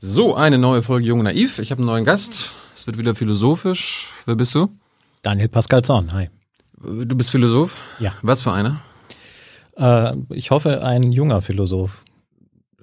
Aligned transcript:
So, 0.00 0.36
eine 0.36 0.58
neue 0.58 0.82
Folge 0.82 1.06
Jung 1.08 1.18
und 1.18 1.24
Naiv. 1.24 1.58
Ich 1.58 1.72
habe 1.72 1.80
einen 1.80 1.88
neuen 1.88 2.04
Gast. 2.04 2.52
Es 2.76 2.86
wird 2.86 2.98
wieder 2.98 3.16
philosophisch. 3.16 4.10
Wer 4.26 4.36
bist 4.36 4.54
du? 4.54 4.68
Daniel 5.22 5.48
Pascal 5.48 5.82
Zorn, 5.82 6.12
hi. 6.12 6.28
Du 6.76 7.16
bist 7.16 7.30
Philosoph? 7.32 7.76
Ja. 7.98 8.12
Was 8.22 8.42
für 8.42 8.52
einer? 8.52 8.80
Äh, 9.76 10.14
ich 10.30 10.52
hoffe, 10.52 10.84
ein 10.84 11.10
junger 11.10 11.40
Philosoph. 11.40 12.04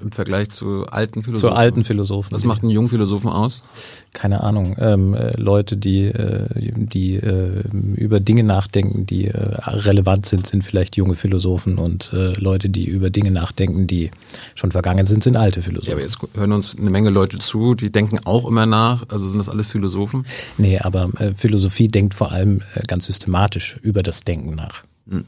Im 0.01 0.11
Vergleich 0.11 0.49
zu 0.49 0.85
alten 0.87 1.23
Philosophen? 1.23 1.49
Zu 1.49 1.55
alten 1.55 1.85
Philosophen. 1.85 2.33
Was 2.33 2.43
macht 2.43 2.63
einen 2.63 2.69
jungen 2.69 2.89
Philosophen 2.89 3.29
aus? 3.29 3.63
Keine 4.11 4.43
Ahnung. 4.43 4.75
Ähm, 4.77 5.13
äh, 5.13 5.31
Leute, 5.39 5.77
die, 5.77 6.07
äh, 6.07 6.47
die 6.53 7.15
äh, 7.15 7.63
über 7.95 8.19
Dinge 8.19 8.43
nachdenken, 8.43 9.05
die 9.05 9.27
äh, 9.27 9.37
relevant 9.37 10.25
sind, 10.25 10.47
sind 10.47 10.65
vielleicht 10.65 10.97
junge 10.97 11.15
Philosophen 11.15 11.77
und 11.77 12.11
äh, 12.11 12.33
Leute, 12.33 12.67
die 12.67 12.83
über 12.89 13.09
Dinge 13.09 13.31
nachdenken, 13.31 13.87
die 13.87 14.11
schon 14.53 14.73
vergangen 14.73 15.05
sind, 15.05 15.23
sind 15.23 15.37
alte 15.37 15.61
Philosophen. 15.61 15.87
Ja, 15.87 15.95
aber 15.95 16.03
jetzt 16.03 16.19
hören 16.35 16.51
uns 16.51 16.75
eine 16.77 16.89
Menge 16.89 17.09
Leute 17.09 17.39
zu, 17.39 17.73
die 17.73 17.89
denken 17.89 18.19
auch 18.25 18.45
immer 18.49 18.65
nach. 18.65 19.05
Also 19.07 19.29
sind 19.29 19.37
das 19.37 19.47
alles 19.47 19.67
Philosophen? 19.67 20.25
Nee, 20.57 20.77
aber 20.77 21.09
äh, 21.19 21.33
Philosophie 21.33 21.87
denkt 21.87 22.15
vor 22.15 22.33
allem 22.33 22.61
ganz 22.87 23.05
systematisch 23.05 23.77
über 23.81 24.03
das 24.03 24.25
Denken 24.25 24.55
nach. 24.55 24.83
Hm. 25.09 25.23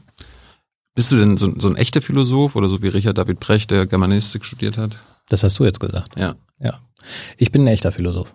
Bist 0.98 1.12
du 1.12 1.16
denn 1.16 1.36
so, 1.36 1.54
so, 1.56 1.68
ein 1.68 1.76
echter 1.76 2.02
Philosoph 2.02 2.56
oder 2.56 2.68
so 2.68 2.82
wie 2.82 2.88
Richard 2.88 3.18
David 3.18 3.38
Brecht, 3.38 3.70
der 3.70 3.86
Germanistik 3.86 4.44
studiert 4.44 4.76
hat? 4.76 4.96
Das 5.28 5.44
hast 5.44 5.56
du 5.60 5.64
jetzt 5.64 5.78
gesagt. 5.78 6.18
Ja. 6.18 6.34
Ja. 6.58 6.80
Ich 7.36 7.52
bin 7.52 7.62
ein 7.62 7.68
echter 7.68 7.92
Philosoph. 7.92 8.34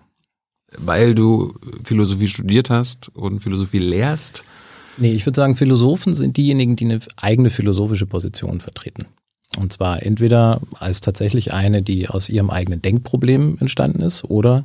Weil 0.77 1.13
du 1.13 1.55
Philosophie 1.83 2.29
studiert 2.29 2.69
hast 2.69 3.09
und 3.09 3.41
Philosophie 3.41 3.79
lehrst? 3.79 4.45
Nee, 4.95 5.11
ich 5.11 5.25
würde 5.25 5.35
sagen, 5.35 5.57
Philosophen 5.57 6.13
sind 6.13 6.37
diejenigen, 6.37 6.77
die 6.77 6.85
eine 6.85 7.01
eigene 7.17 7.49
philosophische 7.49 8.05
Position 8.05 8.61
vertreten. 8.61 9.07
Und 9.57 9.73
zwar 9.73 10.01
entweder 10.01 10.61
als 10.79 11.01
tatsächlich 11.01 11.51
eine, 11.51 11.83
die 11.83 12.07
aus 12.07 12.29
ihrem 12.29 12.49
eigenen 12.49 12.81
Denkproblem 12.81 13.57
entstanden 13.59 14.01
ist, 14.01 14.23
oder 14.23 14.63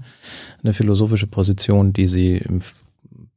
eine 0.62 0.73
philosophische 0.73 1.27
Position, 1.27 1.93
die 1.93 2.07
sie 2.07 2.37
im 2.37 2.60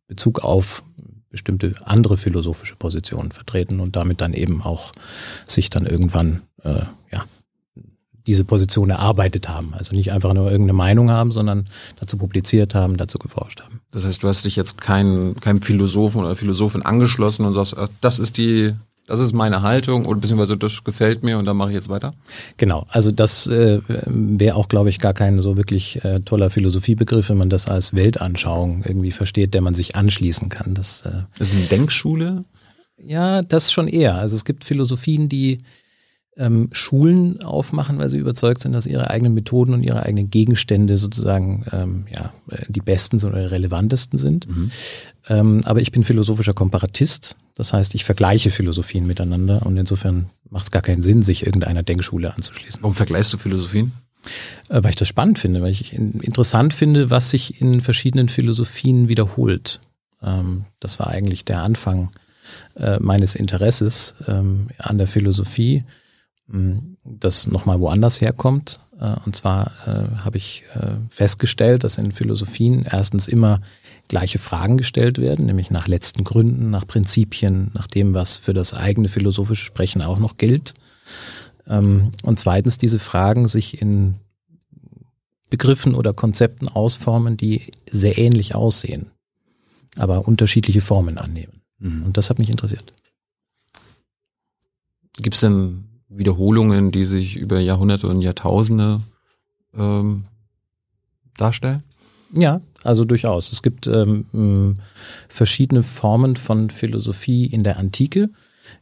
Bezug 0.08 0.44
auf 0.44 0.84
bestimmte 1.32 1.74
andere 1.86 2.18
philosophische 2.18 2.76
Positionen 2.76 3.32
vertreten 3.32 3.80
und 3.80 3.96
damit 3.96 4.22
dann 4.22 4.34
eben 4.34 4.62
auch 4.62 4.92
sich 5.46 5.70
dann 5.70 5.86
irgendwann 5.86 6.42
äh, 6.64 6.82
ja, 7.12 7.26
diese 8.28 8.46
Position 8.46 8.90
erarbeitet 8.90 9.50
haben. 9.50 9.74
Also 9.74 9.96
nicht 9.96 10.12
einfach 10.12 10.34
nur 10.34 10.52
irgendeine 10.52 10.78
Meinung 10.78 11.10
haben, 11.10 11.32
sondern 11.32 11.68
dazu 12.00 12.18
publiziert 12.18 12.76
haben, 12.76 12.98
dazu 12.98 13.18
geforscht 13.18 13.62
haben. 13.62 13.82
Das 13.92 14.06
heißt, 14.06 14.22
du 14.22 14.28
hast 14.28 14.46
dich 14.46 14.56
jetzt 14.56 14.80
keinem 14.80 15.36
kein 15.36 15.62
Philosophen 15.62 16.22
oder 16.22 16.36
Philosophin 16.36 16.84
angeschlossen 16.84 17.46
und 17.46 17.54
sagst, 17.54 17.76
das 18.02 18.20
ist 18.20 18.38
die 18.38 18.74
das 19.12 19.20
ist 19.20 19.34
meine 19.34 19.62
Haltung 19.62 20.06
oder 20.06 20.20
beziehungsweise 20.20 20.58
das 20.58 20.84
gefällt 20.84 21.22
mir 21.22 21.38
und 21.38 21.46
dann 21.46 21.58
mache 21.58 21.70
ich 21.70 21.76
jetzt 21.76 21.90
weiter? 21.90 22.14
Genau, 22.56 22.86
also 22.90 23.12
das 23.12 23.46
äh, 23.48 23.82
wäre 23.88 24.56
auch, 24.56 24.70
glaube 24.70 24.90
ich, 24.90 25.00
gar 25.00 25.14
kein 25.14 25.40
so 25.40 25.58
wirklich 25.58 26.04
äh, 26.06 26.22
toller 26.22 26.50
Philosophiebegriff, 26.50 27.30
wenn 27.30 27.38
man 27.38 27.50
das 27.50 27.68
als 27.68 27.94
Weltanschauung 27.94 28.84
irgendwie 28.86 29.12
versteht, 29.12 29.54
der 29.54 29.62
man 29.62 29.74
sich 29.74 29.98
anschließen 29.98 30.48
kann. 30.48 30.74
Das, 30.74 31.06
äh, 31.06 31.24
das 31.38 31.52
ist 31.52 31.58
eine 31.58 31.66
Denkschule? 31.66 32.46
Ja, 32.98 33.42
das 33.42 33.74
schon 33.74 33.90
eher. 33.90 34.16
Also 34.16 34.38
es 34.38 34.46
gibt 34.46 34.64
Philosophien, 34.64 35.28
die 35.28 35.64
ähm, 36.38 36.70
Schulen 36.72 37.44
aufmachen, 37.44 37.98
weil 37.98 38.10
sie 38.10 38.18
überzeugt 38.18 38.62
sind, 38.62 38.72
dass 38.72 38.86
ihre 38.86 39.10
eigenen 39.10 39.34
Methoden 39.34 39.74
und 39.74 39.84
ihre 39.84 40.04
eigenen 40.04 40.30
Gegenstände 40.30 40.96
sozusagen 40.96 41.66
ähm, 41.74 42.06
ja, 42.16 42.32
die 42.70 42.80
besten 42.80 43.22
oder 43.26 43.52
relevantesten 43.52 44.18
sind. 44.18 44.48
Mhm. 44.48 44.72
Ähm, 45.28 45.62
aber 45.66 45.82
ich 45.82 45.92
bin 45.92 46.04
philosophischer 46.04 46.54
Komparatist. 46.54 47.36
Das 47.56 47.74
heißt, 47.74 47.96
ich 47.96 48.06
vergleiche 48.06 48.50
Philosophien 48.50 49.06
miteinander 49.06 49.66
und 49.66 49.78
insofern 49.78 50.30
macht 50.50 50.66
es 50.66 50.72
gar 50.72 50.82
keinen 50.82 51.02
Sinn, 51.02 51.22
sich 51.22 51.46
irgendeiner 51.46 51.84
Denkschule 51.84 52.34
anzuschließen. 52.34 52.82
Warum 52.82 52.96
vergleichst 52.96 53.34
du 53.34 53.38
Philosophien? 53.38 53.94
Äh, 54.70 54.84
weil 54.84 54.92
ich 54.92 54.96
das 54.96 55.08
spannend 55.08 55.40
finde, 55.40 55.62
weil 55.62 55.72
ich 55.72 55.94
interessant 55.94 56.74
finde, 56.74 57.10
was 57.10 57.32
sich 57.32 57.62
in 57.62 57.82
verschiedenen 57.82 58.30
Philosophien 58.30 59.10
wiederholt. 59.10 59.80
Ähm, 60.22 60.66
das 60.80 61.00
war 61.00 61.08
eigentlich 61.08 61.46
der 61.46 61.64
Anfang 61.64 62.12
äh, 62.76 63.00
meines 63.00 63.36
Interesses 63.36 64.16
ähm, 64.28 64.70
an 64.78 64.98
der 64.98 65.08
Philosophie 65.08 65.84
das 67.06 67.48
nochmal 67.48 67.80
woanders 67.80 68.20
herkommt. 68.20 68.82
Äh, 69.00 69.16
und 69.26 69.36
zwar 69.36 69.72
habe 70.24 70.38
ich 70.38 70.64
festgestellt, 71.10 71.84
dass 71.84 71.98
in 71.98 72.12
Philosophien 72.12 72.86
erstens 72.90 73.28
immer 73.28 73.62
gleiche 74.12 74.40
Fragen 74.40 74.76
gestellt 74.76 75.20
werden, 75.20 75.46
nämlich 75.46 75.72
nach 75.72 75.88
letzten 75.88 76.26
Gründen, 76.26 76.70
nach 76.70 76.86
Prinzipien, 76.86 77.72
nach 77.74 77.88
dem, 77.88 78.14
was 78.14 78.38
für 78.38 78.54
das 78.54 78.74
eigene 78.74 79.08
philosophische 79.08 79.64
Sprechen 79.64 80.02
auch 80.02 80.20
noch 80.20 80.36
gilt. 80.36 80.74
Ähm, 81.66 82.12
und 82.22 82.38
zweitens 82.38 82.78
diese 82.78 83.00
Fragen 83.00 83.48
sich 83.48 83.82
in 83.82 84.16
Begriffen 85.50 85.96
oder 85.96 86.14
Konzepten 86.14 86.68
ausformen, 86.68 87.38
die 87.38 87.72
sehr 87.90 88.18
ähnlich 88.18 88.54
aussehen, 88.54 89.12
aber 89.96 90.28
unterschiedliche 90.28 90.82
Formen 90.82 91.18
annehmen. 91.18 91.62
Mhm. 91.80 92.04
Und 92.04 92.18
das 92.18 92.30
hat 92.30 92.38
mich 92.38 92.50
interessiert. 92.50 92.94
Gibt 95.16 95.36
es 95.36 95.42
denn 95.42 95.86
Wiederholungen, 96.10 96.92
die 96.92 97.06
sich 97.06 97.38
über 97.38 97.62
Jahrhunderte 97.62 98.10
und 98.10 98.22
Jahrtausende 98.22 99.00
ähm, 99.74 100.26
darstellen? 101.38 101.84
Ja, 102.34 102.60
also 102.84 103.06
durchaus. 103.06 103.52
Es 103.52 103.62
gibt 103.62 103.88
ähm, 103.88 104.78
verschiedene 105.28 105.84
Formen 105.84 106.36
von 106.36 106.70
Philosophie 106.70 107.46
in 107.46 107.64
der 107.64 107.78
Antike, 107.78 108.30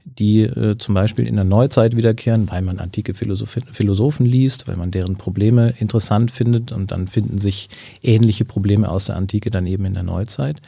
die 0.06 0.42
äh, 0.42 0.78
zum 0.78 0.96
Beispiel 0.96 1.28
in 1.28 1.36
der 1.36 1.46
Neuzeit 1.46 1.96
wiederkehren, 1.96 2.50
weil 2.50 2.62
man 2.62 2.80
antike 2.80 3.14
Philosoph 3.14 3.58
Philosophen 3.72 4.26
liest, 4.26 4.68
weil 4.68 4.76
man 4.76 4.92
deren 4.92 5.16
Probleme 5.16 5.74
interessant 5.80 6.32
findet 6.32 6.72
und 6.72 6.92
dann 6.92 7.08
finden 7.08 7.38
sich 7.38 7.70
ähnliche 8.04 8.46
Probleme 8.46 8.90
aus 8.90 9.06
der 9.06 9.16
Antike 9.16 9.50
dann 9.50 9.66
eben 9.66 9.86
in 9.86 9.94
der 9.94 10.04
Neuzeit. 10.04 10.62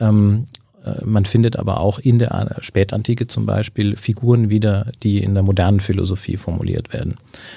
Ähm, 0.00 0.46
äh, 0.54 0.55
man 1.04 1.24
findet 1.24 1.58
aber 1.58 1.80
auch 1.80 1.98
in 1.98 2.18
der 2.18 2.56
Spätantike 2.60 3.26
zum 3.26 3.46
Beispiel 3.46 3.96
Figuren 3.96 4.48
wieder, 4.50 4.92
die 5.02 5.22
in 5.22 5.34
der 5.34 5.42
modernen 5.42 5.80
Philosophie 5.80 6.36
formuliert 6.36 6.92
werden. 6.92 7.16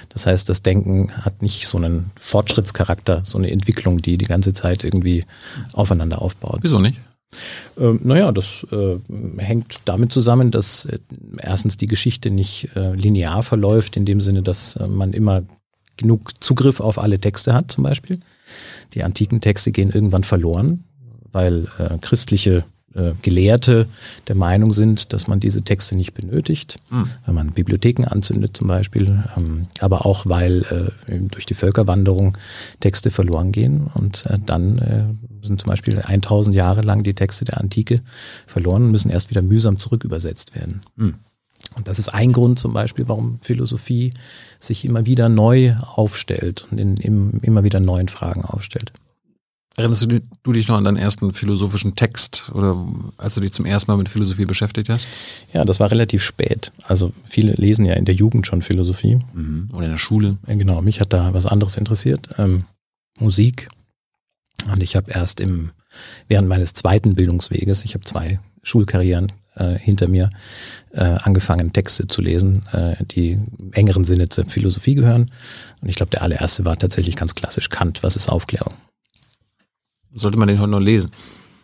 Das 0.09 0.25
heißt, 0.25 0.49
das 0.49 0.61
Denken 0.61 1.11
hat 1.11 1.41
nicht 1.41 1.67
so 1.67 1.77
einen 1.77 2.11
Fortschrittscharakter, 2.19 3.21
so 3.23 3.37
eine 3.37 3.51
Entwicklung, 3.51 4.01
die 4.01 4.17
die 4.17 4.25
ganze 4.25 4.53
Zeit 4.53 4.83
irgendwie 4.83 5.25
aufeinander 5.73 6.21
aufbaut. 6.21 6.59
Wieso 6.61 6.79
nicht? 6.79 6.99
Ähm, 7.77 7.99
naja, 8.03 8.31
das 8.31 8.65
äh, 8.71 8.97
hängt 9.37 9.77
damit 9.85 10.11
zusammen, 10.11 10.51
dass 10.51 10.85
äh, 10.85 10.99
erstens 11.39 11.77
die 11.77 11.85
Geschichte 11.85 12.31
nicht 12.31 12.69
äh, 12.75 12.93
linear 12.93 13.43
verläuft, 13.43 13.97
in 13.97 14.05
dem 14.05 14.21
Sinne, 14.21 14.41
dass 14.41 14.75
äh, 14.75 14.87
man 14.87 15.13
immer 15.13 15.43
genug 15.97 16.41
Zugriff 16.41 16.79
auf 16.79 16.97
alle 16.97 17.19
Texte 17.19 17.53
hat, 17.53 17.71
zum 17.71 17.83
Beispiel. 17.83 18.19
Die 18.93 19.03
antiken 19.03 19.41
Texte 19.41 19.71
gehen 19.71 19.91
irgendwann 19.91 20.23
verloren, 20.23 20.85
weil 21.31 21.67
äh, 21.77 21.97
christliche 21.99 22.63
äh, 22.99 23.13
Gelehrte 23.21 23.87
der 24.27 24.35
Meinung 24.35 24.73
sind, 24.73 25.13
dass 25.13 25.27
man 25.27 25.39
diese 25.39 25.61
Texte 25.61 25.95
nicht 25.95 26.13
benötigt, 26.13 26.77
mhm. 26.89 27.05
wenn 27.25 27.35
man 27.35 27.51
Bibliotheken 27.51 28.05
anzündet 28.05 28.57
zum 28.57 28.67
Beispiel, 28.67 29.23
ähm, 29.37 29.67
aber 29.79 30.05
auch 30.05 30.25
weil 30.25 30.91
äh, 31.07 31.19
durch 31.29 31.45
die 31.45 31.53
Völkerwanderung 31.53 32.37
Texte 32.79 33.11
verloren 33.11 33.51
gehen 33.51 33.89
und 33.93 34.25
äh, 34.25 34.37
dann 34.45 35.19
sind 35.41 35.61
zum 35.61 35.69
Beispiel 35.69 35.99
1000 35.99 36.55
Jahre 36.55 36.81
lang 36.81 37.03
die 37.03 37.13
Texte 37.13 37.45
der 37.45 37.59
Antike 37.59 38.01
verloren 38.45 38.83
und 38.83 38.91
müssen 38.91 39.09
erst 39.09 39.29
wieder 39.29 39.41
mühsam 39.41 39.77
zurückübersetzt 39.77 40.55
werden. 40.55 40.81
Mhm. 40.95 41.15
Und 41.75 41.87
das 41.87 41.99
ist 41.99 42.09
ein 42.09 42.31
Grund 42.31 42.59
zum 42.59 42.73
Beispiel, 42.73 43.07
warum 43.07 43.39
Philosophie 43.41 44.13
sich 44.59 44.85
immer 44.85 45.05
wieder 45.05 45.29
neu 45.29 45.75
aufstellt 45.79 46.67
und 46.71 46.77
in, 46.77 46.97
in 46.97 47.39
immer 47.41 47.63
wieder 47.63 47.79
neuen 47.79 48.07
Fragen 48.07 48.43
aufstellt. 48.43 48.91
Erinnerst 49.79 50.03
du, 50.03 50.21
du, 50.43 50.51
dich 50.51 50.67
noch 50.67 50.75
an 50.75 50.83
deinen 50.83 50.97
ersten 50.97 51.31
philosophischen 51.31 51.95
Text 51.95 52.51
oder 52.53 52.85
als 53.15 53.35
du 53.35 53.41
dich 53.41 53.53
zum 53.53 53.65
ersten 53.65 53.89
Mal 53.89 53.97
mit 53.97 54.09
Philosophie 54.09 54.43
beschäftigt 54.43 54.89
hast? 54.89 55.07
Ja, 55.53 55.63
das 55.63 55.79
war 55.79 55.89
relativ 55.89 56.21
spät. 56.21 56.73
Also 56.83 57.13
viele 57.23 57.53
lesen 57.53 57.85
ja 57.85 57.93
in 57.93 58.03
der 58.03 58.13
Jugend 58.13 58.45
schon 58.45 58.61
Philosophie. 58.61 59.19
Mhm. 59.33 59.69
Oder 59.71 59.85
in 59.85 59.91
der 59.91 59.97
Schule. 59.97 60.37
Genau, 60.47 60.81
mich 60.81 60.99
hat 60.99 61.13
da 61.13 61.33
was 61.33 61.45
anderes 61.45 61.77
interessiert. 61.77 62.27
Ähm, 62.37 62.65
Musik. 63.17 63.69
Und 64.69 64.83
ich 64.83 64.97
habe 64.97 65.11
erst 65.11 65.39
im, 65.39 65.71
während 66.27 66.49
meines 66.49 66.73
zweiten 66.73 67.15
Bildungsweges, 67.15 67.85
ich 67.85 67.93
habe 67.93 68.03
zwei 68.03 68.41
Schulkarrieren 68.63 69.31
äh, 69.55 69.75
hinter 69.75 70.09
mir, 70.09 70.29
äh, 70.91 71.03
angefangen, 71.03 71.71
Texte 71.71 72.07
zu 72.07 72.21
lesen, 72.21 72.63
äh, 72.73 72.97
die 73.05 73.39
im 73.57 73.71
engeren 73.71 74.03
Sinne 74.03 74.27
zur 74.27 74.43
Philosophie 74.43 74.95
gehören. 74.95 75.31
Und 75.79 75.87
ich 75.87 75.95
glaube, 75.95 76.09
der 76.09 76.23
allererste 76.23 76.65
war 76.65 76.77
tatsächlich 76.77 77.15
ganz 77.15 77.33
klassisch 77.33 77.69
Kant, 77.69 78.03
was 78.03 78.17
ist 78.17 78.27
Aufklärung? 78.27 78.73
Sollte 80.13 80.37
man 80.37 80.47
den 80.47 80.59
heute 80.59 80.71
noch 80.71 80.79
lesen? 80.79 81.11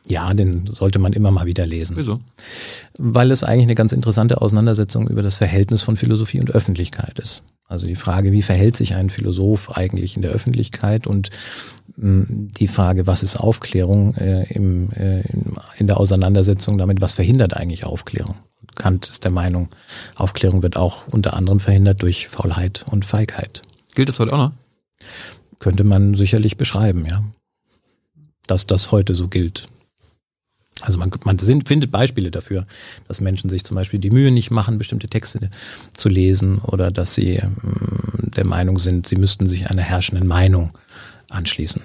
Ja, 0.07 0.33
den 0.33 0.67
sollte 0.71 0.99
man 0.99 1.13
immer 1.13 1.31
mal 1.31 1.47
wieder 1.47 1.65
lesen. 1.65 1.97
Wieso? 1.97 2.19
Weil 2.97 3.31
es 3.31 3.43
eigentlich 3.43 3.63
eine 3.63 3.75
ganz 3.75 3.91
interessante 3.91 4.41
Auseinandersetzung 4.41 5.07
über 5.07 5.23
das 5.23 5.35
Verhältnis 5.35 5.81
von 5.81 5.95
Philosophie 5.95 6.39
und 6.39 6.51
Öffentlichkeit 6.51 7.17
ist. 7.17 7.41
Also 7.67 7.87
die 7.87 7.95
Frage, 7.95 8.31
wie 8.31 8.43
verhält 8.43 8.77
sich 8.77 8.95
ein 8.95 9.09
Philosoph 9.09 9.75
eigentlich 9.75 10.15
in 10.15 10.21
der 10.21 10.29
Öffentlichkeit 10.29 11.07
und 11.07 11.31
mh, 11.97 12.27
hm, 12.27 12.51
die 12.51 12.67
Frage, 12.67 13.07
was 13.07 13.23
ist 13.23 13.37
Aufklärung 13.37 14.13
äh, 14.15 14.43
im, 14.53 14.91
äh, 14.91 15.23
in 15.77 15.87
der 15.87 15.99
Auseinandersetzung 15.99 16.77
damit, 16.77 17.01
was 17.01 17.13
verhindert 17.13 17.55
eigentlich 17.55 17.85
Aufklärung? 17.85 18.35
Kant 18.75 19.07
ist 19.07 19.23
der 19.23 19.31
Meinung, 19.31 19.69
Aufklärung 20.15 20.61
wird 20.61 20.77
auch 20.77 21.07
unter 21.07 21.33
anderem 21.35 21.59
verhindert 21.59 22.03
durch 22.03 22.27
Faulheit 22.27 22.85
und 22.91 23.05
Feigheit. 23.05 23.63
Gilt 23.95 24.09
das 24.09 24.19
heute 24.19 24.33
auch 24.33 24.37
noch? 24.37 24.51
könnte 25.59 25.83
man 25.83 26.13
sicherlich 26.13 26.57
beschreiben, 26.57 27.05
ja. 27.09 27.23
Dass 28.47 28.67
das 28.67 28.91
heute 28.91 29.15
so 29.15 29.27
gilt. 29.27 29.67
Also 30.81 30.99
man, 30.99 31.09
man 31.23 31.39
findet 31.39 31.91
Beispiele 31.91 32.31
dafür, 32.31 32.67
dass 33.07 33.21
Menschen 33.21 33.49
sich 33.49 33.63
zum 33.63 33.75
Beispiel 33.75 33.99
die 33.99 34.11
Mühe 34.11 34.31
nicht 34.31 34.51
machen, 34.51 34.77
bestimmte 34.77 35.07
Texte 35.07 35.49
zu 35.93 36.09
lesen 36.09 36.59
oder 36.59 36.91
dass 36.91 37.15
sie 37.15 37.35
ähm, 37.35 37.55
der 38.35 38.45
Meinung 38.45 38.77
sind, 38.77 39.07
sie 39.07 39.15
müssten 39.15 39.47
sich 39.47 39.69
einer 39.69 39.81
herrschenden 39.81 40.27
Meinung 40.27 40.71
anschließen. 41.29 41.81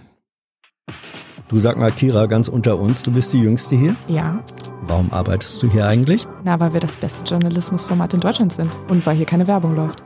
Du 1.49 1.59
sag 1.59 1.77
mal, 1.77 1.91
Kira, 1.91 2.27
ganz 2.27 2.49
unter 2.49 2.79
uns, 2.79 3.03
du 3.03 3.11
bist 3.11 3.33
die 3.33 3.41
Jüngste 3.41 3.77
hier? 3.77 3.97
Ja. 4.09 4.45
Warum 4.83 5.13
arbeitest 5.13 5.63
du 5.63 5.71
hier 5.71 5.87
eigentlich? 5.87 6.27
Na, 6.45 6.59
weil 6.61 6.73
wir 6.73 6.81
das 6.81 6.97
beste 6.97 7.25
Journalismusformat 7.25 8.15
in 8.15 8.21
Deutschland 8.21 8.53
sind 8.53 8.77
und 8.89 9.05
weil 9.06 9.17
hier 9.17 9.27
keine 9.27 9.47
Werbung 9.47 9.75
läuft. 9.75 10.03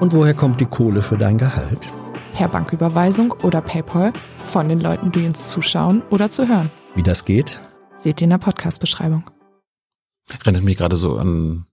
Und 0.00 0.12
woher 0.12 0.34
kommt 0.34 0.60
die 0.60 0.66
Kohle 0.66 1.00
für 1.00 1.16
dein 1.16 1.38
Gehalt? 1.38 1.90
Per 2.36 2.48
Banküberweisung 2.48 3.32
oder 3.32 3.62
PayPal 3.62 4.12
von 4.40 4.68
den 4.68 4.78
Leuten, 4.78 5.10
die 5.10 5.24
uns 5.24 5.48
zuschauen 5.48 6.02
oder 6.10 6.28
zu 6.28 6.46
hören. 6.46 6.70
Wie 6.94 7.02
das 7.02 7.24
geht? 7.24 7.58
Seht 7.98 8.20
ihr 8.20 8.26
in 8.26 8.30
der 8.30 8.36
Podcast-Beschreibung. 8.36 9.24
Erinnert 10.28 10.62
mich 10.62 10.76
gerade 10.76 10.96
so 10.96 11.16
an 11.16 11.64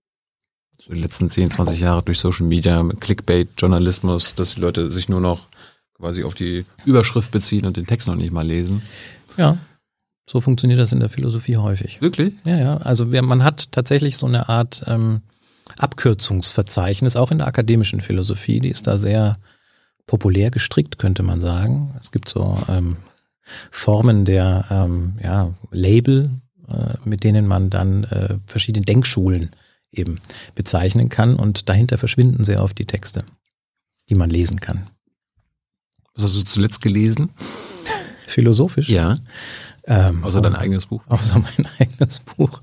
so 0.80 0.94
die 0.94 1.02
letzten 1.02 1.30
10, 1.30 1.52
20 1.52 1.82
Jahre 1.82 2.02
durch 2.02 2.18
Social 2.18 2.46
Media, 2.46 2.82
Clickbait, 3.02 3.50
Journalismus, 3.58 4.36
dass 4.36 4.56
die 4.56 4.62
Leute 4.62 4.90
sich 4.90 5.10
nur 5.10 5.20
noch 5.20 5.50
quasi 5.98 6.24
auf 6.24 6.34
die 6.34 6.66
Überschrift 6.86 7.32
beziehen 7.32 7.66
und 7.66 7.76
den 7.76 7.86
Text 7.86 8.08
noch 8.08 8.16
nicht 8.16 8.32
mal 8.32 8.48
lesen. 8.48 8.84
Ja, 9.36 9.58
so 10.30 10.40
funktioniert 10.40 10.80
das 10.80 10.94
in 10.94 11.02
der 11.02 11.10
Philosophie 11.10 11.58
häufig. 11.58 12.00
Wirklich? 12.00 12.36
Ja, 12.46 12.56
ja. 12.56 12.78
Also 12.78 13.12
wir, 13.12 13.22
man 13.22 13.44
hat 13.44 13.74
tatsächlich 13.74 14.16
so 14.16 14.28
eine 14.28 14.48
Art 14.48 14.82
ähm, 14.88 15.24
Abkürzungsverzeichnis, 15.78 17.18
auch 17.18 17.32
in 17.32 17.40
der 17.40 17.48
akademischen 17.48 18.00
Philosophie. 18.00 18.62
Die 18.62 18.70
ist 18.70 18.88
da 18.88 18.98
sehr 18.98 19.36
populär 20.08 20.52
gestrickt, 20.52 21.00
könnte 21.00 21.24
man 21.24 21.42
sagen. 21.42 21.96
Es 22.00 22.12
gibt 22.12 22.30
so 22.30 22.58
ähm, 22.68 22.98
Formen 23.72 24.26
der 24.26 24.66
ähm, 24.70 25.20
ja, 25.24 25.54
Label, 25.72 26.30
äh, 26.68 26.94
mit 27.06 27.24
denen 27.24 27.48
man 27.48 27.70
dann 27.70 28.04
äh, 28.06 28.38
verschiedene 28.46 28.86
Denkschulen 28.86 29.52
eben 29.92 30.20
bezeichnen 30.56 31.10
kann 31.10 31.36
und 31.36 31.70
dahinter 31.70 31.98
verschwinden 31.98 32.44
sehr 32.44 32.64
oft 32.64 32.78
die 32.78 32.86
Texte, 32.86 33.26
die 34.10 34.16
man 34.16 34.30
lesen 34.30 34.60
kann. 34.60 34.90
Was 36.16 36.26
hast 36.26 36.38
du 36.38 36.44
zuletzt 36.44 36.82
gelesen? 36.82 37.30
Philosophisch? 38.28 38.90
Ja. 38.90 39.18
Ähm, 39.86 40.24
außer 40.24 40.42
dein 40.42 40.56
eigenes 40.56 40.86
Buch? 40.86 41.04
Außer 41.10 41.40
mein 41.40 41.68
eigenes 41.78 42.20
Buch. 42.20 42.62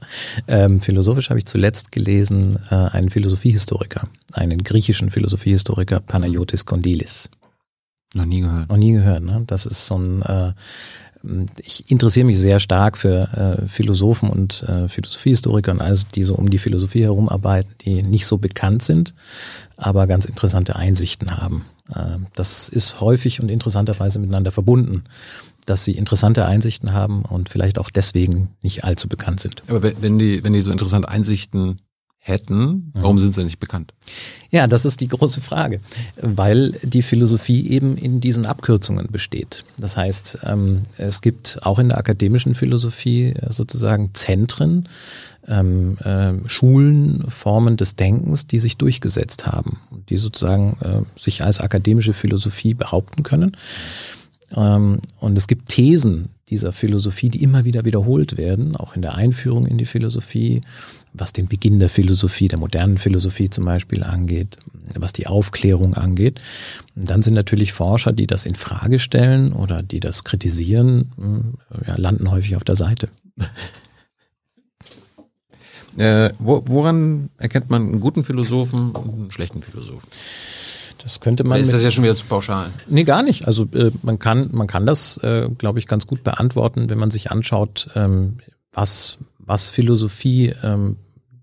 Ähm, 0.48 0.80
philosophisch 0.80 1.30
habe 1.30 1.38
ich 1.38 1.46
zuletzt 1.46 1.92
gelesen 1.92 2.58
äh, 2.70 2.74
einen 2.74 3.10
Philosophiehistoriker, 3.10 4.08
einen 4.32 4.64
griechischen 4.64 5.10
Philosophiehistoriker, 5.10 6.00
Panayotis 6.00 6.64
Kondylis. 6.64 7.28
Noch 8.14 8.24
nie 8.24 8.40
gehört. 8.40 8.68
Noch 8.68 8.76
nie 8.76 8.92
gehört, 8.92 9.22
ne? 9.22 9.44
Das 9.46 9.66
ist 9.66 9.86
so 9.86 9.98
ein, 9.98 10.22
äh, 10.22 10.52
ich 11.62 11.90
interessiere 11.90 12.26
mich 12.26 12.38
sehr 12.38 12.60
stark 12.60 12.96
für 12.96 13.58
äh, 13.62 13.66
Philosophen 13.66 14.30
und 14.30 14.62
äh, 14.62 14.88
Philosophiehistoriker 14.88 15.72
und 15.72 15.82
also 15.82 16.06
die 16.14 16.24
so 16.24 16.34
um 16.34 16.48
die 16.48 16.58
Philosophie 16.58 17.04
herum 17.04 17.28
arbeiten, 17.28 17.70
die 17.82 18.02
nicht 18.02 18.26
so 18.26 18.38
bekannt 18.38 18.82
sind, 18.82 19.14
aber 19.76 20.06
ganz 20.06 20.24
interessante 20.24 20.76
Einsichten 20.76 21.36
haben. 21.36 21.66
Äh, 21.94 22.18
das 22.34 22.68
ist 22.68 23.00
häufig 23.00 23.40
und 23.40 23.50
interessanterweise 23.50 24.18
miteinander 24.18 24.50
verbunden, 24.50 25.04
dass 25.66 25.84
sie 25.84 25.92
interessante 25.92 26.46
Einsichten 26.46 26.92
haben 26.92 27.22
und 27.22 27.48
vielleicht 27.48 27.78
auch 27.78 27.90
deswegen 27.90 28.48
nicht 28.62 28.84
allzu 28.84 29.08
bekannt 29.08 29.40
sind. 29.40 29.62
Aber 29.68 29.82
wenn 29.82 30.18
die, 30.18 30.42
wenn 30.44 30.52
die 30.52 30.60
so 30.60 30.72
interessante 30.72 31.08
Einsichten 31.08 31.80
hätten, 32.22 32.92
warum 32.94 33.18
sind 33.18 33.34
sie 33.34 33.42
nicht 33.44 33.58
bekannt? 33.58 33.94
Ja, 34.50 34.66
das 34.66 34.84
ist 34.84 35.00
die 35.00 35.08
große 35.08 35.40
Frage, 35.40 35.80
weil 36.20 36.72
die 36.82 37.02
Philosophie 37.02 37.66
eben 37.68 37.96
in 37.96 38.20
diesen 38.20 38.44
Abkürzungen 38.44 39.08
besteht. 39.10 39.64
Das 39.78 39.96
heißt, 39.96 40.40
ähm, 40.44 40.82
es 40.98 41.22
gibt 41.22 41.58
auch 41.62 41.78
in 41.78 41.88
der 41.88 41.98
akademischen 41.98 42.54
Philosophie 42.54 43.34
sozusagen 43.48 44.10
Zentren, 44.12 44.86
ähm, 45.48 45.96
äh, 45.98 46.34
Schulen, 46.46 47.24
Formen 47.28 47.78
des 47.78 47.96
Denkens, 47.96 48.46
die 48.46 48.60
sich 48.60 48.76
durchgesetzt 48.76 49.46
haben, 49.46 49.80
die 50.10 50.18
sozusagen 50.18 50.76
äh, 50.82 51.18
sich 51.18 51.42
als 51.42 51.60
akademische 51.60 52.12
Philosophie 52.12 52.74
behaupten 52.74 53.22
können. 53.22 53.56
Ähm, 53.56 54.19
und 54.54 55.38
es 55.38 55.46
gibt 55.46 55.68
Thesen 55.68 56.30
dieser 56.48 56.72
Philosophie, 56.72 57.28
die 57.28 57.42
immer 57.42 57.64
wieder 57.64 57.84
wiederholt 57.84 58.36
werden, 58.36 58.74
auch 58.74 58.96
in 58.96 59.02
der 59.02 59.14
Einführung 59.14 59.66
in 59.66 59.78
die 59.78 59.84
Philosophie, 59.84 60.62
was 61.12 61.32
den 61.32 61.46
Beginn 61.46 61.78
der 61.78 61.88
Philosophie, 61.88 62.48
der 62.48 62.58
modernen 62.58 62.98
Philosophie 62.98 63.48
zum 63.48 63.64
Beispiel 63.64 64.02
angeht, 64.02 64.58
was 64.96 65.12
die 65.12 65.28
Aufklärung 65.28 65.94
angeht. 65.94 66.40
Und 66.96 67.08
dann 67.08 67.22
sind 67.22 67.34
natürlich 67.34 67.72
Forscher, 67.72 68.12
die 68.12 68.26
das 68.26 68.46
in 68.46 68.56
Frage 68.56 68.98
stellen 68.98 69.52
oder 69.52 69.82
die 69.82 70.00
das 70.00 70.24
kritisieren, 70.24 71.12
hm, 71.16 71.54
ja, 71.86 71.96
landen 71.96 72.30
häufig 72.30 72.56
auf 72.56 72.64
der 72.64 72.76
Seite. 72.76 73.08
Äh, 75.96 76.30
woran 76.38 77.30
erkennt 77.36 77.68
man 77.68 77.82
einen 77.82 78.00
guten 78.00 78.22
Philosophen 78.22 78.92
und 78.92 79.12
einen 79.12 79.30
schlechten 79.32 79.60
Philosophen? 79.60 80.08
Das 81.02 81.20
könnte 81.20 81.44
man. 81.44 81.52
Oder 81.52 81.62
ist 81.62 81.72
das 81.72 81.82
ja 81.82 81.90
schon 81.90 82.04
wieder 82.04 82.14
zu 82.14 82.26
pauschal? 82.26 82.70
Nee, 82.88 83.04
gar 83.04 83.22
nicht. 83.22 83.46
Also 83.46 83.64
äh, 83.74 83.90
man 84.02 84.18
kann, 84.18 84.50
man 84.52 84.66
kann 84.66 84.86
das, 84.86 85.16
äh, 85.18 85.48
glaube 85.56 85.78
ich, 85.78 85.86
ganz 85.86 86.06
gut 86.06 86.24
beantworten, 86.24 86.90
wenn 86.90 86.98
man 86.98 87.10
sich 87.10 87.30
anschaut, 87.30 87.88
ähm, 87.94 88.38
was, 88.72 89.18
was 89.38 89.70
Philosophie 89.70 90.54
ähm, 90.62 90.96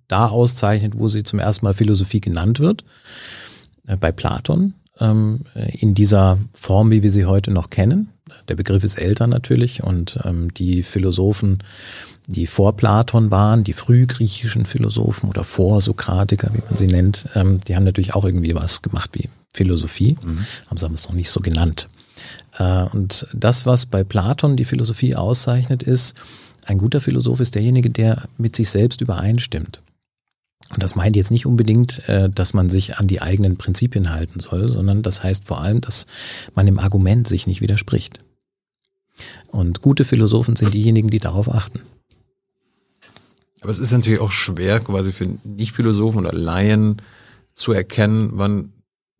da 0.07 0.27
auszeichnet, 0.27 0.97
wo 0.97 1.07
sie 1.07 1.23
zum 1.23 1.39
ersten 1.39 1.65
Mal 1.65 1.73
Philosophie 1.73 2.21
genannt 2.21 2.59
wird. 2.59 2.83
Äh, 3.87 3.97
bei 3.97 4.11
Platon. 4.11 4.73
Ähm, 4.99 5.41
in 5.53 5.93
dieser 5.93 6.39
Form, 6.53 6.89
wie 6.89 7.03
wir 7.03 7.11
sie 7.11 7.25
heute 7.25 7.51
noch 7.51 7.69
kennen. 7.69 8.09
Der 8.47 8.55
Begriff 8.55 8.83
ist 8.83 8.95
älter 8.95 9.27
natürlich 9.27 9.83
und 9.83 10.19
ähm, 10.25 10.53
die 10.53 10.81
Philosophen 10.81 11.59
die 12.27 12.45
vor 12.45 12.75
Platon 12.75 13.31
waren, 13.31 13.63
die 13.63 13.73
frühgriechischen 13.73 14.65
Philosophen 14.65 15.29
oder 15.29 15.45
Vorsokratiker, 15.45 16.49
wie 16.53 16.61
man 16.65 16.75
sie 16.75 16.87
nennt, 16.87 17.25
ähm, 17.35 17.61
die 17.61 17.75
haben 17.75 17.85
natürlich 17.85 18.13
auch 18.13 18.25
irgendwie 18.25 18.53
was 18.53 18.81
gemacht 18.81 19.11
wie 19.13 19.29
Philosophie, 19.57 20.17
mhm. 20.23 20.45
haben 20.67 20.77
sie 20.77 20.85
es 20.93 21.07
noch 21.07 21.15
nicht 21.15 21.29
so 21.29 21.39
genannt. 21.41 21.89
Äh, 22.57 22.83
und 22.83 23.27
das, 23.33 23.65
was 23.65 23.85
bei 23.85 24.03
Platon 24.03 24.55
die 24.55 24.65
Philosophie 24.65 25.15
auszeichnet, 25.15 25.83
ist, 25.83 26.15
ein 26.65 26.77
guter 26.77 27.01
Philosoph 27.01 27.39
ist 27.39 27.55
derjenige, 27.55 27.89
der 27.89 28.27
mit 28.37 28.55
sich 28.55 28.69
selbst 28.69 29.01
übereinstimmt. 29.01 29.81
Und 30.69 30.83
das 30.83 30.95
meint 30.95 31.15
jetzt 31.15 31.31
nicht 31.31 31.45
unbedingt, 31.45 32.07
äh, 32.09 32.29
dass 32.29 32.53
man 32.53 32.69
sich 32.69 32.97
an 32.97 33.07
die 33.07 33.21
eigenen 33.21 33.57
Prinzipien 33.57 34.09
halten 34.11 34.39
soll, 34.39 34.69
sondern 34.69 35.01
das 35.01 35.23
heißt 35.23 35.45
vor 35.45 35.61
allem, 35.61 35.81
dass 35.81 36.07
man 36.55 36.67
im 36.67 36.79
Argument 36.79 37.27
sich 37.27 37.47
nicht 37.47 37.61
widerspricht. 37.61 38.19
Und 39.47 39.81
gute 39.81 40.03
Philosophen 40.03 40.55
sind 40.55 40.73
diejenigen, 40.73 41.09
die 41.09 41.19
darauf 41.19 41.49
achten. 41.49 41.79
Aber 43.61 43.71
es 43.71 43.79
ist 43.79 43.91
natürlich 43.91 44.19
auch 44.19 44.31
schwer, 44.31 44.79
quasi 44.79 45.11
für 45.11 45.27
Nicht-Philosophen 45.43 46.19
oder 46.19 46.33
Laien 46.33 47.01
zu 47.55 47.71
erkennen, 47.71 48.31
wann 48.33 48.71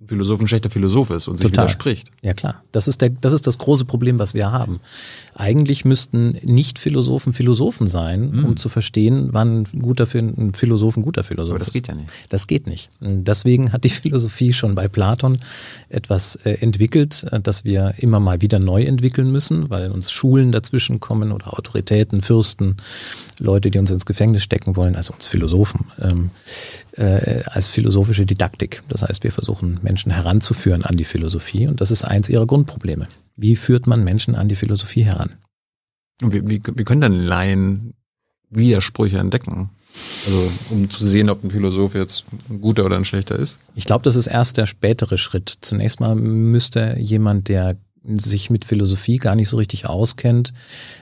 Philosoph 0.06 0.40
ein 0.40 0.48
schlechter 0.48 0.70
Philosoph 0.70 1.10
ist 1.10 1.28
und 1.28 1.38
sich 1.38 1.48
Total. 1.48 1.66
widerspricht. 1.66 2.12
Ja 2.22 2.36
klar, 2.36 2.62
das 2.72 2.88
ist, 2.88 3.02
der, 3.02 3.10
das 3.10 3.34
ist 3.34 3.48
das 3.48 3.58
große 3.58 3.86
Problem, 3.86 4.20
was 4.20 4.36
wir 4.36 4.52
haben. 4.52 4.80
Eigentlich 5.34 5.86
müssten 5.86 6.38
Nicht-Philosophen 6.44 7.34
Philosophen 7.34 7.88
sein, 7.88 8.30
mhm. 8.30 8.46
um 8.46 8.58
zu 8.58 8.70
verstehen, 8.70 9.30
wann 9.32 9.64
ein 9.74 9.80
guter 9.82 10.08
ein 10.14 10.54
Philosoph 10.54 10.98
ein 10.98 11.02
guter 11.02 11.24
Philosoph 11.24 11.48
ist. 11.48 11.52
Aber 11.52 11.60
das 11.60 11.72
geht 11.72 11.88
ja 11.88 11.96
nicht. 11.96 12.10
Das 12.30 12.46
geht 12.46 12.68
nicht. 12.68 12.92
Deswegen 13.02 13.74
hat 13.74 13.86
die 13.86 13.90
Philosophie 14.08 14.54
schon 14.54 14.76
bei 14.76 14.88
Platon 14.88 15.40
etwas 15.90 16.36
äh, 16.36 16.52
entwickelt, 16.62 17.26
äh, 17.32 17.40
das 17.40 17.66
wir 17.66 17.96
immer 17.98 18.20
mal 18.20 18.42
wieder 18.42 18.60
neu 18.60 18.84
entwickeln 18.84 19.32
müssen, 19.32 19.72
weil 19.72 19.92
uns 19.92 20.12
Schulen 20.12 20.52
dazwischen 20.52 21.00
kommen 21.00 21.32
oder 21.32 21.58
Autoritäten, 21.58 22.22
Fürsten, 22.22 22.78
Leute, 23.40 23.72
die 23.72 23.80
uns 23.80 23.90
ins 23.90 24.06
Gefängnis 24.06 24.44
stecken 24.44 24.76
wollen, 24.76 24.96
also 24.96 25.14
uns 25.14 25.26
Philosophen, 25.26 25.86
ähm, 26.00 26.30
äh, 26.92 27.42
als 27.46 27.68
philosophische 27.68 28.28
Didaktik. 28.28 28.84
Das 28.90 29.02
heißt, 29.02 29.24
wir 29.24 29.32
versuchen 29.32 29.80
Menschen 29.88 30.12
heranzuführen 30.12 30.84
an 30.84 30.98
die 30.98 31.06
Philosophie. 31.06 31.68
Und 31.68 31.80
das 31.80 31.92
ist 31.92 32.04
eins 32.04 32.30
ihrer 32.30 32.46
Grundprobleme. 32.46 33.08
Wie 33.36 33.56
führt 33.56 33.88
man 33.88 34.04
Menschen 34.04 34.36
an 34.36 34.50
die 34.50 34.56
Philosophie 34.56 35.04
heran? 35.04 35.32
Und 36.22 36.34
wie, 36.34 36.50
wie, 36.50 36.62
wie 36.76 36.84
können 36.84 37.02
dann 37.02 37.14
Laien 37.14 37.94
Widersprüche 38.50 39.20
entdecken? 39.20 39.70
Also 40.26 40.52
um 40.70 40.90
zu 40.90 41.06
sehen, 41.06 41.30
ob 41.30 41.44
ein 41.44 41.52
Philosoph 41.52 41.96
jetzt 41.96 42.26
ein 42.50 42.62
guter 42.62 42.86
oder 42.86 42.98
ein 42.98 43.06
schlechter 43.06 43.38
ist? 43.38 43.60
Ich 43.76 43.86
glaube, 43.86 44.04
das 44.04 44.16
ist 44.16 44.28
erst 44.28 44.58
der 44.58 44.66
spätere 44.66 45.18
Schritt. 45.18 45.58
Zunächst 45.62 46.00
mal 46.00 46.16
müsste 46.16 46.98
jemand, 47.00 47.48
der 47.48 47.78
sich 48.04 48.50
mit 48.50 48.66
Philosophie 48.66 49.18
gar 49.18 49.36
nicht 49.36 49.50
so 49.50 49.58
richtig 49.58 49.86
auskennt, 49.88 50.54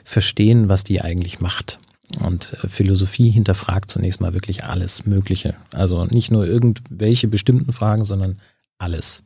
verstehen, 0.04 0.70
was 0.70 0.84
die 0.84 1.02
eigentlich 1.02 1.40
macht. 1.40 1.80
Und 2.20 2.54
äh, 2.62 2.68
Philosophie 2.68 3.30
hinterfragt 3.30 3.92
zunächst 3.92 4.22
mal 4.22 4.34
wirklich 4.34 4.64
alles 4.64 5.06
Mögliche. 5.06 5.56
Also 5.72 6.06
nicht 6.06 6.32
nur 6.32 6.46
irgendwelche 6.46 7.28
bestimmten 7.28 7.74
Fragen, 7.74 8.04
sondern 8.04 8.38
alles. 8.78 9.24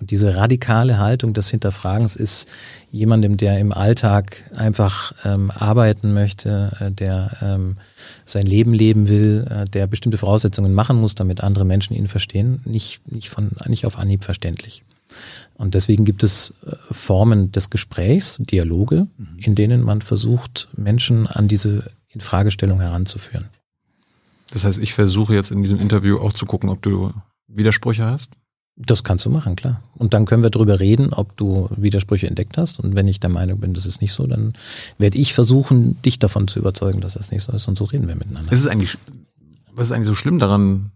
Und 0.00 0.10
diese 0.10 0.36
radikale 0.36 0.98
Haltung 0.98 1.32
des 1.32 1.50
Hinterfragens 1.50 2.14
ist 2.14 2.48
jemandem, 2.92 3.36
der 3.36 3.58
im 3.58 3.72
Alltag 3.72 4.44
einfach 4.54 5.12
ähm, 5.24 5.50
arbeiten 5.50 6.12
möchte, 6.12 6.76
äh, 6.78 6.90
der 6.92 7.36
ähm, 7.42 7.76
sein 8.24 8.46
Leben 8.46 8.72
leben 8.72 9.08
will, 9.08 9.46
äh, 9.50 9.64
der 9.64 9.88
bestimmte 9.88 10.18
Voraussetzungen 10.18 10.72
machen 10.72 10.96
muss, 11.00 11.16
damit 11.16 11.42
andere 11.42 11.64
Menschen 11.64 11.96
ihn 11.96 12.06
verstehen, 12.06 12.60
nicht, 12.64 13.00
nicht, 13.10 13.28
von, 13.28 13.50
nicht 13.66 13.86
auf 13.86 13.98
Anhieb 13.98 14.22
verständlich. 14.22 14.84
Und 15.54 15.74
deswegen 15.74 16.04
gibt 16.04 16.22
es 16.22 16.54
äh, 16.64 16.76
Formen 16.92 17.50
des 17.50 17.70
Gesprächs, 17.70 18.38
Dialoge, 18.38 19.08
mhm. 19.18 19.38
in 19.38 19.54
denen 19.56 19.82
man 19.82 20.00
versucht, 20.00 20.68
Menschen 20.76 21.26
an 21.26 21.48
diese 21.48 21.90
Infragestellung 22.08 22.80
heranzuführen. 22.80 23.46
Das 24.52 24.64
heißt, 24.64 24.78
ich 24.78 24.94
versuche 24.94 25.34
jetzt 25.34 25.50
in 25.50 25.62
diesem 25.62 25.80
Interview 25.80 26.18
auch 26.18 26.32
zu 26.32 26.46
gucken, 26.46 26.68
ob 26.68 26.82
du 26.82 27.12
Widersprüche 27.48 28.04
hast? 28.04 28.30
Das 28.78 29.04
kannst 29.04 29.24
du 29.24 29.30
machen, 29.30 29.56
klar. 29.56 29.82
Und 29.94 30.12
dann 30.12 30.26
können 30.26 30.42
wir 30.42 30.50
darüber 30.50 30.80
reden, 30.80 31.14
ob 31.14 31.34
du 31.38 31.70
Widersprüche 31.76 32.26
entdeckt 32.26 32.58
hast. 32.58 32.78
Und 32.78 32.94
wenn 32.94 33.08
ich 33.08 33.20
der 33.20 33.30
Meinung 33.30 33.58
bin, 33.58 33.72
das 33.72 33.86
ist 33.86 34.02
nicht 34.02 34.12
so, 34.12 34.26
dann 34.26 34.52
werde 34.98 35.16
ich 35.16 35.32
versuchen, 35.32 36.00
dich 36.02 36.18
davon 36.18 36.46
zu 36.46 36.58
überzeugen, 36.58 37.00
dass 37.00 37.14
das 37.14 37.30
nicht 37.30 37.42
so 37.42 37.52
ist. 37.52 37.68
Und 37.68 37.78
so 37.78 37.84
reden 37.84 38.06
wir 38.06 38.16
miteinander. 38.16 38.52
Ist 38.52 38.66
eigentlich, 38.66 38.98
was 39.74 39.86
ist 39.86 39.92
eigentlich 39.92 40.08
so 40.08 40.14
schlimm 40.14 40.38
daran, 40.38 40.90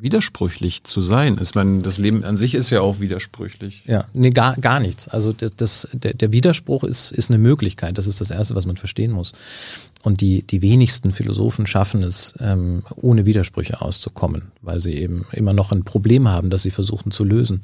widersprüchlich 0.00 0.84
zu 0.84 1.00
sein. 1.00 1.38
Ich 1.42 1.54
meine, 1.54 1.82
das 1.82 1.98
Leben 1.98 2.24
an 2.24 2.36
sich 2.36 2.54
ist 2.54 2.70
ja 2.70 2.80
auch 2.80 3.00
widersprüchlich. 3.00 3.82
Ja, 3.86 4.04
nee, 4.12 4.30
gar, 4.30 4.56
gar 4.56 4.80
nichts. 4.80 5.08
Also 5.08 5.32
das, 5.32 5.54
das, 5.56 5.88
der, 5.92 6.14
der 6.14 6.32
Widerspruch 6.32 6.84
ist, 6.84 7.10
ist 7.10 7.30
eine 7.30 7.38
Möglichkeit. 7.38 7.98
Das 7.98 8.06
ist 8.06 8.20
das 8.20 8.30
Erste, 8.30 8.54
was 8.54 8.66
man 8.66 8.76
verstehen 8.76 9.10
muss. 9.10 9.32
Und 10.02 10.20
die, 10.20 10.42
die 10.42 10.62
wenigsten 10.62 11.10
Philosophen 11.10 11.66
schaffen 11.66 12.02
es, 12.02 12.34
ähm, 12.40 12.84
ohne 12.96 13.26
Widersprüche 13.26 13.80
auszukommen, 13.80 14.52
weil 14.62 14.80
sie 14.80 14.94
eben 14.94 15.26
immer 15.32 15.52
noch 15.52 15.72
ein 15.72 15.84
Problem 15.84 16.28
haben, 16.28 16.50
das 16.50 16.62
sie 16.62 16.70
versuchen 16.70 17.10
zu 17.10 17.24
lösen. 17.24 17.62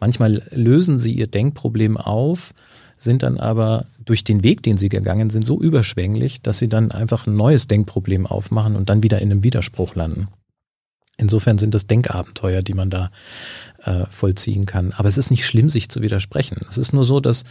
Manchmal 0.00 0.42
lösen 0.50 0.98
sie 0.98 1.12
ihr 1.12 1.26
Denkproblem 1.26 1.96
auf, 1.96 2.54
sind 2.98 3.22
dann 3.22 3.38
aber 3.38 3.86
durch 4.04 4.24
den 4.24 4.42
Weg, 4.42 4.62
den 4.62 4.78
sie 4.78 4.88
gegangen 4.88 5.30
sind, 5.30 5.44
so 5.44 5.60
überschwänglich, 5.60 6.40
dass 6.40 6.58
sie 6.58 6.68
dann 6.68 6.90
einfach 6.92 7.26
ein 7.26 7.34
neues 7.34 7.68
Denkproblem 7.68 8.26
aufmachen 8.26 8.76
und 8.76 8.88
dann 8.88 9.02
wieder 9.02 9.20
in 9.20 9.30
einem 9.30 9.44
Widerspruch 9.44 9.94
landen. 9.94 10.28
Insofern 11.16 11.58
sind 11.58 11.74
das 11.74 11.86
Denkabenteuer, 11.86 12.62
die 12.62 12.74
man 12.74 12.90
da 12.90 13.10
äh, 13.84 14.04
vollziehen 14.10 14.66
kann. 14.66 14.92
Aber 14.96 15.08
es 15.08 15.18
ist 15.18 15.30
nicht 15.30 15.46
schlimm, 15.46 15.70
sich 15.70 15.88
zu 15.88 16.02
widersprechen. 16.02 16.58
Es 16.68 16.76
ist 16.76 16.92
nur 16.92 17.04
so, 17.04 17.20
dass 17.20 17.44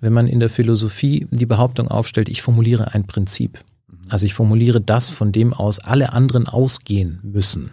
wenn 0.00 0.12
man 0.12 0.26
in 0.26 0.40
der 0.40 0.50
Philosophie 0.50 1.26
die 1.30 1.46
Behauptung 1.46 1.88
aufstellt, 1.88 2.28
ich 2.28 2.42
formuliere 2.42 2.92
ein 2.92 3.06
Prinzip, 3.06 3.64
also 4.08 4.26
ich 4.26 4.34
formuliere 4.34 4.80
das, 4.80 5.08
von 5.08 5.32
dem 5.32 5.52
aus 5.52 5.78
alle 5.78 6.12
anderen 6.12 6.46
ausgehen 6.46 7.20
müssen. 7.22 7.70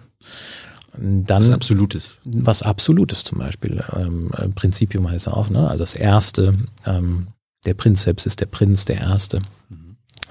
Dann, 0.95 1.41
was 1.41 1.50
Absolutes. 1.50 2.19
Was 2.23 2.62
Absolutes 2.62 3.23
zum 3.23 3.39
Beispiel. 3.39 3.83
Ähm, 3.95 4.31
Prinzipium 4.55 5.09
heißt 5.09 5.25
ja 5.25 5.33
auch, 5.33 5.50
ne? 5.50 5.67
Also 5.67 5.79
das 5.79 5.95
Erste, 5.95 6.57
ähm, 6.85 7.27
der 7.65 7.73
Prinzeps 7.73 8.25
ist 8.25 8.41
der 8.41 8.45
Prinz, 8.45 8.85
der 8.85 8.97
Erste. 8.97 9.41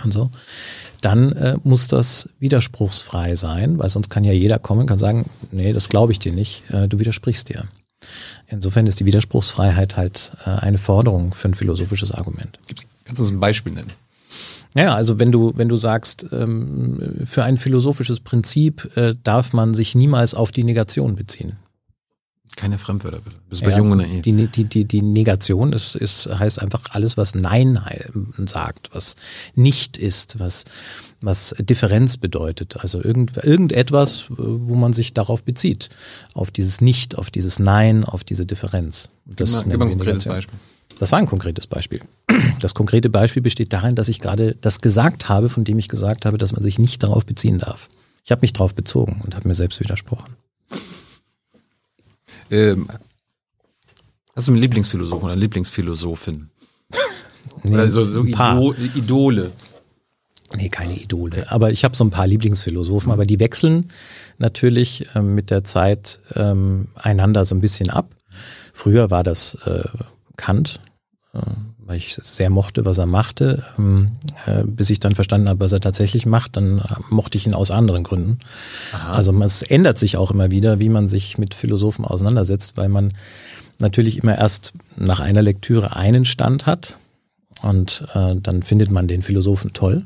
Und 0.04 0.12
so 0.12 0.30
dann 1.02 1.32
äh, 1.32 1.56
muss 1.64 1.88
das 1.88 2.28
widerspruchsfrei 2.38 3.36
sein, 3.36 3.78
weil 3.78 3.90
sonst 3.90 4.08
kann 4.08 4.24
ja 4.24 4.32
jeder 4.32 4.58
kommen 4.58 4.82
und 4.82 4.86
kann 4.86 4.98
sagen, 4.98 5.28
nee, 5.50 5.72
das 5.72 5.88
glaube 5.88 6.12
ich 6.12 6.18
dir 6.18 6.32
nicht, 6.32 6.62
äh, 6.70 6.88
du 6.88 6.98
widersprichst 6.98 7.48
dir. 7.48 7.64
Insofern 8.46 8.86
ist 8.86 9.00
die 9.00 9.04
Widerspruchsfreiheit 9.04 9.96
halt 9.96 10.32
äh, 10.46 10.50
eine 10.50 10.78
Forderung 10.78 11.34
für 11.34 11.48
ein 11.48 11.54
philosophisches 11.54 12.12
Argument. 12.12 12.58
Gibt's, 12.66 12.86
kannst 13.04 13.18
du 13.18 13.24
uns 13.24 13.32
ein 13.32 13.40
Beispiel 13.40 13.72
nennen? 13.72 13.92
Ja, 14.74 14.94
also 14.94 15.18
wenn 15.18 15.32
du, 15.32 15.52
wenn 15.56 15.68
du 15.68 15.76
sagst, 15.76 16.26
ähm, 16.32 17.20
für 17.24 17.44
ein 17.44 17.56
philosophisches 17.56 18.20
Prinzip 18.20 18.96
äh, 18.96 19.14
darf 19.22 19.52
man 19.52 19.74
sich 19.74 19.94
niemals 19.94 20.34
auf 20.34 20.50
die 20.50 20.64
Negation 20.64 21.14
beziehen. 21.14 21.56
Keine 22.56 22.78
Fremdwörter, 22.78 23.18
bitte. 23.18 23.36
Bist 23.48 23.62
ja, 23.62 23.70
bei 23.70 23.76
Jungen 23.76 24.00
eh. 24.00 24.20
die, 24.20 24.46
die, 24.46 24.64
die, 24.64 24.84
die 24.84 25.02
Negation 25.02 25.72
ist, 25.72 25.94
ist, 25.94 26.26
heißt 26.26 26.60
einfach 26.60 26.82
alles, 26.90 27.16
was 27.16 27.34
Nein 27.34 27.80
sagt, 28.46 28.90
was 28.92 29.16
nicht 29.54 29.96
ist, 29.96 30.38
was, 30.38 30.64
was 31.20 31.54
Differenz 31.58 32.18
bedeutet. 32.18 32.76
Also 32.80 33.02
irgend, 33.02 33.38
irgendetwas, 33.38 34.26
wo 34.28 34.74
man 34.74 34.92
sich 34.92 35.14
darauf 35.14 35.42
bezieht. 35.42 35.88
Auf 36.34 36.50
dieses 36.50 36.80
Nicht, 36.80 37.16
auf 37.18 37.30
dieses 37.30 37.58
Nein, 37.58 38.04
auf 38.04 38.22
diese 38.22 38.44
Differenz. 38.44 39.08
Das 39.24 39.50
gib 39.50 39.56
mal, 39.56 39.70
gib 39.70 39.78
mal 39.78 39.84
ein 39.86 39.90
konkretes 39.90 40.24
Beispiel. 40.24 40.58
Das 40.98 41.10
war 41.10 41.18
ein 41.18 41.26
konkretes 41.26 41.66
Beispiel. 41.66 42.00
Das 42.60 42.74
konkrete 42.74 43.10
Beispiel 43.10 43.42
besteht 43.42 43.72
darin, 43.72 43.94
dass 43.94 44.08
ich 44.08 44.20
gerade 44.20 44.56
das 44.60 44.80
gesagt 44.80 45.28
habe, 45.28 45.48
von 45.48 45.64
dem 45.64 45.78
ich 45.78 45.88
gesagt 45.88 46.26
habe, 46.26 46.38
dass 46.38 46.52
man 46.52 46.62
sich 46.62 46.78
nicht 46.78 47.02
darauf 47.02 47.26
beziehen 47.26 47.58
darf. 47.58 47.88
Ich 48.24 48.30
habe 48.30 48.42
mich 48.42 48.52
darauf 48.52 48.74
bezogen 48.74 49.20
und 49.24 49.34
habe 49.34 49.48
mir 49.48 49.54
selbst 49.54 49.80
widersprochen. 49.80 50.36
Ähm, 52.52 52.88
hast 54.36 54.46
du 54.46 54.52
einen 54.52 54.60
Lieblingsphilosophen 54.60 55.24
oder 55.24 55.32
eine 55.32 55.40
Lieblingsphilosophin? 55.40 56.50
Nee, 57.64 57.74
oder 57.74 57.88
so, 57.88 58.04
so 58.04 58.24
Idol, 58.24 58.76
Idole? 58.94 59.52
Nee, 60.54 60.68
keine 60.68 60.94
Idole. 60.94 61.50
Aber 61.50 61.70
ich 61.70 61.82
habe 61.82 61.96
so 61.96 62.04
ein 62.04 62.10
paar 62.10 62.26
Lieblingsphilosophen, 62.26 63.10
aber 63.10 63.24
die 63.24 63.40
wechseln 63.40 63.86
natürlich 64.38 65.06
ähm, 65.14 65.34
mit 65.34 65.50
der 65.50 65.64
Zeit 65.64 66.20
ähm, 66.34 66.88
einander 66.94 67.44
so 67.44 67.54
ein 67.54 67.60
bisschen 67.60 67.88
ab. 67.88 68.14
Früher 68.74 69.10
war 69.10 69.22
das 69.22 69.54
äh, 69.64 69.84
Kant, 70.36 70.80
weil 71.78 71.96
ich 71.96 72.14
sehr 72.14 72.50
mochte, 72.50 72.84
was 72.84 72.98
er 72.98 73.06
machte, 73.06 73.64
ähm, 73.78 74.08
äh, 74.46 74.64
bis 74.64 74.90
ich 74.90 75.00
dann 75.00 75.14
verstanden 75.14 75.48
habe, 75.48 75.60
was 75.60 75.72
er 75.72 75.80
tatsächlich 75.80 76.26
macht, 76.26 76.56
dann 76.56 76.78
äh, 76.78 76.82
mochte 77.08 77.38
ich 77.38 77.46
ihn 77.46 77.54
aus 77.54 77.70
anderen 77.70 78.04
Gründen. 78.04 78.38
Aha. 78.92 79.14
Also 79.14 79.32
es 79.42 79.62
ändert 79.62 79.98
sich 79.98 80.16
auch 80.16 80.30
immer 80.30 80.50
wieder, 80.50 80.78
wie 80.78 80.90
man 80.90 81.08
sich 81.08 81.38
mit 81.38 81.54
Philosophen 81.54 82.04
auseinandersetzt, 82.04 82.76
weil 82.76 82.88
man 82.88 83.12
natürlich 83.78 84.22
immer 84.22 84.36
erst 84.36 84.74
nach 84.96 85.20
einer 85.20 85.42
Lektüre 85.42 85.96
einen 85.96 86.24
Stand 86.24 86.66
hat 86.66 86.98
und 87.62 88.06
äh, 88.14 88.36
dann 88.36 88.62
findet 88.62 88.90
man 88.90 89.08
den 89.08 89.22
Philosophen 89.22 89.72
toll. 89.72 90.04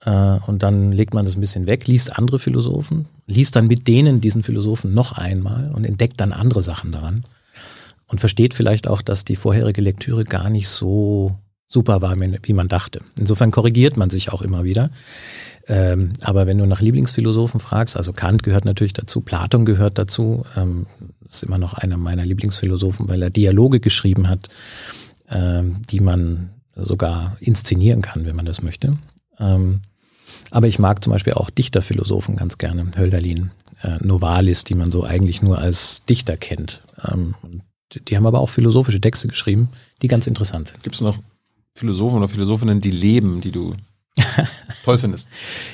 Äh, 0.00 0.38
und 0.46 0.62
dann 0.62 0.90
legt 0.90 1.12
man 1.12 1.26
das 1.26 1.36
ein 1.36 1.40
bisschen 1.42 1.66
weg, 1.66 1.86
liest 1.86 2.16
andere 2.16 2.38
Philosophen, 2.38 3.06
liest 3.26 3.56
dann 3.56 3.66
mit 3.66 3.86
denen 3.88 4.22
diesen 4.22 4.42
Philosophen 4.42 4.94
noch 4.94 5.12
einmal 5.12 5.70
und 5.72 5.84
entdeckt 5.84 6.18
dann 6.20 6.32
andere 6.32 6.62
Sachen 6.62 6.92
daran 6.92 7.24
und 8.06 8.20
versteht 8.20 8.54
vielleicht 8.54 8.88
auch, 8.88 9.02
dass 9.02 9.24
die 9.24 9.36
vorherige 9.36 9.80
Lektüre 9.80 10.24
gar 10.24 10.50
nicht 10.50 10.68
so 10.68 11.38
super 11.68 12.02
war, 12.02 12.16
wie 12.16 12.52
man 12.52 12.68
dachte. 12.68 13.00
Insofern 13.18 13.50
korrigiert 13.50 13.96
man 13.96 14.10
sich 14.10 14.32
auch 14.32 14.42
immer 14.42 14.64
wieder. 14.64 14.90
Ähm, 15.66 16.12
aber 16.20 16.46
wenn 16.46 16.58
du 16.58 16.66
nach 16.66 16.80
Lieblingsphilosophen 16.80 17.58
fragst, 17.58 17.96
also 17.96 18.12
Kant 18.12 18.42
gehört 18.42 18.64
natürlich 18.64 18.92
dazu, 18.92 19.22
Platon 19.22 19.64
gehört 19.64 19.98
dazu, 19.98 20.44
ähm, 20.56 20.86
ist 21.26 21.42
immer 21.42 21.58
noch 21.58 21.74
einer 21.74 21.96
meiner 21.96 22.24
Lieblingsphilosophen, 22.24 23.08
weil 23.08 23.22
er 23.22 23.30
Dialoge 23.30 23.80
geschrieben 23.80 24.28
hat, 24.28 24.48
ähm, 25.30 25.82
die 25.90 26.00
man 26.00 26.50
sogar 26.76 27.36
inszenieren 27.40 28.02
kann, 28.02 28.26
wenn 28.26 28.36
man 28.36 28.46
das 28.46 28.62
möchte. 28.62 28.98
Ähm, 29.38 29.80
aber 30.50 30.66
ich 30.66 30.78
mag 30.78 31.02
zum 31.02 31.12
Beispiel 31.12 31.34
auch 31.34 31.50
Dichterphilosophen 31.50 32.36
ganz 32.36 32.58
gerne, 32.58 32.90
Hölderlin, 32.96 33.50
äh, 33.82 33.96
Novalis, 34.00 34.64
die 34.64 34.74
man 34.74 34.90
so 34.90 35.04
eigentlich 35.04 35.42
nur 35.42 35.58
als 35.58 36.02
Dichter 36.04 36.36
kennt. 36.36 36.82
Ähm, 37.10 37.34
und 37.42 37.62
die 38.00 38.16
haben 38.16 38.26
aber 38.26 38.40
auch 38.40 38.50
philosophische 38.50 39.00
Texte 39.00 39.28
geschrieben, 39.28 39.68
die 40.02 40.08
ganz 40.08 40.26
interessant 40.26 40.68
sind. 40.68 40.82
Gibt 40.82 40.94
es 40.94 41.00
noch 41.00 41.18
Philosophen 41.74 42.18
oder 42.18 42.28
Philosophinnen, 42.28 42.80
die 42.80 42.90
leben, 42.90 43.40
die 43.40 43.50
du 43.50 43.74
toll 44.84 44.98
findest? 44.98 45.28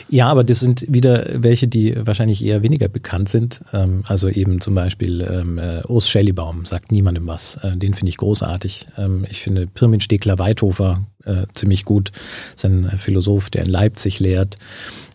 Ja, 0.08 0.28
aber 0.28 0.44
das 0.44 0.60
sind 0.60 0.84
wieder 0.88 1.42
welche, 1.42 1.68
die 1.68 1.94
wahrscheinlich 2.06 2.44
eher 2.44 2.62
weniger 2.62 2.88
bekannt 2.88 3.28
sind. 3.28 3.60
Ähm, 3.72 4.02
also 4.06 4.28
eben 4.28 4.60
zum 4.60 4.74
Beispiel 4.74 5.20
ähm, 5.22 5.58
äh, 5.58 5.82
Urs 5.86 6.08
Schellibaum 6.08 6.64
sagt 6.64 6.90
niemandem 6.90 7.26
was. 7.26 7.56
Äh, 7.56 7.76
den 7.76 7.94
finde 7.94 8.08
ich 8.08 8.16
großartig. 8.16 8.86
Ähm, 8.96 9.26
ich 9.28 9.40
finde 9.40 9.66
Pirmin 9.66 10.00
Stegler-Weithofer 10.00 11.04
äh, 11.24 11.46
ziemlich 11.52 11.84
gut. 11.84 12.12
Das 12.54 12.64
ist 12.64 12.64
ein 12.64 12.98
Philosoph, 12.98 13.50
der 13.50 13.64
in 13.64 13.70
Leipzig 13.70 14.20
lehrt. 14.20 14.58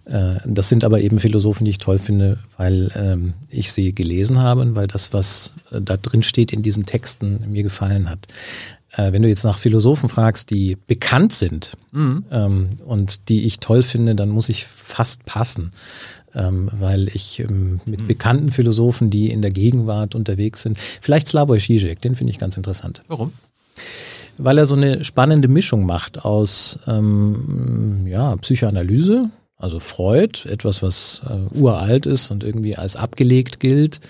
Äh, 0.05 0.35
das 0.45 0.69
sind 0.69 0.83
aber 0.83 1.01
eben 1.01 1.19
Philosophen, 1.19 1.65
die 1.65 1.71
ich 1.71 1.77
toll 1.77 1.99
finde, 1.99 2.37
weil 2.57 2.91
ähm, 2.95 3.33
ich 3.49 3.71
sie 3.71 3.93
gelesen 3.93 4.41
habe 4.41 4.61
und 4.61 4.75
weil 4.75 4.87
das, 4.87 5.13
was 5.13 5.53
äh, 5.71 5.81
da 5.81 5.97
drin 5.97 6.23
steht 6.23 6.53
in 6.53 6.61
diesen 6.61 6.85
Texten, 6.85 7.43
mir 7.49 7.63
gefallen 7.63 8.09
hat. 8.09 8.27
Äh, 8.93 9.11
wenn 9.11 9.23
du 9.23 9.27
jetzt 9.29 9.43
nach 9.43 9.57
Philosophen 9.57 10.09
fragst, 10.09 10.51
die 10.51 10.77
bekannt 10.87 11.33
sind 11.33 11.73
mhm. 11.91 12.25
ähm, 12.31 12.69
und 12.85 13.29
die 13.29 13.45
ich 13.45 13.59
toll 13.59 13.83
finde, 13.83 14.15
dann 14.15 14.29
muss 14.29 14.49
ich 14.49 14.65
fast 14.65 15.25
passen, 15.25 15.71
ähm, 16.33 16.69
weil 16.71 17.09
ich 17.09 17.43
mit 17.85 18.01
mhm. 18.01 18.07
bekannten 18.07 18.51
Philosophen, 18.51 19.09
die 19.09 19.31
in 19.31 19.41
der 19.41 19.51
Gegenwart 19.51 20.13
unterwegs 20.15 20.61
sind, 20.61 20.77
vielleicht 20.77 21.27
Slavoj 21.27 21.57
Žižek, 21.57 22.01
den 22.01 22.15
finde 22.15 22.31
ich 22.31 22.37
ganz 22.37 22.57
interessant. 22.57 23.03
Warum? 23.07 23.33
Weil 24.37 24.57
er 24.57 24.65
so 24.65 24.75
eine 24.75 25.03
spannende 25.05 25.47
Mischung 25.47 25.85
macht 25.85 26.25
aus 26.25 26.77
ja, 26.85 28.35
Psychoanalyse, 28.35 29.29
also 29.57 29.79
Freud, 29.79 30.45
etwas, 30.49 30.81
was 30.83 31.21
äh, 31.27 31.55
uralt 31.55 32.05
ist 32.05 32.31
und 32.31 32.43
irgendwie 32.43 32.75
als 32.75 32.95
abgelegt 32.95 33.59
gilt, 33.59 34.01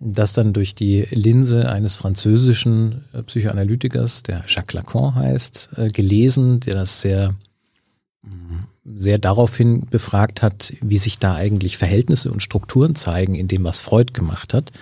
das 0.00 0.32
dann 0.32 0.52
durch 0.52 0.74
die 0.74 1.06
Linse 1.10 1.68
eines 1.68 1.94
französischen 1.94 3.04
äh, 3.12 3.22
Psychoanalytikers, 3.22 4.22
der 4.22 4.44
Jacques 4.46 4.74
Lacan 4.74 5.14
heißt, 5.14 5.70
äh, 5.76 5.88
gelesen, 5.88 6.60
der 6.60 6.74
das 6.74 7.02
sehr, 7.02 7.34
mm, 8.22 8.64
sehr 8.94 9.18
daraufhin 9.18 9.86
befragt 9.90 10.40
hat, 10.40 10.72
wie 10.80 10.98
sich 10.98 11.18
da 11.18 11.34
eigentlich 11.34 11.76
Verhältnisse 11.76 12.30
und 12.30 12.42
Strukturen 12.42 12.94
zeigen 12.94 13.34
in 13.34 13.48
dem, 13.48 13.64
was 13.64 13.80
Freud 13.80 14.12
gemacht 14.14 14.54
hat. 14.54 14.72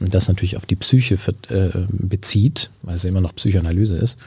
Und 0.00 0.14
das 0.14 0.26
natürlich 0.26 0.56
auf 0.56 0.66
die 0.66 0.76
Psyche 0.76 1.16
äh, 1.50 1.70
bezieht, 1.88 2.70
weil 2.82 2.96
es 2.96 3.04
immer 3.04 3.20
noch 3.20 3.36
Psychoanalyse 3.36 3.96
ist 3.96 4.18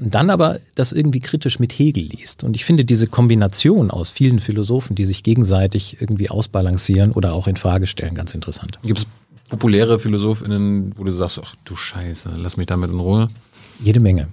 dann 0.00 0.30
aber 0.30 0.58
das 0.74 0.92
irgendwie 0.92 1.20
kritisch 1.20 1.58
mit 1.58 1.72
Hegel 1.72 2.04
liest. 2.04 2.42
Und 2.42 2.56
ich 2.56 2.64
finde 2.64 2.84
diese 2.84 3.06
Kombination 3.06 3.90
aus 3.90 4.10
vielen 4.10 4.40
Philosophen, 4.40 4.94
die 4.94 5.04
sich 5.04 5.22
gegenseitig 5.22 6.00
irgendwie 6.00 6.30
ausbalancieren 6.30 7.12
oder 7.12 7.34
auch 7.34 7.46
in 7.46 7.56
Frage 7.56 7.86
stellen, 7.86 8.14
ganz 8.14 8.34
interessant. 8.34 8.78
Gibt 8.82 9.00
es 9.00 9.06
populäre 9.48 9.98
PhilosophInnen, 9.98 10.94
wo 10.96 11.04
du 11.04 11.10
sagst, 11.10 11.40
ach 11.42 11.54
du 11.64 11.76
Scheiße, 11.76 12.30
lass 12.36 12.56
mich 12.56 12.66
damit 12.66 12.90
in 12.90 12.98
Ruhe? 12.98 13.28
Jede 13.82 14.00
Menge. 14.00 14.28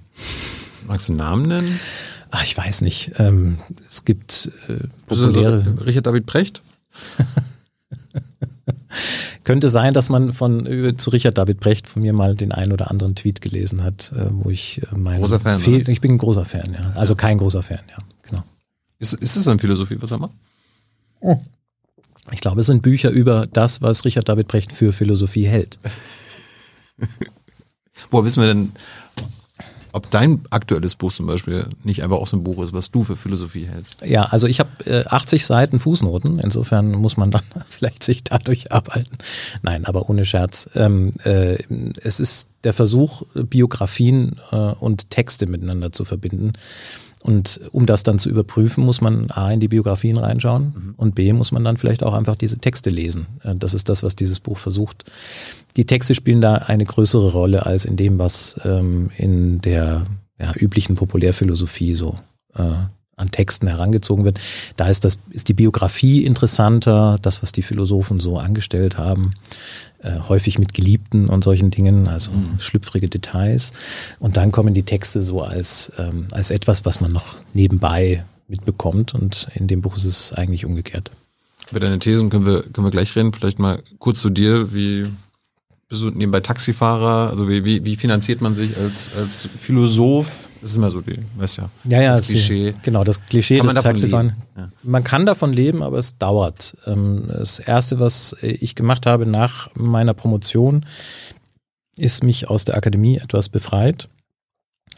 Magst 0.88 1.10
du 1.10 1.14
einen 1.14 1.20
Namen 1.20 1.48
nennen? 1.48 1.80
Ach, 2.32 2.44
ich 2.44 2.58
weiß 2.58 2.82
nicht. 2.82 3.12
Ähm, 3.18 3.58
es 3.90 4.06
gibt 4.06 4.52
äh, 4.68 4.88
populäre. 5.06 5.86
Richard 5.86 6.06
David 6.06 6.26
Precht? 6.26 6.62
Könnte 9.44 9.70
sein, 9.70 9.94
dass 9.94 10.10
man 10.10 10.34
von 10.34 10.66
äh, 10.66 10.98
zu 10.98 11.10
Richard 11.10 11.38
David 11.38 11.60
Brecht 11.60 11.88
von 11.88 12.02
mir 12.02 12.14
mal 12.14 12.36
den 12.36 12.52
einen 12.52 12.72
oder 12.72 12.90
anderen 12.90 13.16
Tweet 13.16 13.42
gelesen 13.42 13.84
hat, 13.84 14.14
äh, 14.16 14.28
wo 14.30 14.50
ich 14.50 14.82
äh, 14.82 14.98
mein 14.98 15.20
Großer 15.20 15.40
Fan, 15.40 15.60
Fehl, 15.60 15.82
oder? 15.82 15.90
ich 15.90 16.02
bin 16.02 16.14
ein 16.14 16.18
großer 16.18 16.46
Fan, 16.46 16.74
ja. 16.74 16.92
Also 16.96 17.16
kein 17.16 17.38
großer 17.38 17.64
Fan, 17.64 17.82
ja, 17.90 18.04
genau. 18.24 18.44
Ist, 19.00 19.14
ist 19.14 19.38
das 19.38 19.48
eine 19.48 19.60
Philosophie, 19.60 19.98
was 20.00 20.12
er 20.12 20.20
macht? 20.20 20.34
Ich 22.32 22.42
glaube, 22.42 22.62
es 22.62 22.68
sind 22.68 22.82
Bücher 22.82 23.10
über 23.10 23.48
das, 23.48 23.82
was 23.82 24.06
Richard 24.06 24.28
David 24.28 24.48
Brecht 24.48 24.74
für 24.74 24.92
Philosophie 24.92 25.48
hält. 25.48 25.80
Woher 28.12 28.26
wissen 28.26 28.42
wir 28.42 28.48
denn, 28.48 28.72
ob 29.98 30.10
dein 30.12 30.42
aktuelles 30.52 30.96
Buch 30.96 31.12
zum 31.12 31.26
Beispiel 31.26 31.68
nicht 31.84 32.04
einfach 32.04 32.18
auch 32.18 32.28
so 32.28 32.38
ein 32.38 32.44
Buch 32.44 32.64
ist, 32.64 32.72
was 32.72 32.92
du 32.92 33.04
für 33.04 33.16
Philosophie 33.16 33.66
hältst? 33.66 34.06
Ja, 34.06 34.24
also 34.24 34.48
ich 34.48 34.60
habe 34.60 34.70
äh, 34.86 35.06
80 35.06 35.46
Seiten 35.46 35.80
Fußnoten, 35.80 36.40
insofern 36.40 36.92
muss 36.92 37.18
man 37.18 37.32
dann 37.32 37.42
vielleicht 37.70 38.04
sich 38.04 38.24
dadurch 38.24 38.72
arbeiten. 38.72 39.18
Nein, 39.64 39.86
aber 39.86 40.10
ohne 40.10 40.24
Scherz. 40.24 40.70
Ähm, 40.76 41.14
äh, 41.24 41.58
es 42.04 42.20
ist 42.20 42.48
der 42.64 42.74
Versuch, 42.74 43.24
Biografien 43.34 44.40
äh, 44.52 44.56
und 44.56 45.10
Texte 45.10 45.48
miteinander 45.48 45.92
zu 45.92 46.06
verbinden. 46.06 46.54
Und 47.22 47.60
um 47.72 47.86
das 47.86 48.04
dann 48.04 48.20
zu 48.20 48.30
überprüfen, 48.30 48.86
muss 48.86 49.02
man 49.02 49.32
A 49.32 49.52
in 49.52 49.60
die 49.60 49.68
Biografien 49.68 50.18
reinschauen 50.18 50.94
und 50.98 51.16
B 51.16 51.34
muss 51.34 51.52
man 51.52 51.64
dann 51.64 51.78
vielleicht 51.78 52.04
auch 52.04 52.14
einfach 52.14 52.36
diese 52.36 52.58
Texte 52.58 52.90
lesen. 52.90 53.28
Äh, 53.44 53.56
Das 53.56 53.74
ist 53.74 53.90
das, 53.90 54.04
was 54.04 54.16
dieses 54.16 54.40
Buch 54.40 54.58
versucht. 54.58 55.06
Die 55.76 55.86
Texte 55.86 56.16
spielen 56.16 56.42
da 56.42 56.56
eine 56.56 56.86
größere 56.86 57.32
Rolle 57.32 57.66
als 57.66 57.86
in 57.86 57.98
dem, 57.98 58.20
was 58.20 58.60
ähm, 58.64 59.12
in 59.18 59.62
der 59.62 60.04
ja, 60.40 60.54
üblichen 60.56 60.96
Populärphilosophie 60.96 61.96
so 61.96 62.18
äh, 62.56 62.64
an 63.18 63.32
Texten 63.32 63.68
herangezogen 63.68 64.24
wird. 64.24 64.40
Da 64.78 64.88
ist 64.88 65.04
das 65.04 65.18
ist 65.32 65.50
die 65.50 65.54
Biografie 65.54 66.24
interessanter, 66.24 67.18
das 67.22 67.42
was 67.42 67.52
die 67.52 67.64
Philosophen 67.64 68.20
so 68.20 68.38
angestellt 68.38 68.98
haben, 68.98 69.32
äh, 70.04 70.20
häufig 70.30 70.60
mit 70.60 70.74
Geliebten 70.74 71.28
und 71.28 71.44
solchen 71.44 71.72
Dingen, 71.72 72.08
also 72.08 72.32
schlüpfrige 72.60 73.10
Details. 73.10 73.74
Und 74.20 74.38
dann 74.38 74.52
kommen 74.52 74.74
die 74.74 74.84
Texte 74.84 75.22
so 75.22 75.42
als 75.42 75.92
ähm, 75.98 76.28
als 76.32 76.52
etwas, 76.52 76.86
was 76.86 77.02
man 77.02 77.12
noch 77.12 77.36
nebenbei 77.54 78.24
mitbekommt. 78.48 79.16
Und 79.16 79.48
in 79.56 79.68
dem 79.68 79.82
Buch 79.82 79.98
ist 79.98 80.06
es 80.06 80.32
eigentlich 80.32 80.66
umgekehrt. 80.66 81.12
Über 81.72 81.80
deine 81.80 82.00
Thesen 82.00 82.30
können 82.30 82.46
wir, 82.46 82.62
können 82.62 82.86
wir 82.86 82.92
gleich 82.92 83.16
reden. 83.16 83.34
Vielleicht 83.34 83.60
mal 83.60 83.82
kurz 84.00 84.22
zu 84.22 84.30
dir. 84.30 84.74
Wie 84.74 85.08
bist 85.90 86.02
du 86.04 86.10
nebenbei 86.10 86.42
Taxifahrer? 86.42 87.30
Also 87.30 87.48
wie, 87.48 87.64
wie, 87.64 87.84
wie 87.86 87.96
finanziert 87.96 88.42
man 88.42 88.54
sich 88.56 88.76
als, 88.78 89.10
als 89.16 89.48
Philosoph? 89.58 90.50
Das 90.62 90.72
ist 90.72 90.76
immer 90.78 90.92
so 90.92 91.02
die, 91.02 91.18
weißt 91.38 91.58
ja, 91.58 91.70
Ja, 91.86 92.02
ja, 92.02 92.10
das 92.10 92.22
ist 92.22 92.30
die- 92.30 92.34
Klischee. 92.34 92.74
Genau, 92.84 93.04
das 93.04 93.24
Klischee 93.26 93.58
Kann 93.58 93.68
man 93.68 93.76
des 93.76 93.84
Taxifahren. 93.84 94.36
Ja. 94.58 94.70
Man 94.84 95.04
kann 95.04 95.26
davon 95.26 95.54
leben, 95.54 95.84
aber 95.84 95.98
es 96.00 96.18
dauert. 96.18 96.76
Ähm, 96.88 97.26
Das 97.28 97.60
erste, 97.60 98.00
was 98.00 98.36
ich 98.42 98.76
gemacht 98.76 99.06
habe 99.06 99.26
nach 99.26 99.70
meiner 99.76 100.14
Promotion, 100.14 100.86
ist 101.96 102.24
mich 102.24 102.50
aus 102.50 102.66
der 102.66 102.76
Akademie 102.76 103.18
etwas 103.18 103.50
befreit, 103.50 104.10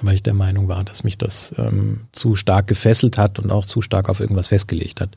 weil 0.01 0.15
ich 0.15 0.24
der 0.24 0.34
Meinung 0.34 0.67
war, 0.69 0.84
dass 0.84 1.03
mich 1.03 1.17
das 1.17 1.53
ähm, 1.58 2.01
zu 2.13 2.36
stark 2.36 2.67
gefesselt 2.67 3.17
hat 3.17 3.38
und 3.39 3.51
auch 3.51 3.65
zu 3.65 3.81
stark 3.81 4.10
auf 4.10 4.19
irgendwas 4.22 4.48
festgelegt 4.48 5.01
hat. 5.01 5.15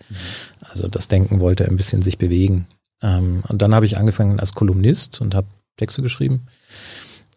Also 0.71 0.89
das 0.89 1.09
Denken 1.09 1.41
wollte 1.41 1.65
ein 1.67 1.77
bisschen 1.77 2.03
sich 2.03 2.19
bewegen. 2.19 2.67
Ähm, 3.01 3.43
und 3.49 3.63
dann 3.63 3.75
habe 3.75 3.87
ich 3.87 3.97
angefangen 3.97 4.39
als 4.39 4.53
Kolumnist 4.55 5.21
und 5.21 5.35
habe 5.35 5.47
Texte 5.83 6.01
geschrieben. 6.03 6.47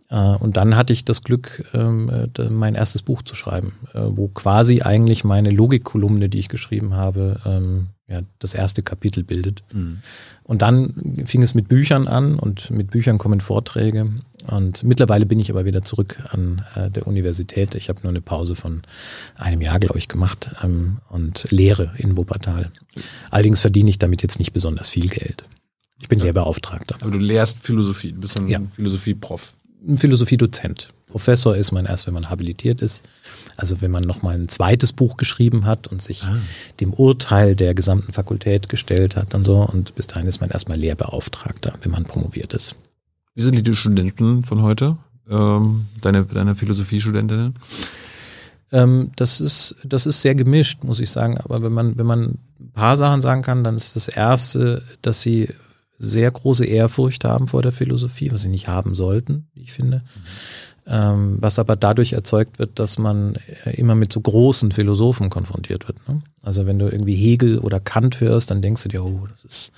Äh, 0.10 0.36
Und 0.44 0.56
dann 0.58 0.76
hatte 0.76 0.94
ich 0.94 1.04
das 1.04 1.24
Glück, 1.24 1.66
ähm, 1.74 2.10
äh, 2.10 2.50
mein 2.50 2.76
erstes 2.76 3.02
Buch 3.02 3.24
zu 3.24 3.36
schreiben, 3.36 3.74
äh, 3.94 4.02
wo 4.04 4.28
quasi 4.28 4.82
eigentlich 4.82 5.24
meine 5.24 5.50
Logikkolumne, 5.50 6.30
die 6.30 6.40
ich 6.40 6.50
geschrieben 6.50 6.96
habe, 6.96 7.42
ähm, 7.46 7.88
ja, 8.08 8.22
das 8.38 8.54
erste 8.54 8.84
Kapitel 8.84 9.24
bildet. 9.24 9.64
Und 10.44 10.62
dann 10.62 10.94
fing 11.26 11.42
es 11.42 11.56
mit 11.56 11.68
Büchern 11.68 12.08
an 12.08 12.38
und 12.38 12.70
mit 12.70 12.92
Büchern 12.92 13.18
kommen 13.18 13.42
Vorträge. 13.42 14.12
Und 14.46 14.84
mittlerweile 14.84 15.26
bin 15.26 15.40
ich 15.40 15.50
aber 15.50 15.66
wieder 15.66 15.82
zurück 15.82 16.22
an 16.30 16.62
äh, 16.76 16.92
der 16.92 17.08
Universität. 17.08 17.74
Ich 17.74 17.90
habe 17.90 18.02
nur 18.04 18.12
eine 18.12 18.22
Pause 18.22 18.54
von 18.54 18.84
einem 19.38 19.62
Jahr, 19.62 19.80
glaube 19.80 19.98
ich, 19.98 20.08
gemacht 20.08 20.52
ähm, 20.64 20.98
und 21.10 21.48
lehre 21.50 21.94
in 21.98 22.16
Wuppertal. 22.16 22.70
Allerdings 23.32 23.62
verdiene 23.62 23.90
ich 23.90 23.98
damit 23.98 24.22
jetzt 24.22 24.38
nicht 24.38 24.54
besonders 24.54 24.90
viel 24.90 25.10
Geld. 25.10 25.46
Ich 26.02 26.08
bin 26.10 26.20
Lehrbeauftragter. 26.20 26.96
Aber 27.02 27.12
du 27.12 27.18
lehrst 27.18 27.60
Philosophie, 27.60 28.12
du 28.12 28.20
bist 28.20 28.38
ein 28.38 28.48
Ja. 28.48 28.60
Philosophie-Prof. 28.76 29.54
ein 29.88 29.98
Philosophiedozent. 29.98 30.90
Professor 31.08 31.56
ist 31.56 31.72
man 31.72 31.86
erst, 31.86 32.08
wenn 32.08 32.14
man 32.14 32.30
habilitiert 32.30 32.82
ist. 32.82 33.02
Also 33.56 33.82
wenn 33.82 33.92
man 33.92 34.04
nochmal 34.04 34.36
ein 34.36 34.50
zweites 34.50 34.92
Buch 34.92 35.16
geschrieben 35.16 35.66
hat 35.66 35.88
und 35.88 36.02
sich 36.02 36.24
dem 36.82 36.92
Urteil 36.94 37.56
der 37.56 37.74
gesamten 37.74 38.12
Fakultät 38.12 38.68
gestellt 38.68 39.16
hat 39.16 39.34
und 39.34 39.46
so. 39.46 39.62
Und 39.62 39.96
bis 39.96 40.08
dahin 40.08 40.28
ist 40.28 40.42
man 40.42 40.50
erstmal 40.50 40.78
Lehrbeauftragter, 40.78 41.74
wenn 41.82 41.92
man 41.92 42.04
promoviert 42.04 42.54
ist. 42.54 42.76
Wie 43.34 43.42
sind 43.44 43.58
die, 43.58 43.64
die 43.64 43.76
Studenten 43.76 44.44
von 44.44 44.62
heute? 44.62 44.98
Ähm, 45.30 45.86
deine, 46.02 46.26
deine 46.26 46.56
Philosophiestudentinnen? 46.56 47.56
Ähm, 48.72 49.12
das 49.16 49.40
ist, 49.40 49.76
das 49.86 50.06
ist 50.08 50.22
sehr 50.22 50.36
gemischt, 50.36 50.84
muss 50.84 51.00
ich 51.00 51.12
sagen. 51.12 51.38
Aber 51.38 51.62
wenn 51.64 51.72
man, 51.72 51.98
wenn 51.98 52.06
man 52.08 52.24
ein 52.60 52.72
paar 52.74 52.98
Sachen 52.98 53.22
sagen 53.22 53.42
kann, 53.42 53.64
dann 53.64 53.76
ist 53.76 53.96
das 53.96 54.08
erste, 54.10 54.82
dass 55.02 55.22
sie 55.22 55.50
sehr 55.98 56.30
große 56.30 56.66
Ehrfurcht 56.66 57.24
haben 57.24 57.48
vor 57.48 57.62
der 57.62 57.72
Philosophie, 57.72 58.32
was 58.32 58.42
sie 58.42 58.50
nicht 58.50 58.68
haben 58.68 58.96
sollten, 58.96 59.48
ich 59.56 59.72
finde. 59.72 60.04
Ähm, 60.88 61.38
was 61.40 61.58
aber 61.58 61.76
dadurch 61.76 62.14
erzeugt 62.14 62.60
wird, 62.60 62.78
dass 62.78 63.00
man 63.00 63.36
äh, 63.66 63.72
immer 63.76 63.96
mit 63.96 64.14
so 64.14 64.22
großen 64.22 64.72
Philosophen 64.72 65.32
konfrontiert 65.32 65.88
wird. 65.88 65.98
Ne? 66.08 66.22
Also 66.44 66.68
wenn 66.68 66.78
du 66.78 66.86
irgendwie 66.86 67.16
Hegel 67.16 67.58
oder 67.58 67.80
Kant 67.80 68.20
hörst, 68.20 68.52
dann 68.52 68.62
denkst 68.62 68.84
du 68.84 68.90
dir, 68.90 69.04
oh, 69.04 69.26
das 69.32 69.44
ist, 69.52 69.72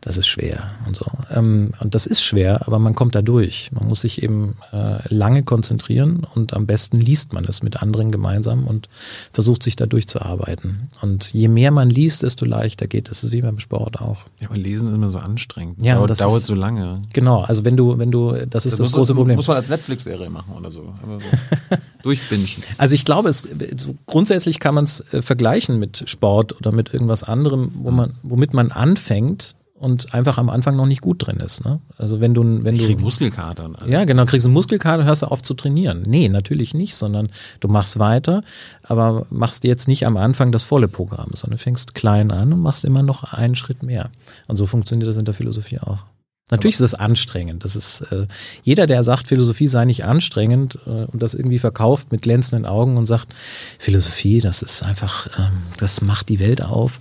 das 0.00 0.16
ist 0.16 0.26
schwer 0.26 0.72
und 0.88 0.96
so. 0.96 1.06
Ähm, 1.32 1.70
und 1.78 1.94
das 1.94 2.06
ist 2.06 2.24
schwer, 2.24 2.66
aber 2.66 2.80
man 2.80 2.96
kommt 2.96 3.14
da 3.14 3.22
durch. 3.22 3.70
Man 3.70 3.86
muss 3.86 4.00
sich 4.00 4.20
eben 4.24 4.56
äh, 4.72 4.98
lange 5.14 5.44
konzentrieren 5.44 6.26
und 6.34 6.54
am 6.54 6.66
besten 6.66 6.98
liest 7.00 7.32
man 7.32 7.44
es 7.44 7.62
mit 7.62 7.80
anderen 7.80 8.10
gemeinsam 8.10 8.66
und 8.66 8.88
versucht 9.32 9.62
sich 9.62 9.76
da 9.76 9.86
durchzuarbeiten. 9.86 10.88
Und 11.02 11.32
je 11.32 11.46
mehr 11.46 11.70
man 11.70 11.88
liest, 11.88 12.24
desto 12.24 12.44
leichter 12.46 12.88
geht 12.88 13.08
es. 13.08 13.18
Das 13.20 13.24
ist 13.24 13.32
wie 13.32 13.42
beim 13.42 13.60
Sport 13.60 14.00
auch. 14.00 14.24
Ja, 14.40 14.48
aber 14.48 14.56
Lesen 14.58 14.88
ist 14.88 14.94
immer 14.96 15.10
so 15.10 15.18
anstrengend. 15.18 15.80
Ja, 15.84 15.94
dauert, 15.94 16.10
das 16.10 16.18
dauert 16.18 16.38
ist- 16.38 16.46
so 16.46 16.56
lange. 16.56 17.00
Genau, 17.12 17.42
also 17.42 17.64
wenn 17.64 17.76
du, 17.76 17.96
wenn 17.98 18.10
du, 18.10 18.32
das 18.50 18.66
ist 18.66 18.72
das, 18.72 18.88
muss, 18.88 18.92
große 18.94 19.14
Problem. 19.14 19.36
Muss 19.36 19.46
man 19.46 19.56
als 19.56 19.68
Netflix-Serie 19.68 20.30
machen 20.32 20.54
oder 20.54 20.70
so. 20.70 20.94
Aber 21.02 21.20
so 21.20 21.28
durchbingen. 22.02 22.48
Also 22.78 22.94
ich 22.94 23.04
glaube, 23.04 23.28
es, 23.28 23.46
so 23.76 23.94
grundsätzlich 24.06 24.58
kann 24.58 24.74
man 24.74 24.84
es 24.84 25.00
äh, 25.12 25.22
vergleichen 25.22 25.78
mit 25.78 26.04
Sport 26.08 26.56
oder 26.56 26.72
mit 26.72 26.92
irgendwas 26.92 27.22
anderem, 27.22 27.70
wo 27.74 27.90
man, 27.90 28.14
womit 28.22 28.54
man 28.54 28.72
anfängt 28.72 29.54
und 29.82 30.14
einfach 30.14 30.38
am 30.38 30.48
Anfang 30.48 30.76
noch 30.76 30.86
nicht 30.86 31.00
gut 31.00 31.26
drin 31.26 31.38
ist. 31.38 31.64
Ne? 31.64 31.80
Also 31.98 32.20
wenn 32.20 32.34
du, 32.34 32.42
wenn 32.62 32.76
Ich 32.76 32.86
du 32.86 33.02
Muskelkater. 33.02 33.64
alles. 33.64 33.90
ja, 33.90 34.04
genau, 34.04 34.26
kriegst 34.26 34.46
einen 34.46 34.54
Muskelkater, 34.54 35.04
hörst 35.04 35.22
du 35.22 35.26
auf 35.26 35.42
zu 35.42 35.54
trainieren. 35.54 36.02
Nee, 36.06 36.28
natürlich 36.28 36.72
nicht, 36.72 36.94
sondern 36.94 37.28
du 37.58 37.66
machst 37.66 37.98
weiter, 37.98 38.44
aber 38.84 39.26
machst 39.30 39.64
jetzt 39.64 39.88
nicht 39.88 40.06
am 40.06 40.16
Anfang 40.16 40.52
das 40.52 40.62
volle 40.62 40.86
Programm, 40.86 41.30
sondern 41.34 41.58
fängst 41.58 41.96
klein 41.96 42.30
an 42.30 42.52
und 42.52 42.60
machst 42.60 42.84
immer 42.84 43.02
noch 43.02 43.32
einen 43.32 43.56
Schritt 43.56 43.82
mehr. 43.82 44.10
Und 44.46 44.54
so 44.54 44.66
funktioniert 44.66 45.08
das 45.08 45.16
in 45.16 45.24
der 45.24 45.34
Philosophie 45.34 45.80
auch. 45.80 46.04
Natürlich 46.52 46.74
ist 46.74 46.80
es 46.82 46.94
anstrengend. 46.94 47.64
Das 47.64 47.74
ist 47.74 48.02
äh, 48.12 48.26
jeder, 48.62 48.86
der 48.86 49.02
sagt, 49.02 49.28
Philosophie 49.28 49.68
sei 49.68 49.86
nicht 49.86 50.04
anstrengend 50.04 50.78
äh, 50.86 51.06
und 51.06 51.22
das 51.22 51.32
irgendwie 51.32 51.58
verkauft 51.58 52.12
mit 52.12 52.20
glänzenden 52.20 52.66
Augen 52.66 52.98
und 52.98 53.06
sagt, 53.06 53.34
Philosophie, 53.78 54.40
das 54.40 54.60
ist 54.60 54.82
einfach, 54.82 55.28
ähm, 55.38 55.62
das 55.78 56.02
macht 56.02 56.28
die 56.28 56.40
Welt 56.40 56.62
auf. 56.62 57.00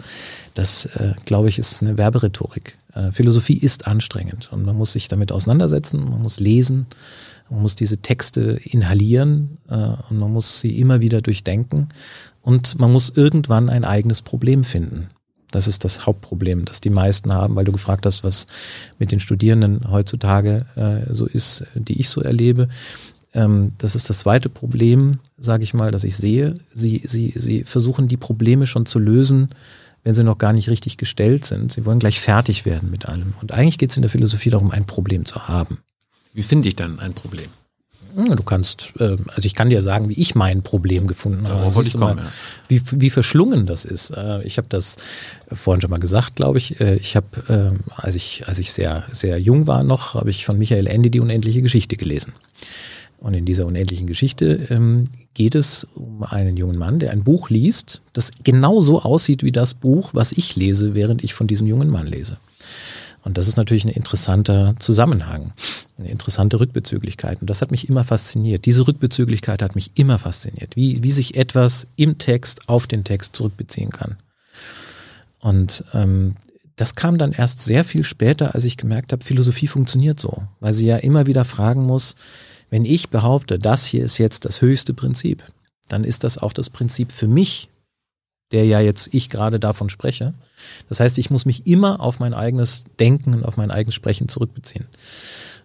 Das, 0.54 0.86
äh, 0.86 1.14
glaube 1.26 1.50
ich, 1.50 1.60
ist 1.60 1.82
eine 1.82 1.98
Werberhetorik. 1.98 2.78
Äh, 2.94 3.12
Philosophie 3.12 3.58
ist 3.58 3.88
anstrengend 3.88 4.50
und 4.54 4.66
man 4.66 4.78
muss 4.78 4.94
sich 4.94 5.10
damit 5.10 5.34
auseinandersetzen, 5.34 6.10
man 6.10 6.22
muss 6.22 6.40
lesen, 6.40 6.88
man 7.50 7.62
muss 7.62 7.76
diese 7.76 7.98
Texte 7.98 8.58
inhalieren 8.64 9.58
äh, 9.70 9.76
und 9.76 10.18
man 10.18 10.32
muss 10.32 10.62
sie 10.62 10.80
immer 10.80 11.02
wieder 11.02 11.22
durchdenken 11.22 11.90
und 12.42 12.80
man 12.80 12.92
muss 12.92 13.10
irgendwann 13.10 13.70
ein 13.70 13.84
eigenes 13.84 14.22
Problem 14.22 14.64
finden. 14.64 15.10
Das 15.52 15.68
ist 15.68 15.84
das 15.84 16.06
Hauptproblem, 16.06 16.66
das 16.66 16.82
die 16.82 16.90
meisten 16.90 17.34
haben, 17.34 17.56
weil 17.56 17.66
du 17.66 17.72
gefragt 17.72 18.06
hast, 18.06 18.24
was 18.24 18.48
mit 18.98 19.12
den 19.12 19.20
Studierenden 19.20 19.92
heutzutage 19.92 20.66
äh, 20.76 21.14
so 21.14 21.26
ist, 21.26 21.66
die 21.76 22.00
ich 22.00 22.10
so 22.10 22.22
erlebe. 22.22 22.70
Ähm, 23.34 23.74
das 23.78 23.96
ist 23.96 24.10
das 24.10 24.20
zweite 24.20 24.50
Problem, 24.50 25.20
sage 25.38 25.64
ich 25.64 25.74
mal, 25.74 25.92
das 25.92 26.04
ich 26.04 26.18
sehe. 26.18 26.58
Sie, 26.74 27.02
sie, 27.04 27.34
sie 27.36 27.64
versuchen 27.64 28.08
die 28.08 28.18
Probleme 28.18 28.66
schon 28.66 28.86
zu 28.86 29.00
lösen, 29.00 29.50
wenn 30.04 30.14
sie 30.14 30.24
noch 30.24 30.38
gar 30.38 30.54
nicht 30.54 30.70
richtig 30.70 30.98
gestellt 30.98 31.46
sind. 31.46 31.72
Sie 31.72 31.86
wollen 31.86 32.00
gleich 32.00 32.20
fertig 32.20 32.66
werden 32.66 32.90
mit 32.90 33.08
allem. 33.08 33.34
Und 33.42 33.52
eigentlich 33.52 33.78
geht 33.78 33.92
es 33.92 33.98
in 33.98 34.02
der 34.02 34.10
Philosophie 34.10 34.50
darum, 34.50 34.72
ein 34.72 34.86
Problem 34.86 35.26
zu 35.26 35.48
haben. 35.48 35.80
Wie 36.34 36.44
finde 36.44 36.70
ich 36.70 36.76
dann 36.76 37.00
ein 37.00 37.14
Problem? 37.14 37.50
Du 38.16 38.44
kannst, 38.44 38.94
äh, 39.00 39.18
also 39.28 39.46
ich 39.46 39.56
kann 39.56 39.70
dir 39.70 39.82
sagen, 39.82 40.10
wie 40.10 40.20
ich 40.20 40.36
mein 40.36 40.62
Problem 40.62 41.08
gefunden 41.08 41.48
habe. 41.48 41.74
Wollte 41.76 41.88
ich 41.88 41.98
kommen, 41.98 42.18
mal, 42.18 42.24
ja. 42.24 42.32
wie, 42.68 42.82
wie 43.02 43.10
verschlungen 43.10 43.66
das 43.66 43.86
ist. 43.86 44.12
Äh, 44.12 44.44
Ich 44.44 44.58
habe 44.58 44.68
das 44.70 44.98
vorhin 45.52 45.82
schon 45.82 45.92
mal 45.92 46.00
gesagt, 46.00 46.36
glaube 46.36 46.58
ich. 46.58 46.80
Äh, 46.80 46.96
Ich 46.96 47.16
habe, 47.16 47.28
ähm, 47.50 47.80
als 47.96 48.16
ich, 48.16 48.48
als 48.48 48.60
ich 48.60 48.72
sehr, 48.74 49.04
sehr 49.12 49.40
jung 49.40 49.68
war 49.68 49.84
noch, 49.84 50.16
habe 50.16 50.30
ich 50.30 50.46
von 50.46 50.58
Michael 50.58 50.88
Ende 50.88 51.10
die 51.10 51.20
unendliche 51.20 51.62
Geschichte 51.62 51.98
gelesen. 51.98 52.34
Und 53.20 53.36
in 53.36 53.46
dieser 53.46 53.68
unendlichen 53.68 54.08
Geschichte 54.08 54.68
ähm, 54.72 55.06
geht 55.36 55.54
es 55.54 55.86
um 55.94 56.24
einen 56.24 56.58
jungen 56.58 56.78
Mann, 56.78 56.98
der 56.98 57.12
ein 57.12 57.24
Buch 57.24 57.52
liest, 57.52 58.02
das 58.14 58.32
genauso 58.44 59.04
aussieht 59.04 59.44
wie 59.44 59.52
das 59.52 59.76
Buch, 59.76 60.10
was 60.14 60.32
ich 60.32 60.56
lese, 60.56 60.96
während 60.96 61.24
ich 61.24 61.36
von 61.36 61.46
diesem 61.46 61.68
jungen 61.68 61.90
Mann 61.90 62.08
lese. 62.08 62.38
Und 63.24 63.38
das 63.38 63.48
ist 63.48 63.58
natürlich 63.58 63.86
ein 63.86 63.90
interessanter 63.90 64.76
Zusammenhang, 64.80 65.54
eine 65.98 66.10
interessante 66.10 66.60
Rückbezüglichkeit. 66.60 67.40
Und 67.42 67.50
das 67.50 67.62
hat 67.62 67.72
mich 67.72 67.88
immer 67.88 68.04
fasziniert. 68.04 68.66
Diese 68.66 68.88
Rückbezüglichkeit 68.88 69.62
hat 69.62 69.76
mich 69.76 69.92
immer 69.96 70.18
fasziniert, 70.18 70.76
wie, 70.76 71.04
wie 71.04 71.12
sich 71.12 71.36
etwas 71.36 71.88
im 71.96 72.18
Text 72.18 72.68
auf 72.68 72.88
den 72.88 73.04
Text 73.04 73.36
zurückbeziehen 73.36 73.92
kann. 73.92 74.18
Und 75.40 75.84
ähm, 75.94 76.36
das 76.76 76.96
kam 76.96 77.18
dann 77.18 77.32
erst 77.32 77.60
sehr 77.60 77.84
viel 77.84 78.04
später, 78.04 78.56
als 78.56 78.66
ich 78.66 78.78
gemerkt 78.78 79.12
habe, 79.12 79.24
Philosophie 79.24 79.68
funktioniert 79.68 80.20
so, 80.20 80.44
weil 80.60 80.74
sie 80.74 80.88
ja 80.88 80.98
immer 80.98 81.28
wieder 81.28 81.46
fragen 81.46 81.86
muss, 81.86 82.16
wenn 82.72 82.86
ich 82.86 83.10
behaupte, 83.10 83.60
das 83.60 83.86
hier 83.86 84.04
ist 84.04 84.18
jetzt 84.18 84.46
das 84.46 84.62
höchste 84.62 84.94
Prinzip, 84.94 85.44
dann 85.90 86.04
ist 86.04 86.24
das 86.24 86.38
auch 86.38 86.54
das 86.54 86.70
Prinzip 86.70 87.12
für 87.12 87.28
mich, 87.28 87.70
der 88.52 88.66
ja 88.66 88.80
jetzt 88.80 89.14
ich 89.14 89.30
gerade 89.30 89.60
davon 89.60 89.90
spreche. 89.90 90.34
Das 90.90 91.00
heißt, 91.00 91.18
ich 91.18 91.30
muss 91.30 91.46
mich 91.46 91.68
immer 91.68 92.00
auf 92.00 92.20
mein 92.20 92.34
eigenes 92.34 92.86
Denken 93.00 93.34
und 93.34 93.46
auf 93.46 93.58
mein 93.58 93.72
eigenes 93.72 93.96
Sprechen 93.96 94.28
zurückbeziehen. 94.28 94.86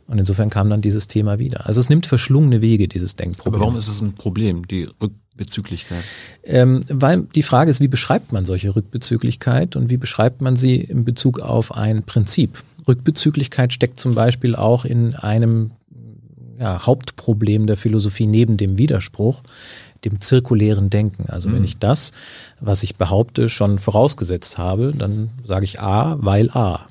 Und 0.07 0.19
insofern 0.19 0.51
kam 0.51 0.71
dann 0.71 0.83
dieses 0.83 1.09
Thema 1.09 1.39
wieder. 1.39 1.67
Also 1.67 1.81
es 1.81 1.89
nimmt 1.89 2.07
verschlungene 2.07 2.63
Wege, 2.63 2.87
dieses 2.87 3.17
Denkproblem. 3.17 3.55
Aber 3.55 3.61
warum 3.61 3.77
ist 3.77 3.89
es 3.89 4.01
ein 4.01 4.13
Problem, 4.15 4.67
die 4.69 4.89
Rückbezüglichkeit? 5.03 6.05
Ähm, 6.45 6.83
weil 6.89 7.23
die 7.35 7.43
Frage 7.43 7.71
ist, 7.71 7.81
wie 7.81 7.89
beschreibt 7.89 8.33
man 8.33 8.45
solche 8.45 8.77
Rückbezüglichkeit 8.77 9.75
und 9.75 9.91
wie 9.91 9.97
beschreibt 9.97 10.43
man 10.43 10.55
sie 10.55 10.77
in 10.77 11.05
Bezug 11.05 11.41
auf 11.41 11.75
ein 11.75 12.05
Prinzip? 12.05 12.63
Rückbezüglichkeit 12.87 13.73
steckt 13.73 13.99
zum 13.99 14.15
Beispiel 14.15 14.55
auch 14.55 14.85
in 14.85 15.17
einem 15.17 15.73
ja, 16.59 16.87
Hauptproblem 16.87 17.67
der 17.67 17.77
Philosophie 17.77 18.27
neben 18.27 18.57
dem 18.57 18.79
Widerspruch, 18.79 19.43
dem 20.07 20.21
zirkulären 20.21 20.91
Denken. 20.91 21.27
Also 21.29 21.53
wenn 21.53 21.65
ich 21.65 21.79
das, 21.79 22.13
was 22.61 22.83
ich 22.83 22.97
behaupte, 22.97 23.49
schon 23.49 23.79
vorausgesetzt 23.79 24.59
habe, 24.59 24.93
dann 24.97 25.31
sage 25.45 25.65
ich 25.65 25.81
A, 25.81 26.17
weil 26.21 26.51
A. 26.51 26.87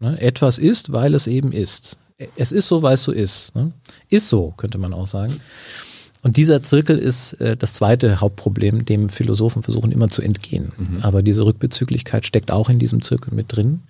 Ne? 0.00 0.20
Etwas 0.20 0.58
ist, 0.58 0.92
weil 0.92 1.14
es 1.14 1.26
eben 1.26 1.52
ist. 1.52 1.98
Es 2.36 2.52
ist 2.52 2.68
so, 2.68 2.82
weil 2.82 2.94
es 2.94 3.02
so 3.02 3.12
ist. 3.12 3.54
Ne? 3.54 3.72
Ist 4.08 4.28
so, 4.28 4.52
könnte 4.56 4.78
man 4.78 4.92
auch 4.92 5.06
sagen. 5.06 5.40
Und 6.28 6.36
dieser 6.36 6.62
Zirkel 6.62 6.98
ist 6.98 7.32
äh, 7.40 7.56
das 7.56 7.72
zweite 7.72 8.20
Hauptproblem, 8.20 8.84
dem 8.84 9.08
Philosophen 9.08 9.62
versuchen 9.62 9.90
immer 9.92 10.10
zu 10.10 10.20
entgehen. 10.20 10.72
Aber 11.00 11.22
diese 11.22 11.46
Rückbezüglichkeit 11.46 12.26
steckt 12.26 12.50
auch 12.50 12.68
in 12.68 12.78
diesem 12.78 13.00
Zirkel 13.00 13.32
mit 13.32 13.46
drin. 13.48 13.80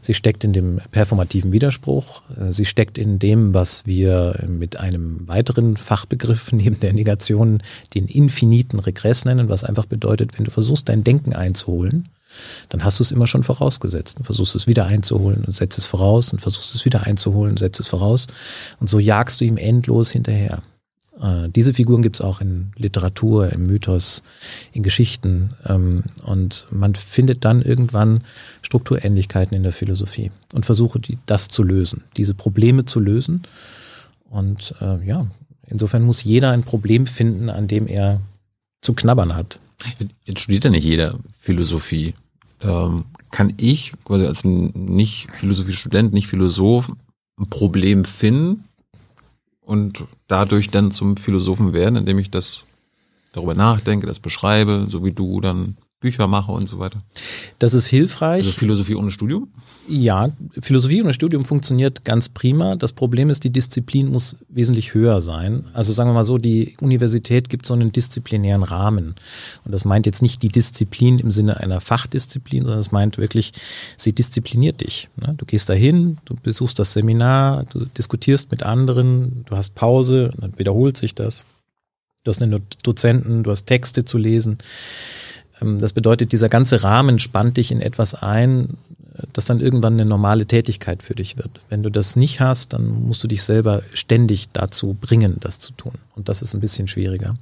Sie 0.00 0.12
steckt 0.12 0.42
in 0.42 0.52
dem 0.52 0.80
performativen 0.90 1.52
Widerspruch. 1.52 2.22
Äh, 2.36 2.50
Sie 2.50 2.64
steckt 2.64 2.98
in 2.98 3.20
dem, 3.20 3.54
was 3.54 3.86
wir 3.86 4.44
mit 4.48 4.76
einem 4.80 5.28
weiteren 5.28 5.76
Fachbegriff 5.76 6.50
neben 6.52 6.80
der 6.80 6.92
Negation 6.92 7.62
den 7.94 8.08
infiniten 8.08 8.80
Regress 8.80 9.24
nennen, 9.24 9.48
was 9.48 9.62
einfach 9.62 9.86
bedeutet, 9.86 10.36
wenn 10.36 10.44
du 10.44 10.50
versuchst, 10.50 10.88
dein 10.88 11.04
Denken 11.04 11.32
einzuholen, 11.32 12.08
dann 12.70 12.82
hast 12.82 12.98
du 12.98 13.04
es 13.04 13.12
immer 13.12 13.28
schon 13.28 13.44
vorausgesetzt 13.44 14.18
und 14.18 14.24
versuchst 14.24 14.56
es 14.56 14.66
wieder 14.66 14.86
einzuholen 14.86 15.44
und 15.44 15.54
setzt 15.54 15.78
es 15.78 15.86
voraus 15.86 16.32
und 16.32 16.40
versuchst 16.40 16.74
es 16.74 16.84
wieder 16.84 17.04
einzuholen 17.04 17.52
und 17.52 17.60
setzt 17.60 17.78
es 17.78 17.86
voraus. 17.86 18.26
Und 18.80 18.90
so 18.90 18.98
jagst 18.98 19.40
du 19.40 19.44
ihm 19.44 19.58
endlos 19.58 20.10
hinterher. 20.10 20.60
Äh, 21.20 21.48
Diese 21.50 21.74
Figuren 21.74 22.02
gibt 22.02 22.16
es 22.16 22.20
auch 22.22 22.40
in 22.40 22.72
Literatur, 22.76 23.52
im 23.52 23.66
Mythos, 23.66 24.22
in 24.72 24.82
Geschichten. 24.82 25.50
ähm, 25.66 26.04
Und 26.24 26.66
man 26.70 26.94
findet 26.94 27.44
dann 27.44 27.62
irgendwann 27.62 28.22
Strukturähnlichkeiten 28.62 29.56
in 29.56 29.62
der 29.62 29.72
Philosophie 29.72 30.30
und 30.54 30.66
versuche 30.66 30.98
die, 30.98 31.18
das 31.26 31.48
zu 31.48 31.62
lösen, 31.62 32.02
diese 32.16 32.34
Probleme 32.34 32.84
zu 32.84 33.00
lösen. 33.00 33.42
Und 34.30 34.74
äh, 34.80 35.04
ja, 35.06 35.26
insofern 35.66 36.02
muss 36.02 36.24
jeder 36.24 36.50
ein 36.50 36.62
Problem 36.62 37.06
finden, 37.06 37.50
an 37.50 37.68
dem 37.68 37.86
er 37.86 38.20
zu 38.80 38.94
knabbern 38.94 39.34
hat. 39.34 39.58
Jetzt 40.24 40.40
studiert 40.40 40.64
ja 40.64 40.70
nicht 40.70 40.84
jeder 40.84 41.18
Philosophie. 41.38 42.14
Ähm, 42.62 43.04
kann 43.30 43.52
ich 43.56 43.92
quasi 44.04 44.26
als 44.26 44.44
nicht 44.44 45.28
Philosophie-Student, 45.32 46.12
nicht 46.12 46.28
Philosoph 46.28 46.90
ein 47.36 47.50
Problem 47.50 48.04
finden 48.04 48.64
und 49.64 50.04
dadurch 50.28 50.70
dann 50.70 50.90
zum 50.90 51.16
Philosophen 51.16 51.72
werden, 51.72 51.96
indem 51.96 52.18
ich 52.18 52.30
das 52.30 52.64
darüber 53.32 53.54
nachdenke, 53.54 54.06
das 54.06 54.20
beschreibe, 54.20 54.86
so 54.88 55.04
wie 55.04 55.12
du 55.12 55.40
dann 55.40 55.76
Bücher 56.00 56.26
mache 56.26 56.52
und 56.52 56.68
so 56.68 56.78
weiter. 56.78 57.02
Das 57.58 57.72
ist 57.72 57.86
hilfreich. 57.86 58.44
Also 58.44 58.58
Philosophie 58.58 58.94
ohne 58.94 59.10
Studium? 59.10 59.48
Ja, 59.88 60.28
Philosophie 60.60 61.02
das 61.02 61.14
Studium 61.14 61.46
funktioniert 61.46 62.04
ganz 62.04 62.28
prima. 62.28 62.76
Das 62.76 62.92
Problem 62.92 63.30
ist, 63.30 63.42
die 63.42 63.50
Disziplin 63.50 64.08
muss 64.08 64.36
wesentlich 64.50 64.92
höher 64.92 65.22
sein. 65.22 65.64
Also 65.72 65.94
sagen 65.94 66.10
wir 66.10 66.14
mal 66.14 66.24
so, 66.24 66.36
die 66.36 66.76
Universität 66.82 67.48
gibt 67.48 67.64
so 67.64 67.72
einen 67.72 67.90
disziplinären 67.90 68.62
Rahmen. 68.62 69.14
Und 69.64 69.72
das 69.72 69.86
meint 69.86 70.04
jetzt 70.04 70.20
nicht 70.20 70.42
die 70.42 70.48
Disziplin 70.48 71.18
im 71.18 71.30
Sinne 71.30 71.58
einer 71.60 71.80
Fachdisziplin, 71.80 72.64
sondern 72.64 72.80
es 72.80 72.92
meint 72.92 73.16
wirklich, 73.16 73.52
sie 73.96 74.12
diszipliniert 74.12 74.82
dich. 74.82 75.08
ne? 75.16 75.34
Du 75.38 75.46
gehst 75.46 75.70
dahin, 75.70 76.18
du 76.26 76.34
besuchst 76.34 76.78
das 76.78 76.92
Seminar, 76.92 77.64
du 77.64 77.86
diskutierst 77.86 78.50
mit 78.50 78.62
anderen, 78.62 79.44
du 79.46 79.56
hast 79.56 79.74
Pause, 79.74 80.32
dann 80.38 80.58
wiederholt 80.58 80.98
sich 80.98 81.14
das. 81.14 81.46
Du 82.24 82.30
hast 82.30 82.42
einen 82.42 82.62
Dozenten, 82.82 83.42
du 83.42 83.50
hast 83.50 83.64
Texte 83.64 84.04
zu 84.04 84.18
lesen. 84.18 84.58
Ähm, 85.64 85.78
Das 85.78 85.92
bedeutet, 85.92 86.32
dieser 86.32 86.48
ganze 86.48 86.82
Rahmen 86.82 87.18
spannt 87.18 87.56
dich 87.56 87.70
in 87.72 87.80
etwas 87.80 88.14
ein, 88.14 88.76
das 89.32 89.46
dann 89.46 89.60
irgendwann 89.60 89.94
eine 89.94 90.04
normale 90.04 90.46
Tätigkeit 90.46 91.02
für 91.02 91.14
dich 91.14 91.38
wird. 91.38 91.60
Wenn 91.68 91.82
du 91.82 91.90
das 91.90 92.16
nicht 92.16 92.40
hast, 92.40 92.72
dann 92.72 92.86
musst 93.06 93.22
du 93.22 93.28
dich 93.28 93.42
selber 93.44 93.82
ständig 93.92 94.48
dazu 94.52 94.96
bringen, 95.00 95.36
das 95.40 95.58
zu 95.60 95.72
tun. 95.72 95.94
Und 96.16 96.28
das 96.28 96.42
ist 96.42 96.54
ein 96.54 96.60
bisschen 96.60 96.88
schwieriger. 96.88 97.36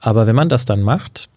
Aber 0.00 0.26
wenn 0.26 0.34
man 0.36 0.48
das 0.48 0.64
dann 0.64 0.82
macht, 0.82 1.28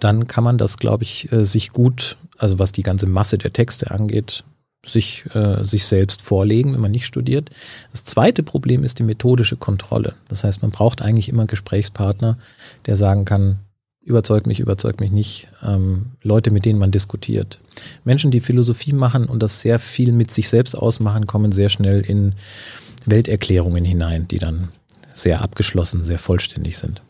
dann 0.00 0.26
kann 0.26 0.44
man 0.44 0.58
das, 0.58 0.76
glaube 0.76 1.04
ich, 1.04 1.32
äh, 1.32 1.44
sich 1.44 1.72
gut, 1.72 2.18
also 2.36 2.58
was 2.58 2.72
die 2.72 2.82
ganze 2.82 3.06
Masse 3.06 3.38
der 3.38 3.52
Texte 3.52 3.90
angeht, 3.90 4.44
sich, 4.84 5.24
äh, 5.34 5.64
sich 5.64 5.86
selbst 5.86 6.22
vorlegen, 6.22 6.74
wenn 6.74 6.80
man 6.80 6.90
nicht 6.90 7.06
studiert. 7.06 7.50
Das 7.90 8.04
zweite 8.04 8.42
Problem 8.42 8.84
ist 8.84 8.98
die 8.98 9.02
methodische 9.02 9.56
Kontrolle. 9.56 10.14
Das 10.28 10.44
heißt, 10.44 10.62
man 10.62 10.70
braucht 10.70 11.00
eigentlich 11.00 11.28
immer 11.28 11.42
einen 11.42 11.48
Gesprächspartner, 11.48 12.38
der 12.86 12.96
sagen 12.96 13.24
kann, 13.24 13.60
überzeugt 14.08 14.46
mich, 14.46 14.58
überzeugt 14.60 15.00
mich 15.00 15.10
nicht. 15.10 15.48
Ähm, 15.62 16.06
Leute, 16.22 16.50
mit 16.50 16.64
denen 16.64 16.78
man 16.78 16.90
diskutiert. 16.90 17.60
Menschen, 18.04 18.30
die 18.30 18.40
Philosophie 18.40 18.92
machen 18.92 19.26
und 19.26 19.42
das 19.42 19.60
sehr 19.60 19.78
viel 19.78 20.12
mit 20.12 20.30
sich 20.30 20.48
selbst 20.48 20.74
ausmachen, 20.76 21.26
kommen 21.26 21.52
sehr 21.52 21.68
schnell 21.68 22.00
in 22.00 22.34
Welterklärungen 23.06 23.84
hinein, 23.84 24.26
die 24.28 24.38
dann 24.38 24.68
sehr 25.12 25.42
abgeschlossen, 25.42 26.02
sehr 26.02 26.18
vollständig 26.18 26.78
sind. 26.78 27.02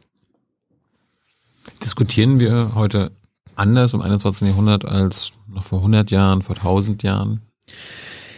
Diskutieren 1.82 2.40
wir 2.40 2.74
heute 2.74 3.10
anders 3.54 3.94
im 3.94 4.02
21. 4.02 4.48
Jahrhundert 4.48 4.84
als 4.84 5.32
noch 5.48 5.64
vor 5.64 5.78
100 5.78 6.10
Jahren, 6.10 6.42
vor 6.42 6.56
1000 6.56 7.02
Jahren? 7.02 7.40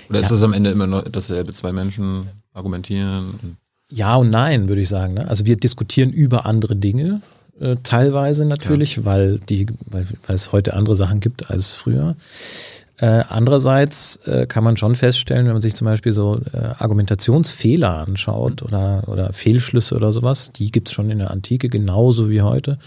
Oder 0.08 0.20
ist 0.20 0.26
Ja. 0.26 0.30
das 0.36 0.42
am 0.42 0.52
Ende 0.52 0.70
immer 0.70 0.86
noch 0.86 1.02
dasselbe? 1.04 1.52
Zwei 1.54 1.72
Menschen 1.72 2.28
argumentieren? 2.52 3.56
Ja 3.90 4.16
und 4.16 4.30
nein, 4.30 4.68
würde 4.68 4.82
ich 4.82 4.88
sagen. 4.88 5.14
Ne? 5.14 5.28
Also 5.28 5.46
wir 5.46 5.56
diskutieren 5.56 6.10
über 6.10 6.46
andere 6.46 6.76
Dinge, 6.76 7.22
äh, 7.60 7.76
teilweise 7.82 8.44
natürlich, 8.44 9.04
weil, 9.04 9.38
die, 9.38 9.66
weil, 9.86 10.06
weil 10.26 10.36
es 10.36 10.52
heute 10.52 10.74
andere 10.74 10.96
Sachen 10.96 11.20
gibt 11.20 11.50
als 11.50 11.72
früher. 11.72 12.16
Äh, 13.00 13.24
andererseits 13.30 14.16
äh, 14.26 14.46
kann 14.46 14.62
man 14.62 14.76
schon 14.76 14.94
feststellen, 14.94 15.46
wenn 15.46 15.54
man 15.54 15.62
sich 15.62 15.74
zum 15.74 15.86
Beispiel 15.86 16.12
so 16.12 16.38
äh, 16.52 16.58
Argumentationsfehler 16.78 17.96
anschaut 17.96 18.62
oder, 18.62 19.04
oder 19.06 19.32
Fehlschlüsse 19.32 19.96
oder 19.96 20.12
sowas, 20.12 20.52
die 20.52 20.70
gibt 20.70 20.88
es 20.88 20.94
schon 20.94 21.10
in 21.10 21.18
der 21.18 21.30
Antike 21.30 21.70
genauso 21.70 22.28
wie 22.28 22.42
heute. 22.42 22.78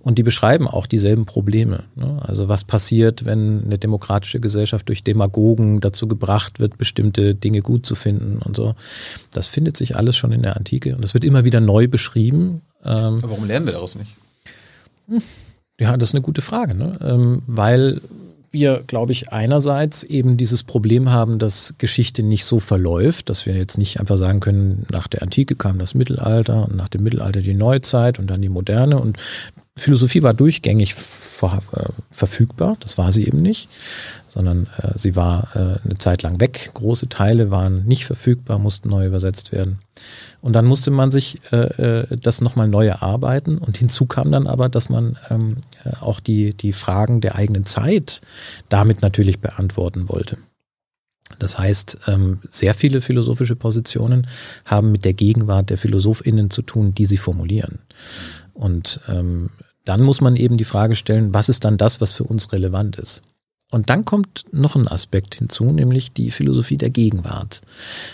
Und 0.00 0.18
die 0.18 0.24
beschreiben 0.24 0.66
auch 0.66 0.86
dieselben 0.88 1.26
Probleme. 1.26 1.84
Ne? 1.94 2.20
Also 2.22 2.48
was 2.48 2.64
passiert, 2.64 3.24
wenn 3.24 3.64
eine 3.64 3.78
demokratische 3.78 4.40
Gesellschaft 4.40 4.88
durch 4.88 5.04
Demagogen 5.04 5.80
dazu 5.80 6.08
gebracht 6.08 6.58
wird, 6.58 6.76
bestimmte 6.76 7.36
Dinge 7.36 7.60
gut 7.60 7.86
zu 7.86 7.94
finden 7.94 8.38
und 8.38 8.56
so. 8.56 8.74
Das 9.30 9.46
findet 9.46 9.76
sich 9.76 9.94
alles 9.94 10.16
schon 10.16 10.32
in 10.32 10.42
der 10.42 10.56
Antike 10.56 10.96
und 10.96 11.04
das 11.04 11.14
wird 11.14 11.22
immer 11.22 11.44
wieder 11.44 11.60
neu 11.60 11.86
beschrieben. 11.86 12.62
Ähm, 12.84 13.18
Aber 13.18 13.30
warum 13.30 13.44
lernen 13.44 13.66
wir 13.66 13.72
daraus 13.72 13.96
nicht? 13.96 14.14
ja, 15.80 15.96
das 15.96 16.10
ist 16.10 16.14
eine 16.14 16.22
gute 16.22 16.42
Frage, 16.42 16.74
ne? 16.74 16.96
ähm, 17.02 17.42
weil 17.46 18.00
wir, 18.52 18.84
glaube 18.86 19.12
ich, 19.12 19.32
einerseits 19.32 20.02
eben 20.02 20.36
dieses 20.36 20.62
Problem 20.62 21.10
haben, 21.10 21.38
dass 21.38 21.74
Geschichte 21.78 22.22
nicht 22.22 22.44
so 22.44 22.60
verläuft, 22.60 23.30
dass 23.30 23.46
wir 23.46 23.54
jetzt 23.54 23.78
nicht 23.78 23.98
einfach 23.98 24.16
sagen 24.16 24.40
können, 24.40 24.86
nach 24.92 25.08
der 25.08 25.22
Antike 25.22 25.56
kam 25.56 25.78
das 25.78 25.94
Mittelalter 25.94 26.68
und 26.68 26.76
nach 26.76 26.88
dem 26.88 27.02
Mittelalter 27.02 27.40
die 27.40 27.54
Neuzeit 27.54 28.18
und 28.18 28.26
dann 28.28 28.42
die 28.42 28.50
Moderne 28.50 28.98
und 28.98 29.16
Philosophie 29.74 30.22
war 30.22 30.34
durchgängig 30.34 30.92
ver, 30.92 31.62
äh, 31.72 31.84
verfügbar, 32.10 32.76
das 32.80 32.98
war 32.98 33.10
sie 33.10 33.26
eben 33.26 33.38
nicht, 33.38 33.70
sondern 34.28 34.66
äh, 34.76 34.90
sie 34.96 35.16
war 35.16 35.48
äh, 35.54 35.78
eine 35.82 35.96
Zeit 35.98 36.22
lang 36.22 36.40
weg. 36.40 36.72
Große 36.74 37.08
Teile 37.08 37.50
waren 37.50 37.86
nicht 37.86 38.04
verfügbar, 38.04 38.58
mussten 38.58 38.90
neu 38.90 39.06
übersetzt 39.06 39.50
werden. 39.50 39.78
Und 40.42 40.54
dann 40.54 40.66
musste 40.66 40.90
man 40.90 41.10
sich 41.10 41.40
äh, 41.52 42.02
äh 42.02 42.16
das 42.16 42.40
nochmal 42.40 42.68
neu 42.68 42.86
erarbeiten. 42.86 43.58
Und 43.58 43.78
hinzu 43.78 44.06
kam 44.06 44.30
dann 44.30 44.46
aber, 44.46 44.68
dass 44.68 44.88
man 44.88 45.16
ähm, 45.30 45.58
äh, 45.84 45.92
auch 46.00 46.20
die, 46.20 46.52
die 46.52 46.72
Fragen 46.72 47.20
der 47.20 47.36
eigenen 47.36 47.64
Zeit 47.64 48.20
damit 48.68 49.00
natürlich 49.00 49.38
beantworten 49.38 50.08
wollte. 50.08 50.36
Das 51.38 51.58
heißt, 51.58 51.98
ähm, 52.08 52.40
sehr 52.50 52.74
viele 52.74 53.00
philosophische 53.00 53.56
Positionen 53.56 54.26
haben 54.64 54.92
mit 54.92 55.04
der 55.04 55.14
Gegenwart 55.14 55.70
der 55.70 55.78
PhilosophInnen 55.78 56.50
zu 56.50 56.62
tun, 56.62 56.92
die 56.92 57.06
sie 57.06 57.16
formulieren. 57.16 57.78
Und 58.52 59.00
ähm, 59.08 59.50
dann 59.84 60.02
muss 60.02 60.20
man 60.20 60.36
eben 60.36 60.56
die 60.56 60.64
Frage 60.64 60.96
stellen, 60.96 61.32
was 61.32 61.48
ist 61.48 61.64
dann 61.64 61.76
das, 61.76 62.00
was 62.00 62.12
für 62.12 62.24
uns 62.24 62.52
relevant 62.52 62.96
ist? 62.96 63.22
Und 63.72 63.88
dann 63.88 64.04
kommt 64.04 64.44
noch 64.52 64.76
ein 64.76 64.86
Aspekt 64.86 65.36
hinzu, 65.36 65.72
nämlich 65.72 66.12
die 66.12 66.30
Philosophie 66.30 66.76
der 66.76 66.90
Gegenwart. 66.90 67.62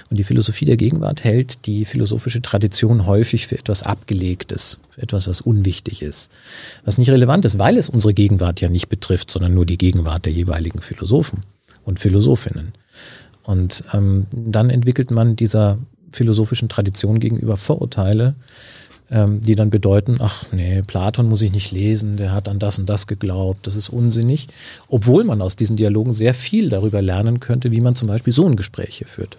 Und 0.08 0.16
die 0.16 0.22
Philosophie 0.22 0.66
der 0.66 0.76
Gegenwart 0.76 1.24
hält 1.24 1.66
die 1.66 1.84
philosophische 1.84 2.40
Tradition 2.40 3.06
häufig 3.06 3.48
für 3.48 3.58
etwas 3.58 3.82
Abgelegtes, 3.82 4.78
für 4.90 5.02
etwas, 5.02 5.26
was 5.26 5.40
unwichtig 5.40 6.00
ist, 6.00 6.30
was 6.84 6.96
nicht 6.96 7.10
relevant 7.10 7.44
ist, 7.44 7.58
weil 7.58 7.76
es 7.76 7.88
unsere 7.88 8.14
Gegenwart 8.14 8.60
ja 8.60 8.68
nicht 8.68 8.88
betrifft, 8.88 9.32
sondern 9.32 9.52
nur 9.52 9.66
die 9.66 9.78
Gegenwart 9.78 10.26
der 10.26 10.32
jeweiligen 10.32 10.80
Philosophen 10.80 11.42
und 11.84 11.98
Philosophinnen. 11.98 12.72
Und 13.42 13.82
ähm, 13.92 14.26
dann 14.30 14.70
entwickelt 14.70 15.10
man 15.10 15.34
dieser 15.34 15.78
philosophischen 16.12 16.68
Tradition 16.68 17.18
gegenüber 17.18 17.56
Vorurteile, 17.56 18.36
ähm, 19.10 19.40
die 19.40 19.54
dann 19.54 19.70
bedeuten, 19.70 20.16
ach 20.20 20.46
nee, 20.52 20.82
Platon 20.82 21.28
muss 21.28 21.42
ich 21.42 21.52
nicht 21.52 21.72
lesen, 21.72 22.16
der 22.16 22.32
hat 22.32 22.48
an 22.48 22.58
das 22.58 22.78
und 22.78 22.88
das 22.88 23.06
geglaubt, 23.06 23.66
das 23.66 23.74
ist 23.74 23.88
unsinnig, 23.88 24.48
obwohl 24.88 25.24
man 25.24 25.40
aus 25.40 25.56
diesen 25.56 25.76
Dialogen 25.76 26.12
sehr 26.12 26.34
viel 26.34 26.68
darüber 26.68 27.00
lernen 27.00 27.40
könnte, 27.40 27.70
wie 27.70 27.80
man 27.80 27.94
zum 27.94 28.08
Beispiel 28.08 28.32
so 28.32 28.46
ein 28.46 28.56
Gespräch 28.56 28.98
hier 28.98 29.06
führt. 29.06 29.38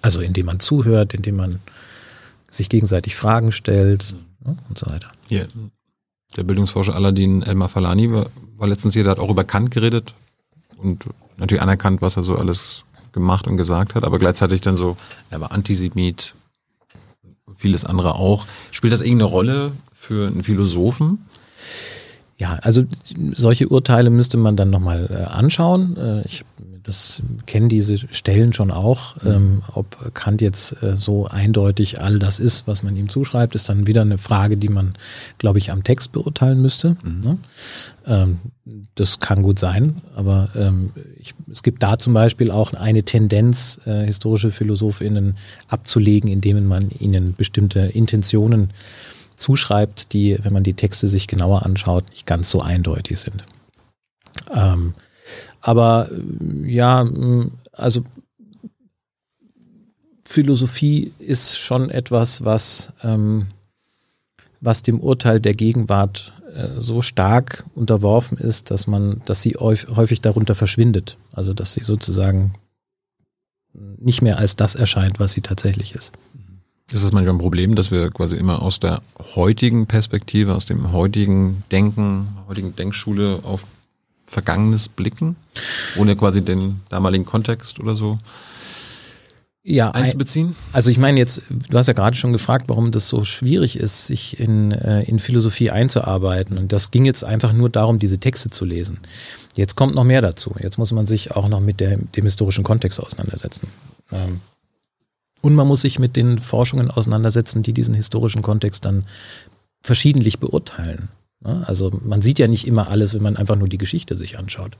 Also 0.00 0.20
indem 0.20 0.46
man 0.46 0.60
zuhört, 0.60 1.14
indem 1.14 1.36
man 1.36 1.60
sich 2.50 2.68
gegenseitig 2.68 3.14
Fragen 3.14 3.52
stellt 3.52 4.14
ne, 4.44 4.56
und 4.68 4.78
so 4.78 4.86
weiter. 4.86 5.10
Ja. 5.28 5.44
Der 6.36 6.44
Bildungsforscher 6.44 6.94
Aladin 6.94 7.42
Elmar 7.42 7.68
Falani 7.68 8.10
war, 8.10 8.30
war 8.56 8.68
letztens 8.68 8.94
hier, 8.94 9.04
der 9.04 9.12
hat 9.12 9.18
auch 9.18 9.30
über 9.30 9.44
Kant 9.44 9.70
geredet 9.70 10.14
und 10.78 11.06
natürlich 11.36 11.62
anerkannt, 11.62 12.00
was 12.02 12.16
er 12.16 12.22
so 12.22 12.36
alles 12.36 12.84
gemacht 13.12 13.46
und 13.46 13.58
gesagt 13.58 13.94
hat, 13.94 14.04
aber 14.04 14.18
gleichzeitig 14.18 14.62
dann 14.62 14.76
so, 14.76 14.96
er 15.30 15.40
war 15.40 15.52
Antisemit, 15.52 16.34
vieles 17.62 17.84
andere 17.84 18.16
auch. 18.16 18.46
Spielt 18.70 18.92
das 18.92 19.00
irgendeine 19.00 19.30
Rolle 19.30 19.72
für 19.94 20.26
einen 20.26 20.42
Philosophen? 20.42 21.24
Ja, 22.38 22.58
also 22.62 22.82
solche 23.32 23.68
Urteile 23.68 24.10
müsste 24.10 24.36
man 24.36 24.56
dann 24.56 24.68
nochmal 24.70 25.08
äh, 25.10 25.30
anschauen. 25.30 25.96
Äh, 25.96 26.22
ich 26.26 26.44
das 26.82 27.22
kennen 27.46 27.68
diese 27.68 27.96
Stellen 28.12 28.52
schon 28.52 28.70
auch. 28.70 29.16
Mhm. 29.22 29.30
Ähm, 29.30 29.62
ob 29.72 30.14
Kant 30.14 30.40
jetzt 30.40 30.82
äh, 30.82 30.96
so 30.96 31.26
eindeutig 31.26 32.00
all 32.00 32.18
das 32.18 32.38
ist, 32.38 32.66
was 32.66 32.82
man 32.82 32.96
ihm 32.96 33.08
zuschreibt, 33.08 33.54
ist 33.54 33.68
dann 33.68 33.86
wieder 33.86 34.02
eine 34.02 34.18
Frage, 34.18 34.56
die 34.56 34.68
man, 34.68 34.94
glaube 35.38 35.58
ich, 35.58 35.70
am 35.70 35.84
Text 35.84 36.12
beurteilen 36.12 36.60
müsste. 36.60 36.96
Mhm. 37.02 37.20
Ne? 37.20 37.38
Ähm, 38.06 38.38
das 38.94 39.20
kann 39.20 39.42
gut 39.42 39.58
sein, 39.58 39.96
aber 40.14 40.48
ähm, 40.56 40.90
ich, 41.18 41.34
es 41.52 41.62
gibt 41.62 41.82
da 41.82 41.98
zum 41.98 42.14
Beispiel 42.14 42.50
auch 42.50 42.72
eine 42.72 43.02
Tendenz, 43.04 43.80
äh, 43.84 44.04
historische 44.04 44.50
PhilosophInnen 44.50 45.36
abzulegen, 45.68 46.30
indem 46.30 46.66
man 46.66 46.90
ihnen 46.98 47.34
bestimmte 47.34 47.80
Intentionen 47.80 48.72
zuschreibt, 49.36 50.12
die, 50.12 50.38
wenn 50.42 50.52
man 50.52 50.64
die 50.64 50.74
Texte 50.74 51.08
sich 51.08 51.28
genauer 51.28 51.64
anschaut, 51.64 52.08
nicht 52.10 52.26
ganz 52.26 52.50
so 52.50 52.62
eindeutig 52.62 53.20
sind. 53.20 53.44
Ähm, 54.52 54.94
aber 55.60 56.08
ja, 56.64 57.06
also 57.72 58.02
Philosophie 60.24 61.12
ist 61.18 61.58
schon 61.58 61.90
etwas, 61.90 62.44
was, 62.44 62.92
ähm, 63.02 63.48
was 64.60 64.82
dem 64.82 65.00
Urteil 65.00 65.40
der 65.40 65.54
Gegenwart 65.54 66.32
äh, 66.40 66.41
so 66.78 67.02
stark 67.02 67.64
unterworfen 67.74 68.38
ist, 68.38 68.70
dass 68.70 68.86
man, 68.86 69.22
dass 69.24 69.42
sie 69.42 69.54
häufig 69.58 70.20
darunter 70.20 70.54
verschwindet. 70.54 71.16
Also 71.32 71.54
dass 71.54 71.74
sie 71.74 71.84
sozusagen 71.84 72.54
nicht 73.72 74.22
mehr 74.22 74.38
als 74.38 74.56
das 74.56 74.74
erscheint, 74.74 75.18
was 75.18 75.32
sie 75.32 75.40
tatsächlich 75.40 75.94
ist. 75.94 76.12
Ist 76.90 77.04
es 77.04 77.12
manchmal 77.12 77.36
ein 77.36 77.38
Problem, 77.38 77.74
dass 77.74 77.90
wir 77.90 78.10
quasi 78.10 78.36
immer 78.36 78.60
aus 78.60 78.80
der 78.80 79.00
heutigen 79.34 79.86
Perspektive, 79.86 80.54
aus 80.54 80.66
dem 80.66 80.92
heutigen 80.92 81.62
Denken, 81.70 82.36
heutigen 82.48 82.76
Denkschule 82.76 83.40
auf 83.44 83.64
Vergangenes 84.26 84.88
blicken, 84.88 85.36
ohne 85.96 86.16
quasi 86.16 86.42
den 86.42 86.80
damaligen 86.90 87.24
Kontext 87.24 87.80
oder 87.80 87.96
so 87.96 88.18
ja, 89.64 89.90
einzubeziehen? 89.92 90.56
Also 90.72 90.90
ich 90.90 90.98
meine 90.98 91.18
jetzt, 91.18 91.42
du 91.48 91.78
hast 91.78 91.86
ja 91.86 91.92
gerade 91.92 92.16
schon 92.16 92.32
gefragt, 92.32 92.64
warum 92.68 92.90
das 92.90 93.08
so 93.08 93.22
schwierig 93.22 93.76
ist, 93.76 94.06
sich 94.06 94.40
in, 94.40 94.72
äh, 94.72 95.02
in 95.02 95.20
Philosophie 95.20 95.70
einzuarbeiten. 95.70 96.58
Und 96.58 96.72
das 96.72 96.90
ging 96.90 97.04
jetzt 97.04 97.24
einfach 97.24 97.52
nur 97.52 97.70
darum, 97.70 97.98
diese 97.98 98.18
Texte 98.18 98.50
zu 98.50 98.64
lesen. 98.64 98.98
Jetzt 99.54 99.76
kommt 99.76 99.94
noch 99.94 100.04
mehr 100.04 100.20
dazu. 100.20 100.54
Jetzt 100.60 100.78
muss 100.78 100.92
man 100.92 101.06
sich 101.06 101.30
auch 101.30 101.48
noch 101.48 101.60
mit 101.60 101.78
der, 101.78 101.96
dem 101.96 102.24
historischen 102.24 102.64
Kontext 102.64 102.98
auseinandersetzen. 103.00 103.68
Ähm, 104.10 104.40
und 105.42 105.54
man 105.54 105.68
muss 105.68 105.82
sich 105.82 105.98
mit 105.98 106.16
den 106.16 106.38
Forschungen 106.38 106.90
auseinandersetzen, 106.90 107.62
die 107.62 107.72
diesen 107.72 107.94
historischen 107.94 108.42
Kontext 108.42 108.84
dann 108.84 109.04
verschiedentlich 109.80 110.38
beurteilen. 110.38 111.08
Also 111.42 111.92
man 112.04 112.22
sieht 112.22 112.38
ja 112.38 112.46
nicht 112.46 112.66
immer 112.66 112.88
alles, 112.88 113.14
wenn 113.14 113.22
man 113.22 113.36
einfach 113.36 113.56
nur 113.56 113.68
die 113.68 113.78
Geschichte 113.78 114.14
sich 114.14 114.38
anschaut. 114.38 114.76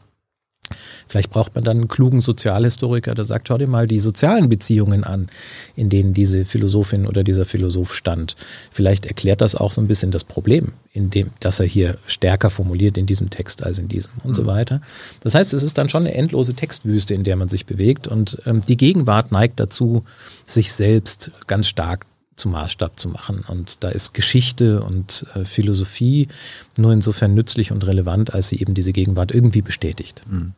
Vielleicht 1.08 1.30
braucht 1.30 1.54
man 1.54 1.64
dann 1.64 1.78
einen 1.78 1.88
klugen 1.88 2.20
Sozialhistoriker, 2.20 3.14
der 3.14 3.24
sagt, 3.24 3.48
schau 3.48 3.58
dir 3.58 3.68
mal 3.68 3.86
die 3.86 3.98
sozialen 3.98 4.48
Beziehungen 4.48 5.04
an, 5.04 5.28
in 5.76 5.88
denen 5.88 6.14
diese 6.14 6.44
Philosophin 6.44 7.06
oder 7.06 7.24
dieser 7.24 7.44
Philosoph 7.44 7.94
stand. 7.94 8.36
Vielleicht 8.70 9.06
erklärt 9.06 9.40
das 9.40 9.54
auch 9.54 9.72
so 9.72 9.80
ein 9.80 9.88
bisschen 9.88 10.10
das 10.10 10.24
Problem, 10.24 10.72
in 10.92 11.10
dem, 11.10 11.30
dass 11.40 11.60
er 11.60 11.66
hier 11.66 11.98
stärker 12.06 12.50
formuliert 12.50 12.96
in 12.98 13.06
diesem 13.06 13.30
Text 13.30 13.64
als 13.64 13.78
in 13.78 13.88
diesem 13.88 14.12
und 14.24 14.30
mhm. 14.30 14.34
so 14.34 14.46
weiter. 14.46 14.80
Das 15.20 15.34
heißt, 15.34 15.54
es 15.54 15.62
ist 15.62 15.78
dann 15.78 15.88
schon 15.88 16.06
eine 16.06 16.14
endlose 16.14 16.54
Textwüste, 16.54 17.14
in 17.14 17.24
der 17.24 17.36
man 17.36 17.48
sich 17.48 17.66
bewegt 17.66 18.08
und 18.08 18.38
ähm, 18.46 18.60
die 18.60 18.76
Gegenwart 18.76 19.32
neigt 19.32 19.60
dazu, 19.60 20.04
sich 20.44 20.72
selbst 20.72 21.32
ganz 21.46 21.68
stark 21.68 22.06
zum 22.36 22.52
Maßstab 22.52 22.98
zu 22.98 23.08
machen. 23.08 23.44
Und 23.46 23.84
da 23.84 23.88
ist 23.88 24.14
Geschichte 24.14 24.82
und 24.82 25.26
äh, 25.34 25.44
Philosophie 25.44 26.28
nur 26.78 26.92
insofern 26.92 27.34
nützlich 27.34 27.72
und 27.72 27.86
relevant, 27.86 28.34
als 28.34 28.48
sie 28.48 28.58
eben 28.60 28.74
diese 28.74 28.92
Gegenwart 28.92 29.32
irgendwie 29.32 29.62
bestätigt. 29.62 30.22
Mhm. 30.28 30.52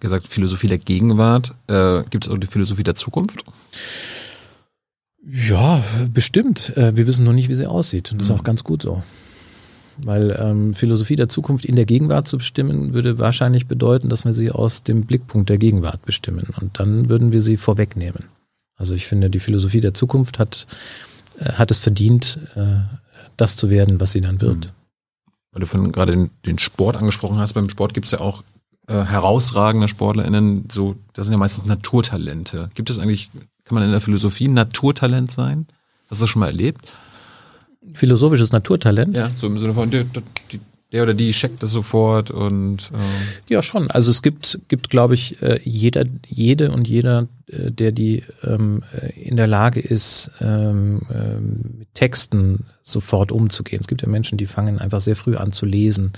Gesagt, 0.00 0.28
Philosophie 0.28 0.68
der 0.68 0.78
Gegenwart. 0.78 1.54
Äh, 1.66 2.04
gibt 2.08 2.24
es 2.24 2.30
auch 2.30 2.38
die 2.38 2.46
Philosophie 2.46 2.84
der 2.84 2.94
Zukunft? 2.94 3.44
Ja, 5.24 5.84
bestimmt. 6.12 6.76
Äh, 6.76 6.96
wir 6.96 7.06
wissen 7.06 7.24
noch 7.24 7.34
nicht, 7.34 7.48
wie 7.48 7.54
sie 7.54 7.66
aussieht. 7.66 8.12
Und 8.12 8.20
das 8.20 8.28
ist 8.28 8.34
mhm. 8.34 8.40
auch 8.40 8.44
ganz 8.44 8.64
gut 8.64 8.82
so. 8.82 9.02
Weil 9.98 10.36
ähm, 10.40 10.72
Philosophie 10.72 11.16
der 11.16 11.28
Zukunft 11.28 11.66
in 11.66 11.76
der 11.76 11.84
Gegenwart 11.84 12.26
zu 12.26 12.38
bestimmen, 12.38 12.94
würde 12.94 13.18
wahrscheinlich 13.18 13.66
bedeuten, 13.66 14.08
dass 14.08 14.24
wir 14.24 14.32
sie 14.32 14.50
aus 14.50 14.82
dem 14.82 15.02
Blickpunkt 15.02 15.50
der 15.50 15.58
Gegenwart 15.58 16.04
bestimmen. 16.06 16.46
Und 16.58 16.80
dann 16.80 17.10
würden 17.10 17.32
wir 17.32 17.42
sie 17.42 17.58
vorwegnehmen. 17.58 18.24
Also 18.76 18.94
ich 18.94 19.06
finde, 19.06 19.30
die 19.30 19.38
Philosophie 19.38 19.80
der 19.80 19.94
Zukunft 19.94 20.38
hat, 20.38 20.66
äh, 21.38 21.52
hat 21.52 21.70
es 21.70 21.78
verdient, 21.78 22.38
äh, 22.56 22.78
das 23.36 23.56
zu 23.56 23.70
werden, 23.70 24.00
was 24.00 24.12
sie 24.12 24.22
dann 24.22 24.40
wird. 24.40 24.66
Mhm. 24.66 24.70
Weil 25.52 25.60
du 25.60 25.66
von 25.66 25.92
gerade 25.92 26.12
den, 26.12 26.30
den, 26.46 26.58
Sport 26.58 26.96
angesprochen 26.96 27.38
hast, 27.38 27.52
beim 27.52 27.68
Sport 27.68 27.92
gibt 27.92 28.06
es 28.06 28.12
ja 28.12 28.20
auch 28.20 28.42
äh, 28.88 29.04
herausragende 29.04 29.88
SportlerInnen, 29.88 30.68
so, 30.72 30.96
das 31.12 31.26
sind 31.26 31.32
ja 31.32 31.38
meistens 31.38 31.66
Naturtalente. 31.66 32.70
Gibt 32.74 32.90
es 32.90 32.98
eigentlich, 32.98 33.30
kann 33.64 33.74
man 33.74 33.84
in 33.84 33.90
der 33.90 34.00
Philosophie 34.00 34.48
Naturtalent 34.48 35.30
sein? 35.30 35.66
Hast 36.10 36.20
du 36.20 36.24
das 36.24 36.30
schon 36.30 36.40
mal 36.40 36.48
erlebt? 36.48 36.92
Philosophisches 37.94 38.52
Naturtalent? 38.52 39.16
Ja, 39.16 39.30
so 39.36 39.46
im 39.46 39.58
Sinne 39.58 39.74
von, 39.74 39.90
die, 39.90 40.04
die, 40.50 40.60
der 40.92 41.04
oder 41.04 41.14
die 41.14 41.30
checkt 41.30 41.62
das 41.62 41.70
sofort 41.70 42.30
und 42.30 42.90
äh 42.92 43.52
ja 43.52 43.62
schon. 43.62 43.90
Also 43.90 44.10
es 44.10 44.20
gibt 44.20 44.60
gibt 44.68 44.90
glaube 44.90 45.14
ich 45.14 45.42
äh, 45.42 45.58
jeder 45.64 46.04
jede 46.26 46.70
und 46.70 46.86
jeder, 46.86 47.28
äh, 47.46 47.70
der 47.70 47.92
die 47.92 48.22
ähm, 48.44 48.82
in 49.16 49.36
der 49.36 49.46
Lage 49.46 49.80
ist 49.80 50.30
ähm, 50.40 51.00
ähm, 51.10 51.60
mit 51.78 51.94
Texten 51.94 52.66
sofort 52.82 53.32
umzugehen. 53.32 53.80
Es 53.80 53.88
gibt 53.88 54.02
ja 54.02 54.08
Menschen, 54.08 54.36
die 54.36 54.46
fangen 54.46 54.78
einfach 54.78 55.00
sehr 55.00 55.16
früh 55.16 55.36
an 55.36 55.52
zu 55.52 55.64
lesen. 55.64 56.12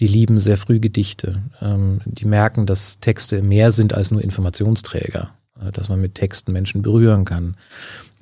Die 0.00 0.06
lieben 0.08 0.38
sehr 0.40 0.56
früh 0.56 0.80
Gedichte. 0.80 1.42
Ähm, 1.60 2.00
die 2.04 2.26
merken, 2.26 2.66
dass 2.66 2.98
Texte 3.00 3.42
mehr 3.42 3.72
sind 3.72 3.94
als 3.94 4.10
nur 4.10 4.22
Informationsträger, 4.22 5.30
äh, 5.60 5.72
dass 5.72 5.88
man 5.88 6.00
mit 6.00 6.14
Texten 6.14 6.52
Menschen 6.52 6.82
berühren 6.82 7.24
kann 7.24 7.56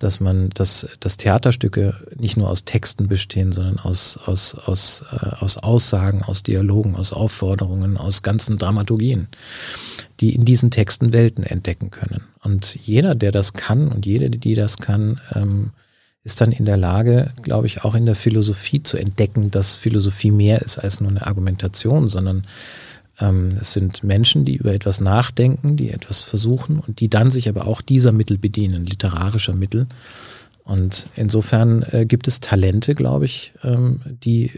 dass 0.02 0.18
man, 0.20 0.50
dass, 0.50 0.88
dass 0.98 1.16
Theaterstücke 1.16 1.94
nicht 2.18 2.36
nur 2.36 2.50
aus 2.50 2.64
Texten 2.64 3.06
bestehen, 3.06 3.52
sondern 3.52 3.78
aus, 3.78 4.18
aus, 4.26 4.54
aus, 4.54 5.04
äh, 5.12 5.36
aus 5.38 5.58
Aussagen, 5.58 6.22
aus 6.22 6.42
Dialogen, 6.42 6.96
aus 6.96 7.12
Aufforderungen, 7.12 7.96
aus 7.96 8.22
ganzen 8.22 8.58
Dramaturgien, 8.58 9.28
die 10.20 10.34
in 10.34 10.44
diesen 10.44 10.70
Texten 10.70 11.12
Welten 11.12 11.44
entdecken 11.44 11.90
können. 11.90 12.22
Und 12.42 12.74
jeder, 12.74 13.14
der 13.14 13.30
das 13.30 13.52
kann 13.52 13.88
und 13.88 14.04
jede, 14.04 14.30
die 14.30 14.54
das 14.54 14.78
kann, 14.78 15.20
ähm, 15.34 15.70
ist 16.24 16.40
dann 16.40 16.52
in 16.52 16.64
der 16.64 16.76
Lage, 16.76 17.32
glaube 17.42 17.66
ich, 17.66 17.84
auch 17.84 17.94
in 17.94 18.06
der 18.06 18.14
Philosophie 18.14 18.82
zu 18.82 18.96
entdecken, 18.96 19.50
dass 19.50 19.78
Philosophie 19.78 20.30
mehr 20.30 20.62
ist 20.62 20.78
als 20.78 21.00
nur 21.00 21.10
eine 21.10 21.26
Argumentation, 21.26 22.06
sondern 22.06 22.46
ähm, 23.20 23.48
es 23.60 23.72
sind 23.72 24.04
Menschen, 24.04 24.44
die 24.44 24.56
über 24.56 24.72
etwas 24.72 25.00
nachdenken, 25.00 25.76
die 25.76 25.90
etwas 25.90 26.22
versuchen 26.22 26.78
und 26.78 27.00
die 27.00 27.08
dann 27.08 27.30
sich 27.30 27.48
aber 27.48 27.66
auch 27.66 27.80
dieser 27.80 28.12
Mittel 28.12 28.38
bedienen, 28.38 28.84
literarischer 28.84 29.54
Mittel. 29.54 29.86
Und 30.64 31.08
insofern 31.16 31.82
äh, 31.90 32.06
gibt 32.06 32.28
es 32.28 32.38
Talente, 32.38 32.94
glaube 32.94 33.24
ich, 33.24 33.52
ähm, 33.64 34.00
die, 34.22 34.52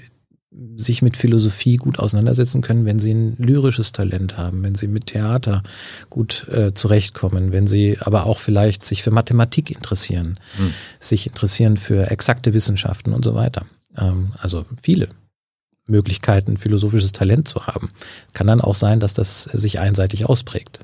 sich 0.76 1.02
mit 1.02 1.16
Philosophie 1.16 1.76
gut 1.76 1.98
auseinandersetzen 1.98 2.62
können, 2.62 2.84
wenn 2.84 2.98
sie 2.98 3.12
ein 3.12 3.36
lyrisches 3.38 3.92
Talent 3.92 4.36
haben, 4.36 4.62
wenn 4.62 4.74
sie 4.74 4.86
mit 4.86 5.06
Theater 5.06 5.62
gut 6.10 6.46
äh, 6.48 6.74
zurechtkommen, 6.74 7.52
wenn 7.52 7.66
sie 7.66 7.98
aber 8.00 8.26
auch 8.26 8.38
vielleicht 8.38 8.84
sich 8.84 9.02
für 9.02 9.10
Mathematik 9.10 9.70
interessieren, 9.70 10.38
hm. 10.56 10.72
sich 11.00 11.26
interessieren 11.26 11.76
für 11.76 12.10
exakte 12.10 12.54
Wissenschaften 12.54 13.12
und 13.12 13.24
so 13.24 13.34
weiter. 13.34 13.66
Ähm, 13.96 14.32
also 14.38 14.64
viele 14.80 15.08
Möglichkeiten, 15.86 16.56
philosophisches 16.56 17.12
Talent 17.12 17.48
zu 17.48 17.66
haben. 17.66 17.90
Kann 18.32 18.46
dann 18.46 18.60
auch 18.60 18.74
sein, 18.74 19.00
dass 19.00 19.14
das 19.14 19.42
sich 19.42 19.80
einseitig 19.80 20.26
ausprägt. 20.26 20.80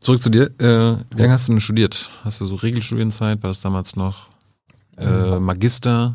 Zurück 0.00 0.22
zu 0.22 0.30
dir. 0.30 0.50
Äh, 0.58 1.04
wie 1.14 1.20
lange 1.20 1.32
hast 1.32 1.48
du 1.48 1.52
denn 1.52 1.60
studiert? 1.60 2.08
Hast 2.22 2.40
du 2.40 2.46
so 2.46 2.54
Regelstudienzeit? 2.54 3.42
War 3.42 3.50
das 3.50 3.60
damals 3.60 3.96
noch 3.96 4.28
äh, 5.00 5.38
Magister? 5.38 6.14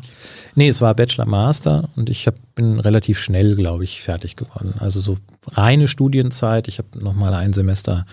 Nee, 0.54 0.68
es 0.68 0.80
war 0.80 0.94
Bachelor 0.94 1.26
Master 1.26 1.88
und 1.96 2.10
ich 2.10 2.26
hab, 2.26 2.34
bin 2.54 2.80
relativ 2.80 3.18
schnell, 3.18 3.56
glaube 3.56 3.84
ich, 3.84 4.02
fertig 4.02 4.36
geworden. 4.36 4.74
Also 4.78 5.00
so 5.00 5.18
reine 5.52 5.88
Studienzeit. 5.88 6.68
Ich 6.68 6.78
habe 6.78 6.88
nochmal 6.98 7.34
ein 7.34 7.52
Semester 7.52 8.06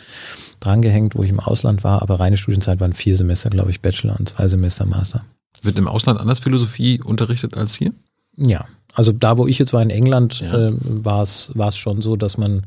drangehängt, 0.60 1.16
wo 1.16 1.24
ich 1.24 1.30
im 1.30 1.40
Ausland 1.40 1.84
war, 1.84 2.02
aber 2.02 2.20
reine 2.20 2.38
Studienzeit 2.38 2.80
waren 2.80 2.94
vier 2.94 3.16
Semester, 3.16 3.50
glaube 3.50 3.72
ich, 3.72 3.82
Bachelor 3.82 4.18
und 4.20 4.30
zwei 4.30 4.48
Semester 4.48 4.86
Master. 4.86 5.24
Wird 5.62 5.78
im 5.78 5.88
Ausland 5.88 6.20
anders 6.20 6.40
Philosophie 6.40 7.02
unterrichtet 7.02 7.56
als 7.56 7.76
hier? 7.76 7.94
Ja, 8.38 8.66
also 8.94 9.12
da, 9.12 9.38
wo 9.38 9.48
ich 9.48 9.60
jetzt 9.60 9.74
war 9.74 9.82
in 9.82 9.90
England, 9.90 10.40
ja. 10.40 10.68
äh, 10.68 10.72
war 10.80 11.24
es 11.24 11.78
schon 11.78 12.02
so, 12.02 12.16
dass 12.16 12.38
man 12.38 12.66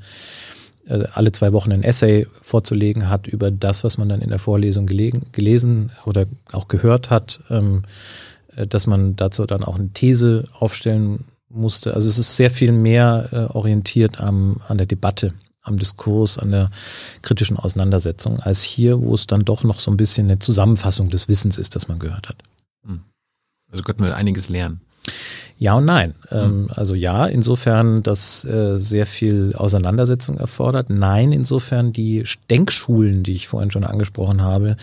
alle 0.88 1.32
zwei 1.32 1.52
Wochen 1.52 1.72
ein 1.72 1.82
Essay 1.82 2.26
vorzulegen 2.42 3.08
hat 3.08 3.26
über 3.26 3.50
das, 3.50 3.84
was 3.84 3.98
man 3.98 4.08
dann 4.08 4.20
in 4.20 4.30
der 4.30 4.38
Vorlesung 4.38 4.86
gelegen, 4.86 5.26
gelesen 5.32 5.92
oder 6.04 6.26
auch 6.52 6.68
gehört 6.68 7.10
hat, 7.10 7.40
ähm, 7.50 7.82
äh, 8.56 8.66
dass 8.66 8.86
man 8.86 9.16
dazu 9.16 9.46
dann 9.46 9.64
auch 9.64 9.76
eine 9.76 9.90
These 9.90 10.44
aufstellen 10.58 11.24
musste. 11.48 11.94
Also 11.94 12.08
es 12.08 12.18
ist 12.18 12.36
sehr 12.36 12.50
viel 12.50 12.72
mehr 12.72 13.28
äh, 13.32 13.56
orientiert 13.56 14.20
am, 14.20 14.60
an 14.68 14.78
der 14.78 14.86
Debatte, 14.86 15.34
am 15.62 15.78
Diskurs, 15.78 16.38
an 16.38 16.50
der 16.50 16.70
kritischen 17.22 17.56
Auseinandersetzung, 17.56 18.40
als 18.40 18.62
hier, 18.62 19.00
wo 19.00 19.14
es 19.14 19.26
dann 19.26 19.40
doch 19.40 19.64
noch 19.64 19.80
so 19.80 19.90
ein 19.90 19.96
bisschen 19.96 20.26
eine 20.26 20.38
Zusammenfassung 20.38 21.08
des 21.08 21.28
Wissens 21.28 21.56
ist, 21.56 21.74
das 21.74 21.88
man 21.88 21.98
gehört 21.98 22.28
hat. 22.28 22.36
Hm. 22.86 23.00
Also 23.70 23.82
könnten 23.82 24.02
wir 24.02 24.14
einiges 24.14 24.48
lernen. 24.48 24.80
Ja 25.56 25.74
und 25.74 25.84
nein. 25.84 26.14
Mhm. 26.30 26.68
also 26.74 26.94
ja, 26.94 27.26
insofern, 27.26 28.02
dass 28.02 28.44
äh, 28.44 28.76
sehr 28.76 29.06
viel 29.06 29.54
Auseinandersetzung 29.54 30.38
erfordert. 30.38 30.90
Nein, 30.90 31.32
insofern 31.32 31.92
die 31.92 32.24
Denkschulen, 32.50 33.22
die 33.22 33.32
ich 33.32 33.48
vorhin 33.48 33.70
schon 33.70 33.84
angesprochen 33.84 34.42
habe, 34.42 34.76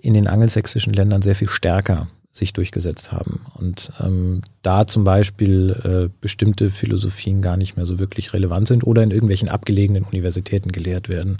in 0.00 0.14
den 0.14 0.26
angelsächsischen 0.26 0.94
Ländern 0.94 1.22
sehr 1.22 1.34
viel 1.34 1.48
stärker 1.48 2.08
sich 2.36 2.52
durchgesetzt 2.52 3.12
haben. 3.12 3.46
Und 3.54 3.92
ähm, 4.00 4.42
da 4.62 4.86
zum 4.86 5.04
Beispiel 5.04 5.70
äh, 5.84 6.14
bestimmte 6.20 6.70
Philosophien 6.70 7.40
gar 7.40 7.56
nicht 7.56 7.76
mehr 7.76 7.86
so 7.86 7.98
wirklich 7.98 8.32
relevant 8.32 8.68
sind 8.68 8.84
oder 8.84 9.02
in 9.02 9.10
irgendwelchen 9.10 9.48
abgelegenen 9.48 10.04
Universitäten 10.04 10.70
gelehrt 10.70 11.08
werden. 11.08 11.38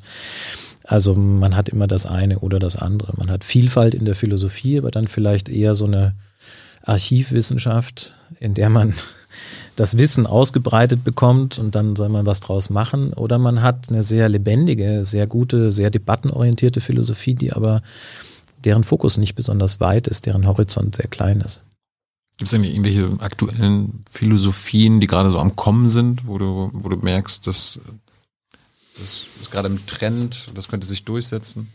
Also 0.84 1.14
man 1.14 1.56
hat 1.56 1.68
immer 1.68 1.86
das 1.86 2.06
eine 2.06 2.38
oder 2.38 2.58
das 2.58 2.76
andere. 2.76 3.12
Man 3.16 3.30
hat 3.30 3.44
Vielfalt 3.44 3.94
in 3.94 4.04
der 4.04 4.14
Philosophie, 4.14 4.78
aber 4.78 4.90
dann 4.90 5.06
vielleicht 5.06 5.48
eher 5.48 5.74
so 5.74 5.84
eine 5.84 6.14
Archivwissenschaft, 6.86 8.14
in 8.40 8.54
der 8.54 8.70
man 8.70 8.94
das 9.76 9.98
Wissen 9.98 10.26
ausgebreitet 10.26 11.04
bekommt 11.04 11.58
und 11.58 11.74
dann 11.74 11.96
soll 11.96 12.08
man 12.08 12.24
was 12.24 12.40
draus 12.40 12.70
machen. 12.70 13.12
Oder 13.12 13.38
man 13.38 13.62
hat 13.62 13.90
eine 13.90 14.02
sehr 14.02 14.28
lebendige, 14.28 15.04
sehr 15.04 15.26
gute, 15.26 15.70
sehr 15.70 15.90
debattenorientierte 15.90 16.80
Philosophie, 16.80 17.34
die 17.34 17.52
aber 17.52 17.82
deren 18.64 18.84
Fokus 18.84 19.18
nicht 19.18 19.34
besonders 19.34 19.80
weit 19.80 20.08
ist, 20.08 20.26
deren 20.26 20.46
Horizont 20.46 20.96
sehr 20.96 21.08
klein 21.08 21.40
ist. 21.40 21.62
Gibt 22.38 22.48
es 22.48 22.54
eigentlich 22.54 22.72
irgendwelche 22.72 23.20
aktuellen 23.20 24.04
Philosophien, 24.10 25.00
die 25.00 25.06
gerade 25.06 25.30
so 25.30 25.38
am 25.38 25.56
Kommen 25.56 25.88
sind, 25.88 26.26
wo 26.26 26.38
du, 26.38 26.70
wo 26.72 26.88
du 26.88 26.96
merkst, 26.96 27.46
dass 27.46 27.80
das 28.98 29.26
ist 29.40 29.50
gerade 29.50 29.68
im 29.68 29.84
Trend, 29.86 30.46
das 30.54 30.68
könnte 30.68 30.86
sich 30.86 31.04
durchsetzen? 31.04 31.68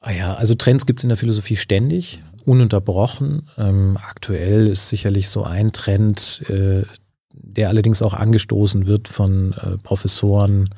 Ah 0.00 0.12
ja, 0.12 0.34
also 0.34 0.54
Trends 0.54 0.86
gibt 0.86 1.00
es 1.00 1.04
in 1.04 1.08
der 1.08 1.18
Philosophie 1.18 1.56
ständig 1.56 2.22
ununterbrochen. 2.46 3.48
Ähm, 3.58 3.98
aktuell 4.00 4.66
ist 4.68 4.88
sicherlich 4.88 5.28
so 5.28 5.44
ein 5.44 5.72
Trend, 5.72 6.42
äh, 6.48 6.82
der 7.32 7.68
allerdings 7.68 8.02
auch 8.02 8.14
angestoßen 8.14 8.86
wird 8.86 9.08
von 9.08 9.52
äh, 9.52 9.78
Professoren, 9.78 10.68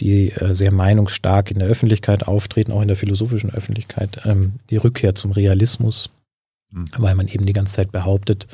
die 0.00 0.30
äh, 0.30 0.54
sehr 0.54 0.72
meinungsstark 0.72 1.50
in 1.50 1.58
der 1.58 1.68
Öffentlichkeit 1.68 2.26
auftreten, 2.26 2.72
auch 2.72 2.82
in 2.82 2.88
der 2.88 2.96
philosophischen 2.96 3.50
Öffentlichkeit, 3.50 4.22
ähm, 4.24 4.54
die 4.70 4.76
Rückkehr 4.76 5.14
zum 5.14 5.32
Realismus. 5.32 6.10
Weil 6.96 7.14
man 7.14 7.28
eben 7.28 7.46
die 7.46 7.52
ganze 7.52 7.74
Zeit 7.74 7.92
behauptet, 7.92 8.48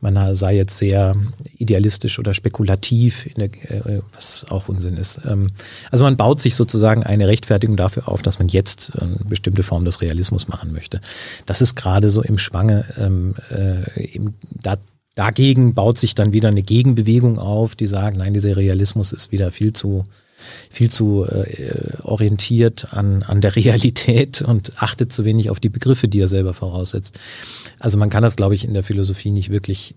man 0.00 0.34
sei 0.34 0.56
jetzt 0.56 0.78
sehr 0.78 1.16
idealistisch 1.56 2.18
oder 2.18 2.32
spekulativ, 2.32 3.28
der, 3.36 3.46
äh, 3.70 4.00
was 4.14 4.46
auch 4.48 4.68
Unsinn 4.68 4.96
ist. 4.96 5.20
Ähm, 5.26 5.50
also 5.90 6.04
man 6.04 6.16
baut 6.16 6.40
sich 6.40 6.54
sozusagen 6.54 7.02
eine 7.02 7.28
Rechtfertigung 7.28 7.76
dafür 7.76 8.08
auf, 8.08 8.22
dass 8.22 8.38
man 8.38 8.48
jetzt 8.48 8.92
eine 8.98 9.16
bestimmte 9.28 9.62
Form 9.62 9.84
des 9.84 10.00
Realismus 10.00 10.48
machen 10.48 10.72
möchte. 10.72 11.00
Das 11.44 11.60
ist 11.60 11.74
gerade 11.74 12.08
so 12.10 12.22
im 12.22 12.38
Schwange. 12.38 12.84
Ähm, 12.96 13.34
äh, 13.50 14.18
da, 14.50 14.76
dagegen 15.14 15.74
baut 15.74 15.98
sich 15.98 16.14
dann 16.14 16.32
wieder 16.32 16.48
eine 16.48 16.62
Gegenbewegung 16.62 17.38
auf, 17.38 17.76
die 17.76 17.86
sagt, 17.86 18.16
nein, 18.16 18.34
dieser 18.34 18.56
Realismus 18.56 19.12
ist 19.12 19.30
wieder 19.30 19.52
viel 19.52 19.72
zu 19.74 20.04
viel 20.70 20.90
zu 20.90 21.24
äh, 21.24 21.96
orientiert 22.02 22.92
an, 22.92 23.22
an 23.22 23.40
der 23.40 23.56
Realität 23.56 24.42
und 24.42 24.82
achtet 24.82 25.12
zu 25.12 25.24
wenig 25.24 25.50
auf 25.50 25.60
die 25.60 25.68
Begriffe, 25.68 26.08
die 26.08 26.20
er 26.20 26.28
selber 26.28 26.54
voraussetzt. 26.54 27.18
Also 27.78 27.98
man 27.98 28.10
kann 28.10 28.22
das, 28.22 28.36
glaube 28.36 28.54
ich, 28.54 28.64
in 28.64 28.74
der 28.74 28.82
Philosophie 28.82 29.30
nicht 29.30 29.50
wirklich 29.50 29.94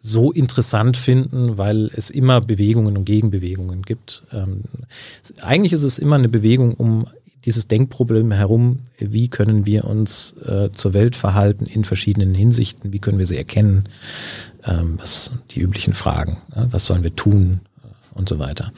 so 0.00 0.30
interessant 0.30 0.96
finden, 0.96 1.58
weil 1.58 1.90
es 1.94 2.10
immer 2.10 2.40
Bewegungen 2.40 2.96
und 2.96 3.04
Gegenbewegungen 3.04 3.82
gibt. 3.82 4.22
Ähm, 4.32 4.62
eigentlich 5.42 5.72
ist 5.72 5.82
es 5.82 5.98
immer 5.98 6.16
eine 6.16 6.28
Bewegung 6.28 6.74
um 6.74 7.06
dieses 7.44 7.68
Denkproblem 7.68 8.32
herum, 8.32 8.80
wie 8.98 9.28
können 9.28 9.66
wir 9.66 9.84
uns 9.84 10.34
äh, 10.44 10.70
zur 10.72 10.94
Welt 10.94 11.14
verhalten 11.14 11.64
in 11.64 11.84
verschiedenen 11.84 12.34
Hinsichten, 12.34 12.92
wie 12.92 12.98
können 12.98 13.18
wir 13.18 13.26
sie 13.26 13.36
erkennen, 13.36 13.84
ähm, 14.64 14.98
was 14.98 15.32
die 15.52 15.60
üblichen 15.60 15.94
Fragen, 15.94 16.38
äh, 16.54 16.66
was 16.70 16.86
sollen 16.86 17.04
wir 17.04 17.14
tun, 17.14 17.60
und 18.16 18.28
so 18.28 18.38
weiter. 18.38 18.72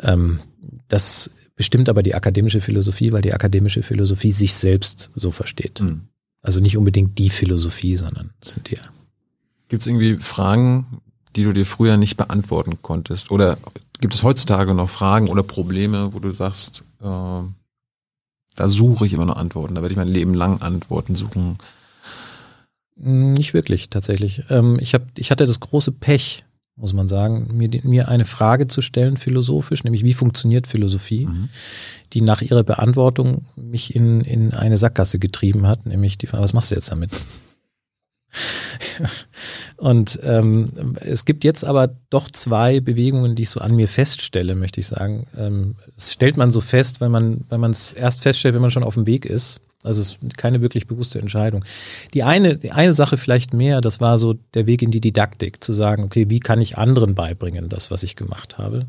Ähm, 0.00 0.40
das 0.88 1.30
bestimmt 1.54 1.88
aber 1.88 2.02
die 2.02 2.14
akademische 2.14 2.60
Philosophie, 2.60 3.12
weil 3.12 3.22
die 3.22 3.34
akademische 3.34 3.82
Philosophie 3.82 4.32
sich 4.32 4.54
selbst 4.54 5.10
so 5.14 5.30
versteht. 5.30 5.80
Mhm. 5.80 6.08
Also 6.42 6.60
nicht 6.60 6.76
unbedingt 6.76 7.18
die 7.18 7.30
Philosophie, 7.30 7.96
sondern 7.96 8.30
sind 8.42 8.70
die. 8.70 8.76
Gibt 9.68 9.82
es 9.82 9.86
irgendwie 9.86 10.16
Fragen, 10.16 11.02
die 11.36 11.44
du 11.44 11.52
dir 11.52 11.66
früher 11.66 11.96
nicht 11.96 12.16
beantworten 12.16 12.78
konntest? 12.82 13.30
Oder 13.30 13.58
gibt 14.00 14.14
es 14.14 14.22
heutzutage 14.22 14.74
noch 14.74 14.88
Fragen 14.88 15.28
oder 15.28 15.42
Probleme, 15.42 16.14
wo 16.14 16.18
du 16.18 16.30
sagst, 16.30 16.84
äh, 17.00 17.42
da 18.56 18.68
suche 18.68 19.06
ich 19.06 19.12
immer 19.12 19.26
noch 19.26 19.36
Antworten, 19.36 19.74
da 19.74 19.82
werde 19.82 19.92
ich 19.92 19.98
mein 19.98 20.08
Leben 20.08 20.34
lang 20.34 20.60
Antworten 20.60 21.14
suchen? 21.14 21.56
Nicht 22.96 23.54
wirklich, 23.54 23.88
tatsächlich. 23.88 24.42
Ähm, 24.50 24.78
ich, 24.80 24.94
hab, 24.94 25.02
ich 25.16 25.30
hatte 25.30 25.46
das 25.46 25.60
große 25.60 25.92
Pech, 25.92 26.44
muss 26.80 26.92
man 26.92 27.08
sagen, 27.08 27.48
mir, 27.52 27.68
mir 27.82 28.08
eine 28.08 28.24
Frage 28.24 28.66
zu 28.66 28.80
stellen, 28.80 29.16
philosophisch, 29.16 29.84
nämlich 29.84 30.04
wie 30.04 30.14
funktioniert 30.14 30.66
Philosophie, 30.66 31.26
mhm. 31.26 31.48
die 32.12 32.22
nach 32.22 32.42
ihrer 32.42 32.64
Beantwortung 32.64 33.44
mich 33.56 33.94
in, 33.94 34.22
in 34.22 34.54
eine 34.54 34.78
Sackgasse 34.78 35.18
getrieben 35.18 35.66
hat, 35.66 35.86
nämlich 35.86 36.18
die 36.18 36.26
Frage, 36.26 36.42
was 36.44 36.52
machst 36.52 36.70
du 36.70 36.74
jetzt 36.74 36.90
damit? 36.90 37.10
Und 39.76 40.20
ähm, 40.22 40.66
es 41.00 41.24
gibt 41.24 41.44
jetzt 41.44 41.64
aber 41.64 41.88
doch 42.10 42.30
zwei 42.30 42.80
Bewegungen, 42.80 43.34
die 43.34 43.42
ich 43.42 43.50
so 43.50 43.60
an 43.60 43.74
mir 43.74 43.88
feststelle, 43.88 44.54
möchte 44.54 44.80
ich 44.80 44.88
sagen. 44.88 45.26
Ähm, 45.36 45.76
das 45.94 46.12
stellt 46.12 46.36
man 46.36 46.50
so 46.50 46.60
fest, 46.60 47.00
wenn 47.00 47.10
man, 47.10 47.44
wenn 47.48 47.60
man 47.60 47.70
es 47.70 47.92
erst 47.92 48.22
feststellt, 48.22 48.54
wenn 48.54 48.62
man 48.62 48.70
schon 48.70 48.84
auf 48.84 48.94
dem 48.94 49.06
Weg 49.06 49.24
ist. 49.24 49.60
Also 49.82 50.02
es 50.02 50.18
ist 50.22 50.36
keine 50.36 50.60
wirklich 50.60 50.86
bewusste 50.86 51.18
Entscheidung. 51.20 51.64
Die 52.12 52.22
eine, 52.22 52.56
die 52.56 52.72
eine 52.72 52.92
Sache 52.92 53.16
vielleicht 53.16 53.54
mehr, 53.54 53.80
das 53.80 54.00
war 54.00 54.18
so 54.18 54.34
der 54.54 54.66
Weg 54.66 54.82
in 54.82 54.90
die 54.90 55.00
Didaktik, 55.00 55.64
zu 55.64 55.72
sagen, 55.72 56.04
okay, 56.04 56.28
wie 56.28 56.40
kann 56.40 56.60
ich 56.60 56.76
anderen 56.76 57.14
beibringen, 57.14 57.70
das, 57.70 57.90
was 57.90 58.02
ich 58.02 58.14
gemacht 58.14 58.58
habe. 58.58 58.86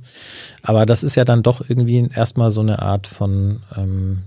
Aber 0.63 0.85
das 0.85 1.03
ist 1.03 1.15
ja 1.15 1.23
dann 1.23 1.43
doch 1.43 1.67
irgendwie 1.67 2.09
erstmal 2.13 2.51
so 2.51 2.61
eine 2.61 2.81
Art 2.81 3.07
von 3.07 3.63
ähm, 3.77 4.23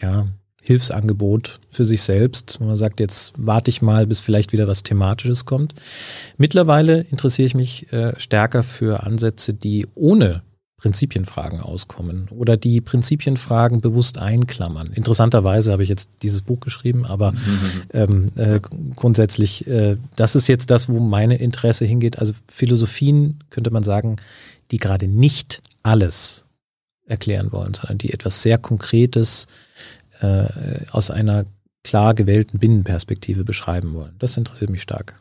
ja, 0.00 0.26
Hilfsangebot 0.62 1.60
für 1.68 1.84
sich 1.84 2.02
selbst. 2.02 2.60
Man 2.60 2.76
sagt, 2.76 2.98
jetzt 2.98 3.34
warte 3.36 3.68
ich 3.68 3.82
mal, 3.82 4.06
bis 4.06 4.20
vielleicht 4.20 4.52
wieder 4.52 4.66
was 4.66 4.84
Thematisches 4.84 5.44
kommt. 5.44 5.74
Mittlerweile 6.38 7.02
interessiere 7.10 7.46
ich 7.46 7.54
mich 7.54 7.92
äh, 7.92 8.18
stärker 8.18 8.62
für 8.62 9.02
Ansätze, 9.02 9.52
die 9.52 9.86
ohne 9.94 10.42
Prinzipienfragen 10.84 11.62
auskommen 11.62 12.28
oder 12.28 12.58
die 12.58 12.82
Prinzipienfragen 12.82 13.80
bewusst 13.80 14.18
einklammern. 14.18 14.92
Interessanterweise 14.92 15.72
habe 15.72 15.82
ich 15.82 15.88
jetzt 15.88 16.10
dieses 16.20 16.42
Buch 16.42 16.60
geschrieben, 16.60 17.06
aber 17.06 17.32
mhm. 17.32 17.38
ähm, 17.94 18.26
äh, 18.36 18.60
grundsätzlich, 18.94 19.66
äh, 19.66 19.96
das 20.16 20.36
ist 20.36 20.46
jetzt 20.46 20.68
das, 20.70 20.90
wo 20.90 21.00
meine 21.00 21.38
Interesse 21.38 21.86
hingeht. 21.86 22.18
Also 22.18 22.34
Philosophien 22.48 23.38
könnte 23.48 23.70
man 23.70 23.82
sagen, 23.82 24.16
die 24.70 24.76
gerade 24.76 25.08
nicht 25.08 25.62
alles 25.82 26.44
erklären 27.06 27.50
wollen, 27.50 27.72
sondern 27.72 27.96
die 27.96 28.12
etwas 28.12 28.42
sehr 28.42 28.58
Konkretes 28.58 29.46
äh, 30.20 30.44
aus 30.90 31.10
einer 31.10 31.46
klar 31.82 32.12
gewählten 32.12 32.58
Binnenperspektive 32.58 33.42
beschreiben 33.42 33.94
wollen. 33.94 34.16
Das 34.18 34.36
interessiert 34.36 34.68
mich 34.68 34.82
stark. 34.82 35.18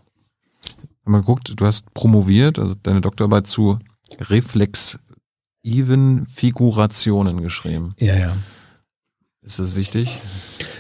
Wenn 1.05 1.13
man 1.13 1.23
guckt, 1.23 1.53
du 1.55 1.65
hast 1.65 1.93
promoviert, 1.93 2.59
also 2.59 2.75
deine 2.83 2.99
Doktorarbeit 2.99 3.47
zu 3.47 3.79
Reflex 4.19 4.99
even 5.63 6.25
Figurationen 6.25 7.41
geschrieben. 7.41 7.95
Ja, 7.99 8.17
ja. 8.17 8.35
Ist 9.41 9.59
das 9.59 9.75
wichtig? 9.75 10.19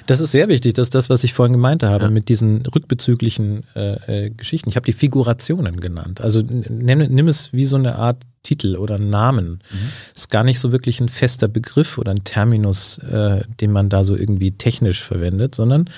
Das 0.05 0.19
ist 0.19 0.31
sehr 0.31 0.49
wichtig. 0.49 0.73
Das 0.73 0.87
ist 0.87 0.95
das, 0.95 1.09
was 1.09 1.23
ich 1.23 1.33
vorhin 1.33 1.53
gemeint 1.53 1.83
habe 1.83 2.05
ja. 2.05 2.09
mit 2.09 2.29
diesen 2.29 2.65
rückbezüglichen 2.65 3.63
äh, 3.75 4.25
äh, 4.25 4.29
Geschichten. 4.29 4.69
Ich 4.69 4.75
habe 4.75 4.85
die 4.85 4.93
Figurationen 4.93 5.79
genannt. 5.79 6.21
Also 6.21 6.41
nimm, 6.41 6.99
nimm, 6.99 7.27
es 7.27 7.53
wie 7.53 7.65
so 7.65 7.77
eine 7.77 7.95
Art 7.95 8.23
Titel 8.43 8.75
oder 8.75 8.99
Namen. 8.99 9.61
Mhm. 9.71 9.89
Ist 10.13 10.29
gar 10.29 10.43
nicht 10.43 10.59
so 10.59 10.73
wirklich 10.73 10.99
ein 10.99 11.07
fester 11.07 11.47
Begriff 11.47 11.97
oder 11.97 12.11
ein 12.11 12.25
Terminus, 12.25 12.97
äh, 12.97 13.43
den 13.61 13.71
man 13.71 13.89
da 13.89 14.03
so 14.03 14.15
irgendwie 14.15 14.51
technisch 14.51 15.01
verwendet, 15.03 15.55
sondern 15.55 15.89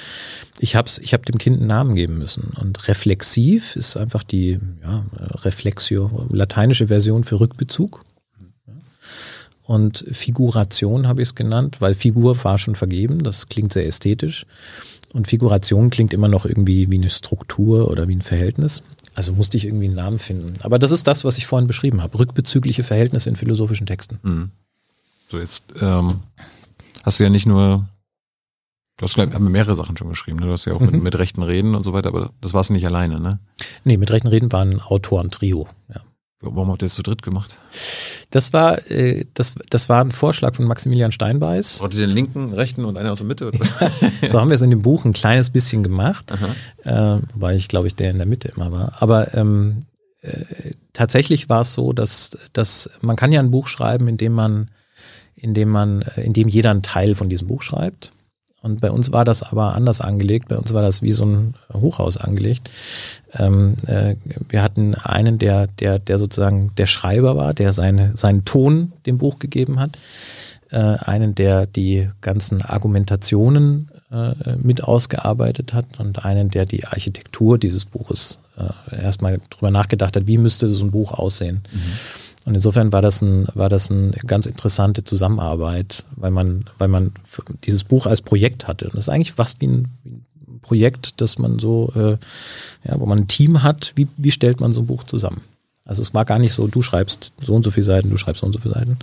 ich 0.59 0.75
habe 0.75 0.89
ich 1.01 1.13
hab 1.13 1.25
dem 1.25 1.39
Kind 1.39 1.57
einen 1.57 1.67
Namen 1.67 1.95
geben 1.95 2.19
müssen. 2.19 2.53
Und 2.59 2.87
reflexiv 2.87 3.75
ist 3.75 3.97
einfach 3.97 4.23
die 4.23 4.59
ja, 4.83 5.05
Reflexio, 5.43 6.27
lateinische 6.31 6.87
Version 6.87 7.23
für 7.23 7.39
Rückbezug. 7.39 8.03
Und 9.65 10.05
Figuration 10.11 11.07
habe 11.07 11.21
ich 11.21 11.29
es 11.29 11.35
genannt, 11.35 11.81
weil 11.81 11.95
Figur 11.95 12.43
war 12.43 12.57
schon 12.57 12.75
vergeben, 12.75 13.23
das 13.23 13.49
klingt 13.49 13.73
sehr 13.73 13.87
ästhetisch. 13.87 14.45
Und 15.11 15.27
Figuration 15.27 15.89
klingt 15.89 16.13
immer 16.13 16.27
noch 16.27 16.45
irgendwie 16.45 16.91
wie 16.91 16.97
eine 16.97 17.09
Struktur 17.09 17.89
oder 17.89 18.07
wie 18.07 18.15
ein 18.15 18.21
Verhältnis. 18.21 18.83
Also 19.15 19.33
musste 19.33 19.57
ich 19.57 19.65
irgendwie 19.65 19.85
einen 19.85 19.95
Namen 19.95 20.19
finden. 20.19 20.53
Aber 20.61 20.77
das 20.77 20.91
ist 20.91 21.07
das, 21.07 21.23
was 21.23 21.37
ich 21.37 21.47
vorhin 21.47 21.67
beschrieben 21.67 22.03
habe. 22.03 22.19
Rückbezügliche 22.19 22.83
Verhältnisse 22.83 23.29
in 23.29 23.37
philosophischen 23.37 23.87
Texten. 23.87 24.19
Mhm. 24.21 24.51
So, 25.29 25.39
jetzt 25.39 25.63
ähm, 25.81 26.19
hast 27.03 27.19
du 27.19 27.23
ja 27.23 27.29
nicht 27.29 27.45
nur, 27.45 27.87
du 28.97 29.05
hast 29.05 29.15
glaub, 29.15 29.39
mehrere 29.39 29.73
Sachen 29.73 29.97
schon 29.97 30.09
geschrieben. 30.09 30.39
Ne? 30.39 30.47
Du 30.47 30.51
hast 30.51 30.65
ja 30.65 30.73
auch 30.73 30.81
mhm. 30.81 30.91
mit, 30.91 31.03
mit 31.03 31.17
rechten 31.17 31.41
Reden 31.41 31.75
und 31.75 31.83
so 31.83 31.93
weiter, 31.93 32.09
aber 32.09 32.31
das 32.41 32.53
warst 32.53 32.69
du 32.69 32.73
nicht 32.73 32.85
alleine, 32.85 33.19
ne? 33.19 33.39
Nee, 33.83 33.97
mit 33.97 34.11
rechten 34.11 34.27
Reden 34.27 34.51
war 34.51 34.61
ein 34.61 34.81
Autoren-Trio, 34.81 35.67
ja. 35.89 36.01
Warum 36.45 36.69
habt 36.69 36.81
ihr 36.83 36.87
das 36.87 36.95
zu 36.95 37.03
dritt 37.03 37.21
gemacht? 37.21 37.57
Das 38.31 38.53
war, 38.53 38.89
äh, 38.91 39.25
das, 39.33 39.55
das 39.69 39.89
war 39.89 40.01
ein 40.01 40.11
Vorschlag 40.11 40.55
von 40.55 40.65
Maximilian 40.65 41.11
Steinbeiß. 41.11 41.79
Braucht 41.79 41.93
ihr 41.93 42.01
den 42.01 42.09
linken, 42.09 42.53
rechten 42.53 42.85
und 42.85 42.97
einer 42.97 43.11
aus 43.11 43.19
der 43.19 43.27
Mitte? 43.27 43.51
so 44.27 44.39
haben 44.39 44.49
wir 44.49 44.55
es 44.55 44.61
in 44.61 44.69
dem 44.69 44.81
Buch 44.81 45.05
ein 45.05 45.13
kleines 45.13 45.49
bisschen 45.49 45.83
gemacht, 45.83 46.31
äh, 46.83 47.17
wobei 47.33 47.55
ich 47.55 47.67
glaube 47.67 47.87
ich 47.87 47.95
der 47.95 48.11
in 48.11 48.17
der 48.17 48.27
Mitte 48.27 48.49
immer 48.55 48.71
war. 48.71 48.93
Aber 48.99 49.33
ähm, 49.35 49.85
äh, 50.21 50.71
tatsächlich 50.93 51.49
war 51.49 51.61
es 51.61 51.73
so, 51.73 51.93
dass, 51.93 52.37
dass 52.53 52.89
man 53.01 53.15
kann 53.15 53.31
ja 53.31 53.39
ein 53.39 53.51
Buch 53.51 53.67
schreiben, 53.67 54.07
in 54.07 54.17
dem 54.17 54.33
man, 54.33 54.71
in 55.35 55.53
dem 55.53 55.69
man, 55.69 56.01
äh, 56.01 56.21
in 56.21 56.33
dem 56.33 56.47
jeder 56.47 56.71
einen 56.71 56.81
Teil 56.81 57.15
von 57.15 57.29
diesem 57.29 57.47
Buch 57.47 57.61
schreibt. 57.61 58.11
Und 58.65 58.81
bei 58.81 58.89
uns 58.89 59.11
war 59.11 59.25
das 59.25 59.43
aber 59.43 59.75
anders 59.75 60.01
angelegt. 60.01 60.47
Bei 60.47 60.57
uns 60.57 60.73
war 60.73 60.81
das 60.81 61.03
wie 61.03 61.11
so 61.11 61.23
ein 61.23 61.53
Hochhaus 61.71 62.17
angelegt. 62.17 62.71
Ähm, 63.33 63.75
äh, 63.85 64.15
wir 64.49 64.63
hatten 64.63 64.95
einen, 64.95 65.37
der, 65.37 65.67
der, 65.67 65.99
der 65.99 66.17
sozusagen 66.17 66.71
der 66.75 66.87
Schreiber 66.87 67.37
war, 67.37 67.53
der 67.53 67.73
seine, 67.73 68.17
seinen 68.17 68.43
Ton 68.43 68.91
dem 69.05 69.19
Buch 69.19 69.37
gegeben 69.37 69.79
hat. 69.79 69.99
Äh, 70.71 70.79
einen, 70.79 71.35
der 71.35 71.67
die 71.67 72.09
ganzen 72.21 72.63
Argumentationen 72.63 73.91
äh, 74.11 74.33
mit 74.63 74.83
ausgearbeitet 74.83 75.73
hat 75.73 75.99
und 75.99 76.25
einen, 76.25 76.49
der 76.49 76.65
die 76.65 76.85
Architektur 76.85 77.59
dieses 77.59 77.85
Buches 77.85 78.39
äh, 78.57 79.03
erstmal 79.03 79.39
drüber 79.51 79.69
nachgedacht 79.69 80.15
hat, 80.15 80.25
wie 80.25 80.39
müsste 80.39 80.69
so 80.69 80.83
ein 80.83 80.89
Buch 80.89 81.11
aussehen. 81.11 81.61
Mhm. 81.71 81.79
Und 82.45 82.53
insofern 82.53 82.93
war 82.93 83.01
das 83.01 83.21
ein, 83.21 83.47
war 83.55 83.69
das 83.69 83.89
eine 83.89 84.11
ganz 84.11 84.45
interessante 84.45 85.03
Zusammenarbeit, 85.03 86.05
weil 86.15 86.31
man, 86.31 86.65
weil 86.77 86.87
man 86.87 87.11
dieses 87.63 87.83
Buch 87.83 88.05
als 88.05 88.21
Projekt 88.21 88.67
hatte. 88.67 88.85
Und 88.85 88.95
das 88.95 89.05
ist 89.05 89.09
eigentlich 89.09 89.33
fast 89.33 89.61
wie 89.61 89.67
ein, 89.67 89.87
Projekt, 90.65 91.21
das 91.21 91.37
man 91.37 91.59
so, 91.59 91.91
äh, 91.95 92.17
ja, 92.87 92.99
wo 92.99 93.05
man 93.05 93.19
ein 93.19 93.27
Team 93.27 93.63
hat. 93.63 93.93
Wie, 93.95 94.07
wie 94.17 94.31
stellt 94.31 94.59
man 94.59 94.73
so 94.73 94.81
ein 94.81 94.87
Buch 94.87 95.03
zusammen? 95.03 95.41
Also 95.85 96.01
es 96.01 96.13
war 96.13 96.25
gar 96.25 96.39
nicht 96.39 96.53
so, 96.53 96.67
du 96.67 96.81
schreibst 96.81 97.31
so 97.39 97.53
und 97.53 97.63
so 97.63 97.69
viele 97.69 97.85
Seiten, 97.85 98.09
du 98.09 98.17
schreibst 98.17 98.41
so 98.41 98.47
und 98.47 98.53
so 98.53 98.59
viele 98.59 98.73
Seiten, 98.73 98.97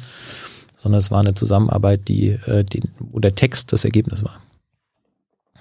sondern 0.76 0.98
es 0.98 1.12
war 1.12 1.20
eine 1.20 1.34
Zusammenarbeit, 1.34 2.08
die, 2.08 2.30
äh, 2.30 2.64
die 2.64 2.82
wo 2.98 3.20
der 3.20 3.36
Text 3.36 3.72
das 3.72 3.84
Ergebnis 3.84 4.24
war. 4.24 4.40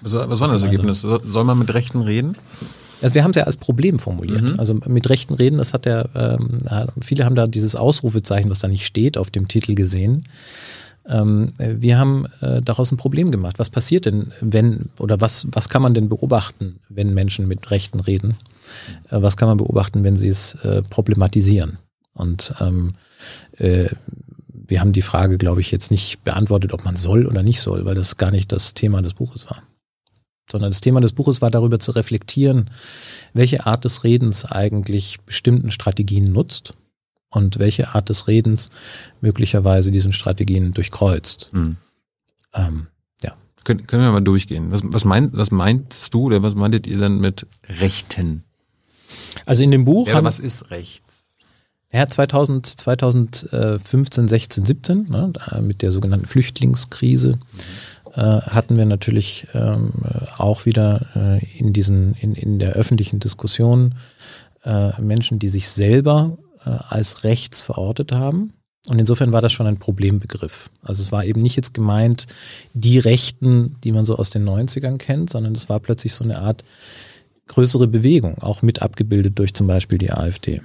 Was, 0.00 0.12
was 0.12 0.40
war 0.40 0.48
das 0.48 0.64
Ergebnis? 0.64 1.02
Soll 1.02 1.44
man 1.44 1.58
mit 1.58 1.72
Rechten 1.72 2.02
reden? 2.02 2.36
Also 3.02 3.14
wir 3.14 3.24
haben 3.24 3.32
es 3.32 3.36
ja 3.36 3.44
als 3.44 3.56
Problem 3.56 3.98
formuliert. 3.98 4.42
Mhm. 4.42 4.58
Also 4.58 4.74
mit 4.86 5.10
rechten 5.10 5.34
Reden, 5.34 5.58
das 5.58 5.74
hat 5.74 5.84
der, 5.84 6.08
ähm, 6.14 6.58
viele 7.02 7.24
haben 7.24 7.34
da 7.34 7.46
dieses 7.46 7.74
Ausrufezeichen, 7.74 8.50
was 8.50 8.60
da 8.60 8.68
nicht 8.68 8.86
steht, 8.86 9.18
auf 9.18 9.30
dem 9.30 9.48
Titel 9.48 9.74
gesehen. 9.74 10.24
Ähm, 11.06 11.52
wir 11.58 11.98
haben 11.98 12.26
äh, 12.40 12.62
daraus 12.62 12.92
ein 12.92 12.96
Problem 12.96 13.30
gemacht. 13.30 13.58
Was 13.58 13.70
passiert 13.70 14.06
denn, 14.06 14.32
wenn, 14.40 14.90
oder 14.98 15.20
was, 15.20 15.48
was 15.50 15.68
kann 15.68 15.82
man 15.82 15.94
denn 15.94 16.08
beobachten, 16.08 16.78
wenn 16.88 17.12
Menschen 17.12 17.48
mit 17.48 17.70
Rechten 17.70 17.98
reden? 18.00 18.36
Äh, 19.10 19.20
was 19.20 19.36
kann 19.36 19.48
man 19.48 19.56
beobachten, 19.56 20.04
wenn 20.04 20.16
sie 20.16 20.28
es 20.28 20.54
äh, 20.64 20.82
problematisieren? 20.82 21.78
Und 22.14 22.54
ähm, 22.60 22.92
äh, 23.58 23.88
wir 24.46 24.80
haben 24.80 24.92
die 24.92 25.02
Frage, 25.02 25.38
glaube 25.38 25.60
ich, 25.60 25.72
jetzt 25.72 25.90
nicht 25.90 26.22
beantwortet, 26.22 26.72
ob 26.72 26.84
man 26.84 26.96
soll 26.96 27.26
oder 27.26 27.42
nicht 27.42 27.60
soll, 27.60 27.84
weil 27.84 27.96
das 27.96 28.16
gar 28.16 28.30
nicht 28.30 28.52
das 28.52 28.74
Thema 28.74 29.02
des 29.02 29.14
Buches 29.14 29.50
war 29.50 29.62
sondern 30.52 30.70
das 30.70 30.80
Thema 30.80 31.00
des 31.00 31.12
Buches 31.12 31.42
war 31.42 31.50
darüber 31.50 31.80
zu 31.80 31.90
reflektieren, 31.90 32.70
welche 33.32 33.66
Art 33.66 33.84
des 33.84 34.04
Redens 34.04 34.44
eigentlich 34.44 35.18
bestimmten 35.26 35.72
Strategien 35.72 36.30
nutzt 36.30 36.74
und 37.30 37.58
welche 37.58 37.94
Art 37.94 38.08
des 38.08 38.28
Redens 38.28 38.70
möglicherweise 39.20 39.90
diesen 39.90 40.12
Strategien 40.12 40.72
durchkreuzt. 40.72 41.50
Mhm. 41.52 41.76
Ähm, 42.54 42.86
ja. 43.22 43.32
Können, 43.64 43.86
können 43.86 44.02
wir 44.02 44.12
mal 44.12 44.20
durchgehen. 44.20 44.70
Was, 44.70 44.82
was, 44.84 45.04
meint, 45.04 45.34
was 45.34 45.50
meinst 45.50 46.14
du 46.14 46.24
oder 46.24 46.42
was 46.42 46.54
meintet 46.54 46.86
ihr 46.86 46.98
dann 46.98 47.18
mit 47.18 47.46
Rechten? 47.80 48.44
Also 49.46 49.64
in 49.64 49.70
dem 49.70 49.86
Buch. 49.86 50.08
Ja, 50.08 50.22
was 50.22 50.38
ist 50.38 50.70
rechts? 50.70 51.38
Ja, 51.94 52.08
2000, 52.08 52.66
2015, 52.66 54.28
16, 54.28 54.64
17, 54.64 55.06
ne, 55.10 55.32
mit 55.60 55.82
der 55.82 55.90
sogenannten 55.90 56.26
Flüchtlingskrise. 56.26 57.36
Mhm 57.36 57.38
hatten 58.20 58.76
wir 58.76 58.84
natürlich 58.84 59.46
ähm, 59.54 59.92
auch 60.36 60.66
wieder 60.66 61.06
äh, 61.14 61.58
in 61.58 61.72
diesen, 61.72 62.14
in, 62.14 62.34
in 62.34 62.58
der 62.58 62.72
öffentlichen 62.72 63.20
Diskussion 63.20 63.94
äh, 64.64 65.00
Menschen, 65.00 65.38
die 65.38 65.48
sich 65.48 65.68
selber 65.68 66.36
äh, 66.64 66.70
als 66.70 67.24
rechts 67.24 67.62
verortet 67.62 68.12
haben. 68.12 68.52
Und 68.88 68.98
insofern 68.98 69.32
war 69.32 69.40
das 69.40 69.52
schon 69.52 69.66
ein 69.66 69.78
Problembegriff. 69.78 70.68
Also 70.82 71.02
es 71.02 71.12
war 71.12 71.24
eben 71.24 71.40
nicht 71.40 71.56
jetzt 71.56 71.72
gemeint, 71.72 72.26
die 72.74 72.98
Rechten, 72.98 73.76
die 73.84 73.92
man 73.92 74.04
so 74.04 74.16
aus 74.16 74.30
den 74.30 74.48
90ern 74.48 74.98
kennt, 74.98 75.30
sondern 75.30 75.54
es 75.54 75.68
war 75.68 75.78
plötzlich 75.78 76.14
so 76.14 76.24
eine 76.24 76.40
Art 76.40 76.64
größere 77.46 77.86
Bewegung, 77.86 78.38
auch 78.38 78.62
mit 78.62 78.82
abgebildet 78.82 79.38
durch 79.38 79.54
zum 79.54 79.68
Beispiel 79.68 79.98
die 79.98 80.10
AfD. 80.10 80.62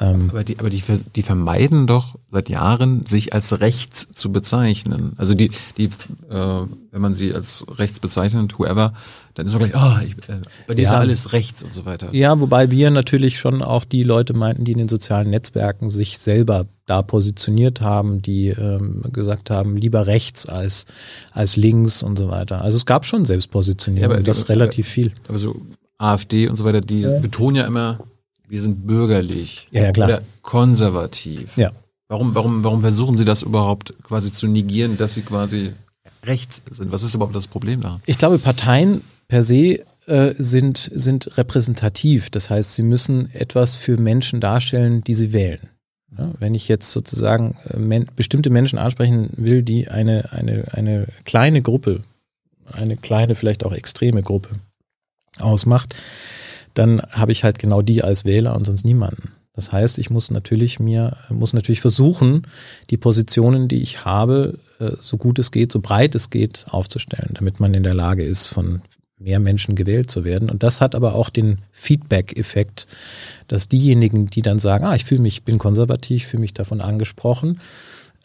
Ähm, 0.00 0.28
aber 0.30 0.44
die, 0.44 0.58
aber 0.60 0.70
die, 0.70 0.82
die 1.16 1.22
vermeiden 1.22 1.88
doch 1.88 2.14
seit 2.30 2.48
Jahren, 2.48 3.04
sich 3.04 3.32
als 3.32 3.60
rechts 3.60 4.06
zu 4.14 4.30
bezeichnen. 4.30 5.12
Also 5.16 5.34
die, 5.34 5.50
die, 5.76 5.86
äh, 5.86 5.90
wenn 6.30 7.00
man 7.00 7.14
sie 7.14 7.34
als 7.34 7.64
rechts 7.78 7.98
bezeichnet, 7.98 8.58
whoever, 8.58 8.92
dann 9.34 9.46
ist 9.46 9.58
man 9.58 9.68
gleich, 9.68 9.82
oh, 9.82 10.04
ich, 10.04 10.12
äh, 10.28 10.40
bei 10.68 10.74
dir 10.74 10.82
ja, 10.82 10.88
ist 10.88 10.92
ja 10.92 10.98
alles 10.98 11.32
rechts 11.32 11.64
und 11.64 11.74
so 11.74 11.84
weiter. 11.84 12.08
Ja, 12.12 12.40
wobei 12.40 12.70
wir 12.70 12.92
natürlich 12.92 13.40
schon 13.40 13.60
auch 13.60 13.84
die 13.84 14.04
Leute 14.04 14.34
meinten, 14.34 14.64
die 14.64 14.72
in 14.72 14.78
den 14.78 14.88
sozialen 14.88 15.30
Netzwerken 15.30 15.90
sich 15.90 16.18
selber 16.18 16.66
da 16.86 17.02
positioniert 17.02 17.80
haben, 17.80 18.22
die 18.22 18.48
ähm, 18.48 19.02
gesagt 19.12 19.50
haben, 19.50 19.76
lieber 19.76 20.06
rechts 20.06 20.46
als, 20.46 20.86
als 21.32 21.56
links 21.56 22.04
und 22.04 22.18
so 22.18 22.30
weiter. 22.30 22.62
Also 22.62 22.76
es 22.76 22.86
gab 22.86 23.04
schon 23.04 23.24
Selbstpositionierung, 23.24 24.18
ja, 24.18 24.22
das 24.22 24.42
aber, 24.42 24.50
relativ 24.50 24.86
viel. 24.86 25.12
Aber 25.28 25.38
so 25.38 25.60
AfD 25.98 26.48
und 26.48 26.54
so 26.54 26.64
weiter, 26.64 26.80
die 26.80 27.00
ja. 27.00 27.18
betonen 27.18 27.56
ja 27.56 27.66
immer, 27.66 27.98
wir 28.48 28.60
sind 28.60 28.86
bürgerlich 28.86 29.68
ja, 29.70 29.84
ja, 29.84 29.92
klar. 29.92 30.08
oder 30.08 30.22
konservativ. 30.42 31.56
Ja. 31.56 31.72
Warum, 32.08 32.34
warum, 32.34 32.64
warum 32.64 32.80
versuchen 32.80 33.16
Sie 33.16 33.24
das 33.24 33.42
überhaupt 33.42 33.94
quasi 34.02 34.32
zu 34.32 34.46
negieren, 34.46 34.96
dass 34.96 35.14
Sie 35.14 35.22
quasi 35.22 35.72
rechts 36.24 36.62
sind? 36.70 36.90
Was 36.90 37.02
ist 37.02 37.14
überhaupt 37.14 37.36
das 37.36 37.48
Problem 37.48 37.82
da? 37.82 38.00
Ich 38.06 38.18
glaube, 38.18 38.38
Parteien 38.38 39.02
per 39.28 39.42
se 39.42 39.84
äh, 40.06 40.34
sind, 40.38 40.90
sind 40.94 41.36
repräsentativ. 41.36 42.30
Das 42.30 42.48
heißt, 42.48 42.74
sie 42.74 42.82
müssen 42.82 43.30
etwas 43.34 43.76
für 43.76 43.98
Menschen 43.98 44.40
darstellen, 44.40 45.04
die 45.04 45.14
sie 45.14 45.34
wählen. 45.34 45.68
Ja, 46.16 46.30
wenn 46.38 46.54
ich 46.54 46.68
jetzt 46.68 46.92
sozusagen 46.92 47.56
äh, 47.68 47.78
men 47.78 48.06
bestimmte 48.16 48.48
Menschen 48.48 48.78
ansprechen 48.78 49.28
will, 49.36 49.62
die 49.62 49.88
eine, 49.88 50.32
eine, 50.32 50.72
eine 50.72 51.08
kleine 51.26 51.60
Gruppe, 51.60 52.04
eine 52.72 52.96
kleine, 52.96 53.34
vielleicht 53.34 53.66
auch 53.66 53.72
extreme 53.72 54.22
Gruppe 54.22 54.48
ausmacht, 55.38 55.94
dann 56.74 57.00
habe 57.10 57.32
ich 57.32 57.44
halt 57.44 57.58
genau 57.58 57.82
die 57.82 58.02
als 58.02 58.24
Wähler 58.24 58.54
und 58.56 58.66
sonst 58.66 58.84
niemanden. 58.84 59.32
Das 59.54 59.72
heißt, 59.72 59.98
ich 59.98 60.08
muss 60.08 60.30
natürlich 60.30 60.78
mir, 60.78 61.16
muss 61.30 61.52
natürlich 61.52 61.80
versuchen, 61.80 62.42
die 62.90 62.96
Positionen, 62.96 63.66
die 63.66 63.82
ich 63.82 64.04
habe, 64.04 64.58
äh, 64.78 64.92
so 65.00 65.16
gut 65.16 65.40
es 65.40 65.50
geht, 65.50 65.72
so 65.72 65.80
breit 65.80 66.14
es 66.14 66.30
geht, 66.30 66.66
aufzustellen, 66.70 67.34
damit 67.34 67.58
man 67.58 67.74
in 67.74 67.82
der 67.82 67.94
Lage 67.94 68.22
ist, 68.22 68.48
von 68.48 68.82
mehr 69.18 69.40
Menschen 69.40 69.74
gewählt 69.74 70.10
zu 70.10 70.24
werden. 70.24 70.48
Und 70.48 70.62
das 70.62 70.80
hat 70.80 70.94
aber 70.94 71.16
auch 71.16 71.28
den 71.28 71.58
Feedback-Effekt, 71.72 72.86
dass 73.48 73.68
diejenigen, 73.68 74.26
die 74.26 74.42
dann 74.42 74.60
sagen, 74.60 74.84
ah, 74.84 74.94
ich 74.94 75.04
fühle 75.04 75.22
mich, 75.22 75.42
bin 75.42 75.58
konservativ, 75.58 76.26
fühle 76.26 76.42
mich 76.42 76.54
davon 76.54 76.80
angesprochen, 76.80 77.58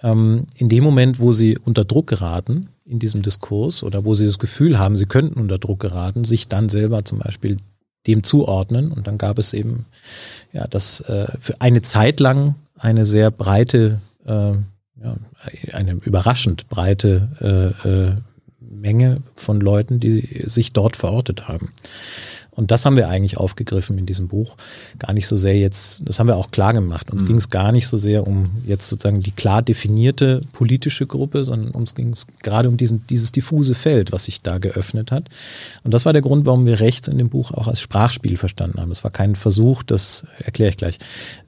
ähm, 0.03 0.45
in 0.55 0.69
dem 0.69 0.83
Moment, 0.83 1.19
wo 1.19 1.31
sie 1.31 1.57
unter 1.57 1.85
Druck 1.85 2.07
geraten 2.07 2.69
in 2.85 2.99
diesem 2.99 3.21
Diskurs 3.21 3.81
oder 3.81 4.05
wo 4.05 4.13
sie 4.13 4.25
das 4.25 4.37
Gefühl 4.37 4.77
haben, 4.77 4.97
sie 4.97 5.05
könnten 5.05 5.39
unter 5.39 5.57
Druck 5.57 5.79
geraten, 5.79 6.25
sich 6.25 6.47
dann 6.47 6.69
selber 6.69 7.03
zum 7.05 7.19
Beispiel 7.19 7.57
dem 8.07 8.23
zuordnen. 8.23 8.91
Und 8.91 9.07
dann 9.07 9.17
gab 9.17 9.39
es 9.39 9.53
eben 9.53 9.85
ja 10.51 10.67
das 10.67 11.01
äh, 11.01 11.27
für 11.39 11.59
eine 11.61 11.81
Zeit 11.81 12.19
lang 12.19 12.55
eine 12.77 13.05
sehr 13.05 13.31
breite, 13.31 13.99
äh, 14.25 14.31
ja, 14.31 15.15
eine 15.73 15.93
überraschend 15.93 16.69
breite 16.69 17.75
äh, 17.85 17.89
äh, 17.89 18.15
Menge 18.59 19.21
von 19.35 19.61
Leuten, 19.61 19.99
die 19.99 20.43
sich 20.45 20.73
dort 20.73 20.95
verortet 20.95 21.47
haben. 21.47 21.71
Und 22.55 22.71
das 22.71 22.85
haben 22.85 22.95
wir 22.95 23.09
eigentlich 23.09 23.37
aufgegriffen 23.37 23.97
in 23.97 24.05
diesem 24.05 24.27
Buch. 24.27 24.55
Gar 24.99 25.13
nicht 25.13 25.27
so 25.27 25.35
sehr 25.35 25.57
jetzt, 25.57 26.01
das 26.05 26.19
haben 26.19 26.27
wir 26.27 26.35
auch 26.35 26.51
klar 26.51 26.73
gemacht. 26.73 27.11
Uns 27.11 27.23
mhm. 27.23 27.27
ging 27.27 27.35
es 27.37 27.49
gar 27.49 27.71
nicht 27.71 27.87
so 27.87 27.97
sehr 27.97 28.27
um 28.27 28.51
jetzt 28.65 28.89
sozusagen 28.89 29.21
die 29.21 29.31
klar 29.31 29.61
definierte 29.61 30.41
politische 30.53 31.07
Gruppe, 31.07 31.43
sondern 31.43 31.71
uns 31.71 31.95
ging 31.95 32.13
es 32.13 32.27
gerade 32.43 32.69
um 32.69 32.77
diesen, 32.77 33.05
dieses 33.07 33.31
diffuse 33.31 33.75
Feld, 33.75 34.11
was 34.11 34.25
sich 34.25 34.41
da 34.41 34.57
geöffnet 34.57 35.11
hat. 35.11 35.29
Und 35.83 35.93
das 35.93 36.05
war 36.05 36.13
der 36.13 36.21
Grund, 36.21 36.45
warum 36.45 36.65
wir 36.65 36.79
rechts 36.79 37.07
in 37.07 37.17
dem 37.17 37.29
Buch 37.29 37.51
auch 37.51 37.67
als 37.67 37.81
Sprachspiel 37.81 38.37
verstanden 38.37 38.79
haben. 38.79 38.91
Es 38.91 39.03
war 39.03 39.11
kein 39.11 39.35
Versuch, 39.35 39.83
das 39.83 40.25
erkläre 40.43 40.69
ich 40.69 40.77
gleich, 40.77 40.99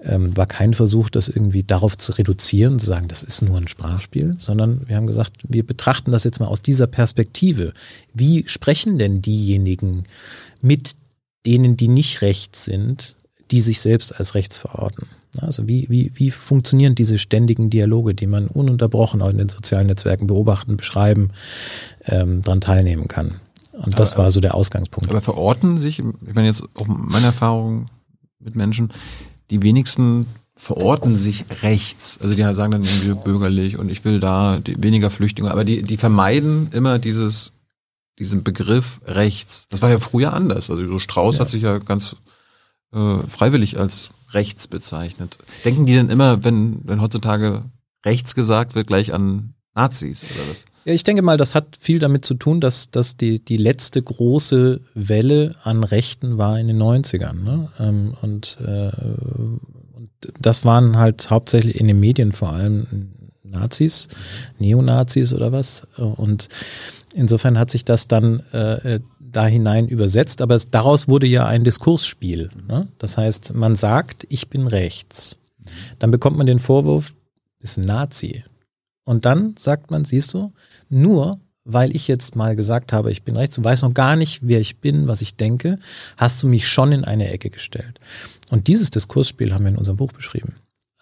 ähm, 0.01 0.36
war 0.36 0.47
kein 0.47 0.74
Versuch, 0.74 1.10
das 1.10 1.30
irgendwie 1.30 1.64
darauf 1.64 1.97
zu 1.97 2.12
reduzieren, 2.14 2.80
zu 2.80 2.88
sagen, 2.88 3.08
das 3.08 3.24
ist 3.24 3.41
nur 3.41 3.58
ein 3.58 3.68
Sprachspiel, 3.68 4.36
sondern 4.39 4.88
wir 4.88 4.95
haben 4.95 5.08
gesagt, 5.08 5.34
wir 5.47 5.66
betrachten 5.66 6.12
das 6.12 6.24
jetzt 6.24 6.39
mal 6.39 6.47
aus 6.47 6.62
dieser 6.62 6.88
Perspektive. 6.88 7.74
Wie 8.14 8.43
sprechen 8.47 8.97
denn 8.97 9.22
diejenigen, 9.22 10.03
mit 10.62 10.95
denen, 11.45 11.78
die 11.78 11.88
nicht 11.88 12.22
rechts 12.22 12.66
sind, 12.66 13.16
die 13.51 13.62
sich 13.62 13.80
selbst 13.80 14.20
als 14.20 14.36
rechts 14.36 14.58
verorten. 14.58 15.08
Also 15.41 15.68
wie, 15.68 15.88
wie, 15.89 16.12
wie 16.16 16.32
funktionieren 16.32 16.95
diese 16.95 17.18
ständigen 17.18 17.70
Dialoge, 17.70 18.14
die 18.14 18.28
man 18.28 18.47
ununterbrochen 18.47 19.22
auch 19.22 19.30
in 19.30 19.38
den 19.38 19.49
sozialen 19.49 19.88
Netzwerken 19.88 20.28
beobachten, 20.28 20.78
beschreiben, 20.78 21.32
ähm, 22.06 22.41
daran 22.41 22.62
teilnehmen 22.62 23.08
kann. 23.08 23.41
Und 23.74 23.99
das 23.99 24.14
aber, 24.14 24.24
war 24.24 24.32
so 24.32 24.39
der 24.39 24.56
Ausgangspunkt. 24.56 25.10
Aber 25.10 25.22
verorten 25.22 25.78
sich, 25.78 25.99
ich 25.99 26.34
meine 26.34 26.47
jetzt 26.47 26.64
auch 26.76 26.88
meine 26.88 27.28
Erfahrung 27.28 27.88
mit 28.39 28.56
Menschen, 28.56 28.93
die 29.51 29.62
wenigsten 29.62 30.26
verorten 30.56 31.18
sich 31.18 31.43
rechts. 31.62 32.18
Also 32.22 32.36
die 32.36 32.41
sagen 32.41 32.72
dann 32.72 32.84
irgendwie 32.84 33.22
bürgerlich 33.22 33.78
und 33.78 33.91
ich 33.91 34.06
will 34.06 34.20
da 34.20 34.60
weniger 34.66 35.10
Flüchtlinge, 35.10 35.51
aber 35.51 35.66
die, 35.66 35.84
die 35.84 35.97
vermeiden 35.97 36.70
immer 36.72 36.97
dieses 36.97 37.51
diesen 38.20 38.43
Begriff 38.43 39.01
rechts. 39.05 39.68
Das 39.70 39.82
war 39.82 39.89
ja 39.89 39.99
früher 39.99 40.34
anders. 40.34 40.70
Also 40.70 40.86
so 40.88 40.99
Strauß 40.99 41.38
ja. 41.38 41.41
hat 41.41 41.49
sich 41.49 41.63
ja 41.63 41.80
ganz 41.80 42.16
äh, 42.93 43.20
freiwillig 43.28 43.78
als 43.78 44.11
rechts 44.32 44.68
bezeichnet. 44.68 45.38
Denken 45.63 45.86
die 45.86 45.93
denn 45.93 46.09
immer, 46.09 46.43
wenn, 46.43 46.80
wenn 46.84 47.01
heutzutage 47.01 47.63
rechts 48.05 48.36
gesagt 48.36 48.76
wird, 48.76 48.88
gleich 48.88 49.13
an 49.13 49.53
Nazis 49.74 50.24
oder 50.32 50.49
was? 50.49 50.66
Ja, 50.86 50.93
ich 50.93 51.03
denke 51.03 51.24
mal, 51.24 51.38
das 51.38 51.55
hat 51.55 51.78
viel 51.80 51.99
damit 51.99 52.26
zu 52.26 52.36
tun, 52.36 52.61
dass, 52.61 52.91
dass 52.91 53.18
die, 53.18 53.43
die 53.43 53.57
letzte 53.57 54.01
große 54.01 54.82
Welle 54.93 55.51
an 55.63 55.84
Rechten 55.84 56.38
war 56.38 56.59
in 56.59 56.68
den 56.68 56.82
90ern. 56.82 57.34
Ne? 57.34 57.70
Ähm, 57.80 58.13
und, 58.22 58.57
äh, 58.61 58.91
und 59.93 60.11
das 60.39 60.63
waren 60.63 60.97
halt 60.97 61.30
hauptsächlich 61.32 61.76
in 61.80 61.88
den 61.88 61.99
Medien 61.99 62.34
vor 62.34 62.53
allem 62.53 63.11
Nazis, 63.43 64.07
Neonazis 64.59 65.34
oder 65.34 65.51
was. 65.51 65.88
Und 65.97 66.49
Insofern 67.16 67.57
hat 67.57 67.70
sich 67.70 67.86
das 67.86 68.07
dann 68.07 68.41
äh, 68.51 68.99
da 69.20 69.47
hinein 69.47 69.88
übersetzt, 69.88 70.41
aber 70.41 70.55
es, 70.55 70.70
daraus 70.70 71.07
wurde 71.07 71.28
ja 71.28 71.45
ein 71.45 71.63
Diskursspiel. 71.63 72.49
Ne? 72.68 72.88
Das 72.97 73.18
heißt, 73.18 73.53
man 73.53 73.76
sagt, 73.76 74.26
ich 74.30 74.49
bin 74.49 74.68
rechts. 74.68 75.38
Dann 75.97 76.11
bekommt 76.11 76.38
man 76.38 76.45
den 76.45 76.59
Vorwurf, 76.59 77.13
ist 77.59 77.78
ein 77.78 77.86
Nazi. 77.86 78.43
Und 79.05 79.26
dann 79.26 79.55
sagt 79.57 79.91
man, 79.91 80.03
siehst 80.03 80.34
du, 80.34 80.51
nur 80.89 81.39
weil 81.63 81.95
ich 81.95 82.07
jetzt 82.07 82.36
mal 82.36 82.55
gesagt 82.55 82.93
habe, 82.93 83.11
ich 83.11 83.24
bin 83.24 83.36
rechts, 83.36 83.55
du 83.55 83.63
weißt 83.63 83.84
noch 83.84 83.93
gar 83.93 84.16
nicht, 84.16 84.41
wer 84.43 84.59
ich 84.59 84.78
bin, 84.78 85.07
was 85.07 85.22
ich 85.22 85.36
denke, 85.36 85.80
hast 86.16 86.43
du 86.43 86.47
mich 86.47 86.68
schon 86.68 86.91
in 86.91 87.03
eine 87.03 87.30
Ecke 87.32 87.49
gestellt. 87.49 87.99
Und 88.49 88.68
dieses 88.68 88.91
Diskursspiel 88.91 89.53
haben 89.53 89.66
wir 89.66 89.72
in 89.72 89.78
unserem 89.78 89.97
Buch 89.97 90.11
beschrieben. 90.11 90.55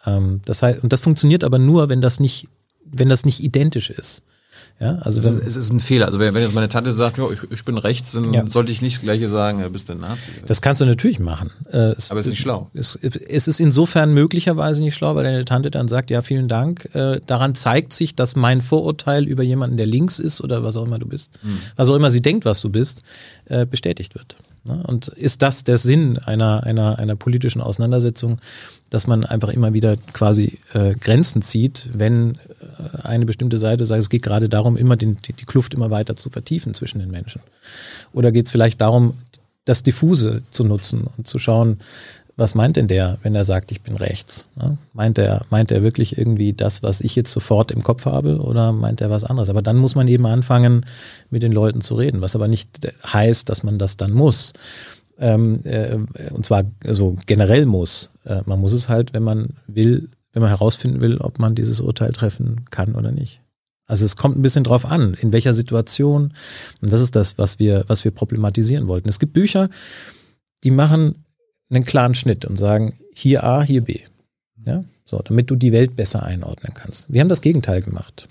Ähm, 0.05 0.41
das 0.45 0.61
heißt, 0.61 0.81
und 0.81 0.93
das 0.93 1.01
funktioniert 1.01 1.43
aber 1.43 1.59
nur, 1.59 1.89
wenn 1.89 2.01
das 2.01 2.19
nicht, 2.19 2.47
wenn 2.85 3.09
das 3.09 3.25
nicht 3.25 3.43
identisch 3.43 3.89
ist. 3.89 4.23
Ja, 4.83 4.97
also 5.01 5.23
wenn, 5.23 5.39
es 5.39 5.55
ist 5.55 5.71
ein 5.71 5.79
Fehler. 5.79 6.07
Also 6.07 6.19
wenn, 6.19 6.33
wenn 6.33 6.41
jetzt 6.41 6.53
meine 6.53 6.67
Tante 6.67 6.91
sagt, 6.91 7.17
ja, 7.17 7.29
ich, 7.31 7.39
ich 7.51 7.63
bin 7.63 7.77
rechts, 7.77 8.11
dann 8.11 8.33
ja. 8.33 8.45
sollte 8.49 8.71
ich 8.71 8.81
nicht 8.81 8.97
das 8.97 9.03
gleiche 9.03 9.29
sagen, 9.29 9.61
du 9.61 9.69
bist 9.69 9.89
ein 9.89 9.99
Nazi. 9.99 10.31
Das 10.45 10.61
kannst 10.61 10.81
du 10.81 10.85
natürlich 10.85 11.19
machen. 11.19 11.51
Äh, 11.71 11.91
es, 11.91 12.11
Aber 12.11 12.19
es 12.19 12.27
ist 12.27 12.31
nicht 12.31 12.41
schlau. 12.41 12.69
Es, 12.73 12.95
es, 13.01 13.47
ist 13.47 13.59
insofern 13.61 14.13
möglicherweise 14.13 14.83
nicht 14.83 14.95
schlau, 14.95 15.15
weil 15.15 15.23
deine 15.23 15.45
Tante 15.45 15.71
dann 15.71 15.87
sagt, 15.87 16.11
ja, 16.11 16.21
vielen 16.21 16.49
Dank. 16.49 16.89
Äh, 16.93 17.21
daran 17.25 17.55
zeigt 17.55 17.93
sich, 17.93 18.15
dass 18.15 18.35
mein 18.35 18.61
Vorurteil 18.61 19.25
über 19.25 19.43
jemanden, 19.43 19.77
der 19.77 19.85
links 19.85 20.19
ist 20.19 20.41
oder 20.41 20.63
was 20.63 20.75
auch 20.75 20.85
immer 20.85 20.99
du 20.99 21.07
bist, 21.07 21.39
hm. 21.41 21.57
was 21.77 21.87
auch 21.87 21.95
immer 21.95 22.11
sie 22.11 22.21
denkt, 22.21 22.43
was 22.43 22.59
du 22.59 22.69
bist, 22.69 23.03
äh, 23.45 23.65
bestätigt 23.65 24.15
wird. 24.15 24.35
Ne? 24.65 24.83
Und 24.85 25.09
ist 25.09 25.41
das 25.41 25.63
der 25.63 25.77
Sinn 25.77 26.17
einer, 26.17 26.63
einer, 26.63 26.99
einer 26.99 27.15
politischen 27.15 27.61
Auseinandersetzung, 27.61 28.39
dass 28.89 29.07
man 29.07 29.25
einfach 29.25 29.49
immer 29.49 29.73
wieder 29.73 29.97
quasi 30.13 30.59
äh, 30.73 30.93
Grenzen 30.93 31.41
zieht, 31.41 31.89
wenn 31.93 32.37
eine 33.03 33.25
bestimmte 33.25 33.57
Seite 33.57 33.85
sagt, 33.85 34.01
es 34.01 34.09
geht 34.09 34.23
gerade 34.23 34.49
darum, 34.49 34.77
immer 34.77 34.95
den, 34.95 35.17
die, 35.25 35.33
die 35.33 35.45
Kluft 35.45 35.73
immer 35.73 35.91
weiter 35.91 36.15
zu 36.15 36.29
vertiefen 36.29 36.73
zwischen 36.73 36.99
den 36.99 37.11
Menschen? 37.11 37.41
Oder 38.13 38.31
geht 38.31 38.45
es 38.45 38.51
vielleicht 38.51 38.81
darum, 38.81 39.15
das 39.65 39.83
Diffuse 39.83 40.43
zu 40.49 40.63
nutzen 40.63 41.07
und 41.17 41.27
zu 41.27 41.39
schauen, 41.39 41.79
was 42.35 42.55
meint 42.55 42.77
denn 42.77 42.87
der, 42.87 43.19
wenn 43.21 43.35
er 43.35 43.45
sagt, 43.45 43.71
ich 43.71 43.81
bin 43.81 43.95
rechts? 43.95 44.47
Ne? 44.55 44.77
Meint 44.93 45.17
er, 45.17 45.45
meint 45.49 45.71
er 45.71 45.83
wirklich 45.83 46.17
irgendwie 46.17 46.53
das, 46.53 46.81
was 46.81 47.01
ich 47.01 47.15
jetzt 47.15 47.31
sofort 47.31 47.71
im 47.71 47.83
Kopf 47.83 48.05
habe, 48.05 48.39
oder 48.39 48.71
meint 48.71 49.01
er 49.01 49.09
was 49.09 49.23
anderes? 49.23 49.49
Aber 49.49 49.61
dann 49.61 49.77
muss 49.77 49.95
man 49.95 50.07
eben 50.07 50.25
anfangen, 50.25 50.85
mit 51.29 51.43
den 51.43 51.51
Leuten 51.51 51.81
zu 51.81 51.93
reden, 51.93 52.21
was 52.21 52.35
aber 52.35 52.47
nicht 52.47 52.91
heißt, 53.05 53.49
dass 53.49 53.63
man 53.63 53.77
das 53.77 53.97
dann 53.97 54.11
muss. 54.11 54.53
Ähm, 55.19 55.59
äh, 55.63 55.97
und 56.31 56.43
zwar 56.43 56.63
so 56.83 57.15
generell 57.27 57.67
muss. 57.67 58.09
Äh, 58.25 58.41
man 58.45 58.59
muss 58.59 58.73
es 58.73 58.89
halt, 58.89 59.13
wenn 59.13 59.23
man 59.23 59.49
will, 59.67 60.09
wenn 60.33 60.41
man 60.41 60.49
herausfinden 60.49 60.99
will, 60.99 61.17
ob 61.19 61.39
man 61.39 61.55
dieses 61.55 61.79
Urteil 61.79 62.11
treffen 62.11 62.65
kann 62.69 62.95
oder 62.95 63.11
nicht. 63.11 63.41
Also 63.85 64.05
es 64.05 64.15
kommt 64.15 64.37
ein 64.37 64.41
bisschen 64.41 64.63
drauf 64.63 64.85
an, 64.85 65.13
in 65.13 65.31
welcher 65.31 65.53
Situation. 65.53 66.33
Und 66.81 66.91
das 66.91 67.01
ist 67.01 67.15
das, 67.15 67.37
was 67.37 67.59
wir, 67.59 67.85
was 67.87 68.03
wir 68.03 68.11
problematisieren 68.11 68.87
wollten. 68.87 69.09
Es 69.09 69.19
gibt 69.19 69.33
Bücher, 69.33 69.69
die 70.63 70.71
machen 70.71 71.25
einen 71.69 71.85
klaren 71.85 72.15
Schnitt 72.15 72.45
und 72.45 72.57
sagen, 72.57 72.97
hier 73.13 73.43
A, 73.43 73.61
hier 73.63 73.81
B. 73.81 73.99
Ja, 74.65 74.83
so, 75.05 75.19
damit 75.19 75.49
du 75.49 75.55
die 75.55 75.73
Welt 75.73 75.95
besser 75.95 76.23
einordnen 76.23 76.73
kannst. 76.73 77.11
Wir 77.11 77.21
haben 77.21 77.29
das 77.29 77.41
Gegenteil 77.41 77.81
gemacht. 77.81 78.29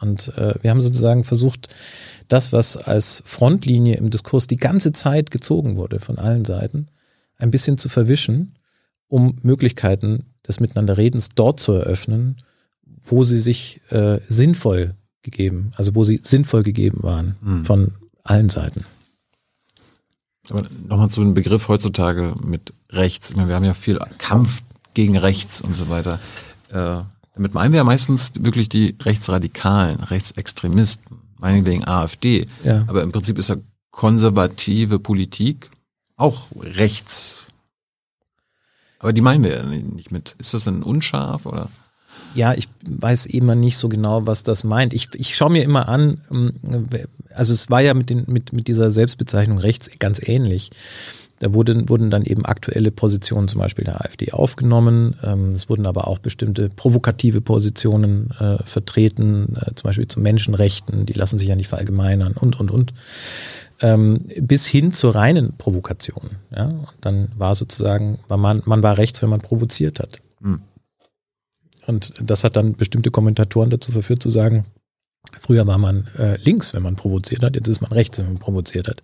Und 0.00 0.36
äh, 0.36 0.54
wir 0.62 0.70
haben 0.70 0.80
sozusagen 0.80 1.24
versucht, 1.24 1.74
das, 2.28 2.52
was 2.52 2.76
als 2.76 3.22
Frontlinie 3.26 3.96
im 3.96 4.10
Diskurs 4.10 4.46
die 4.46 4.56
ganze 4.56 4.92
Zeit 4.92 5.30
gezogen 5.30 5.76
wurde 5.76 6.00
von 6.00 6.18
allen 6.18 6.44
Seiten, 6.44 6.88
ein 7.36 7.50
bisschen 7.50 7.78
zu 7.78 7.88
verwischen, 7.88 8.54
um 9.08 9.36
Möglichkeiten 9.42 10.24
des 10.46 10.60
Miteinanderredens 10.60 11.30
dort 11.34 11.60
zu 11.60 11.72
eröffnen, 11.72 12.36
wo 13.02 13.24
sie 13.24 13.38
sich 13.38 13.80
äh, 13.90 14.20
sinnvoll 14.28 14.94
gegeben, 15.22 15.72
also 15.76 15.94
wo 15.94 16.04
sie 16.04 16.18
sinnvoll 16.22 16.62
gegeben 16.62 17.02
waren 17.02 17.36
mhm. 17.40 17.64
von 17.64 17.92
allen 18.22 18.48
Seiten. 18.48 18.84
Aber 20.50 20.64
nochmal 20.86 21.10
zu 21.10 21.20
dem 21.20 21.34
Begriff 21.34 21.68
heutzutage 21.68 22.34
mit 22.42 22.72
rechts. 22.90 23.30
Ich 23.30 23.36
meine, 23.36 23.48
wir 23.48 23.54
haben 23.54 23.64
ja 23.64 23.74
viel 23.74 23.98
Kampf 24.18 24.62
gegen 24.92 25.16
rechts 25.16 25.60
und 25.60 25.74
so 25.74 25.88
weiter. 25.88 26.20
Äh, 26.70 27.02
damit 27.34 27.54
meinen 27.54 27.72
wir 27.72 27.78
ja 27.78 27.84
meistens 27.84 28.32
wirklich 28.38 28.68
die 28.68 28.96
Rechtsradikalen, 29.00 30.00
Rechtsextremisten, 30.00 31.16
meinetwegen 31.38 31.86
AfD. 31.86 32.46
Ja. 32.62 32.84
Aber 32.86 33.02
im 33.02 33.10
Prinzip 33.10 33.38
ist 33.38 33.48
ja 33.48 33.56
konservative 33.90 34.98
Politik 34.98 35.70
auch 36.16 36.46
rechts. 36.60 37.46
Aber 39.04 39.12
die 39.12 39.20
meinen 39.20 39.44
wir 39.44 39.52
ja 39.52 39.62
nicht 39.64 40.12
mit. 40.12 40.34
Ist 40.38 40.54
das 40.54 40.64
denn 40.64 40.82
unscharf 40.82 41.44
oder? 41.44 41.68
Ja, 42.34 42.54
ich 42.54 42.68
weiß 42.88 43.26
immer 43.26 43.54
nicht 43.54 43.76
so 43.76 43.90
genau, 43.90 44.26
was 44.26 44.44
das 44.44 44.64
meint. 44.64 44.94
Ich, 44.94 45.10
ich 45.12 45.36
schaue 45.36 45.50
mir 45.50 45.62
immer 45.62 45.90
an, 45.90 46.22
ähm, 46.30 46.54
also 47.34 47.52
es 47.52 47.68
war 47.68 47.82
ja 47.82 47.92
mit, 47.92 48.08
den, 48.08 48.24
mit, 48.26 48.54
mit 48.54 48.66
dieser 48.66 48.90
Selbstbezeichnung 48.90 49.58
rechts 49.58 49.90
ganz 49.98 50.26
ähnlich. 50.26 50.70
Da 51.38 51.52
wurden, 51.52 51.90
wurden 51.90 52.08
dann 52.08 52.24
eben 52.24 52.46
aktuelle 52.46 52.90
Positionen 52.90 53.46
zum 53.46 53.60
Beispiel 53.60 53.84
der 53.84 54.00
AfD 54.00 54.32
aufgenommen. 54.32 55.16
Ähm, 55.22 55.50
es 55.50 55.68
wurden 55.68 55.84
aber 55.84 56.08
auch 56.08 56.18
bestimmte 56.18 56.70
provokative 56.70 57.42
Positionen 57.42 58.30
äh, 58.40 58.56
vertreten, 58.64 59.54
äh, 59.60 59.74
zum 59.74 59.88
Beispiel 59.88 60.08
zu 60.08 60.18
Menschenrechten, 60.18 61.04
die 61.04 61.12
lassen 61.12 61.36
sich 61.36 61.48
ja 61.48 61.56
nicht 61.56 61.68
verallgemeinern 61.68 62.32
und, 62.32 62.58
und, 62.58 62.70
und. 62.70 62.94
Ähm, 63.84 64.24
bis 64.40 64.66
hin 64.66 64.94
zur 64.94 65.14
reinen 65.14 65.58
Provokation. 65.58 66.30
Ja? 66.50 66.68
Und 66.68 66.96
dann 67.02 67.28
war 67.36 67.54
sozusagen, 67.54 68.18
man, 68.28 68.62
man 68.64 68.82
war 68.82 68.96
rechts, 68.96 69.20
wenn 69.20 69.28
man 69.28 69.42
provoziert 69.42 70.00
hat. 70.00 70.22
Hm. 70.40 70.62
Und 71.86 72.14
das 72.18 72.44
hat 72.44 72.56
dann 72.56 72.76
bestimmte 72.76 73.10
Kommentatoren 73.10 73.68
dazu 73.68 73.92
verführt 73.92 74.22
zu 74.22 74.30
sagen, 74.30 74.64
früher 75.38 75.66
war 75.66 75.76
man 75.76 76.08
äh, 76.16 76.36
links, 76.36 76.72
wenn 76.72 76.82
man 76.82 76.96
provoziert 76.96 77.42
hat, 77.42 77.56
jetzt 77.56 77.68
ist 77.68 77.82
man 77.82 77.92
rechts, 77.92 78.16
wenn 78.16 78.24
man 78.24 78.38
provoziert 78.38 78.88
hat. 78.88 79.02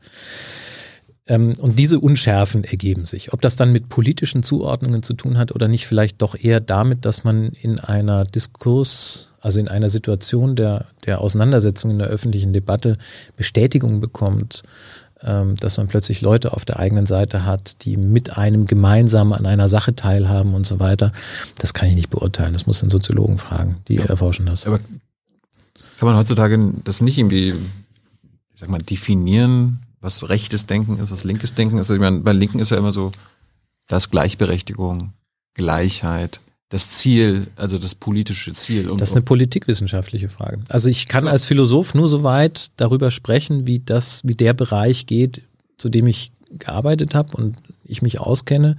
Ähm, 1.30 1.54
und 1.60 1.78
diese 1.78 2.00
Unschärfen 2.00 2.64
ergeben 2.64 3.04
sich. 3.04 3.32
Ob 3.32 3.40
das 3.40 3.54
dann 3.54 3.70
mit 3.70 3.88
politischen 3.88 4.42
Zuordnungen 4.42 5.04
zu 5.04 5.14
tun 5.14 5.38
hat 5.38 5.54
oder 5.54 5.68
nicht, 5.68 5.86
vielleicht 5.86 6.20
doch 6.20 6.34
eher 6.34 6.60
damit, 6.60 7.04
dass 7.04 7.22
man 7.22 7.50
in 7.50 7.78
einer 7.78 8.24
Diskurs, 8.24 9.30
also 9.40 9.60
in 9.60 9.68
einer 9.68 9.88
Situation 9.88 10.56
der, 10.56 10.86
der 11.06 11.20
Auseinandersetzung 11.20 11.92
in 11.92 12.00
der 12.00 12.08
öffentlichen 12.08 12.52
Debatte 12.52 12.98
Bestätigung 13.36 14.00
bekommt, 14.00 14.64
ähm, 15.22 15.54
dass 15.54 15.76
man 15.76 15.86
plötzlich 15.86 16.20
Leute 16.20 16.52
auf 16.52 16.64
der 16.64 16.80
eigenen 16.80 17.06
Seite 17.06 17.44
hat, 17.44 17.84
die 17.84 17.96
mit 17.96 18.36
einem 18.36 18.66
gemeinsam 18.66 19.32
an 19.32 19.46
einer 19.46 19.68
Sache 19.68 19.94
teilhaben 19.94 20.54
und 20.54 20.66
so 20.66 20.80
weiter. 20.80 21.12
Das 21.58 21.74
kann 21.74 21.88
ich 21.88 21.94
nicht 21.94 22.10
beurteilen. 22.10 22.54
Das 22.54 22.66
muss 22.66 22.80
den 22.80 22.90
Soziologen 22.90 23.38
fragen, 23.38 23.76
die 23.86 23.96
ja. 23.96 24.04
erforschen 24.06 24.46
das. 24.46 24.66
Aber 24.66 24.80
kann 25.98 26.08
man 26.08 26.16
heutzutage 26.16 26.58
das 26.82 27.00
nicht 27.00 27.18
irgendwie, 27.18 27.50
ich 27.50 28.60
sag 28.60 28.68
mal, 28.68 28.82
definieren, 28.82 29.78
was 30.00 30.28
rechtes 30.28 30.66
Denken 30.66 30.98
ist, 30.98 31.10
was 31.10 31.24
linkes 31.24 31.54
Denken 31.54 31.76
ist. 31.76 31.90
Also 31.90 31.94
ich 31.94 32.00
meine, 32.00 32.20
bei 32.20 32.32
Linken 32.32 32.58
ist 32.58 32.70
ja 32.70 32.78
immer 32.78 32.92
so, 32.92 33.12
das 33.86 34.10
Gleichberechtigung, 34.10 35.12
Gleichheit, 35.54 36.40
das 36.70 36.90
Ziel, 36.90 37.48
also 37.56 37.78
das 37.78 37.96
politische 37.96 38.52
Ziel. 38.52 38.88
Und 38.88 39.00
das 39.00 39.10
ist 39.10 39.16
eine 39.16 39.24
politikwissenschaftliche 39.24 40.28
Frage. 40.28 40.60
Also 40.68 40.88
ich 40.88 41.08
kann 41.08 41.22
so. 41.22 41.28
als 41.28 41.44
Philosoph 41.44 41.94
nur 41.94 42.08
so 42.08 42.22
weit 42.22 42.70
darüber 42.76 43.10
sprechen, 43.10 43.66
wie 43.66 43.80
das, 43.80 44.20
wie 44.24 44.36
der 44.36 44.54
Bereich 44.54 45.06
geht, 45.06 45.42
zu 45.76 45.88
dem 45.88 46.06
ich 46.06 46.30
gearbeitet 46.50 47.14
habe 47.14 47.36
und 47.36 47.56
ich 47.84 48.02
mich 48.02 48.20
auskenne. 48.20 48.76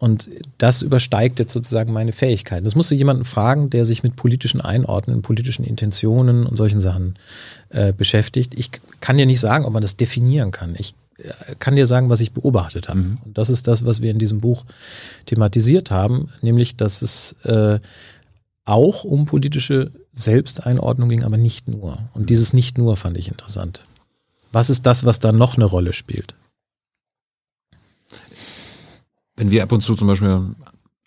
Und 0.00 0.30
das 0.56 0.80
übersteigt 0.80 1.38
jetzt 1.40 1.52
sozusagen 1.52 1.92
meine 1.92 2.12
Fähigkeiten. 2.12 2.64
Das 2.64 2.74
musste 2.74 2.94
jemanden 2.94 3.26
fragen, 3.26 3.68
der 3.68 3.84
sich 3.84 4.02
mit 4.02 4.16
politischen 4.16 4.62
Einordnen, 4.62 5.20
politischen 5.20 5.62
Intentionen 5.62 6.46
und 6.46 6.56
solchen 6.56 6.80
Sachen 6.80 7.18
äh, 7.68 7.92
beschäftigt. 7.92 8.58
Ich 8.58 8.70
kann 9.02 9.18
dir 9.18 9.26
nicht 9.26 9.40
sagen, 9.40 9.66
ob 9.66 9.74
man 9.74 9.82
das 9.82 9.98
definieren 9.98 10.52
kann. 10.52 10.74
Ich 10.78 10.94
äh, 11.18 11.54
kann 11.58 11.76
dir 11.76 11.84
sagen, 11.84 12.08
was 12.08 12.22
ich 12.22 12.32
beobachtet 12.32 12.88
habe. 12.88 13.00
Mhm. 13.00 13.18
Und 13.26 13.36
das 13.36 13.50
ist 13.50 13.68
das, 13.68 13.84
was 13.84 14.00
wir 14.00 14.10
in 14.10 14.18
diesem 14.18 14.40
Buch 14.40 14.64
thematisiert 15.26 15.90
haben, 15.90 16.30
nämlich, 16.40 16.76
dass 16.76 17.02
es 17.02 17.36
äh, 17.44 17.78
auch 18.64 19.04
um 19.04 19.26
politische 19.26 19.90
Selbsteinordnung 20.12 21.10
ging, 21.10 21.24
aber 21.24 21.36
nicht 21.36 21.68
nur. 21.68 21.98
Und 22.14 22.30
dieses 22.30 22.54
nicht 22.54 22.78
nur 22.78 22.96
fand 22.96 23.18
ich 23.18 23.28
interessant. 23.28 23.84
Was 24.50 24.70
ist 24.70 24.86
das, 24.86 25.04
was 25.04 25.18
da 25.18 25.30
noch 25.30 25.56
eine 25.56 25.66
Rolle 25.66 25.92
spielt? 25.92 26.34
Wenn 29.40 29.50
wir 29.50 29.62
ab 29.62 29.72
und 29.72 29.80
zu 29.80 29.96
zum 29.96 30.06
Beispiel 30.06 30.54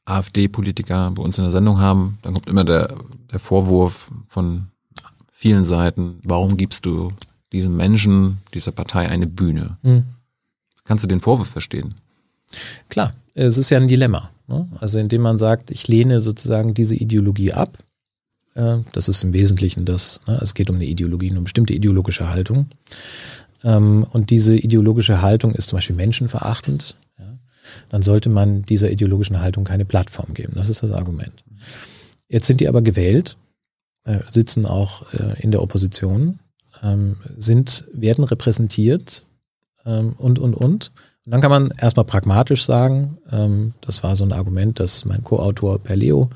AfD-Politiker 0.06 1.12
bei 1.12 1.22
uns 1.22 1.38
in 1.38 1.44
der 1.44 1.52
Sendung 1.52 1.80
haben, 1.80 2.18
dann 2.24 2.34
kommt 2.34 2.48
immer 2.48 2.64
der, 2.64 2.96
der 3.32 3.38
Vorwurf 3.38 4.10
von 4.28 4.70
vielen 5.32 5.66
Seiten, 5.66 6.20
warum 6.24 6.58
gibst 6.58 6.86
du 6.88 7.14
diesem 7.52 7.78
Menschen, 7.78 8.40
dieser 8.56 8.72
Partei 8.72 9.08
eine 9.08 9.28
Bühne? 9.28 9.78
Mhm. 9.84 10.06
Kannst 10.84 11.04
du 11.04 11.08
den 11.08 11.22
Vorwurf 11.22 11.48
verstehen? 11.48 11.94
Klar, 12.90 13.14
es 13.36 13.60
ist 13.60 13.70
ja 13.70 13.78
ein 13.78 13.88
Dilemma. 13.88 14.32
Ne? 14.48 14.68
Also 14.80 14.98
indem 14.98 15.22
man 15.22 15.38
sagt, 15.38 15.70
ich 15.70 15.88
lehne 15.88 16.20
sozusagen 16.20 16.74
diese 16.74 16.96
Ideologie 16.96 17.54
ab. 17.54 17.78
Äh, 18.56 18.78
das 18.94 19.10
ist 19.10 19.24
im 19.24 19.34
Wesentlichen 19.34 19.86
das. 19.86 20.22
Ne? 20.26 20.40
Es 20.42 20.56
geht 20.56 20.72
um 20.72 20.78
eine 20.78 20.86
Ideologie, 20.86 21.30
eine 21.30 21.42
bestimmte 21.42 21.74
ideologische 21.74 22.30
Haltung. 22.30 22.66
Ähm, 23.64 24.08
und 24.12 24.32
diese 24.32 24.56
ideologische 24.56 25.22
Haltung 25.22 25.54
ist 25.54 25.70
zum 25.70 25.78
Beispiel 25.78 25.96
menschenverachtend 25.96 26.96
dann 27.90 28.02
sollte 28.02 28.30
man 28.30 28.64
dieser 28.64 28.92
ideologischen 28.92 29.40
Haltung 29.40 29.64
keine 29.64 29.86
Plattform 29.86 30.34
geben. 30.34 30.54
Das 30.56 30.70
ist 30.70 30.84
das 30.84 30.92
Argument. 30.92 31.44
Jetzt 32.28 32.48
sind 32.48 32.60
die 32.60 32.68
aber 32.68 32.82
gewählt, 32.82 33.38
äh, 34.06 34.20
sitzen 34.30 34.66
auch 34.66 35.14
äh, 35.14 35.42
in 35.42 35.52
der 35.52 35.62
Opposition, 35.62 36.40
ähm, 36.82 37.18
sind, 37.38 37.86
werden 37.94 38.24
repräsentiert 38.24 39.26
ähm, 39.86 40.14
und, 40.18 40.40
und, 40.40 40.54
und. 40.54 40.92
Und 41.26 41.32
dann 41.32 41.40
kann 41.40 41.52
man 41.52 41.72
erstmal 41.78 42.06
pragmatisch 42.06 42.66
sagen, 42.66 43.18
ähm, 43.32 43.74
das 43.82 44.04
war 44.04 44.16
so 44.16 44.26
ein 44.26 44.34
Argument, 44.34 44.80
das 44.80 45.06
mein 45.06 45.24
Co-Autor 45.24 45.80
Perleo 45.80 46.30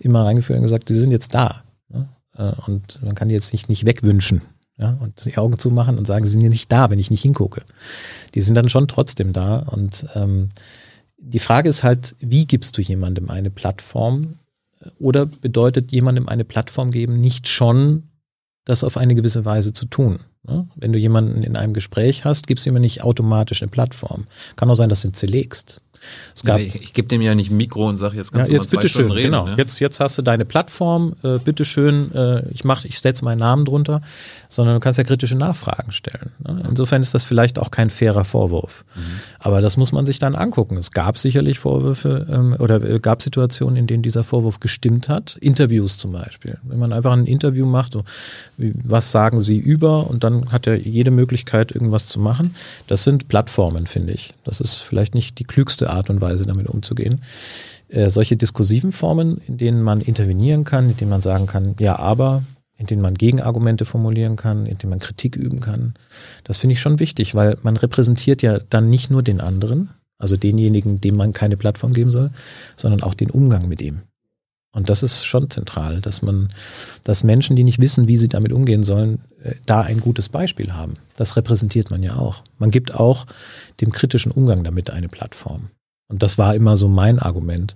immer 0.00 0.24
reingeführt 0.24 0.56
hat 0.56 0.60
und 0.60 0.68
gesagt, 0.68 0.88
die 0.88 0.94
sind 0.94 1.12
jetzt 1.12 1.34
da. 1.34 1.62
Ne? 1.90 2.08
Äh, 2.36 2.52
und 2.66 3.02
man 3.02 3.14
kann 3.14 3.28
die 3.28 3.34
jetzt 3.34 3.52
nicht, 3.52 3.68
nicht 3.68 3.86
wegwünschen. 3.86 4.40
Ja, 4.76 4.98
und 5.00 5.24
die 5.24 5.36
Augen 5.38 5.58
zumachen 5.58 5.98
und 5.98 6.06
sagen, 6.06 6.24
sie 6.24 6.32
sind 6.32 6.40
ja 6.40 6.48
nicht 6.48 6.70
da, 6.72 6.90
wenn 6.90 6.98
ich 6.98 7.10
nicht 7.10 7.22
hingucke. 7.22 7.62
Die 8.34 8.40
sind 8.40 8.56
dann 8.56 8.68
schon 8.68 8.88
trotzdem 8.88 9.32
da. 9.32 9.58
Und 9.58 10.06
ähm, 10.14 10.48
die 11.16 11.38
Frage 11.38 11.68
ist 11.68 11.84
halt, 11.84 12.16
wie 12.18 12.46
gibst 12.46 12.76
du 12.76 12.82
jemandem 12.82 13.30
eine 13.30 13.50
Plattform? 13.50 14.38
Oder 14.98 15.26
bedeutet 15.26 15.92
jemandem 15.92 16.28
eine 16.28 16.44
Plattform 16.44 16.90
geben 16.90 17.20
nicht 17.20 17.48
schon, 17.48 18.10
das 18.64 18.82
auf 18.82 18.96
eine 18.96 19.14
gewisse 19.14 19.44
Weise 19.44 19.72
zu 19.72 19.86
tun? 19.86 20.20
Wenn 20.74 20.92
du 20.92 20.98
jemanden 20.98 21.42
in 21.42 21.56
einem 21.56 21.72
Gespräch 21.72 22.24
hast, 22.24 22.46
gibst 22.46 22.66
du 22.66 22.70
ihm 22.70 22.74
nicht 22.74 23.02
automatisch 23.02 23.62
eine 23.62 23.70
Plattform. 23.70 24.26
Kann 24.56 24.70
auch 24.70 24.74
sein, 24.74 24.90
dass 24.90 25.02
du 25.02 25.08
ihn 25.08 25.14
zerlegst. 25.14 25.80
Ich, 26.44 26.74
ich 26.74 26.92
gebe 26.92 27.08
dem 27.08 27.22
ja 27.22 27.34
nicht 27.34 27.50
ein 27.50 27.56
Mikro 27.56 27.88
und 27.88 27.96
sage, 27.96 28.16
jetzt 28.16 28.32
kannst 28.32 28.50
ja, 28.50 28.56
du 28.56 28.62
jetzt 28.62 28.72
mal 28.72 28.80
zwei 28.80 28.88
Stunden 28.88 29.08
schön, 29.10 29.16
reden. 29.16 29.32
Genau. 29.32 29.46
Ne? 29.46 29.54
Jetzt, 29.56 29.78
jetzt 29.80 30.00
hast 30.00 30.18
du 30.18 30.22
deine 30.22 30.44
Plattform, 30.44 31.14
äh, 31.22 31.38
bitteschön, 31.38 32.12
äh, 32.14 32.48
ich 32.50 32.64
mach, 32.64 32.84
ich 32.84 33.00
setze 33.00 33.24
meinen 33.24 33.38
Namen 33.38 33.64
drunter, 33.64 34.02
sondern 34.48 34.74
du 34.74 34.80
kannst 34.80 34.98
ja 34.98 35.04
kritische 35.04 35.36
Nachfragen 35.36 35.92
stellen. 35.92 36.30
Ne? 36.46 36.64
Insofern 36.68 37.02
ist 37.02 37.14
das 37.14 37.24
vielleicht 37.24 37.58
auch 37.58 37.70
kein 37.70 37.90
fairer 37.90 38.24
Vorwurf. 38.24 38.84
Mhm. 38.94 39.00
Aber 39.38 39.60
das 39.60 39.76
muss 39.76 39.92
man 39.92 40.06
sich 40.06 40.18
dann 40.18 40.34
angucken. 40.34 40.76
Es 40.76 40.90
gab 40.90 41.18
sicherlich 41.18 41.58
Vorwürfe 41.58 42.26
ähm, 42.30 42.56
oder 42.58 42.82
äh, 42.82 42.98
gab 42.98 43.22
Situationen, 43.22 43.76
in 43.76 43.86
denen 43.86 44.02
dieser 44.02 44.24
Vorwurf 44.24 44.60
gestimmt 44.60 45.08
hat. 45.08 45.36
Interviews 45.40 45.98
zum 45.98 46.12
Beispiel. 46.12 46.58
Wenn 46.62 46.78
man 46.78 46.92
einfach 46.92 47.12
ein 47.12 47.26
Interview 47.26 47.66
macht, 47.66 47.92
so, 47.92 48.04
wie, 48.56 48.72
was 48.84 49.10
sagen 49.10 49.40
sie 49.40 49.58
über 49.58 50.08
und 50.08 50.24
dann 50.24 50.50
hat 50.52 50.66
er 50.66 50.76
jede 50.76 51.10
Möglichkeit, 51.10 51.72
irgendwas 51.72 52.08
zu 52.08 52.20
machen. 52.20 52.54
Das 52.86 53.04
sind 53.04 53.28
Plattformen, 53.28 53.86
finde 53.86 54.12
ich. 54.12 54.34
Das 54.44 54.60
ist 54.60 54.80
vielleicht 54.80 55.14
nicht 55.14 55.38
die 55.38 55.44
klügste 55.44 55.90
Art 55.94 56.10
und 56.10 56.20
Weise, 56.20 56.44
damit 56.44 56.68
umzugehen. 56.68 57.22
Äh, 57.88 58.10
solche 58.10 58.36
diskursiven 58.36 58.92
Formen, 58.92 59.38
in 59.46 59.56
denen 59.56 59.82
man 59.82 60.00
intervenieren 60.00 60.64
kann, 60.64 60.90
in 60.90 60.96
denen 60.96 61.10
man 61.10 61.20
sagen 61.20 61.46
kann, 61.46 61.74
ja, 61.78 61.98
aber, 61.98 62.42
in 62.76 62.86
denen 62.86 63.02
man 63.02 63.14
Gegenargumente 63.14 63.84
formulieren 63.84 64.36
kann, 64.36 64.66
in 64.66 64.78
denen 64.78 64.90
man 64.90 64.98
Kritik 64.98 65.36
üben 65.36 65.60
kann, 65.60 65.94
das 66.42 66.58
finde 66.58 66.72
ich 66.72 66.80
schon 66.80 66.98
wichtig, 66.98 67.34
weil 67.34 67.56
man 67.62 67.76
repräsentiert 67.76 68.42
ja 68.42 68.58
dann 68.58 68.90
nicht 68.90 69.10
nur 69.10 69.22
den 69.22 69.40
anderen, 69.40 69.90
also 70.18 70.36
denjenigen, 70.36 71.00
dem 71.00 71.16
man 71.16 71.32
keine 71.32 71.56
Plattform 71.56 71.92
geben 71.92 72.10
soll, 72.10 72.30
sondern 72.76 73.02
auch 73.02 73.14
den 73.14 73.30
Umgang 73.30 73.68
mit 73.68 73.80
ihm. 73.80 74.02
Und 74.74 74.90
das 74.90 75.04
ist 75.04 75.24
schon 75.24 75.50
zentral, 75.50 76.00
dass 76.00 76.20
man, 76.20 76.48
dass 77.04 77.22
Menschen, 77.22 77.54
die 77.54 77.62
nicht 77.62 77.80
wissen, 77.80 78.08
wie 78.08 78.16
sie 78.16 78.28
damit 78.28 78.52
umgehen 78.52 78.82
sollen, 78.82 79.20
äh, 79.42 79.54
da 79.66 79.82
ein 79.82 80.00
gutes 80.00 80.28
Beispiel 80.28 80.72
haben. 80.72 80.94
Das 81.16 81.36
repräsentiert 81.36 81.90
man 81.90 82.02
ja 82.02 82.16
auch. 82.16 82.42
Man 82.58 82.72
gibt 82.72 82.94
auch 82.94 83.26
dem 83.80 83.92
kritischen 83.92 84.32
Umgang 84.32 84.64
damit 84.64 84.90
eine 84.90 85.08
Plattform. 85.08 85.68
Und 86.08 86.22
das 86.22 86.38
war 86.38 86.54
immer 86.54 86.76
so 86.76 86.88
mein 86.88 87.18
Argument. 87.18 87.74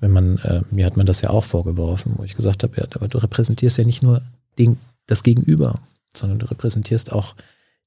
Wenn 0.00 0.10
man, 0.10 0.38
äh, 0.38 0.62
mir 0.70 0.86
hat 0.86 0.96
man 0.96 1.06
das 1.06 1.22
ja 1.22 1.30
auch 1.30 1.44
vorgeworfen, 1.44 2.14
wo 2.16 2.24
ich 2.24 2.34
gesagt 2.34 2.62
habe, 2.62 2.76
ja, 2.76 2.84
aber 2.94 3.08
du 3.08 3.18
repräsentierst 3.18 3.78
ja 3.78 3.84
nicht 3.84 4.02
nur 4.02 4.20
den, 4.58 4.78
das 5.06 5.22
Gegenüber, 5.22 5.80
sondern 6.14 6.38
du 6.38 6.50
repräsentierst 6.50 7.12
auch 7.12 7.34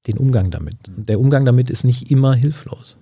den 0.06 0.18
Umgang 0.18 0.50
damit. 0.50 0.76
Und 0.88 1.08
der 1.08 1.20
Umgang 1.20 1.44
damit 1.44 1.70
ist 1.70 1.84
nicht 1.84 2.10
immer 2.10 2.34
hilflos. 2.34 2.96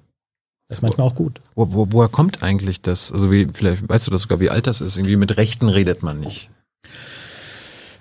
Das 0.69 0.79
ist 0.79 0.83
manchmal 0.83 1.07
auch 1.07 1.15
gut. 1.15 1.41
Wo, 1.55 1.73
wo, 1.73 1.87
woher 1.91 2.09
kommt 2.09 2.43
eigentlich 2.43 2.81
das? 2.81 3.13
Also 3.13 3.31
wie, 3.31 3.47
vielleicht 3.53 3.89
weißt 3.89 4.07
du 4.07 4.11
das 4.11 4.23
sogar, 4.23 4.41
wie 4.41 4.51
alt 4.51 4.67
das 4.67 4.81
ist. 4.81 4.97
Irgendwie 4.97 5.17
mit 5.17 5.37
Rechten 5.37 5.69
redet 5.69 6.03
man 6.03 6.21
nicht. 6.21 6.51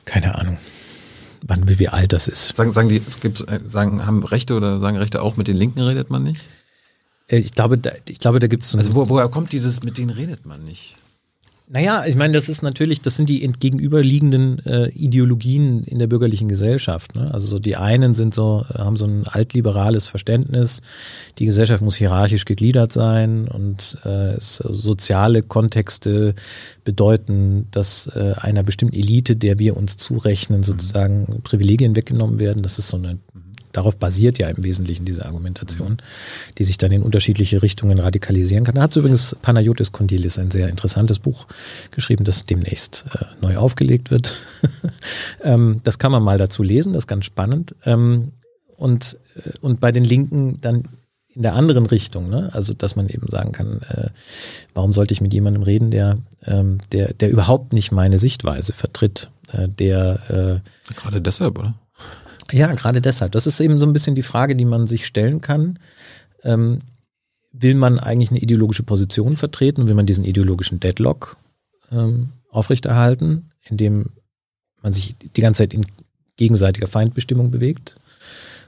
Keine 0.06 0.36
Ahnung. 0.40 0.58
Wann, 1.46 1.68
wie, 1.68 1.80
wie 1.80 1.90
alt 1.90 2.14
das 2.14 2.28
ist. 2.28 2.56
Sagen, 2.56 2.72
sagen 2.72 2.90
die, 2.90 3.02
es 3.06 3.20
gibt, 3.20 3.46
sagen, 3.68 4.06
haben 4.06 4.24
Rechte 4.24 4.56
oder 4.56 4.80
sagen 4.80 4.98
Rechte 4.98 5.22
auch 5.22 5.36
mit 5.36 5.48
den 5.48 5.58
Linken 5.58 5.82
redet 5.82 6.10
man 6.10 6.24
nicht? 6.24 6.44
Äh, 7.28 7.38
ich 7.38 7.54
glaube, 7.54 7.78
da, 7.78 7.92
ich 8.08 8.20
glaube, 8.20 8.40
da 8.40 8.48
gibt 8.48 8.64
es. 8.64 8.76
Also 8.76 8.96
wo, 8.96 9.10
woher 9.10 9.30
kommt 9.30 9.52
dieses, 9.52 9.84
mit 9.84 9.98
denen 9.98 10.10
redet 10.10 10.46
man 10.46 10.64
nicht? 10.64 10.96
Naja, 11.70 12.04
ich 12.06 12.16
meine, 12.18 12.34
das 12.34 12.50
ist 12.50 12.62
natürlich, 12.62 13.02
das 13.02 13.16
sind 13.16 13.30
die 13.30 13.44
entgegenüberliegenden 13.44 14.60
äh, 14.66 14.90
Ideologien 14.90 15.84
in 15.86 15.98
der 15.98 16.08
bürgerlichen 16.08 16.50
Gesellschaft. 16.50 17.16
Ne? 17.16 17.34
Also 17.34 17.48
so 17.48 17.58
die 17.58 17.78
einen 17.78 18.14
sind 18.14 18.34
so, 18.34 18.66
haben 18.78 18.98
so 18.98 19.06
ein 19.06 19.26
altliberales 19.26 20.08
Verständnis, 20.08 20.82
die 21.40 21.46
Gesellschaft 21.46 21.82
muss 21.82 21.96
hierarchisch 21.96 22.44
gegliedert 22.44 22.92
sein 22.92 23.48
und 23.48 23.98
äh, 24.04 24.34
es, 24.34 24.58
soziale 24.58 25.42
Kontexte 25.42 26.36
bedeuten, 26.84 27.70
dass 27.72 28.08
äh, 28.08 28.34
einer 28.38 28.64
bestimmten 28.64 28.96
Elite, 28.96 29.38
der 29.38 29.58
wir 29.58 29.78
uns 29.78 29.96
zurechnen, 29.96 30.64
sozusagen 30.64 31.22
mhm. 31.22 31.42
Privilegien 31.44 31.96
weggenommen 31.96 32.40
werden. 32.40 32.62
Das 32.62 32.78
ist 32.78 32.90
so 32.90 32.98
eine 32.98 33.20
Darauf 33.74 33.98
basiert 33.98 34.38
ja 34.38 34.48
im 34.48 34.64
Wesentlichen 34.64 35.04
diese 35.04 35.26
Argumentation, 35.26 35.98
die 36.58 36.64
sich 36.64 36.78
dann 36.78 36.92
in 36.92 37.02
unterschiedliche 37.02 37.62
Richtungen 37.62 38.00
radikalisieren 38.00 38.64
kann. 38.64 38.76
Da 38.76 38.84
hat 38.84 38.96
übrigens 38.96 39.36
Panayotis 39.42 39.92
Kondilis 39.92 40.40
ein 40.40 40.52
sehr 40.52 40.70
interessantes 40.70 41.20
Buch 41.20 41.48
geschrieben, 41.92 42.24
das 42.24 42.46
demnächst 42.46 43.06
äh, 43.16 43.26
neu 43.42 43.58
aufgelegt 43.58 44.12
wird. 44.12 44.42
ähm, 45.44 45.82
das 45.84 45.98
kann 46.00 46.12
man 46.12 46.24
mal 46.24 46.38
dazu 46.38 46.64
lesen, 46.64 46.94
das 46.94 47.04
ist 47.04 47.08
ganz 47.08 47.26
spannend. 47.26 47.76
Ähm, 47.84 48.32
und, 48.78 49.18
äh, 49.36 49.50
und 49.62 49.80
bei 49.80 49.92
den 49.92 50.04
Linken 50.04 50.62
dann 50.62 50.88
in 51.36 51.42
der 51.42 51.56
anderen 51.56 51.88
Richtung, 51.88 52.30
ne? 52.30 52.52
Also 52.54 52.74
dass 52.74 52.96
man 52.96 53.10
eben 53.10 53.28
sagen 53.28 53.54
kann, 53.54 53.82
äh, 53.90 54.10
warum 54.76 54.94
sollte 54.94 55.14
ich 55.14 55.22
mit 55.22 55.34
jemandem 55.34 55.64
reden, 55.64 55.90
der, 55.90 56.20
ähm, 56.46 56.78
der, 56.92 57.14
der 57.14 57.32
überhaupt 57.32 57.74
nicht 57.74 57.92
meine 57.92 58.20
Sichtweise 58.20 58.74
vertritt, 58.74 59.32
äh, 59.52 59.68
der 59.68 60.62
äh, 60.62 60.94
gerade 60.94 61.22
deshalb, 61.22 61.58
oder? 61.58 61.74
Ja, 62.52 62.74
gerade 62.74 63.02
deshalb. 63.02 63.32
Das 63.32 63.48
ist 63.48 63.60
eben 63.60 63.80
so 63.80 63.86
ein 63.86 63.94
bisschen 63.94 64.16
die 64.16 64.24
Frage, 64.24 64.56
die 64.56 64.66
man 64.66 64.88
sich 64.88 65.06
stellen 65.06 65.42
kann. 65.42 65.80
Ähm, 66.44 66.80
will 67.52 67.76
man 67.76 68.00
eigentlich 68.00 68.32
eine 68.32 68.42
ideologische 68.42 68.84
Position 68.84 69.38
vertreten? 69.38 69.88
Will 69.88 69.96
man 69.96 70.06
diesen 70.06 70.26
ideologischen 70.26 70.80
Deadlock 70.80 71.38
ähm, 71.92 72.30
aufrechterhalten, 72.50 73.50
indem 73.64 74.12
man 74.82 74.94
sich 74.94 75.16
die 75.18 75.42
ganze 75.42 75.64
Zeit 75.64 75.74
in 75.74 75.86
gegenseitiger 76.36 76.88
Feindbestimmung 76.88 77.52
bewegt? 77.52 78.00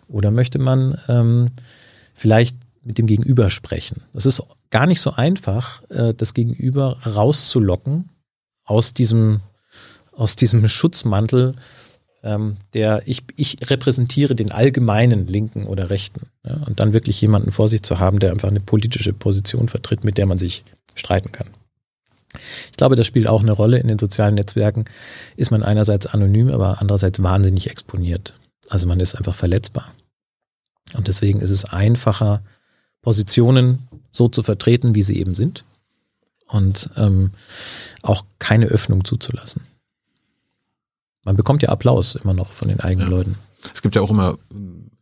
Oder 0.07 0.31
möchte 0.31 0.59
man 0.59 0.97
ähm, 1.07 1.47
vielleicht 2.13 2.57
mit 2.83 2.97
dem 2.97 3.07
Gegenüber 3.07 3.49
sprechen? 3.49 4.03
Das 4.13 4.25
ist 4.25 4.41
gar 4.69 4.85
nicht 4.85 5.01
so 5.01 5.11
einfach, 5.11 5.83
äh, 5.89 6.13
das 6.13 6.33
Gegenüber 6.33 6.97
rauszulocken 7.05 8.09
aus 8.63 8.93
diesem, 8.93 9.41
aus 10.11 10.35
diesem 10.35 10.67
Schutzmantel, 10.67 11.55
ähm, 12.25 12.57
der 12.73 13.03
ich, 13.05 13.23
ich 13.37 13.57
repräsentiere 13.69 14.35
den 14.35 14.51
allgemeinen 14.51 15.27
Linken 15.27 15.67
oder 15.67 15.89
Rechten. 15.89 16.27
Ja, 16.43 16.55
und 16.65 16.79
dann 16.79 16.91
wirklich 16.91 17.21
jemanden 17.21 17.51
vor 17.51 17.69
sich 17.69 17.83
zu 17.83 17.99
haben, 17.99 18.19
der 18.19 18.31
einfach 18.31 18.49
eine 18.49 18.59
politische 18.59 19.13
Position 19.13 19.69
vertritt, 19.69 20.03
mit 20.03 20.17
der 20.17 20.25
man 20.25 20.39
sich 20.39 20.65
streiten 20.95 21.31
kann. 21.31 21.47
Ich 22.71 22.77
glaube, 22.77 22.95
das 22.95 23.07
spielt 23.07 23.27
auch 23.27 23.41
eine 23.41 23.53
Rolle 23.53 23.77
in 23.77 23.87
den 23.87 23.99
sozialen 23.99 24.35
Netzwerken. 24.35 24.85
Ist 25.37 25.51
man 25.51 25.63
einerseits 25.63 26.07
anonym, 26.07 26.49
aber 26.49 26.81
andererseits 26.81 27.23
wahnsinnig 27.23 27.69
exponiert. 27.69 28.33
Also 28.69 28.87
man 28.87 28.99
ist 28.99 29.15
einfach 29.15 29.35
verletzbar. 29.35 29.93
Und 30.95 31.07
deswegen 31.07 31.39
ist 31.39 31.51
es 31.51 31.65
einfacher, 31.65 32.41
Positionen 33.01 33.87
so 34.11 34.27
zu 34.27 34.41
vertreten, 34.41 34.95
wie 34.95 35.03
sie 35.03 35.17
eben 35.17 35.35
sind. 35.35 35.63
Und 36.47 36.89
ähm, 36.97 37.31
auch 38.01 38.25
keine 38.39 38.65
Öffnung 38.65 39.05
zuzulassen. 39.05 39.61
Man 41.25 41.35
bekommt 41.35 41.63
ja 41.63 41.69
Applaus 41.69 42.15
immer 42.15 42.33
noch 42.33 42.47
von 42.47 42.69
den 42.69 42.79
eigenen 42.79 43.09
ja. 43.09 43.17
Leuten. 43.17 43.35
Es 43.73 43.81
gibt 43.81 43.95
ja 43.95 44.01
auch 44.01 44.11
immer 44.11 44.37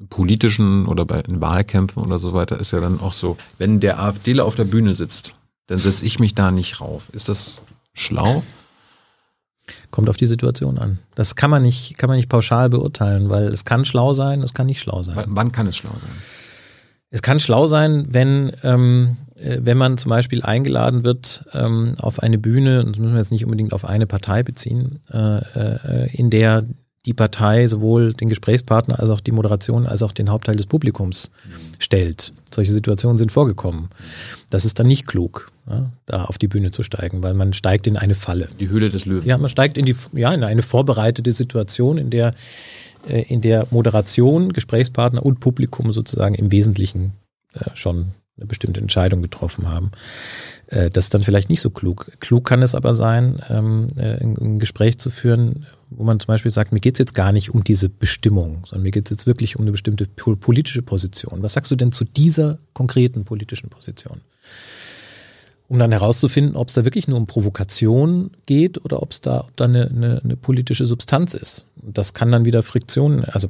politischen 0.09 0.87
oder 0.87 1.05
bei 1.05 1.23
Wahlkämpfen 1.27 2.01
oder 2.01 2.19
so 2.19 2.33
weiter 2.33 2.59
ist 2.59 2.71
ja 2.71 2.79
dann 2.79 2.99
auch 2.99 3.13
so, 3.13 3.37
wenn 3.57 3.79
der 3.79 3.99
AfDler 3.99 4.45
auf 4.45 4.55
der 4.55 4.63
Bühne 4.63 4.93
sitzt, 4.93 5.35
dann 5.67 5.79
setze 5.79 6.05
ich 6.05 6.19
mich 6.19 6.33
da 6.33 6.51
nicht 6.51 6.81
rauf. 6.81 7.09
Ist 7.13 7.29
das 7.29 7.57
schlau? 7.93 8.43
Kommt 9.91 10.09
auf 10.09 10.17
die 10.17 10.25
Situation 10.25 10.77
an. 10.77 10.99
Das 11.15 11.35
kann 11.35 11.49
man 11.49 11.61
nicht, 11.61 11.97
kann 11.97 12.09
man 12.09 12.17
nicht 12.17 12.29
pauschal 12.29 12.69
beurteilen, 12.69 13.29
weil 13.29 13.45
es 13.47 13.63
kann 13.63 13.85
schlau 13.85 14.13
sein, 14.13 14.41
es 14.41 14.53
kann 14.53 14.67
nicht 14.67 14.81
schlau 14.81 15.03
sein. 15.03 15.23
wann 15.27 15.51
kann 15.51 15.67
es 15.67 15.77
schlau 15.77 15.91
sein? 15.91 16.11
Es 17.13 17.21
kann 17.21 17.39
schlau 17.39 17.67
sein, 17.67 18.07
wenn, 18.09 18.51
ähm, 18.63 19.17
äh, 19.35 19.59
wenn 19.61 19.77
man 19.77 19.99
zum 19.99 20.09
Beispiel 20.09 20.41
eingeladen 20.41 21.03
wird 21.03 21.45
ähm, 21.53 21.93
auf 21.99 22.23
eine 22.23 22.39
Bühne, 22.39 22.79
und 22.79 22.95
das 22.95 22.97
müssen 22.97 23.13
wir 23.13 23.19
jetzt 23.19 23.31
nicht 23.31 23.45
unbedingt 23.45 23.71
auf 23.71 23.85
eine 23.85 24.07
Partei 24.07 24.41
beziehen, 24.41 24.97
äh, 25.13 25.37
äh, 25.37 26.09
in 26.11 26.31
der 26.31 26.65
die 27.05 27.13
Partei 27.13 27.67
sowohl 27.67 28.13
den 28.13 28.29
Gesprächspartner 28.29 28.99
als 28.99 29.11
auch 29.11 29.19
die 29.19 29.31
Moderation 29.31 29.85
als 29.85 30.01
auch 30.01 30.13
den 30.13 30.29
Hauptteil 30.29 30.55
des 30.55 30.65
Publikums 30.65 31.29
stellt. 31.77 32.33
Solche 32.49 32.71
Situationen 32.71 33.17
sind 33.17 33.31
vorgekommen. 33.31 33.89
Das 34.49 34.65
ist 34.65 34.79
dann 34.79 34.87
nicht 34.87 35.05
klug, 35.05 35.51
ja, 35.69 35.91
da 36.05 36.23
auf 36.23 36.37
die 36.37 36.47
Bühne 36.47 36.71
zu 36.71 36.81
steigen, 36.81 37.21
weil 37.21 37.33
man 37.35 37.53
steigt 37.53 37.85
in 37.85 37.97
eine 37.97 38.15
Falle. 38.15 38.47
Die 38.59 38.69
Höhle 38.69 38.89
des 38.89 39.05
Löwen. 39.05 39.27
Ja, 39.27 39.37
man 39.37 39.49
steigt 39.49 39.77
in 39.77 39.85
die, 39.85 39.95
ja, 40.13 40.33
in 40.33 40.43
eine 40.43 40.61
vorbereitete 40.61 41.33
Situation, 41.33 41.97
in 41.97 42.09
der 42.09 42.33
in 43.07 43.41
der 43.41 43.67
Moderation, 43.71 44.53
Gesprächspartner 44.53 45.25
und 45.25 45.39
Publikum 45.39 45.91
sozusagen 45.91 46.35
im 46.35 46.51
Wesentlichen 46.51 47.13
äh, 47.53 47.69
schon 47.73 48.13
eine 48.37 48.47
bestimmte 48.47 48.81
Entscheidung 48.81 49.21
getroffen 49.21 49.69
haben. 49.69 49.91
Äh, 50.67 50.89
das 50.89 51.05
ist 51.05 51.13
dann 51.13 51.23
vielleicht 51.23 51.49
nicht 51.49 51.61
so 51.61 51.69
klug. 51.69 52.11
Klug 52.19 52.45
kann 52.45 52.61
es 52.63 52.73
aber 52.75 52.93
sein, 52.93 53.41
ähm, 53.49 53.87
ein 53.95 54.59
Gespräch 54.59 54.97
zu 54.97 55.09
führen, 55.09 55.67
wo 55.89 56.03
man 56.03 56.19
zum 56.19 56.27
Beispiel 56.27 56.51
sagt, 56.51 56.71
mir 56.71 56.79
geht 56.79 56.95
es 56.95 56.99
jetzt 56.99 57.13
gar 57.13 57.31
nicht 57.31 57.53
um 57.53 57.63
diese 57.63 57.89
Bestimmung, 57.89 58.63
sondern 58.65 58.83
mir 58.83 58.91
geht 58.91 59.05
es 59.05 59.11
jetzt 59.11 59.27
wirklich 59.27 59.55
um 59.57 59.63
eine 59.63 59.71
bestimmte 59.71 60.07
politische 60.07 60.81
Position. 60.81 61.43
Was 61.43 61.53
sagst 61.53 61.71
du 61.71 61.75
denn 61.75 61.91
zu 61.91 62.05
dieser 62.05 62.57
konkreten 62.73 63.23
politischen 63.25 63.69
Position? 63.69 64.21
Um 65.67 65.79
dann 65.79 65.91
herauszufinden, 65.91 66.55
ob 66.55 66.67
es 66.67 66.73
da 66.73 66.85
wirklich 66.85 67.07
nur 67.07 67.17
um 67.17 67.27
Provokation 67.27 68.31
geht 68.45 68.83
oder 68.83 69.01
ob 69.01 69.11
es 69.11 69.21
da, 69.21 69.41
ob 69.41 69.55
da 69.55 69.65
eine, 69.65 69.89
eine, 69.89 70.21
eine, 70.23 70.35
politische 70.35 70.85
Substanz 70.85 71.33
ist. 71.33 71.65
Und 71.81 71.97
das 71.97 72.13
kann 72.13 72.31
dann 72.31 72.45
wieder 72.45 72.63
Friktionen, 72.63 73.23
also 73.25 73.49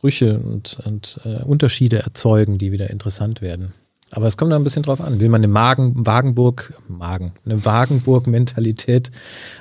Brüche 0.00 0.38
und, 0.38 0.78
und 0.84 1.20
äh, 1.24 1.42
Unterschiede 1.42 1.98
erzeugen, 1.98 2.58
die 2.58 2.72
wieder 2.72 2.90
interessant 2.90 3.42
werden. 3.42 3.72
Aber 4.10 4.26
es 4.26 4.36
kommt 4.36 4.52
da 4.52 4.56
ein 4.56 4.64
bisschen 4.64 4.82
drauf 4.82 5.00
an. 5.00 5.20
Will 5.20 5.28
man 5.28 5.40
eine 5.40 5.48
Magen, 5.48 6.06
Wagenburg, 6.06 6.72
Magen, 6.88 7.32
eine 7.44 7.64
Wagenburg-Mentalität 7.64 9.10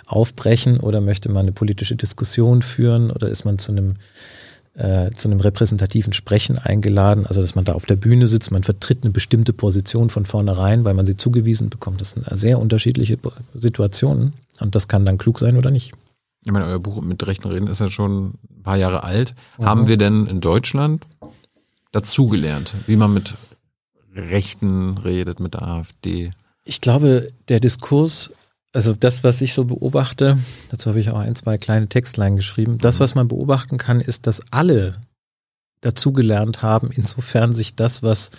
aufbrechen 0.05 0.79
oder 0.79 1.01
möchte 1.01 1.29
man 1.29 1.41
eine 1.41 1.51
politische 1.51 1.95
Diskussion 1.95 2.61
führen 2.61 3.11
oder 3.11 3.27
ist 3.27 3.43
man 3.43 3.59
zu 3.59 3.71
einem 3.71 3.95
äh, 4.77 5.11
zu 5.15 5.27
einem 5.27 5.39
repräsentativen 5.39 6.13
Sprechen 6.13 6.59
eingeladen, 6.59 7.25
also 7.25 7.41
dass 7.41 7.55
man 7.55 7.65
da 7.65 7.73
auf 7.73 7.85
der 7.85 7.95
Bühne 7.95 8.27
sitzt, 8.27 8.51
man 8.51 8.63
vertritt 8.63 8.99
eine 9.03 9.11
bestimmte 9.11 9.51
Position 9.51 10.09
von 10.09 10.25
vornherein, 10.25 10.85
weil 10.85 10.93
man 10.93 11.05
sie 11.05 11.17
zugewiesen 11.17 11.69
bekommt. 11.69 11.99
Das 11.99 12.11
sind 12.11 12.25
sehr 12.31 12.59
unterschiedliche 12.59 13.17
Situationen 13.53 14.33
und 14.59 14.75
das 14.75 14.87
kann 14.87 15.05
dann 15.05 15.17
klug 15.17 15.39
sein 15.39 15.57
oder 15.57 15.71
nicht. 15.71 15.93
Ich 16.45 16.51
meine, 16.51 16.65
euer 16.65 16.79
Buch 16.79 17.01
mit 17.01 17.25
Rechten 17.25 17.47
reden 17.49 17.67
ist 17.67 17.79
ja 17.79 17.89
schon 17.89 18.35
ein 18.49 18.63
paar 18.63 18.77
Jahre 18.77 19.03
alt. 19.03 19.33
Mhm. 19.57 19.65
Haben 19.65 19.87
wir 19.87 19.97
denn 19.97 20.27
in 20.27 20.41
Deutschland 20.41 21.05
dazugelernt, 21.91 22.73
wie 22.85 22.95
man 22.95 23.13
mit 23.13 23.33
Rechten 24.15 24.97
redet, 24.99 25.39
mit 25.39 25.55
der 25.55 25.63
AfD? 25.63 26.31
Ich 26.63 26.81
glaube, 26.81 27.29
der 27.49 27.59
Diskurs 27.59 28.31
also 28.77 28.93
das, 28.93 29.23
was 29.23 29.41
ich 29.41 29.55
so 29.55 29.65
beobachte, 29.65 30.37
dazu 30.69 30.91
habe 30.91 30.99
ich 30.99 31.09
auch 31.09 31.17
ein, 31.17 31.33
zwei 31.33 31.57
kleine 31.57 31.89
Textlein 31.89 32.35
geschrieben. 32.35 32.77
Das, 32.77 32.99
mhm. 32.99 33.03
was 33.03 33.15
man 33.15 33.27
beobachten 33.27 33.79
kann, 33.79 34.01
ist, 34.01 34.27
dass 34.27 34.39
alle 34.51 34.93
dazugelernt 35.81 36.61
haben, 36.61 36.91
insofern 36.93 37.53
sich 37.53 37.75
das, 37.75 38.03
was, 38.03 38.29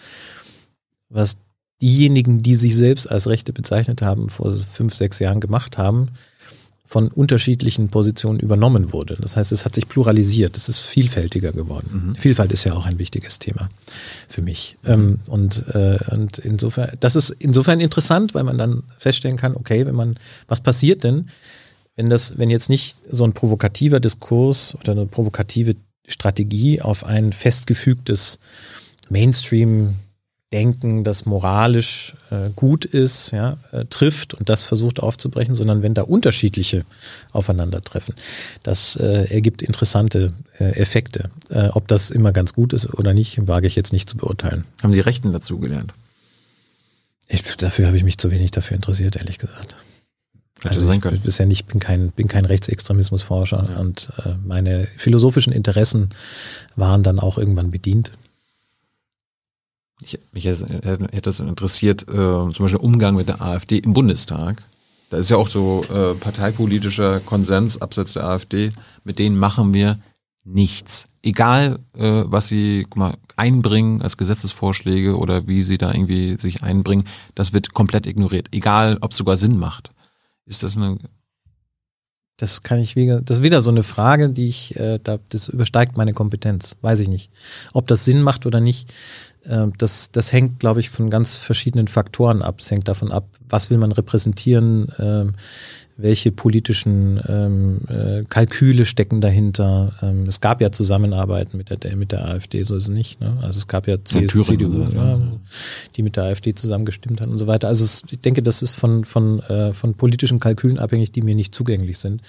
was 1.08 1.38
diejenigen, 1.82 2.40
die 2.40 2.54
sich 2.54 2.76
selbst 2.76 3.10
als 3.10 3.26
Rechte 3.26 3.52
bezeichnet 3.52 4.00
haben, 4.00 4.28
vor 4.28 4.52
fünf, 4.52 4.94
sechs 4.94 5.18
Jahren 5.18 5.40
gemacht 5.40 5.76
haben, 5.76 6.10
von 6.88 7.08
unterschiedlichen 7.08 7.90
Positionen 7.90 8.40
übernommen 8.40 8.94
wurde. 8.94 9.18
Das 9.20 9.36
heißt, 9.36 9.52
es 9.52 9.66
hat 9.66 9.74
sich 9.74 9.88
pluralisiert, 9.88 10.56
es 10.56 10.70
ist 10.70 10.78
vielfältiger 10.78 11.52
geworden. 11.52 12.06
Mhm. 12.06 12.14
Vielfalt 12.14 12.50
ist 12.50 12.64
ja 12.64 12.72
auch 12.72 12.86
ein 12.86 12.98
wichtiges 12.98 13.38
Thema 13.38 13.68
für 14.26 14.40
mich. 14.40 14.78
Ähm, 14.86 15.18
und, 15.26 15.66
äh, 15.74 15.98
und 16.10 16.38
insofern, 16.38 16.96
das 17.00 17.14
ist 17.14 17.28
insofern 17.28 17.80
interessant, 17.80 18.34
weil 18.34 18.42
man 18.42 18.56
dann 18.56 18.84
feststellen 18.96 19.36
kann, 19.36 19.54
okay, 19.54 19.84
wenn 19.84 19.94
man, 19.94 20.18
was 20.46 20.62
passiert 20.62 21.04
denn, 21.04 21.28
wenn 21.96 22.08
das, 22.08 22.38
wenn 22.38 22.48
jetzt 22.48 22.70
nicht 22.70 22.96
so 23.10 23.24
ein 23.24 23.34
provokativer 23.34 24.00
Diskurs 24.00 24.74
oder 24.76 24.92
eine 24.92 25.04
provokative 25.04 25.76
Strategie 26.06 26.80
auf 26.80 27.04
ein 27.04 27.34
festgefügtes 27.34 28.38
Mainstream 29.10 29.96
Denken, 30.52 31.04
das 31.04 31.26
moralisch 31.26 32.14
äh, 32.30 32.48
gut 32.56 32.86
ist, 32.86 33.32
ja, 33.32 33.58
äh, 33.70 33.84
trifft 33.84 34.32
und 34.32 34.48
das 34.48 34.62
versucht 34.62 34.98
aufzubrechen, 35.00 35.54
sondern 35.54 35.82
wenn 35.82 35.92
da 35.92 36.02
unterschiedliche 36.02 36.86
aufeinandertreffen. 37.32 38.14
Das 38.62 38.96
äh, 38.96 39.24
ergibt 39.24 39.60
interessante 39.60 40.32
äh, 40.58 40.70
Effekte. 40.70 41.30
Äh, 41.50 41.68
ob 41.68 41.86
das 41.88 42.10
immer 42.10 42.32
ganz 42.32 42.54
gut 42.54 42.72
ist 42.72 42.94
oder 42.94 43.12
nicht, 43.12 43.46
wage 43.46 43.66
ich 43.66 43.76
jetzt 43.76 43.92
nicht 43.92 44.08
zu 44.08 44.16
beurteilen. 44.16 44.64
Haben 44.82 44.94
die 44.94 45.00
Rechten 45.00 45.32
dazu 45.32 45.58
gelernt? 45.58 45.92
Ich, 47.28 47.42
dafür 47.42 47.86
habe 47.86 47.98
ich 47.98 48.04
mich 48.04 48.16
zu 48.16 48.30
wenig 48.30 48.50
dafür 48.50 48.76
interessiert, 48.76 49.16
ehrlich 49.16 49.38
gesagt. 49.38 49.76
Also 50.64 50.90
ich 50.90 51.20
bisher 51.20 51.46
nicht, 51.46 51.66
bin 51.66 51.78
kein, 51.78 52.10
bin 52.10 52.26
kein 52.26 52.44
Rechtsextremismusforscher 52.44 53.68
ja. 53.70 53.78
und 53.78 54.08
äh, 54.24 54.30
meine 54.44 54.88
philosophischen 54.96 55.52
Interessen 55.52 56.08
waren 56.74 57.02
dann 57.02 57.20
auch 57.20 57.38
irgendwann 57.38 57.70
bedient 57.70 58.12
ich, 60.00 60.18
mich 60.32 60.44
hätte, 60.44 61.20
das 61.22 61.40
interessiert, 61.40 62.02
äh, 62.02 62.14
zum 62.14 62.54
Beispiel 62.58 62.80
Umgang 62.80 63.16
mit 63.16 63.28
der 63.28 63.42
AfD 63.42 63.78
im 63.78 63.92
Bundestag. 63.92 64.62
Da 65.10 65.16
ist 65.16 65.30
ja 65.30 65.36
auch 65.36 65.48
so 65.48 65.84
äh, 65.84 66.14
parteipolitischer 66.14 67.20
Konsens 67.20 67.80
abseits 67.80 68.12
der 68.12 68.24
AfD. 68.24 68.72
Mit 69.04 69.18
denen 69.18 69.38
machen 69.38 69.72
wir 69.72 69.98
nichts. 70.44 71.08
Egal, 71.22 71.78
äh, 71.96 72.24
was 72.26 72.46
sie 72.46 72.86
guck 72.88 72.96
mal, 72.96 73.14
einbringen 73.36 74.02
als 74.02 74.16
Gesetzesvorschläge 74.16 75.16
oder 75.16 75.46
wie 75.46 75.62
sie 75.62 75.78
da 75.78 75.92
irgendwie 75.92 76.36
sich 76.40 76.62
einbringen, 76.62 77.04
das 77.34 77.52
wird 77.52 77.72
komplett 77.72 78.06
ignoriert. 78.06 78.48
Egal, 78.52 78.98
ob 79.00 79.12
es 79.12 79.16
sogar 79.16 79.36
Sinn 79.36 79.58
macht. 79.58 79.92
Ist 80.46 80.62
das 80.62 80.76
eine 80.76 80.98
das 82.38 82.62
kann 82.62 82.78
ich 82.78 82.94
wieder, 82.94 83.20
das 83.20 83.38
ist 83.38 83.42
wieder 83.42 83.60
so 83.60 83.70
eine 83.72 83.82
Frage, 83.82 84.28
die 84.28 84.46
ich, 84.46 84.76
äh, 84.76 85.00
da, 85.02 85.18
das 85.28 85.48
übersteigt 85.48 85.96
meine 85.96 86.12
Kompetenz. 86.12 86.76
Weiß 86.82 87.00
ich 87.00 87.08
nicht. 87.08 87.32
Ob 87.72 87.88
das 87.88 88.04
Sinn 88.04 88.22
macht 88.22 88.46
oder 88.46 88.60
nicht, 88.60 88.94
das, 89.78 90.10
das 90.12 90.32
hängt, 90.32 90.60
glaube 90.60 90.80
ich, 90.80 90.90
von 90.90 91.10
ganz 91.10 91.38
verschiedenen 91.38 91.88
Faktoren 91.88 92.42
ab. 92.42 92.60
Es 92.60 92.70
hängt 92.70 92.88
davon 92.88 93.12
ab, 93.12 93.28
was 93.48 93.70
will 93.70 93.78
man 93.78 93.92
repräsentieren, 93.92 94.88
äh, 94.98 95.26
welche 95.98 96.30
politischen 96.30 97.20
ähm, 97.26 97.80
äh, 97.88 98.24
Kalküle 98.28 98.86
stecken 98.86 99.20
dahinter. 99.20 99.92
Ähm, 100.00 100.26
es 100.28 100.40
gab 100.40 100.60
ja 100.60 100.70
Zusammenarbeiten 100.70 101.58
mit 101.58 101.70
der, 101.70 101.96
mit 101.96 102.12
der 102.12 102.24
AfD, 102.28 102.62
so 102.62 102.76
ist 102.76 102.84
es 102.84 102.88
nicht. 102.88 103.20
Ne? 103.20 103.36
Also 103.42 103.58
es 103.58 103.66
gab 103.66 103.88
ja 103.88 103.96
CSU, 104.02 104.44
CDU, 104.44 104.86
ja, 104.94 105.20
die 105.96 106.02
mit 106.02 106.14
der 106.14 106.24
AfD 106.24 106.54
zusammengestimmt 106.54 107.20
haben 107.20 107.32
und 107.32 107.38
so 107.38 107.48
weiter. 107.48 107.66
Also 107.66 107.84
es, 107.84 108.04
ich 108.08 108.20
denke, 108.20 108.44
das 108.44 108.62
ist 108.62 108.74
von, 108.74 109.04
von, 109.04 109.40
äh, 109.40 109.72
von 109.72 109.94
politischen 109.94 110.38
Kalkülen 110.38 110.78
abhängig, 110.78 111.10
die 111.10 111.20
mir 111.20 111.34
nicht 111.34 111.52
zugänglich 111.52 111.98
sind. 111.98 112.22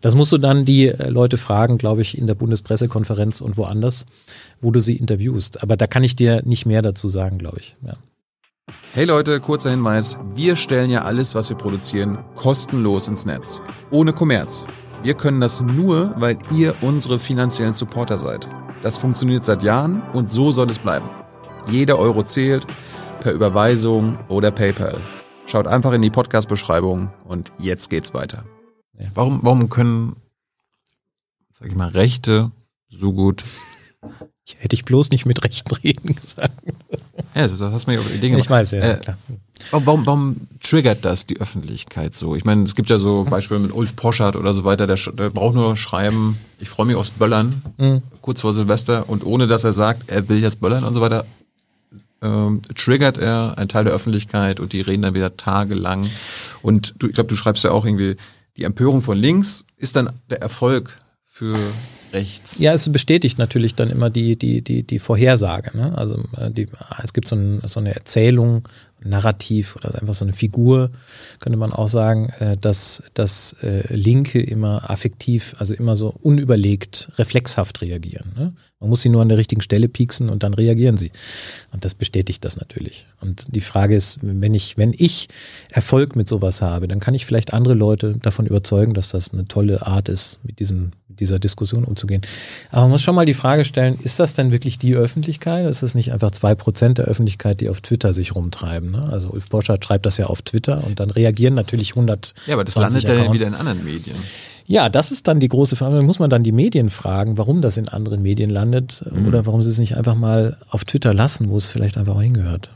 Das 0.00 0.14
musst 0.14 0.32
du 0.32 0.38
dann 0.38 0.64
die 0.64 0.88
äh, 0.88 1.10
Leute 1.10 1.36
fragen, 1.36 1.76
glaube 1.76 2.00
ich, 2.00 2.16
in 2.16 2.26
der 2.26 2.34
Bundespressekonferenz 2.34 3.42
und 3.42 3.58
woanders, 3.58 4.06
wo 4.62 4.70
du 4.70 4.80
sie 4.80 4.96
interviewst. 4.96 5.62
Aber 5.62 5.76
da 5.76 5.86
kann 5.86 6.04
ich 6.04 6.16
dir 6.16 6.40
nicht 6.46 6.64
mehr 6.64 6.80
dazu 6.80 7.10
sagen, 7.10 7.36
glaube 7.36 7.58
ich. 7.60 7.76
Ja. 7.86 7.98
Hey 8.92 9.04
Leute, 9.04 9.40
kurzer 9.40 9.70
Hinweis. 9.70 10.18
Wir 10.34 10.56
stellen 10.56 10.90
ja 10.90 11.02
alles, 11.02 11.34
was 11.34 11.48
wir 11.48 11.56
produzieren, 11.56 12.18
kostenlos 12.34 13.08
ins 13.08 13.24
Netz. 13.24 13.62
Ohne 13.90 14.12
Kommerz. 14.12 14.66
Wir 15.02 15.14
können 15.14 15.40
das 15.40 15.60
nur, 15.60 16.12
weil 16.16 16.38
ihr 16.54 16.74
unsere 16.82 17.18
finanziellen 17.18 17.74
Supporter 17.74 18.18
seid. 18.18 18.48
Das 18.82 18.98
funktioniert 18.98 19.44
seit 19.44 19.62
Jahren 19.62 20.02
und 20.12 20.30
so 20.30 20.50
soll 20.50 20.70
es 20.70 20.78
bleiben. 20.78 21.08
Jeder 21.68 21.98
Euro 21.98 22.22
zählt, 22.22 22.66
per 23.20 23.32
Überweisung 23.32 24.18
oder 24.28 24.50
PayPal. 24.50 24.96
Schaut 25.46 25.66
einfach 25.66 25.92
in 25.92 26.02
die 26.02 26.10
Podcast-Beschreibung 26.10 27.10
und 27.24 27.52
jetzt 27.58 27.90
geht's 27.90 28.14
weiter. 28.14 28.44
Warum, 29.14 29.40
warum 29.42 29.68
können, 29.68 30.16
sag 31.58 31.68
ich 31.68 31.74
mal, 31.74 31.88
Rechte 31.88 32.50
so 32.88 33.12
gut 33.12 33.44
Hätte 34.58 34.74
ich 34.74 34.84
bloß 34.84 35.10
nicht 35.10 35.26
mit 35.26 35.44
rechten 35.44 35.74
Reden 35.74 36.14
gesagt. 36.14 36.52
Ja, 37.34 37.42
das 37.42 37.60
hast 37.60 37.86
du 37.86 37.90
mir 37.90 38.00
auf 38.00 38.14
Ideen 38.14 38.38
Ich 38.38 38.50
weiß, 38.50 38.72
ja. 38.72 38.80
Äh, 38.80 38.96
klar. 38.96 39.18
Warum, 39.70 40.06
warum 40.06 40.36
triggert 40.62 41.04
das 41.04 41.26
die 41.26 41.40
Öffentlichkeit 41.40 42.16
so? 42.16 42.34
Ich 42.34 42.44
meine, 42.44 42.64
es 42.64 42.74
gibt 42.74 42.90
ja 42.90 42.98
so 42.98 43.24
Beispiele 43.30 43.60
mit 43.60 43.72
Ulf 43.72 43.94
Poschardt 43.94 44.36
oder 44.36 44.54
so 44.54 44.64
weiter, 44.64 44.86
der, 44.86 44.96
der 44.96 45.30
braucht 45.30 45.54
nur 45.54 45.76
schreiben, 45.76 46.38
ich 46.58 46.68
freue 46.68 46.86
mich 46.86 46.96
aufs 46.96 47.10
Böllern, 47.10 47.62
mhm. 47.78 48.02
kurz 48.20 48.40
vor 48.40 48.54
Silvester, 48.54 49.08
und 49.08 49.24
ohne 49.24 49.46
dass 49.46 49.64
er 49.64 49.72
sagt, 49.72 50.10
er 50.10 50.28
will 50.28 50.40
jetzt 50.40 50.60
böllern 50.60 50.84
und 50.84 50.94
so 50.94 51.00
weiter, 51.00 51.24
ähm, 52.22 52.62
triggert 52.74 53.18
er 53.18 53.56
einen 53.56 53.68
Teil 53.68 53.84
der 53.84 53.92
Öffentlichkeit 53.92 54.60
und 54.60 54.72
die 54.72 54.80
reden 54.80 55.02
dann 55.02 55.14
wieder 55.14 55.36
tagelang. 55.36 56.06
Und 56.62 56.94
du, 56.98 57.08
ich 57.08 57.14
glaube, 57.14 57.28
du 57.28 57.36
schreibst 57.36 57.64
ja 57.64 57.70
auch 57.70 57.84
irgendwie, 57.84 58.16
die 58.56 58.64
Empörung 58.64 59.02
von 59.02 59.16
links 59.16 59.64
ist 59.76 59.96
dann 59.96 60.10
der 60.28 60.42
Erfolg 60.42 61.00
für 61.24 61.56
rechts. 62.12 62.58
Ja, 62.58 62.72
es 62.72 62.90
bestätigt 62.90 63.38
natürlich 63.38 63.74
dann 63.74 63.90
immer 63.90 64.10
die, 64.10 64.36
die, 64.36 64.62
die, 64.62 64.82
die 64.82 64.98
Vorhersage. 64.98 65.76
Ne? 65.76 65.96
Also 65.96 66.24
äh, 66.36 66.50
die, 66.50 66.68
es 67.02 67.12
gibt 67.12 67.28
so, 67.28 67.36
ein, 67.36 67.60
so 67.64 67.80
eine 67.80 67.94
Erzählung, 67.94 68.68
Narrativ 69.02 69.76
oder 69.76 69.94
einfach 70.00 70.14
so 70.14 70.24
eine 70.24 70.34
Figur, 70.34 70.90
könnte 71.38 71.58
man 71.58 71.72
auch 71.72 71.88
sagen, 71.88 72.28
äh, 72.38 72.56
dass, 72.56 73.02
dass 73.14 73.54
äh, 73.62 73.82
Linke 73.94 74.40
immer 74.40 74.90
affektiv, 74.90 75.54
also 75.58 75.74
immer 75.74 75.96
so 75.96 76.14
unüberlegt, 76.20 77.10
reflexhaft 77.16 77.80
reagieren. 77.80 78.32
Ne? 78.36 78.52
Man 78.80 78.88
muss 78.88 79.02
sie 79.02 79.10
nur 79.10 79.20
an 79.20 79.28
der 79.28 79.36
richtigen 79.36 79.60
Stelle 79.60 79.88
pieksen 79.88 80.30
und 80.30 80.42
dann 80.42 80.54
reagieren 80.54 80.96
sie. 80.96 81.12
Und 81.70 81.84
das 81.84 81.94
bestätigt 81.94 82.44
das 82.46 82.56
natürlich. 82.56 83.06
Und 83.20 83.54
die 83.54 83.60
Frage 83.60 83.94
ist, 83.94 84.18
wenn 84.22 84.54
ich, 84.54 84.78
wenn 84.78 84.94
ich 84.96 85.28
Erfolg 85.68 86.16
mit 86.16 86.26
sowas 86.26 86.62
habe, 86.62 86.88
dann 86.88 86.98
kann 86.98 87.14
ich 87.14 87.26
vielleicht 87.26 87.52
andere 87.52 87.74
Leute 87.74 88.16
davon 88.16 88.46
überzeugen, 88.46 88.94
dass 88.94 89.10
das 89.10 89.32
eine 89.32 89.46
tolle 89.46 89.86
Art 89.86 90.08
ist, 90.08 90.40
mit 90.44 90.60
diesem 90.60 90.92
dieser 91.20 91.38
Diskussion 91.38 91.84
umzugehen. 91.84 92.22
Aber 92.70 92.82
man 92.82 92.92
muss 92.92 93.02
schon 93.02 93.14
mal 93.14 93.26
die 93.26 93.34
Frage 93.34 93.64
stellen, 93.64 93.98
ist 94.02 94.18
das 94.18 94.34
denn 94.34 94.52
wirklich 94.52 94.78
die 94.78 94.94
Öffentlichkeit? 94.94 95.66
Ist 95.66 95.82
das 95.82 95.94
nicht 95.94 96.12
einfach 96.12 96.30
zwei 96.30 96.54
Prozent 96.54 96.98
der 96.98 97.04
Öffentlichkeit, 97.04 97.60
die 97.60 97.68
auf 97.68 97.80
Twitter 97.80 98.12
sich 98.12 98.34
rumtreiben? 98.34 98.92
Ne? 98.92 99.08
Also 99.10 99.30
Ulf 99.30 99.48
Borchardt 99.48 99.84
schreibt 99.84 100.06
das 100.06 100.16
ja 100.16 100.26
auf 100.26 100.42
Twitter 100.42 100.82
und 100.84 101.00
dann 101.00 101.10
reagieren 101.10 101.54
natürlich 101.54 101.90
100. 101.90 102.34
Ja, 102.46 102.54
aber 102.54 102.64
das 102.64 102.74
landet 102.74 103.04
ja 103.04 103.14
dann 103.14 103.32
wieder 103.32 103.46
in 103.46 103.54
anderen 103.54 103.84
Medien. 103.84 104.16
Ja, 104.70 104.88
das 104.88 105.10
ist 105.10 105.26
dann 105.26 105.40
die 105.40 105.48
große 105.48 105.74
Frage. 105.74 105.98
Da 105.98 106.06
muss 106.06 106.20
man 106.20 106.30
dann 106.30 106.44
die 106.44 106.52
Medien 106.52 106.90
fragen, 106.90 107.38
warum 107.38 107.60
das 107.60 107.76
in 107.76 107.88
anderen 107.88 108.22
Medien 108.22 108.50
landet 108.50 109.04
mhm. 109.10 109.26
oder 109.26 109.44
warum 109.44 109.64
sie 109.64 109.70
es 109.70 109.78
nicht 109.78 109.96
einfach 109.96 110.14
mal 110.14 110.58
auf 110.68 110.84
Twitter 110.84 111.12
lassen, 111.12 111.48
wo 111.48 111.56
es 111.56 111.68
vielleicht 111.68 111.98
einfach 111.98 112.14
auch 112.14 112.22
hingehört. 112.22 112.70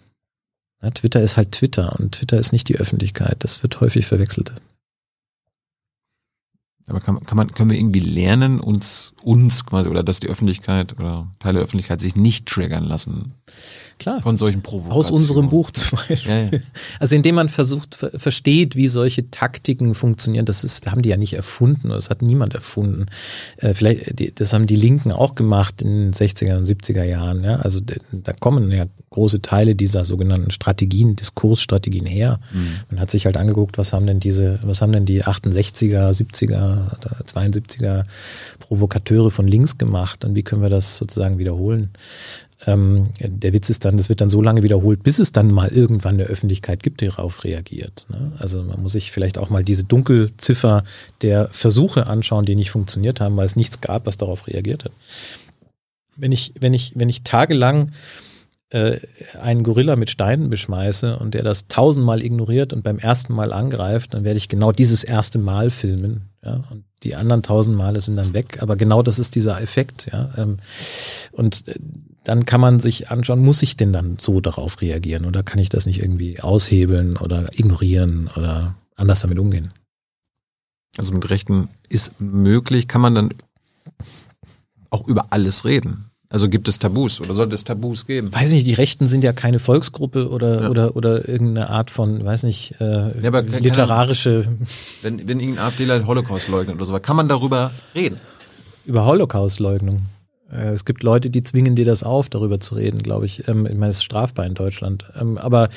Ja, 0.82 0.90
Twitter 0.90 1.20
ist 1.20 1.36
halt 1.36 1.52
Twitter 1.52 1.94
und 1.96 2.16
Twitter 2.16 2.36
ist 2.36 2.50
nicht 2.50 2.68
die 2.68 2.78
Öffentlichkeit. 2.78 3.36
Das 3.44 3.62
wird 3.62 3.80
häufig 3.80 4.06
verwechselt. 4.06 4.52
Aber 6.88 6.98
kann, 6.98 7.24
kann 7.24 7.36
man, 7.36 7.52
können 7.52 7.70
wir 7.70 7.78
irgendwie 7.78 8.00
lernen, 8.00 8.58
uns, 8.58 9.14
uns 9.22 9.64
quasi, 9.64 9.88
oder 9.88 10.02
dass 10.02 10.18
die 10.18 10.28
Öffentlichkeit 10.28 10.98
oder 10.98 11.28
Teile 11.38 11.58
der 11.58 11.64
Öffentlichkeit 11.64 12.00
sich 12.00 12.16
nicht 12.16 12.46
triggern 12.46 12.84
lassen? 12.84 13.34
Klar. 13.98 14.20
Von 14.22 14.36
solchen 14.36 14.62
Provokationen. 14.62 15.04
Aus 15.04 15.10
unserem 15.10 15.48
Buch 15.48 15.70
zum 15.70 15.98
Beispiel. 16.08 16.32
Ja, 16.32 16.42
ja. 16.42 16.58
Also 16.98 17.14
indem 17.14 17.36
man 17.36 17.48
versucht, 17.48 17.94
versteht, 17.94 18.76
wie 18.76 18.88
solche 18.88 19.30
Taktiken 19.30 19.94
funktionieren. 19.94 20.44
Das 20.44 20.64
ist, 20.64 20.90
haben 20.90 21.02
die 21.02 21.10
ja 21.10 21.16
nicht 21.16 21.34
erfunden, 21.34 21.90
das 21.90 22.10
hat 22.10 22.22
niemand 22.22 22.54
erfunden. 22.54 23.06
Äh, 23.56 23.74
vielleicht, 23.74 24.40
das 24.40 24.52
haben 24.52 24.66
die 24.66 24.76
Linken 24.76 25.12
auch 25.12 25.34
gemacht 25.34 25.82
in 25.82 26.10
den 26.10 26.12
60er 26.12 26.56
und 26.56 26.66
70er 26.66 27.04
Jahren. 27.04 27.44
Ja? 27.44 27.56
Also 27.56 27.80
da 27.80 28.32
kommen 28.32 28.70
ja 28.70 28.86
große 29.10 29.42
Teile 29.42 29.76
dieser 29.76 30.04
sogenannten 30.04 30.50
Strategien, 30.50 31.14
Diskursstrategien 31.14 32.04
her. 32.04 32.40
Mhm. 32.52 32.66
Man 32.90 33.00
hat 33.00 33.10
sich 33.10 33.26
halt 33.26 33.36
angeguckt, 33.36 33.78
was 33.78 33.92
haben 33.92 34.06
denn 34.06 34.18
diese, 34.18 34.58
was 34.62 34.82
haben 34.82 34.92
denn 34.92 35.06
die 35.06 35.24
68er, 35.24 36.10
70er, 36.10 36.98
72er 37.32 38.04
Provokateure 38.58 39.30
von 39.30 39.46
links 39.46 39.78
gemacht 39.78 40.24
und 40.24 40.34
wie 40.34 40.42
können 40.42 40.62
wir 40.62 40.68
das 40.68 40.96
sozusagen 40.96 41.38
wiederholen? 41.38 41.90
Ähm, 42.66 43.04
der 43.18 43.52
Witz 43.52 43.70
ist 43.70 43.84
dann, 43.84 43.96
das 43.96 44.08
wird 44.08 44.20
dann 44.20 44.28
so 44.28 44.40
lange 44.40 44.62
wiederholt, 44.62 45.02
bis 45.02 45.18
es 45.18 45.32
dann 45.32 45.52
mal 45.52 45.68
irgendwann 45.68 46.14
eine 46.14 46.24
Öffentlichkeit 46.24 46.82
gibt, 46.82 47.00
die 47.00 47.06
darauf 47.06 47.44
reagiert. 47.44 48.06
Ne? 48.08 48.32
Also 48.38 48.62
man 48.62 48.82
muss 48.82 48.92
sich 48.92 49.12
vielleicht 49.12 49.38
auch 49.38 49.50
mal 49.50 49.64
diese 49.64 49.84
Dunkelziffer 49.84 50.84
der 51.22 51.48
Versuche 51.50 52.06
anschauen, 52.06 52.44
die 52.44 52.56
nicht 52.56 52.70
funktioniert 52.70 53.20
haben, 53.20 53.36
weil 53.36 53.46
es 53.46 53.56
nichts 53.56 53.80
gab, 53.80 54.06
was 54.06 54.16
darauf 54.16 54.46
reagiert 54.46 54.84
hat. 54.84 54.92
Wenn 56.16 56.32
ich, 56.32 56.54
wenn 56.58 56.74
ich, 56.74 56.92
wenn 56.94 57.08
ich 57.08 57.22
tagelang 57.24 57.90
äh, 58.70 58.98
einen 59.40 59.62
Gorilla 59.62 59.96
mit 59.96 60.10
Steinen 60.10 60.50
beschmeiße 60.50 61.18
und 61.18 61.34
der 61.34 61.42
das 61.42 61.68
tausendmal 61.68 62.24
ignoriert 62.24 62.72
und 62.72 62.82
beim 62.82 62.98
ersten 62.98 63.32
Mal 63.32 63.52
angreift, 63.52 64.14
dann 64.14 64.24
werde 64.24 64.38
ich 64.38 64.48
genau 64.48 64.72
dieses 64.72 65.04
erste 65.04 65.38
Mal 65.38 65.70
filmen. 65.70 66.30
Ja, 66.44 66.64
und 66.70 66.84
die 67.04 67.14
anderen 67.14 67.42
tausend 67.42 67.76
Male 67.76 68.00
sind 68.00 68.16
dann 68.16 68.34
weg. 68.34 68.58
Aber 68.60 68.76
genau 68.76 69.02
das 69.02 69.18
ist 69.18 69.34
dieser 69.34 69.60
Effekt. 69.60 70.08
Ja, 70.12 70.30
ähm, 70.36 70.58
und 71.32 71.68
äh, 71.68 71.74
dann 72.24 72.46
kann 72.46 72.60
man 72.60 72.80
sich 72.80 73.10
anschauen, 73.10 73.40
muss 73.40 73.62
ich 73.62 73.76
denn 73.76 73.92
dann 73.92 74.16
so 74.18 74.40
darauf 74.40 74.80
reagieren 74.80 75.26
oder 75.26 75.42
kann 75.42 75.58
ich 75.58 75.68
das 75.68 75.86
nicht 75.86 76.00
irgendwie 76.00 76.40
aushebeln 76.40 77.16
oder 77.16 77.50
ignorieren 77.52 78.30
oder 78.34 78.74
anders 78.96 79.20
damit 79.20 79.38
umgehen? 79.38 79.72
Also 80.96 81.12
mit 81.12 81.28
Rechten 81.28 81.68
ist 81.88 82.20
möglich, 82.20 82.88
kann 82.88 83.00
man 83.00 83.14
dann 83.14 83.30
auch 84.90 85.06
über 85.06 85.26
alles 85.30 85.64
reden. 85.64 86.10
Also 86.30 86.48
gibt 86.48 86.66
es 86.66 86.78
Tabus 86.78 87.20
oder 87.20 87.34
sollte 87.34 87.54
es 87.54 87.62
Tabus 87.62 88.06
geben? 88.06 88.32
Weiß 88.32 88.50
nicht, 88.50 88.66
die 88.66 88.74
Rechten 88.74 89.06
sind 89.06 89.22
ja 89.22 89.32
keine 89.32 89.58
Volksgruppe 89.60 90.28
oder 90.28 90.62
ja. 90.62 90.68
oder 90.68 90.96
oder 90.96 91.28
irgendeine 91.28 91.70
Art 91.70 91.90
von, 91.90 92.24
weiß 92.24 92.42
nicht, 92.44 92.74
äh, 92.80 93.20
ja, 93.20 93.40
literarische. 93.40 94.46
wenn 95.02 95.28
wenn 95.28 95.38
irgendein 95.38 95.64
AfDler 95.66 96.06
Holocaust 96.06 96.48
leugnet 96.48 96.76
oder 96.76 96.86
so, 96.86 96.98
kann 96.98 97.16
man 97.16 97.28
darüber 97.28 97.70
reden? 97.94 98.18
Über 98.84 99.04
Holocaust-Leugnung. 99.04 100.02
Äh, 100.50 100.72
es 100.72 100.84
gibt 100.84 101.02
Leute, 101.02 101.30
die 101.30 101.42
zwingen 101.42 101.76
dir 101.76 101.84
das 101.84 102.02
auf, 102.02 102.28
darüber 102.28 102.60
zu 102.60 102.74
reden, 102.74 102.98
glaube 102.98 103.26
ich. 103.26 103.48
Ähm, 103.48 103.66
ich 103.66 103.74
meine, 103.74 103.90
es 103.90 103.96
ist 103.96 104.04
strafbar 104.04 104.46
in 104.46 104.54
Deutschland. 104.54 105.04
Ähm, 105.20 105.38
aber 105.38 105.68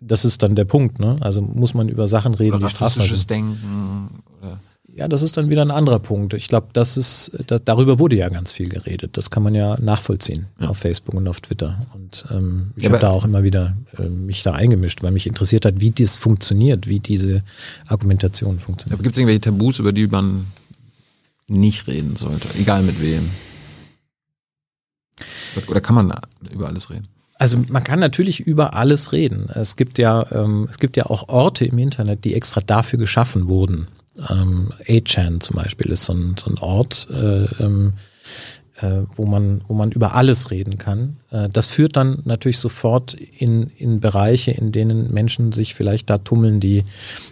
das 0.00 0.24
ist 0.24 0.42
dann 0.42 0.54
der 0.54 0.64
Punkt, 0.64 0.98
ne? 0.98 1.16
Also 1.20 1.42
muss 1.42 1.74
man 1.74 1.88
über 1.88 2.08
Sachen 2.08 2.34
reden, 2.34 2.56
oder 2.56 2.66
die 2.66 2.74
strafbar 2.74 3.06
sind. 3.06 3.30
Denken 3.30 4.22
oder 4.40 4.60
ja, 4.94 5.08
das 5.08 5.22
ist 5.22 5.36
dann 5.36 5.48
wieder 5.48 5.62
ein 5.62 5.70
anderer 5.70 6.00
Punkt. 6.00 6.34
Ich 6.34 6.48
glaube, 6.48 6.68
das 6.72 6.96
ist, 6.96 7.32
da, 7.46 7.58
darüber 7.58 7.98
wurde 7.98 8.16
ja 8.16 8.28
ganz 8.28 8.52
viel 8.52 8.68
geredet. 8.68 9.16
Das 9.16 9.30
kann 9.30 9.42
man 9.42 9.54
ja 9.54 9.80
nachvollziehen 9.80 10.46
ja. 10.60 10.68
auf 10.68 10.78
Facebook 10.78 11.14
und 11.14 11.26
auf 11.28 11.40
Twitter. 11.40 11.80
Und 11.94 12.26
ähm, 12.30 12.72
ich 12.76 12.82
ja, 12.84 12.90
habe 12.90 13.00
da 13.00 13.08
auch 13.08 13.24
immer 13.24 13.42
wieder 13.42 13.74
äh, 13.98 14.08
mich 14.08 14.42
da 14.42 14.52
eingemischt, 14.52 15.02
weil 15.02 15.10
mich 15.10 15.26
interessiert 15.26 15.64
hat, 15.64 15.80
wie 15.80 15.90
das 15.92 16.18
funktioniert, 16.18 16.88
wie 16.88 17.00
diese 17.00 17.42
Argumentation 17.86 18.58
funktioniert. 18.58 18.98
Aber 18.98 19.02
gibt 19.02 19.14
es 19.14 19.18
irgendwelche 19.18 19.40
Tabus, 19.40 19.78
über 19.78 19.92
die 19.92 20.06
man 20.08 20.46
nicht 21.48 21.86
reden 21.86 22.16
sollte, 22.16 22.48
egal 22.58 22.82
mit 22.82 23.00
wem? 23.00 23.30
Oder 25.68 25.80
kann 25.80 25.94
man 25.94 26.12
über 26.50 26.68
alles 26.68 26.90
reden? 26.90 27.08
Also 27.38 27.58
man 27.68 27.82
kann 27.82 27.98
natürlich 27.98 28.40
über 28.40 28.74
alles 28.74 29.12
reden. 29.12 29.48
Es 29.52 29.76
gibt 29.76 29.98
ja, 29.98 30.24
ähm, 30.30 30.68
es 30.70 30.78
gibt 30.78 30.96
ja 30.96 31.06
auch 31.06 31.28
Orte 31.28 31.64
im 31.64 31.78
Internet, 31.78 32.24
die 32.24 32.34
extra 32.34 32.60
dafür 32.60 32.98
geschaffen 32.98 33.48
wurden. 33.48 33.88
Ähm, 34.30 34.72
8chan 34.86 35.40
zum 35.40 35.56
Beispiel 35.56 35.90
ist 35.90 36.04
so 36.04 36.12
ein, 36.12 36.36
so 36.38 36.50
ein 36.50 36.58
Ort, 36.58 37.08
äh, 37.10 37.46
ähm, 37.60 37.94
äh, 38.76 39.02
wo, 39.16 39.26
man, 39.26 39.62
wo 39.66 39.74
man 39.74 39.90
über 39.90 40.14
alles 40.14 40.50
reden 40.50 40.78
kann. 40.78 41.16
Äh, 41.30 41.48
das 41.48 41.66
führt 41.66 41.96
dann 41.96 42.20
natürlich 42.24 42.58
sofort 42.58 43.14
in, 43.14 43.70
in 43.76 44.00
Bereiche, 44.00 44.52
in 44.52 44.70
denen 44.70 45.12
Menschen 45.12 45.52
sich 45.52 45.74
vielleicht 45.74 46.10
da 46.10 46.18
tummeln, 46.18 46.60
die 46.60 46.84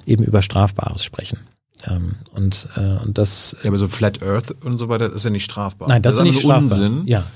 eben 0.06 0.24
über 0.24 0.42
Strafbares 0.42 1.04
sprechen. 1.04 1.38
Ähm, 1.86 2.16
und, 2.34 2.68
äh, 2.76 3.02
und 3.04 3.16
das. 3.16 3.56
Ja, 3.62 3.70
aber 3.70 3.78
so 3.78 3.88
Flat 3.88 4.22
Earth 4.22 4.54
und 4.64 4.78
so 4.78 4.88
weiter 4.88 5.12
ist 5.12 5.24
ja 5.24 5.30
nicht 5.30 5.44
strafbar. 5.44 5.88
Nein, 5.88 6.02
das, 6.02 6.16
das 6.16 6.26
ist 6.26 6.34
nicht 6.34 6.40
strafbar. 6.40 6.78
Unsinn. 6.78 7.06
Ja. 7.06 7.26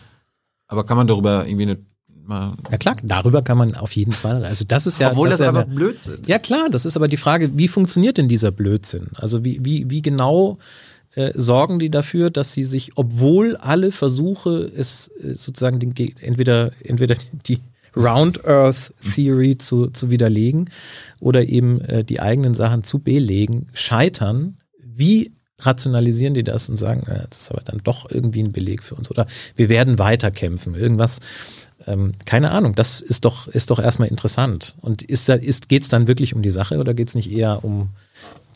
Aber 0.66 0.84
kann 0.84 0.96
man 0.96 1.06
darüber 1.06 1.46
irgendwie 1.46 1.64
eine 1.64 1.78
mal. 2.26 2.54
Ja 2.70 2.78
klar, 2.78 2.96
darüber 3.02 3.42
kann 3.42 3.58
man 3.58 3.74
auf 3.74 3.94
jeden 3.96 4.12
Fall. 4.12 4.44
Also 4.44 4.64
das 4.64 4.86
ist 4.86 4.98
ja. 4.98 5.10
Obwohl 5.10 5.28
das, 5.28 5.40
ja 5.40 5.48
einfach 5.48 5.64
eine- 5.66 5.74
Blödsinn 5.74 6.14
ist. 6.14 6.28
Ja 6.28 6.38
klar, 6.38 6.68
das 6.70 6.86
ist 6.86 6.96
aber 6.96 7.08
die 7.08 7.16
Frage, 7.16 7.56
wie 7.56 7.68
funktioniert 7.68 8.18
denn 8.18 8.28
dieser 8.28 8.50
Blödsinn? 8.50 9.08
Also 9.16 9.44
wie, 9.44 9.64
wie, 9.64 9.90
wie 9.90 10.02
genau 10.02 10.58
äh, 11.14 11.32
sorgen 11.34 11.78
die 11.78 11.90
dafür, 11.90 12.30
dass 12.30 12.52
sie 12.52 12.64
sich, 12.64 12.92
obwohl 12.96 13.56
alle 13.56 13.90
Versuche 13.90 14.70
es 14.76 15.08
äh, 15.22 15.34
sozusagen 15.34 15.78
den, 15.78 15.94
entweder, 16.20 16.72
entweder 16.82 17.16
die 17.46 17.60
Round 17.96 18.44
Earth 18.44 18.92
Theory 19.14 19.56
zu, 19.56 19.88
zu 19.88 20.10
widerlegen 20.10 20.70
oder 21.20 21.48
eben 21.48 21.80
äh, 21.82 22.04
die 22.04 22.20
eigenen 22.20 22.54
Sachen 22.54 22.82
zu 22.82 22.98
belegen, 22.98 23.68
scheitern, 23.72 24.56
wie 24.82 25.32
rationalisieren 25.60 26.34
die 26.34 26.44
das 26.44 26.68
und 26.68 26.76
sagen, 26.76 27.06
äh, 27.06 27.26
das 27.30 27.42
ist 27.42 27.50
aber 27.50 27.62
dann 27.62 27.80
doch 27.84 28.10
irgendwie 28.10 28.42
ein 28.42 28.52
Beleg 28.52 28.82
für 28.82 28.94
uns 28.94 29.10
oder 29.10 29.26
wir 29.54 29.68
werden 29.68 29.98
weiterkämpfen, 29.98 30.74
irgendwas. 30.74 31.20
Ähm, 31.86 32.12
keine 32.24 32.50
Ahnung, 32.50 32.74
das 32.74 33.00
ist 33.00 33.24
doch, 33.24 33.46
ist 33.48 33.70
doch 33.70 33.78
erstmal 33.78 34.08
interessant. 34.08 34.74
Und 34.80 35.02
ist 35.02 35.28
da, 35.28 35.34
ist, 35.34 35.68
geht's 35.68 35.88
dann 35.88 36.06
wirklich 36.06 36.34
um 36.34 36.42
die 36.42 36.50
Sache 36.50 36.78
oder 36.78 36.94
geht's 36.94 37.14
nicht 37.14 37.30
eher 37.30 37.64
um 37.64 37.90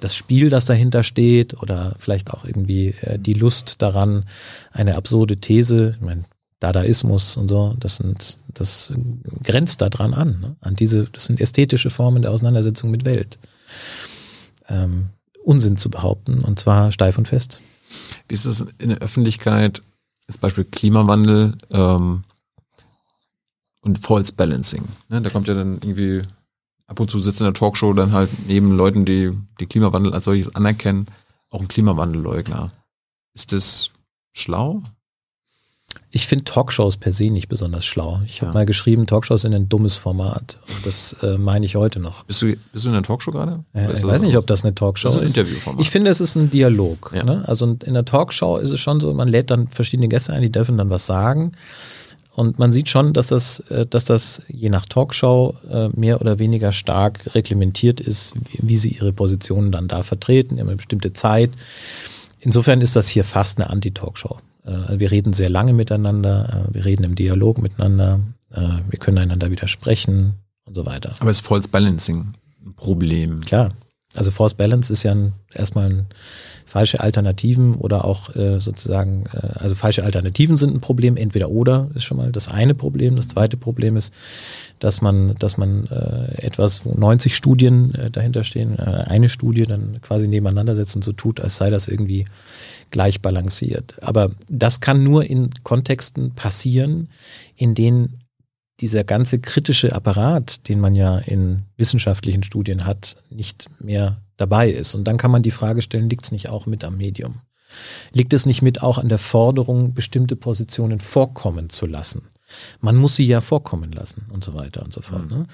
das 0.00 0.14
Spiel, 0.14 0.48
das 0.50 0.64
dahinter 0.64 1.02
steht 1.02 1.60
oder 1.60 1.94
vielleicht 1.98 2.32
auch 2.32 2.44
irgendwie 2.44 2.94
äh, 3.02 3.18
die 3.18 3.34
Lust 3.34 3.82
daran, 3.82 4.24
eine 4.72 4.96
absurde 4.96 5.38
These, 5.38 5.96
ich 5.96 6.04
meine, 6.04 6.24
Dadaismus 6.60 7.36
und 7.36 7.48
so, 7.48 7.76
das 7.78 7.96
sind, 7.96 8.38
das 8.52 8.92
grenzt 9.44 9.80
da 9.80 9.88
dran 9.88 10.12
an, 10.12 10.40
ne? 10.40 10.56
an 10.60 10.74
diese, 10.74 11.04
das 11.04 11.26
sind 11.26 11.40
ästhetische 11.40 11.90
Formen 11.90 12.22
der 12.22 12.32
Auseinandersetzung 12.32 12.90
mit 12.90 13.04
Welt. 13.04 13.38
Ähm, 14.68 15.10
Unsinn 15.48 15.78
zu 15.78 15.88
behaupten 15.88 16.40
und 16.40 16.58
zwar 16.58 16.92
steif 16.92 17.16
und 17.16 17.26
fest. 17.26 17.62
Wie 18.28 18.34
ist 18.34 18.44
es 18.44 18.66
in 18.78 18.90
der 18.90 18.98
Öffentlichkeit, 18.98 19.82
als 20.26 20.36
Beispiel 20.36 20.64
Klimawandel 20.64 21.56
ähm, 21.70 22.24
und 23.80 23.98
False 23.98 24.34
Balancing? 24.34 24.84
Ne? 25.08 25.22
Da 25.22 25.30
kommt 25.30 25.48
ja 25.48 25.54
dann 25.54 25.76
irgendwie 25.76 26.20
ab 26.86 27.00
und 27.00 27.10
zu 27.10 27.18
sitzt 27.18 27.40
in 27.40 27.46
der 27.46 27.54
Talkshow 27.54 27.94
dann 27.94 28.12
halt 28.12 28.28
neben 28.46 28.76
Leuten, 28.76 29.06
die 29.06 29.32
die 29.58 29.64
Klimawandel 29.64 30.12
als 30.12 30.26
solches 30.26 30.54
anerkennen, 30.54 31.06
auch 31.48 31.62
ein 31.62 31.68
Klimawandelleugner. 31.68 32.70
Ist 33.32 33.52
das 33.52 33.90
schlau? 34.34 34.82
Ich 36.10 36.26
finde 36.26 36.44
Talkshows 36.44 36.96
per 36.96 37.12
se 37.12 37.30
nicht 37.30 37.48
besonders 37.48 37.84
schlau. 37.84 38.22
Ich 38.24 38.40
habe 38.40 38.50
Ja. 38.52 38.54
mal 38.54 38.66
geschrieben, 38.66 39.06
Talkshows 39.06 39.42
sind 39.42 39.52
ein 39.54 39.68
dummes 39.68 39.96
Format. 39.96 40.58
Und 40.68 40.86
das 40.86 41.14
äh, 41.22 41.36
meine 41.36 41.66
ich 41.66 41.76
heute 41.76 42.00
noch. 42.00 42.24
Bist 42.24 42.40
du, 42.40 42.56
bist 42.72 42.84
du 42.86 42.88
in 42.88 42.94
der 42.94 43.02
Talkshow 43.02 43.30
gerade? 43.30 43.64
Äh, 43.74 43.92
ich 43.92 44.02
weiß 44.02 44.22
nicht, 44.22 44.36
ob 44.38 44.46
das 44.46 44.64
eine 44.64 44.74
Talkshow 44.74 45.08
Das 45.08 45.16
ist 45.16 45.20
ein. 45.20 45.26
Interviewformat. 45.26 45.80
Ich 45.82 45.90
finde, 45.90 46.10
es 46.10 46.20
ist 46.22 46.34
ein 46.34 46.48
Dialog. 46.48 47.12
Ja. 47.14 47.24
Ne? 47.24 47.44
Also 47.46 47.66
in 47.84 47.92
der 47.94 48.06
Talkshow 48.06 48.56
ist 48.56 48.70
es 48.70 48.80
schon 48.80 49.00
so, 49.00 49.12
man 49.12 49.28
lädt 49.28 49.50
dann 49.50 49.68
verschiedene 49.68 50.08
Gäste 50.08 50.32
ein, 50.32 50.40
die 50.40 50.50
dürfen 50.52 50.78
dann 50.78 50.88
was 50.88 51.04
sagen. 51.06 51.52
Und 52.34 52.58
man 52.58 52.70
sieht 52.72 52.88
schon, 52.88 53.12
dass 53.12 53.26
das, 53.26 53.60
äh, 53.68 53.84
dass 53.84 54.06
das 54.06 54.40
je 54.48 54.70
nach 54.70 54.86
Talkshow 54.86 55.56
äh, 55.70 55.88
mehr 55.88 56.20
oder 56.22 56.38
weniger 56.38 56.72
stark 56.72 57.34
reglementiert 57.34 58.00
ist, 58.00 58.32
wie, 58.52 58.76
sie 58.78 58.90
ihre 58.90 59.12
Positionen 59.12 59.72
dann 59.72 59.88
da 59.88 60.02
vertreten, 60.02 60.56
in 60.56 60.66
eine 60.68 60.76
bestimmte 60.76 61.12
Zeit. 61.12 61.50
Insofern 62.40 62.80
ist 62.80 62.96
das 62.96 63.08
hier 63.08 63.24
fast 63.24 63.58
eine 63.58 63.68
Anti-Talkshow. 63.68 64.38
Äh, 64.68 65.00
Wir 65.00 65.10
reden 65.10 65.32
sehr 65.32 65.50
lange 65.50 65.72
miteinander, 65.72 66.66
äh, 66.68 66.74
wir 66.74 66.84
reden 66.84 67.04
im 67.04 67.14
Dialog 67.14 67.60
miteinander, 67.60 68.20
äh, 68.52 68.60
wir 68.88 68.98
können 68.98 69.18
einander 69.18 69.50
widersprechen 69.50 70.34
und 70.64 70.74
so 70.74 70.86
weiter. 70.86 71.16
Aber 71.20 71.30
ist 71.30 71.46
False 71.46 71.68
Balancing 71.68 72.34
ein 72.64 72.74
Problem? 72.74 73.40
Klar. 73.40 73.70
Also 74.16 74.30
Force 74.30 74.54
Balance 74.54 74.90
ist 74.90 75.02
ja 75.02 75.10
ein, 75.12 75.34
erstmal 75.52 75.90
ein 75.90 76.06
falsche 76.64 77.00
Alternativen 77.00 77.74
oder 77.74 78.06
auch 78.06 78.34
äh, 78.34 78.58
sozusagen, 78.58 79.26
äh, 79.34 79.58
also 79.58 79.74
falsche 79.74 80.02
Alternativen 80.02 80.56
sind 80.56 80.74
ein 80.74 80.80
Problem, 80.80 81.18
entweder 81.18 81.50
oder 81.50 81.90
ist 81.94 82.04
schon 82.04 82.16
mal 82.16 82.32
das 82.32 82.48
eine 82.48 82.74
Problem. 82.74 83.16
Das 83.16 83.28
zweite 83.28 83.58
Problem 83.58 83.96
ist, 83.96 84.14
dass 84.78 85.02
man, 85.02 85.34
dass 85.38 85.58
man 85.58 85.86
äh, 85.88 86.42
etwas, 86.42 86.86
wo 86.86 86.94
90 86.98 87.36
Studien 87.36 87.94
äh, 87.94 88.10
dahinter 88.10 88.44
stehen, 88.44 88.78
äh, 88.78 88.82
eine 88.82 89.28
Studie 89.28 89.64
dann 89.64 90.00
quasi 90.00 90.26
nebeneinander 90.26 90.74
setzt 90.74 90.96
und 90.96 91.04
so 91.04 91.12
tut, 91.12 91.40
als 91.40 91.56
sei 91.56 91.68
das 91.68 91.86
irgendwie 91.86 92.24
gleich 92.90 93.20
balanciert. 93.20 94.02
Aber 94.02 94.30
das 94.48 94.80
kann 94.80 95.04
nur 95.04 95.24
in 95.24 95.50
Kontexten 95.62 96.34
passieren, 96.34 97.08
in 97.56 97.74
denen 97.74 98.20
dieser 98.80 99.04
ganze 99.04 99.40
kritische 99.40 99.92
Apparat, 99.92 100.68
den 100.68 100.80
man 100.80 100.94
ja 100.94 101.18
in 101.18 101.64
wissenschaftlichen 101.76 102.42
Studien 102.42 102.86
hat, 102.86 103.16
nicht 103.30 103.68
mehr 103.80 104.22
dabei 104.36 104.70
ist. 104.70 104.94
Und 104.94 105.04
dann 105.04 105.16
kann 105.16 105.30
man 105.30 105.42
die 105.42 105.50
Frage 105.50 105.82
stellen, 105.82 106.08
liegt 106.08 106.24
es 106.24 106.32
nicht 106.32 106.48
auch 106.48 106.66
mit 106.66 106.84
am 106.84 106.96
Medium? 106.96 107.40
Liegt 108.12 108.32
es 108.32 108.46
nicht 108.46 108.62
mit 108.62 108.82
auch 108.82 108.98
an 108.98 109.08
der 109.08 109.18
Forderung, 109.18 109.94
bestimmte 109.94 110.36
Positionen 110.36 111.00
vorkommen 111.00 111.70
zu 111.70 111.86
lassen? 111.86 112.22
Man 112.80 112.96
muss 112.96 113.16
sie 113.16 113.26
ja 113.26 113.40
vorkommen 113.40 113.92
lassen 113.92 114.26
und 114.32 114.42
so 114.42 114.54
weiter 114.54 114.82
und 114.82 114.92
so 114.92 115.02
fort. 115.02 115.28
Ne? 115.28 115.46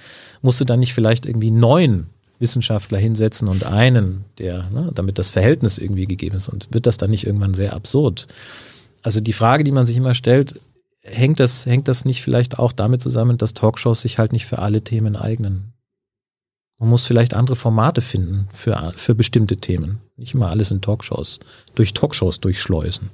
Musste 0.43 0.64
dann 0.64 0.78
nicht 0.78 0.95
vielleicht 0.95 1.26
irgendwie 1.26 1.51
neun 1.51 2.11
Wissenschaftler 2.45 2.99
hinsetzen 2.99 3.49
und 3.49 3.64
einen, 3.64 4.26
der, 4.38 4.70
ne, 4.70 4.92
damit 4.95 5.18
das 5.18 5.30
Verhältnis 5.30 5.78
irgendwie 5.78 6.07
gegeben 6.07 6.36
ist 6.36 6.49
und 6.49 6.68
wird 6.70 6.86
das 6.86 6.99
dann 6.99 7.11
nicht 7.11 7.26
irgendwann 7.26 7.55
sehr 7.55 7.72
absurd? 7.72 8.28
Also 9.03 9.20
die 9.20 9.32
Frage, 9.32 9.64
die 9.64 9.72
man 9.72 9.86
sich 9.86 9.97
immer 9.97 10.14
stellt, 10.14 10.61
hängt 11.01 11.40
das, 11.40 11.66
hängt 11.66 11.88
das 11.88 12.05
nicht 12.05 12.22
vielleicht 12.22 12.59
auch 12.59 12.72
damit 12.72 13.03
zusammen, 13.03 13.38
dass 13.38 13.55
Talkshows 13.55 14.03
sich 14.03 14.18
halt 14.18 14.32
nicht 14.32 14.47
für 14.47 14.61
alle 14.61 14.82
Themen 14.82 15.16
eignen? 15.16 15.72
Man 16.78 16.90
muss 16.90 17.07
vielleicht 17.07 17.34
andere 17.34 17.57
Formate 17.57 18.03
finden 18.03 18.49
für, 18.53 18.92
für 18.97 19.14
bestimmte 19.14 19.57
Themen. 19.57 20.01
Nicht 20.16 20.34
immer 20.34 20.51
alles 20.51 20.70
in 20.70 20.82
Talkshows, 20.82 21.40
durch 21.74 21.95
Talkshows 21.95 22.40
durchschleusen. 22.40 23.09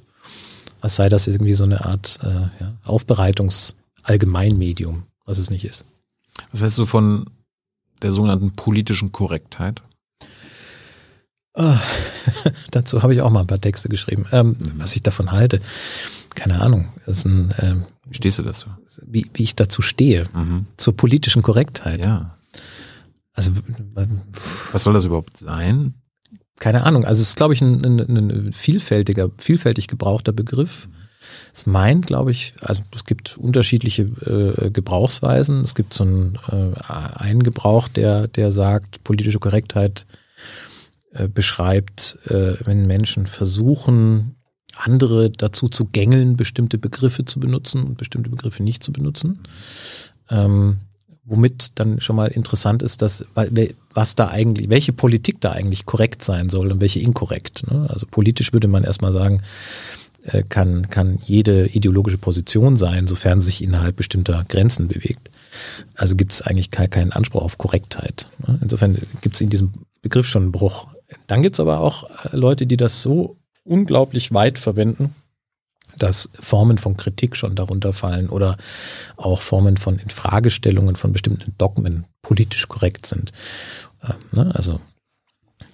Als 0.80 0.96
sei 0.96 1.08
das 1.08 1.28
irgendwie 1.28 1.54
so 1.54 1.64
eine 1.64 1.84
Art 1.84 2.18
äh, 2.22 2.48
ja, 2.60 2.72
Aufbereitungs-Allgemeinmedium, 2.84 5.04
was 5.24 5.38
es 5.38 5.50
nicht 5.50 5.64
ist. 5.64 5.84
Was 6.52 6.62
hältst 6.62 6.78
du 6.78 6.86
von 6.86 7.26
der 8.02 8.12
sogenannten 8.12 8.52
politischen 8.52 9.12
Korrektheit? 9.12 9.82
Ah, 11.54 11.80
dazu 12.70 13.02
habe 13.02 13.14
ich 13.14 13.20
auch 13.22 13.30
mal 13.30 13.40
ein 13.40 13.46
paar 13.46 13.60
Texte 13.60 13.88
geschrieben. 13.88 14.26
Ähm, 14.32 14.56
was 14.76 14.94
ich 14.94 15.02
davon 15.02 15.32
halte, 15.32 15.60
keine 16.34 16.60
Ahnung. 16.60 16.88
Ist 17.06 17.24
ein, 17.26 17.52
ähm, 17.58 17.84
Wie 18.06 18.14
stehst 18.14 18.38
du 18.38 18.42
dazu? 18.42 18.68
wie, 19.04 19.28
wie 19.34 19.42
ich 19.42 19.56
dazu 19.56 19.82
stehe, 19.82 20.26
Mhm. 20.32 20.66
zur 20.76 20.96
politischen 20.96 21.42
Korrektheit. 21.42 22.00
Ja. 22.04 22.36
Also 23.32 23.52
Was 24.72 24.84
soll 24.84 24.94
das 24.94 25.04
überhaupt 25.04 25.36
sein? 25.38 25.94
keine 26.60 26.84
Ahnung, 26.84 27.06
also 27.06 27.22
es 27.22 27.28
ist, 27.30 27.36
glaube 27.36 27.54
ich, 27.54 27.62
ein, 27.62 27.82
ein, 27.82 28.16
ein 28.16 28.52
vielfältiger, 28.52 29.30
vielfältig 29.38 29.86
gebrauchter 29.88 30.32
Begriff. 30.32 30.90
Es 31.52 31.66
meint, 31.66 32.06
glaube 32.06 32.30
ich, 32.30 32.54
also 32.60 32.82
es 32.94 33.04
gibt 33.04 33.36
unterschiedliche 33.36 34.02
äh, 34.02 34.70
Gebrauchsweisen. 34.70 35.60
Es 35.60 35.74
gibt 35.74 35.92
so 35.92 36.04
einen, 36.04 36.38
äh, 36.50 36.82
einen 37.14 37.42
Gebrauch, 37.42 37.88
der, 37.88 38.28
der 38.28 38.52
sagt, 38.52 39.04
politische 39.04 39.38
Korrektheit 39.38 40.06
äh, 41.12 41.28
beschreibt, 41.28 42.18
äh, 42.26 42.54
wenn 42.64 42.86
Menschen 42.86 43.26
versuchen, 43.26 44.36
andere 44.76 45.30
dazu 45.30 45.68
zu 45.68 45.86
gängeln, 45.86 46.36
bestimmte 46.36 46.78
Begriffe 46.78 47.24
zu 47.24 47.40
benutzen 47.40 47.82
und 47.82 47.98
bestimmte 47.98 48.30
Begriffe 48.30 48.62
nicht 48.62 48.82
zu 48.82 48.92
benutzen. 48.92 49.40
Ähm, 50.30 50.78
womit 51.24 51.78
dann 51.78 52.00
schon 52.00 52.16
mal 52.16 52.28
interessant 52.28 52.82
ist, 52.82 53.02
dass 53.02 53.24
was 53.94 54.14
da 54.14 54.28
eigentlich, 54.28 54.68
welche 54.70 54.92
Politik 54.92 55.40
da 55.40 55.52
eigentlich 55.52 55.86
korrekt 55.86 56.24
sein 56.24 56.48
soll 56.48 56.72
und 56.72 56.80
welche 56.80 57.00
inkorrekt. 57.00 57.70
Ne? 57.70 57.86
Also 57.88 58.06
politisch 58.06 58.52
würde 58.52 58.68
man 58.68 58.84
erstmal 58.84 59.12
sagen, 59.12 59.42
äh, 60.32 60.42
kann, 60.42 60.88
kann 60.90 61.18
jede 61.22 61.66
ideologische 61.66 62.18
Position 62.18 62.76
sein, 62.76 63.06
sofern 63.06 63.40
sie 63.40 63.46
sich 63.46 63.62
innerhalb 63.62 63.96
bestimmter 63.96 64.44
Grenzen 64.48 64.88
bewegt. 64.88 65.30
Also 65.94 66.16
gibt 66.16 66.32
es 66.32 66.42
eigentlich 66.42 66.70
ke- 66.70 66.88
keinen 66.88 67.12
Anspruch 67.12 67.42
auf 67.42 67.58
Korrektheit. 67.58 68.28
Ne? 68.46 68.58
Insofern 68.62 68.98
gibt 69.20 69.34
es 69.34 69.40
in 69.40 69.50
diesem 69.50 69.72
Begriff 70.02 70.26
schon 70.26 70.44
einen 70.44 70.52
Bruch. 70.52 70.88
Dann 71.26 71.42
gibt 71.42 71.56
es 71.56 71.60
aber 71.60 71.80
auch 71.80 72.04
äh, 72.04 72.36
Leute, 72.36 72.66
die 72.66 72.76
das 72.76 73.02
so 73.02 73.36
unglaublich 73.64 74.32
weit 74.32 74.58
verwenden, 74.58 75.14
dass 75.98 76.30
Formen 76.32 76.78
von 76.78 76.96
Kritik 76.96 77.36
schon 77.36 77.54
darunter 77.54 77.92
fallen 77.92 78.30
oder 78.30 78.56
auch 79.16 79.42
Formen 79.42 79.76
von 79.76 79.98
Infragestellungen 79.98 80.96
von 80.96 81.12
bestimmten 81.12 81.54
Dogmen 81.58 82.04
politisch 82.22 82.68
korrekt 82.68 83.06
sind. 83.06 83.32
Ähm, 84.02 84.14
ne? 84.32 84.54
Also 84.54 84.80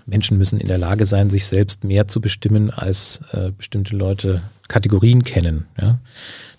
Menschen 0.06 0.38
müssen 0.38 0.58
in 0.58 0.68
der 0.68 0.78
Lage 0.78 1.04
sein, 1.04 1.30
sich 1.30 1.46
selbst 1.46 1.84
mehr 1.84 2.08
zu 2.08 2.20
bestimmen, 2.20 2.70
als 2.70 3.20
äh, 3.32 3.50
bestimmte 3.50 3.96
Leute 3.96 4.42
Kategorien 4.68 5.24
kennen. 5.24 5.66
Ja? 5.80 5.98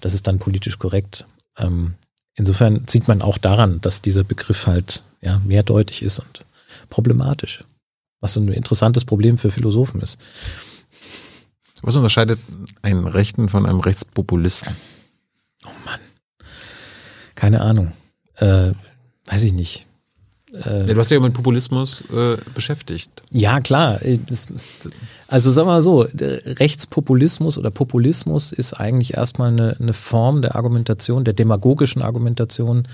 Das 0.02 0.14
ist 0.14 0.28
dann 0.28 0.40
politisch 0.40 0.78
korrekt. 0.78 1.26
Ähm, 1.58 1.96
insofern 2.36 2.84
sieht 2.88 3.08
man 3.08 3.22
auch 3.22 3.38
daran, 3.38 3.82
dass 3.82 4.02
dieser 4.02 4.24
Begriff 4.24 4.68
halt 4.68 5.04
ja, 5.22 5.42
mehrdeutig 5.46 6.04
ist 6.04 6.20
und 6.20 6.46
problematisch. 6.90 7.64
Was 8.20 8.34
so 8.34 8.42
ein 8.42 8.50
interessantes 8.50 9.06
Problem 9.06 9.38
für 9.38 9.52
Philosophen 9.52 10.02
ist. 10.02 10.20
Was 11.82 11.96
unterscheidet 11.96 12.40
einen 12.82 13.08
Rechten 13.08 13.50
von 13.50 13.66
einem 13.66 13.80
Rechtspopulisten? 13.80 14.76
Keine 17.36 17.62
Ahnung. 17.62 17.92
Äh, 18.36 18.72
weiß 19.26 19.44
ich 19.44 19.54
nicht. 19.54 19.87
Ja, 20.66 20.84
du 20.94 20.98
hast 20.98 21.12
ja 21.12 21.20
mit 21.20 21.34
Populismus 21.34 22.04
äh, 22.12 22.38
beschäftigt. 22.54 23.10
Ja, 23.32 23.60
klar. 23.60 24.00
Das, 24.30 24.48
also 25.28 25.52
sagen 25.52 25.68
wir 25.68 25.74
mal 25.74 25.82
so, 25.82 26.02
Rechtspopulismus 26.02 27.58
oder 27.58 27.72
Populismus 27.72 28.52
ist 28.52 28.74
eigentlich 28.74 29.16
erstmal 29.16 29.50
eine, 29.50 29.78
eine 29.80 29.94
Form 29.94 30.42
der 30.42 30.56
Argumentation, 30.56 31.24
der 31.24 31.34
demagogischen 31.34 32.02
Argumentation, 32.02 32.88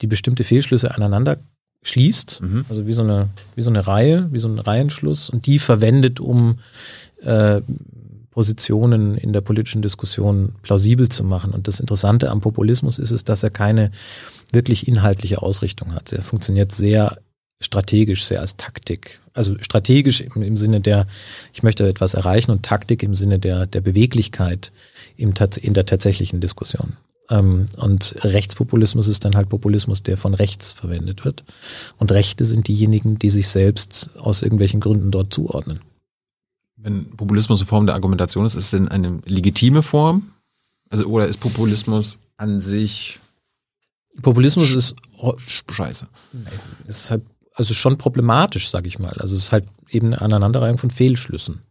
die 0.00 0.06
bestimmte 0.06 0.44
Fehlschlüsse 0.44 0.94
aneinander 0.94 1.38
schließt, 1.82 2.42
mhm. 2.42 2.64
also 2.68 2.86
wie 2.86 2.92
so 2.92 3.02
eine 3.02 3.28
wie 3.54 3.62
so 3.62 3.70
eine 3.70 3.86
Reihe, 3.86 4.28
wie 4.32 4.40
so 4.40 4.48
ein 4.48 4.58
Reihenschluss 4.58 5.30
und 5.30 5.46
die 5.46 5.58
verwendet, 5.58 6.18
um 6.18 6.58
äh, 7.22 7.60
Positionen 8.36 9.16
in 9.16 9.32
der 9.32 9.40
politischen 9.40 9.80
Diskussion 9.80 10.52
plausibel 10.60 11.08
zu 11.08 11.24
machen. 11.24 11.52
Und 11.52 11.68
das 11.68 11.80
Interessante 11.80 12.28
am 12.28 12.42
Populismus 12.42 12.98
ist 12.98 13.10
es, 13.10 13.24
dass 13.24 13.42
er 13.42 13.48
keine 13.48 13.92
wirklich 14.52 14.86
inhaltliche 14.86 15.40
Ausrichtung 15.40 15.94
hat. 15.94 16.12
Er 16.12 16.20
funktioniert 16.20 16.70
sehr 16.70 17.16
strategisch, 17.62 18.26
sehr 18.26 18.42
als 18.42 18.58
Taktik. 18.58 19.20
Also 19.32 19.56
strategisch 19.62 20.20
im, 20.20 20.42
im 20.42 20.58
Sinne 20.58 20.82
der, 20.82 21.06
ich 21.54 21.62
möchte 21.62 21.88
etwas 21.88 22.12
erreichen 22.12 22.50
und 22.50 22.62
Taktik 22.62 23.02
im 23.02 23.14
Sinne 23.14 23.38
der, 23.38 23.64
der 23.64 23.80
Beweglichkeit 23.80 24.70
im, 25.16 25.32
in 25.62 25.72
der 25.72 25.86
tatsächlichen 25.86 26.38
Diskussion. 26.38 26.98
Ähm, 27.30 27.68
und 27.78 28.16
Rechtspopulismus 28.22 29.08
ist 29.08 29.24
dann 29.24 29.34
halt 29.34 29.48
Populismus, 29.48 30.02
der 30.02 30.18
von 30.18 30.34
rechts 30.34 30.74
verwendet 30.74 31.24
wird. 31.24 31.42
Und 31.96 32.12
Rechte 32.12 32.44
sind 32.44 32.68
diejenigen, 32.68 33.18
die 33.18 33.30
sich 33.30 33.48
selbst 33.48 34.10
aus 34.18 34.42
irgendwelchen 34.42 34.80
Gründen 34.80 35.10
dort 35.10 35.32
zuordnen. 35.32 35.80
Wenn 36.86 37.10
Populismus 37.16 37.58
eine 37.60 37.66
Form 37.66 37.86
der 37.86 37.96
Argumentation 37.96 38.46
ist, 38.46 38.54
ist 38.54 38.66
es 38.66 38.70
denn 38.70 38.86
eine 38.86 39.18
legitime 39.24 39.82
Form? 39.82 40.30
Also, 40.88 41.06
oder 41.06 41.26
ist 41.26 41.40
Populismus 41.40 42.20
an 42.36 42.60
sich 42.60 43.18
Populismus 44.22 44.70
ist 44.70 44.94
scheiße. 45.36 46.06
ist 46.86 47.10
halt 47.10 47.22
also 47.54 47.74
schon 47.74 47.98
problematisch, 47.98 48.70
sage 48.70 48.86
ich 48.86 49.00
mal. 49.00 49.14
Also 49.14 49.34
es 49.34 49.46
ist 49.46 49.52
halt 49.52 49.66
eben 49.90 50.12
eine 50.12 50.20
Aneinanderreihung 50.20 50.78
von 50.78 50.90
Fehlschlüssen. 50.90 51.62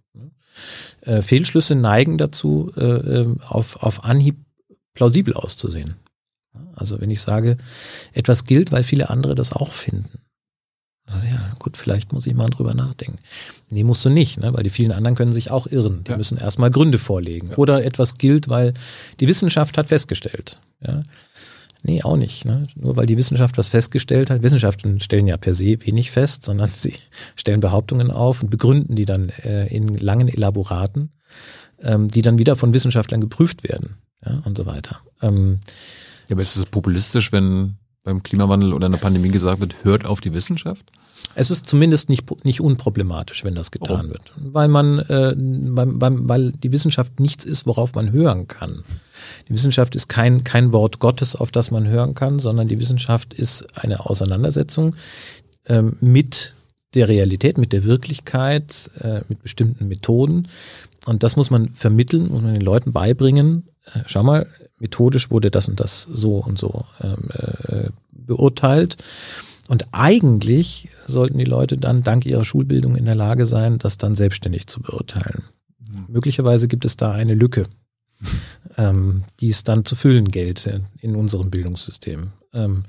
Äh, 0.99 1.21
Fehlschlüsse 1.21 1.75
neigen 1.75 2.17
dazu, 2.17 2.73
äh, 2.75 2.81
ähm, 2.81 3.39
auf, 3.47 3.77
auf 3.77 4.03
Anhieb 4.03 4.35
plausibel 4.95 5.33
auszusehen. 5.33 5.95
Also 6.75 6.99
wenn 6.99 7.09
ich 7.09 7.21
sage, 7.21 7.55
etwas 8.11 8.43
gilt, 8.43 8.73
weil 8.73 8.83
viele 8.83 9.09
andere 9.09 9.33
das 9.33 9.53
auch 9.53 9.73
finden. 9.73 10.24
Also 11.07 11.27
ja, 11.27 11.53
gut, 11.59 11.77
vielleicht 11.77 12.13
muss 12.13 12.25
ich 12.25 12.33
mal 12.33 12.49
drüber 12.49 12.73
nachdenken. 12.73 13.19
Nee, 13.69 13.83
musst 13.83 14.03
du 14.05 14.09
nicht, 14.09 14.39
ne? 14.39 14.53
weil 14.53 14.63
die 14.63 14.71
vielen 14.71 14.91
anderen 14.91 15.15
können 15.15 15.33
sich 15.33 15.51
auch 15.51 15.67
irren. 15.67 16.03
Die 16.03 16.11
ja. 16.11 16.17
müssen 16.17 16.37
erstmal 16.37 16.71
Gründe 16.71 16.97
vorlegen. 16.97 17.49
Ja. 17.49 17.57
Oder 17.57 17.85
etwas 17.85 18.17
gilt, 18.17 18.49
weil 18.49 18.73
die 19.19 19.27
Wissenschaft 19.27 19.77
hat 19.77 19.87
festgestellt. 19.87 20.59
Ja? 20.81 21.03
Nee, 21.83 22.01
auch 22.01 22.17
nicht. 22.17 22.45
Ne? 22.45 22.65
Nur 22.75 22.97
weil 22.97 23.05
die 23.05 23.17
Wissenschaft 23.17 23.59
was 23.59 23.69
festgestellt 23.69 24.31
hat. 24.31 24.41
Wissenschaften 24.41 24.99
stellen 24.99 25.27
ja 25.27 25.37
per 25.37 25.53
se 25.53 25.77
wenig 25.85 26.09
fest, 26.09 26.43
sondern 26.43 26.71
sie 26.75 26.93
stellen 27.35 27.59
Behauptungen 27.59 28.09
auf 28.09 28.41
und 28.41 28.49
begründen 28.49 28.95
die 28.95 29.05
dann 29.05 29.29
äh, 29.43 29.67
in 29.67 29.93
langen 29.95 30.27
Elaboraten, 30.27 31.11
ähm, 31.81 32.07
die 32.07 32.23
dann 32.23 32.39
wieder 32.39 32.55
von 32.55 32.73
Wissenschaftlern 32.73 33.21
geprüft 33.21 33.63
werden 33.63 33.97
ja, 34.25 34.41
und 34.45 34.57
so 34.57 34.65
weiter. 34.65 35.01
Ähm, 35.21 35.59
ja, 36.27 36.33
aber 36.33 36.41
ist 36.41 36.55
es 36.55 36.65
populistisch, 36.65 37.31
wenn 37.31 37.77
beim 38.05 38.23
Klimawandel 38.23 38.71
oder 38.71 38.85
einer 38.85 38.97
Pandemie 38.97 39.29
gesagt 39.29 39.59
wird, 39.59 39.83
hört 39.83 40.05
auf 40.05 40.21
die 40.21 40.33
Wissenschaft? 40.33 40.85
Es 41.33 41.49
ist 41.49 41.67
zumindest 41.67 42.07
nicht, 42.07 42.45
nicht 42.45 42.61
unproblematisch, 42.61 43.43
wenn 43.43 43.55
das 43.55 43.71
getan 43.71 43.97
Warum? 43.97 44.09
wird. 44.09 44.31
Weil 44.37 44.67
man, 44.67 44.99
äh, 44.99 45.33
weil, 45.35 46.29
weil 46.29 46.51
die 46.51 46.71
Wissenschaft 46.71 47.19
nichts 47.19 47.43
ist, 47.43 47.65
worauf 47.65 47.95
man 47.95 48.11
hören 48.11 48.47
kann. 48.47 48.83
Die 49.49 49.53
Wissenschaft 49.53 49.95
ist 49.95 50.07
kein, 50.07 50.43
kein 50.43 50.71
Wort 50.71 50.99
Gottes, 50.99 51.35
auf 51.35 51.51
das 51.51 51.71
man 51.71 51.87
hören 51.87 52.13
kann, 52.13 52.39
sondern 52.39 52.67
die 52.67 52.79
Wissenschaft 52.79 53.33
ist 53.33 53.65
eine 53.75 54.05
Auseinandersetzung 54.05 54.95
ähm, 55.65 55.97
mit 55.99 56.53
der 56.93 57.09
Realität, 57.09 57.57
mit 57.57 57.73
der 57.73 57.83
Wirklichkeit, 57.83 58.89
äh, 59.01 59.21
mit 59.27 59.41
bestimmten 59.41 59.87
Methoden. 59.87 60.47
Und 61.07 61.23
das 61.23 61.35
muss 61.35 61.49
man 61.49 61.73
vermitteln, 61.73 62.29
muss 62.29 62.43
man 62.43 62.53
den 62.53 62.61
Leuten 62.61 62.93
beibringen. 62.93 63.67
Äh, 63.93 63.99
schau 64.07 64.23
mal, 64.23 64.47
methodisch 64.79 65.31
wurde 65.31 65.51
das 65.51 65.69
und 65.69 65.79
das 65.79 66.07
so 66.11 66.37
und 66.37 66.57
so 66.57 66.85
ähm, 67.01 67.29
äh, 67.67 67.89
beurteilt. 68.11 68.97
Und 69.67 69.87
eigentlich 69.91 70.89
sollten 71.07 71.37
die 71.37 71.45
Leute 71.45 71.77
dann 71.77 72.03
dank 72.03 72.25
ihrer 72.25 72.45
Schulbildung 72.45 72.95
in 72.95 73.05
der 73.05 73.15
Lage 73.15 73.45
sein, 73.45 73.79
das 73.79 73.97
dann 73.97 74.15
selbstständig 74.15 74.67
zu 74.67 74.81
beurteilen. 74.81 75.43
Mhm. 75.79 76.05
Möglicherweise 76.07 76.67
gibt 76.67 76.85
es 76.85 76.97
da 76.97 77.11
eine 77.11 77.33
Lücke, 77.33 77.67
ähm, 78.77 79.23
die 79.39 79.49
es 79.49 79.63
dann 79.63 79.85
zu 79.85 79.95
füllen 79.95 80.29
gilt 80.29 80.69
in 80.99 81.15
unserem 81.15 81.49
Bildungssystem. 81.49 82.31
Ähm, 82.55 82.83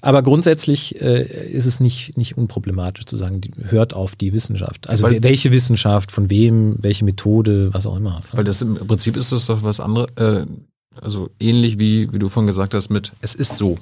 aber 0.00 0.22
grundsätzlich 0.22 1.00
äh, 1.00 1.22
ist 1.22 1.66
es 1.66 1.80
nicht, 1.80 2.16
nicht 2.16 2.36
unproblematisch 2.36 3.06
zu 3.06 3.16
sagen, 3.16 3.40
die, 3.40 3.52
hört 3.62 3.94
auf 3.94 4.16
die 4.16 4.32
Wissenschaft. 4.32 4.88
Also 4.88 5.04
weil, 5.04 5.22
welche 5.22 5.52
Wissenschaft, 5.52 6.12
von 6.12 6.30
wem, 6.30 6.76
welche 6.80 7.04
Methode, 7.04 7.72
was 7.72 7.86
auch 7.86 7.96
immer. 7.96 8.20
Weil 8.32 8.44
das 8.44 8.60
im 8.62 8.74
Prinzip 8.74 9.16
ist 9.16 9.32
das 9.32 9.46
doch 9.46 9.62
was 9.62 9.80
anderes, 9.80 10.10
äh, 10.16 10.44
also 11.00 11.30
ähnlich 11.40 11.78
wie, 11.78 12.12
wie 12.12 12.18
du 12.18 12.28
vorhin 12.28 12.48
gesagt 12.48 12.74
hast 12.74 12.90
mit, 12.90 13.12
es 13.20 13.34
ist 13.34 13.56
so. 13.56 13.78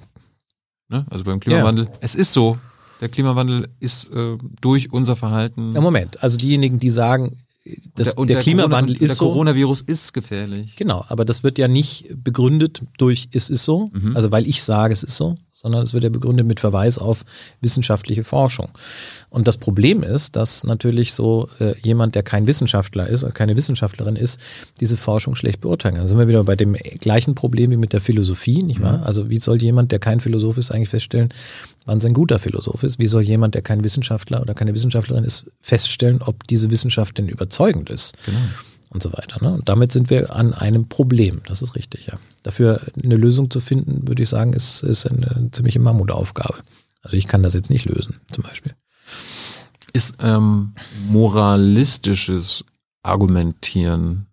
Ne? 0.88 1.06
Also 1.10 1.24
beim 1.24 1.40
Klimawandel, 1.40 1.86
ja. 1.86 1.90
es 2.00 2.14
ist 2.14 2.32
so. 2.32 2.58
Der 3.00 3.08
Klimawandel 3.08 3.68
ist 3.80 4.10
äh, 4.12 4.38
durch 4.60 4.92
unser 4.92 5.16
Verhalten. 5.16 5.74
Ja, 5.74 5.80
Moment. 5.80 6.22
Also 6.22 6.38
diejenigen, 6.38 6.78
die 6.78 6.90
sagen, 6.90 7.38
das, 7.94 8.14
der, 8.14 8.24
der, 8.24 8.36
der, 8.36 8.42
Klimawandel 8.42 8.96
Corona, 8.96 9.12
ist 9.12 9.20
der 9.20 9.26
Coronavirus 9.26 9.80
ist 9.82 10.12
gefährlich. 10.12 10.76
Genau, 10.76 11.04
aber 11.08 11.24
das 11.24 11.42
wird 11.42 11.58
ja 11.58 11.68
nicht 11.68 12.06
begründet 12.22 12.82
durch 12.98 13.28
es 13.32 13.50
ist 13.50 13.64
so, 13.64 13.90
mhm. 13.92 14.16
also 14.16 14.30
weil 14.30 14.46
ich 14.46 14.62
sage, 14.62 14.92
es 14.92 15.02
ist 15.02 15.16
so, 15.16 15.36
sondern 15.52 15.82
es 15.82 15.94
wird 15.94 16.04
ja 16.04 16.10
begründet 16.10 16.46
mit 16.46 16.60
Verweis 16.60 16.98
auf 16.98 17.24
wissenschaftliche 17.60 18.22
Forschung. 18.22 18.68
Und 19.30 19.48
das 19.48 19.56
Problem 19.56 20.02
ist, 20.02 20.36
dass 20.36 20.62
natürlich 20.64 21.12
so 21.12 21.48
äh, 21.58 21.74
jemand, 21.82 22.14
der 22.14 22.22
kein 22.22 22.46
Wissenschaftler 22.46 23.08
ist 23.08 23.24
oder 23.24 23.32
keine 23.32 23.56
Wissenschaftlerin 23.56 24.16
ist, 24.16 24.38
diese 24.80 24.96
Forschung 24.96 25.34
schlecht 25.34 25.60
beurteilen 25.60 25.94
kann. 25.94 26.02
Dann 26.02 26.08
sind 26.08 26.18
wir 26.18 26.28
wieder 26.28 26.44
bei 26.44 26.56
dem 26.56 26.74
gleichen 26.74 27.34
Problem 27.34 27.70
wie 27.72 27.76
mit 27.76 27.92
der 27.92 28.00
Philosophie, 28.00 28.62
nicht 28.62 28.80
wahr? 28.80 28.98
Mhm. 28.98 29.04
Also 29.04 29.28
wie 29.28 29.38
soll 29.38 29.60
jemand, 29.60 29.92
der 29.92 29.98
kein 29.98 30.20
Philosoph 30.20 30.58
ist, 30.58 30.70
eigentlich 30.70 30.90
feststellen, 30.90 31.30
wann 31.86 31.98
es 31.98 32.04
ein 32.04 32.12
guter 32.12 32.38
Philosoph 32.38 32.82
ist? 32.82 32.98
Wie 32.98 33.06
soll 33.06 33.22
jemand, 33.22 33.54
der 33.54 33.62
kein 33.62 33.82
Wissenschaftler 33.82 34.42
oder 34.42 34.54
keine 34.54 34.74
Wissenschaftlerin 34.74 35.24
ist, 35.24 35.46
feststellen, 35.60 36.20
ob 36.20 36.46
diese 36.46 36.70
Wissenschaft 36.70 37.16
denn 37.16 37.28
überzeugend 37.28 37.88
ist? 37.88 38.14
Genau 38.26 38.38
und 38.90 39.02
so 39.02 39.12
weiter. 39.12 39.42
Ne? 39.42 39.54
Und 39.54 39.68
damit 39.68 39.92
sind 39.92 40.10
wir 40.10 40.34
an 40.34 40.54
einem 40.54 40.88
Problem. 40.88 41.42
Das 41.46 41.62
ist 41.62 41.74
richtig, 41.74 42.06
ja. 42.06 42.18
Dafür 42.42 42.80
eine 43.02 43.16
Lösung 43.16 43.50
zu 43.50 43.60
finden, 43.60 44.06
würde 44.08 44.22
ich 44.22 44.28
sagen, 44.28 44.52
ist, 44.52 44.82
ist 44.82 45.06
eine 45.06 45.50
ziemliche 45.50 45.80
Mammutaufgabe. 45.80 46.58
Also 47.02 47.16
ich 47.16 47.26
kann 47.26 47.42
das 47.42 47.54
jetzt 47.54 47.70
nicht 47.70 47.84
lösen, 47.84 48.20
zum 48.30 48.44
Beispiel. 48.44 48.74
Ist 49.92 50.16
ähm, 50.20 50.74
moralistisches 51.08 52.64
Argumentieren 53.02 54.25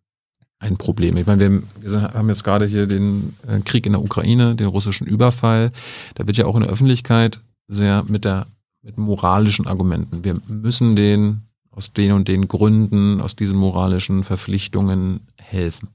ein 0.64 0.78
Problem? 0.78 1.18
Ich 1.18 1.28
meine, 1.28 1.42
wir, 1.42 1.64
wir 1.82 2.02
haben 2.14 2.30
jetzt 2.30 2.44
gerade 2.44 2.66
hier 2.66 2.88
den 2.88 3.36
äh, 3.48 3.60
Krieg 3.60 3.86
in 3.86 3.94
der 3.94 4.02
Ukraine, 4.02 4.56
den 4.56 4.68
russischen 4.68 5.06
Überfall. 5.06 5.72
Da 6.16 6.26
wird 6.26 6.38
ja 6.38 6.46
auch 6.46 6.56
in 6.56 6.62
der 6.62 6.72
Öffentlichkeit 6.72 7.40
sehr 7.68 8.04
mit 8.08 8.26
der 8.26 8.48
mit 8.82 8.98
moralischen 8.98 9.66
Argumenten. 9.66 10.26
Wir 10.26 10.36
müssen 10.48 10.98
den 10.98 11.44
aus 11.76 11.92
den 11.94 12.12
und 12.12 12.28
den 12.28 12.48
Gründen, 12.48 13.22
aus 13.22 13.36
diesen 13.36 13.58
moralischen 13.58 14.24
Verpflichtungen 14.24 15.22
helfen? 15.38 15.90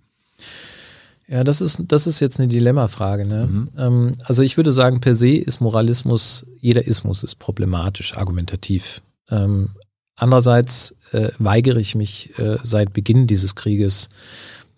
Ja, 1.28 1.44
das 1.44 1.60
ist, 1.60 1.80
das 1.88 2.06
ist 2.06 2.20
jetzt 2.20 2.38
eine 2.38 2.48
Dilemmafrage. 2.48 3.26
Ne? 3.26 3.46
Mhm. 3.46 3.68
Ähm, 3.76 4.12
also 4.24 4.42
ich 4.42 4.56
würde 4.56 4.72
sagen, 4.72 5.00
per 5.00 5.14
se 5.14 5.36
ist 5.36 5.60
Moralismus, 5.60 6.46
jeder 6.58 6.86
Ismus 6.86 7.22
ist 7.22 7.38
problematisch, 7.38 8.16
argumentativ. 8.16 9.02
Ähm, 9.30 9.70
andererseits 10.16 10.94
äh, 11.12 11.28
weigere 11.38 11.80
ich 11.80 11.94
mich 11.94 12.38
äh, 12.38 12.56
seit 12.62 12.94
Beginn 12.94 13.26
dieses 13.26 13.54
Krieges 13.54 14.08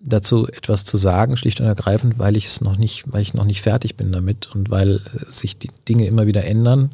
dazu 0.01 0.49
etwas 0.49 0.85
zu 0.85 0.97
sagen, 0.97 1.37
schlicht 1.37 1.61
und 1.61 1.67
ergreifend, 1.67 2.19
weil 2.19 2.37
ich 2.37 2.47
es 2.47 2.61
noch 2.61 2.77
nicht, 2.77 3.05
weil 3.13 3.23
ich 3.23 3.35
noch 3.35 3.45
nicht 3.45 3.63
fertig 3.63 3.97
bin 3.97 4.13
damit 4.13 4.55
und 4.55 4.71
weil 4.71 5.01
sich 5.27 5.59
die 5.59 5.71
Dinge 5.89 6.07
immer 6.07 6.27
wieder 6.27 6.45
ändern 6.45 6.93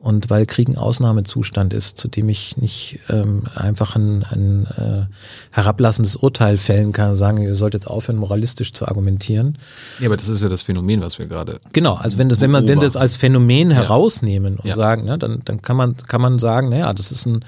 und 0.00 0.30
weil 0.30 0.46
Krieg 0.46 0.68
ein 0.68 0.76
Ausnahmezustand 0.76 1.74
ist, 1.74 1.98
zu 1.98 2.06
dem 2.06 2.28
ich 2.28 2.56
nicht 2.56 3.00
ähm, 3.08 3.44
einfach 3.54 3.96
ein, 3.96 4.22
ein 4.22 4.66
äh, 4.66 5.06
herablassendes 5.50 6.16
Urteil 6.16 6.56
fällen 6.56 6.92
kann, 6.92 7.14
sagen, 7.14 7.42
ihr 7.42 7.54
sollt 7.54 7.74
jetzt 7.74 7.88
aufhören, 7.88 8.16
moralistisch 8.16 8.72
zu 8.72 8.86
argumentieren. 8.86 9.58
Ja, 9.98 10.06
aber 10.06 10.16
das 10.16 10.28
ist 10.28 10.42
ja 10.42 10.48
das 10.48 10.62
Phänomen, 10.62 11.00
was 11.00 11.18
wir 11.18 11.26
gerade. 11.26 11.60
Genau, 11.72 11.94
also 11.94 12.18
wenn 12.18 12.28
das, 12.28 12.40
wenn 12.40 12.50
man, 12.50 12.68
wenn 12.68 12.78
das 12.78 12.96
als 12.96 13.16
Phänomen 13.16 13.70
ja. 13.70 13.78
herausnehmen 13.78 14.58
und 14.58 14.68
ja. 14.68 14.74
sagen, 14.74 15.04
ne, 15.04 15.18
dann, 15.18 15.40
dann 15.44 15.62
kann 15.62 15.76
man, 15.76 15.96
kann 15.96 16.20
man 16.20 16.38
sagen, 16.38 16.68
naja, 16.68 16.92
das 16.92 17.10
ist 17.10 17.26
ein, 17.26 17.44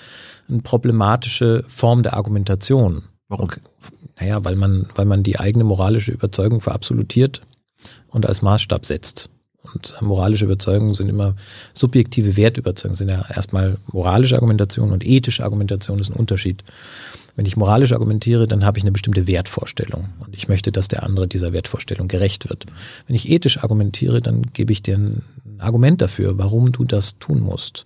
eine 0.48 0.61
problematische 0.61 1.65
Form 1.69 2.02
der 2.02 2.15
Argumentation. 2.15 3.05
Warum? 3.31 3.48
Naja, 4.19 4.44
weil 4.44 4.57
man, 4.57 4.86
weil 4.94 5.07
man 5.07 5.23
die 5.23 5.39
eigene 5.39 5.65
moralische 5.65 6.12
Überzeugung 6.12 6.61
verabsolutiert 6.61 7.40
und 8.09 8.27
als 8.27 8.43
Maßstab 8.43 8.85
setzt. 8.85 9.31
Und 9.62 9.94
moralische 10.01 10.47
Überzeugungen 10.47 10.94
sind 10.94 11.09
immer 11.09 11.36
subjektive 11.73 12.36
Wertüberzeugungen, 12.36 12.97
sind 12.97 13.09
ja 13.09 13.24
erstmal 13.35 13.77
moralische 13.93 14.35
Argumentation 14.35 14.90
und 14.90 15.07
ethische 15.07 15.44
Argumentation 15.44 16.01
ist 16.01 16.11
ein 16.11 16.16
Unterschied. 16.16 16.65
Wenn 17.36 17.47
ich 17.47 17.57
moralisch 17.57 17.93
argumentiere, 17.93 18.48
dann 18.48 18.65
habe 18.65 18.78
ich 18.78 18.85
eine 18.85 18.93
bestimmte 18.93 19.27
Wertvorstellung 19.27 20.09
und 20.19 20.35
ich 20.35 20.48
möchte, 20.48 20.73
dass 20.73 20.89
der 20.89 21.05
andere 21.05 21.28
dieser 21.28 21.52
Wertvorstellung 21.52 22.09
gerecht 22.09 22.48
wird. 22.48 22.66
Wenn 23.07 23.15
ich 23.15 23.31
ethisch 23.31 23.62
argumentiere, 23.62 24.20
dann 24.20 24.43
gebe 24.52 24.73
ich 24.73 24.82
dir 24.82 24.97
ein 24.97 25.23
Argument 25.59 26.02
dafür, 26.02 26.36
warum 26.36 26.73
du 26.73 26.85
das 26.85 27.19
tun 27.19 27.40
musst. 27.40 27.85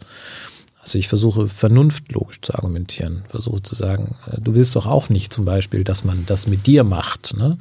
Also 0.84 0.98
ich 0.98 1.08
versuche 1.08 1.48
vernunftlogisch 1.48 2.42
zu 2.42 2.54
argumentieren, 2.54 3.24
versuche 3.26 3.62
zu 3.62 3.74
sagen, 3.74 4.16
äh, 4.30 4.38
du 4.38 4.54
willst 4.54 4.76
doch 4.76 4.86
auch 4.86 5.08
nicht 5.08 5.32
zum 5.32 5.46
Beispiel, 5.46 5.82
dass 5.82 6.04
man 6.04 6.24
das 6.26 6.46
mit 6.46 6.66
dir 6.66 6.84
macht. 6.84 7.34
Ne? 7.38 7.56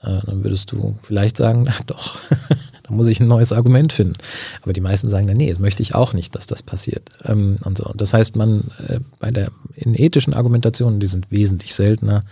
Äh, 0.00 0.20
dann 0.24 0.44
würdest 0.44 0.72
du 0.72 0.96
vielleicht 1.02 1.36
sagen, 1.36 1.64
na 1.66 1.74
doch, 1.86 2.18
da 2.84 2.94
muss 2.94 3.06
ich 3.06 3.20
ein 3.20 3.28
neues 3.28 3.52
Argument 3.52 3.92
finden. 3.92 4.14
Aber 4.62 4.72
die 4.72 4.80
meisten 4.80 5.10
sagen 5.10 5.26
nee, 5.36 5.50
das 5.50 5.58
möchte 5.58 5.82
ich 5.82 5.94
auch 5.94 6.14
nicht, 6.14 6.34
dass 6.34 6.46
das 6.46 6.62
passiert. 6.62 7.10
Ähm, 7.26 7.56
und 7.64 7.76
so. 7.76 7.92
Das 7.94 8.14
heißt, 8.14 8.34
man 8.34 8.70
äh, 8.88 9.00
bei 9.18 9.30
der 9.30 9.50
in 9.74 9.94
ethischen 9.94 10.32
Argumentationen, 10.32 11.00
die 11.00 11.06
sind 11.06 11.30
wesentlich 11.30 11.74
seltener, 11.74 12.22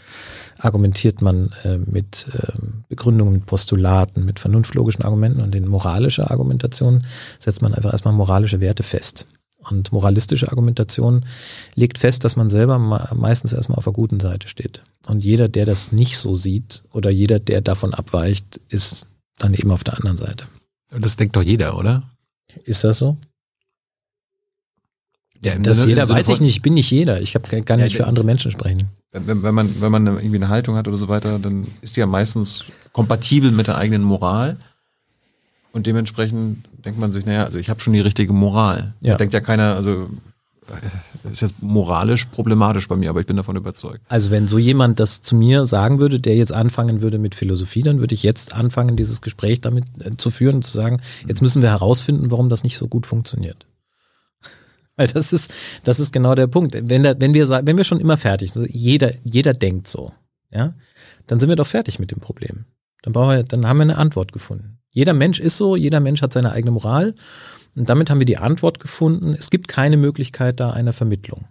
argumentiert 0.59 1.20
man 1.20 1.51
mit 1.86 2.26
ähm, 2.32 2.84
Begründungen, 2.88 3.34
mit 3.34 3.47
Postulaten, 3.47 4.24
mit 4.24 4.40
vernunftlogischen 4.40 5.05
Argumenten 5.05 5.43
und 5.43 5.55
in 5.55 5.68
moralischer 5.68 6.30
Argumentation 6.30 7.06
setzt 7.38 7.62
man 7.62 7.72
einfach 7.72 7.93
erstmal 7.93 8.14
moralische 8.14 8.60
Werte 8.60 8.82
fest. 8.82 9.26
Und 9.70 9.93
moralistische 9.93 10.48
Argumentation 10.48 11.24
legt 11.74 11.98
fest, 11.98 12.24
dass 12.24 12.36
man 12.36 12.48
selber 12.48 12.78
meistens 12.78 13.52
erstmal 13.52 13.78
auf 13.78 13.84
der 13.84 13.93
guten 13.93 14.20
Seite 14.20 14.48
steht. 14.48 14.82
Und 15.09 15.24
jeder, 15.24 15.48
der 15.48 15.66
das 15.66 15.93
nicht 15.93 16.18
so 16.18 16.36
sieht 16.36 16.84
oder 16.93 17.10
jeder, 17.10 17.38
der 17.38 17.60
davon 17.60 17.94
abweicht, 17.94 18.60
ist 18.68 19.06
dann 19.38 19.55
eben 19.55 19.70
auf 19.70 19.84
der 19.84 19.97
anderen 19.97 20.16
Seite. 20.16 20.47
Das 20.90 21.16
denkt 21.16 21.36
doch 21.36 21.43
jeder, 21.43 21.76
oder? 21.76 22.05
Ist 22.64 22.84
das 22.84 22.98
so? 22.98 23.16
Ja, 25.43 25.59
das 25.59 25.78
Sinne, 25.78 25.90
jeder 25.90 26.09
weiß 26.09 26.28
ich 26.28 26.40
nicht, 26.40 26.56
ich 26.56 26.62
bin 26.62 26.74
nicht 26.74 26.90
jeder. 26.90 27.20
Ich 27.20 27.34
habe 27.34 27.62
gar 27.62 27.76
nicht 27.76 27.93
ja, 27.93 27.98
für 27.98 28.06
andere 28.06 28.24
Menschen 28.24 28.51
sprechen. 28.51 28.88
Wenn, 29.12 29.43
wenn, 29.43 29.55
man, 29.55 29.80
wenn 29.80 29.93
man 29.93 30.06
irgendwie 30.06 30.36
eine 30.36 30.48
Haltung 30.48 30.76
hat 30.76 30.88
oder 30.88 30.97
so 30.97 31.09
weiter, 31.09 31.38
dann 31.38 31.66
ist 31.82 31.97
die 31.97 32.01
ja 32.01 32.06
meistens 32.06 32.64
kompatibel 32.93 33.51
mit 33.51 33.66
der 33.66 33.76
eigenen 33.76 34.02
Moral. 34.02 34.56
Und 35.77 35.86
dementsprechend 35.86 36.66
denkt 36.86 36.98
man 36.98 37.12
sich, 37.12 37.27
naja, 37.27 37.44
also 37.44 37.59
ich 37.59 37.69
habe 37.69 37.81
schon 37.81 37.93
die 37.93 38.01
richtige 38.01 38.32
Moral. 38.32 38.94
Ja. 39.03 39.11
Da 39.11 39.16
denkt 39.19 39.35
ja 39.35 39.40
keiner, 39.40 39.74
also 39.74 40.09
das 41.23 41.32
ist 41.32 41.40
jetzt 41.43 41.62
moralisch 41.62 42.24
problematisch 42.24 42.89
bei 42.89 42.97
mir, 42.97 43.11
aber 43.11 43.20
ich 43.20 43.27
bin 43.27 43.36
davon 43.36 43.57
überzeugt. 43.57 44.01
Also 44.09 44.31
wenn 44.31 44.48
so 44.48 44.57
jemand 44.57 45.01
das 45.01 45.20
zu 45.20 45.36
mir 45.36 45.66
sagen 45.66 46.01
würde, 46.01 46.19
der 46.19 46.35
jetzt 46.35 46.51
anfangen 46.51 47.03
würde 47.03 47.19
mit 47.19 47.35
Philosophie, 47.35 47.82
dann 47.82 48.01
würde 48.01 48.15
ich 48.15 48.23
jetzt 48.23 48.55
anfangen, 48.55 48.97
dieses 48.97 49.20
Gespräch 49.20 49.61
damit 49.61 49.85
äh, 50.03 50.16
zu 50.16 50.31
führen 50.31 50.57
und 50.57 50.62
zu 50.62 50.73
sagen, 50.73 51.03
jetzt 51.28 51.43
müssen 51.43 51.61
wir 51.61 51.69
herausfinden, 51.69 52.31
warum 52.31 52.48
das 52.48 52.65
nicht 52.65 52.78
so 52.78 52.89
gut 52.89 53.05
funktioniert. 53.05 53.66
Weil 54.97 55.09
das 55.09 55.35
ist, 55.35 55.53
das 55.85 56.01
ist 56.01 56.11
genau 56.11 56.35
der 56.35 56.47
Punkt. 56.47 56.74
Wenn, 56.89 57.03
da, 57.03 57.20
wenn, 57.20 57.35
wir, 57.35 57.51
wenn 57.51 57.77
wir 57.77 57.85
schon 57.85 58.01
immer 58.01 58.16
fertig 58.16 58.55
sind, 58.55 58.62
also 58.62 58.74
jeder, 58.74 59.12
jeder 59.24 59.53
denkt 59.53 59.89
so, 59.89 60.11
ja, 60.51 60.73
dann 61.27 61.39
sind 61.39 61.51
wir 61.51 61.57
doch 61.57 61.66
fertig 61.66 61.98
mit 61.98 62.12
dem 62.12 62.20
Problem. 62.20 62.65
Dann, 63.07 63.12
brauchen 63.12 63.37
wir, 63.37 63.43
dann 63.45 63.69
haben 63.69 63.77
wir 63.77 63.83
eine 63.83 63.99
Antwort 63.99 64.33
gefunden. 64.33 64.78
Jeder 64.91 65.12
Mensch 65.15 65.39
ist 65.39 65.57
so, 65.57 65.77
jeder 65.77 66.01
Mensch 66.01 66.23
hat 66.23 66.33
seine 66.33 66.51
eigene 66.51 66.73
Moral. 66.73 67.15
Und 67.77 67.89
damit 67.89 68.11
haben 68.11 68.19
wir 68.19 68.27
die 68.27 68.39
Antwort 68.39 68.81
gefunden, 68.81 69.33
es 69.39 69.49
gibt 69.49 69.69
keine 69.69 69.97
Möglichkeit 69.97 70.59
da 70.59 70.70
einer 70.70 70.93
Vermittlung. 70.93 71.45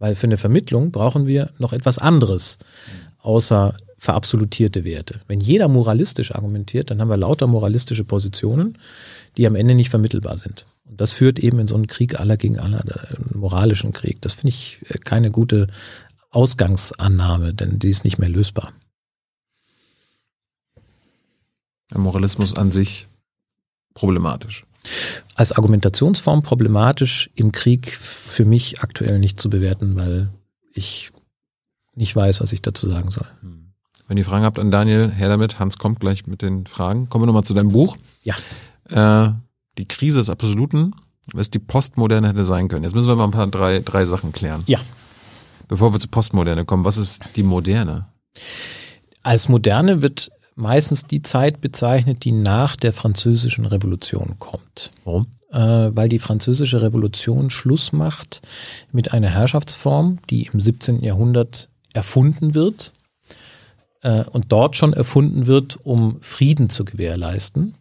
Weil 0.00 0.16
für 0.16 0.26
eine 0.26 0.36
Vermittlung 0.36 0.90
brauchen 0.90 1.28
wir 1.28 1.50
noch 1.58 1.72
etwas 1.72 1.98
anderes, 1.98 2.58
außer 3.18 3.76
verabsolutierte 3.98 4.84
Werte. 4.84 5.20
Wenn 5.28 5.38
jeder 5.38 5.68
moralistisch 5.68 6.34
argumentiert, 6.34 6.90
dann 6.90 7.00
haben 7.00 7.08
wir 7.08 7.16
lauter 7.16 7.46
moralistische 7.46 8.02
Positionen, 8.02 8.76
die 9.36 9.46
am 9.46 9.54
Ende 9.54 9.76
nicht 9.76 9.90
vermittelbar 9.90 10.36
sind. 10.38 10.66
Und 10.88 11.00
das 11.00 11.12
führt 11.12 11.38
eben 11.38 11.60
in 11.60 11.68
so 11.68 11.76
einen 11.76 11.86
Krieg 11.86 12.18
aller 12.18 12.36
gegen 12.36 12.58
aller, 12.58 12.80
einen 12.80 13.38
moralischen 13.38 13.92
Krieg. 13.92 14.20
Das 14.22 14.34
finde 14.34 14.48
ich 14.48 14.80
äh, 14.88 14.98
keine 14.98 15.30
gute 15.30 15.68
Ausgangsannahme, 16.30 17.54
denn 17.54 17.78
die 17.78 17.90
ist 17.90 18.04
nicht 18.04 18.18
mehr 18.18 18.28
lösbar. 18.28 18.72
Der 21.92 22.00
Moralismus 22.00 22.54
an 22.54 22.72
sich 22.72 23.06
problematisch. 23.94 24.64
Als 25.34 25.52
Argumentationsform 25.52 26.42
problematisch 26.42 27.30
im 27.34 27.52
Krieg 27.52 27.92
für 27.92 28.44
mich 28.44 28.82
aktuell 28.82 29.18
nicht 29.18 29.40
zu 29.40 29.50
bewerten, 29.50 29.98
weil 29.98 30.30
ich 30.72 31.10
nicht 31.94 32.14
weiß, 32.14 32.40
was 32.40 32.52
ich 32.52 32.62
dazu 32.62 32.90
sagen 32.90 33.10
soll. 33.10 33.26
Hm. 33.40 33.72
Wenn 34.08 34.18
ihr 34.18 34.24
Fragen 34.24 34.44
habt 34.44 34.58
an 34.58 34.70
Daniel, 34.70 35.10
her 35.10 35.28
damit. 35.28 35.58
Hans 35.58 35.78
kommt 35.78 35.98
gleich 35.98 36.26
mit 36.26 36.42
den 36.42 36.66
Fragen. 36.66 37.08
Kommen 37.08 37.22
wir 37.22 37.26
nochmal 37.26 37.44
zu 37.44 37.54
deinem 37.54 37.68
Buch. 37.68 37.96
Ja. 38.22 38.36
Äh, 38.88 39.32
die 39.78 39.88
Krise 39.88 40.18
des 40.18 40.30
Absoluten, 40.30 40.94
was 41.32 41.50
die 41.50 41.58
Postmoderne 41.58 42.28
hätte 42.28 42.44
sein 42.44 42.68
können. 42.68 42.84
Jetzt 42.84 42.94
müssen 42.94 43.08
wir 43.08 43.16
mal 43.16 43.24
ein 43.24 43.32
paar 43.32 43.48
drei, 43.48 43.80
drei 43.80 44.04
Sachen 44.04 44.32
klären. 44.32 44.62
Ja. 44.66 44.78
Bevor 45.66 45.92
wir 45.92 45.98
zur 45.98 46.10
Postmoderne 46.10 46.64
kommen, 46.64 46.84
was 46.84 46.96
ist 46.96 47.20
die 47.34 47.42
Moderne? 47.42 48.06
Als 49.24 49.48
Moderne 49.48 50.02
wird 50.02 50.30
meistens 50.56 51.04
die 51.04 51.22
Zeit 51.22 51.60
bezeichnet, 51.60 52.24
die 52.24 52.32
nach 52.32 52.74
der 52.74 52.92
Französischen 52.92 53.66
Revolution 53.66 54.36
kommt. 54.38 54.90
Warum? 55.04 55.26
Äh, 55.52 55.90
weil 55.94 56.08
die 56.08 56.18
Französische 56.18 56.82
Revolution 56.82 57.50
Schluss 57.50 57.92
macht 57.92 58.42
mit 58.90 59.12
einer 59.12 59.28
Herrschaftsform, 59.28 60.18
die 60.28 60.46
im 60.52 60.58
17. 60.58 61.04
Jahrhundert 61.04 61.68
erfunden 61.92 62.54
wird 62.54 62.92
äh, 64.02 64.24
und 64.24 64.50
dort 64.50 64.76
schon 64.76 64.94
erfunden 64.94 65.46
wird, 65.46 65.78
um 65.84 66.18
Frieden 66.20 66.70
zu 66.70 66.84
gewährleisten, 66.84 67.74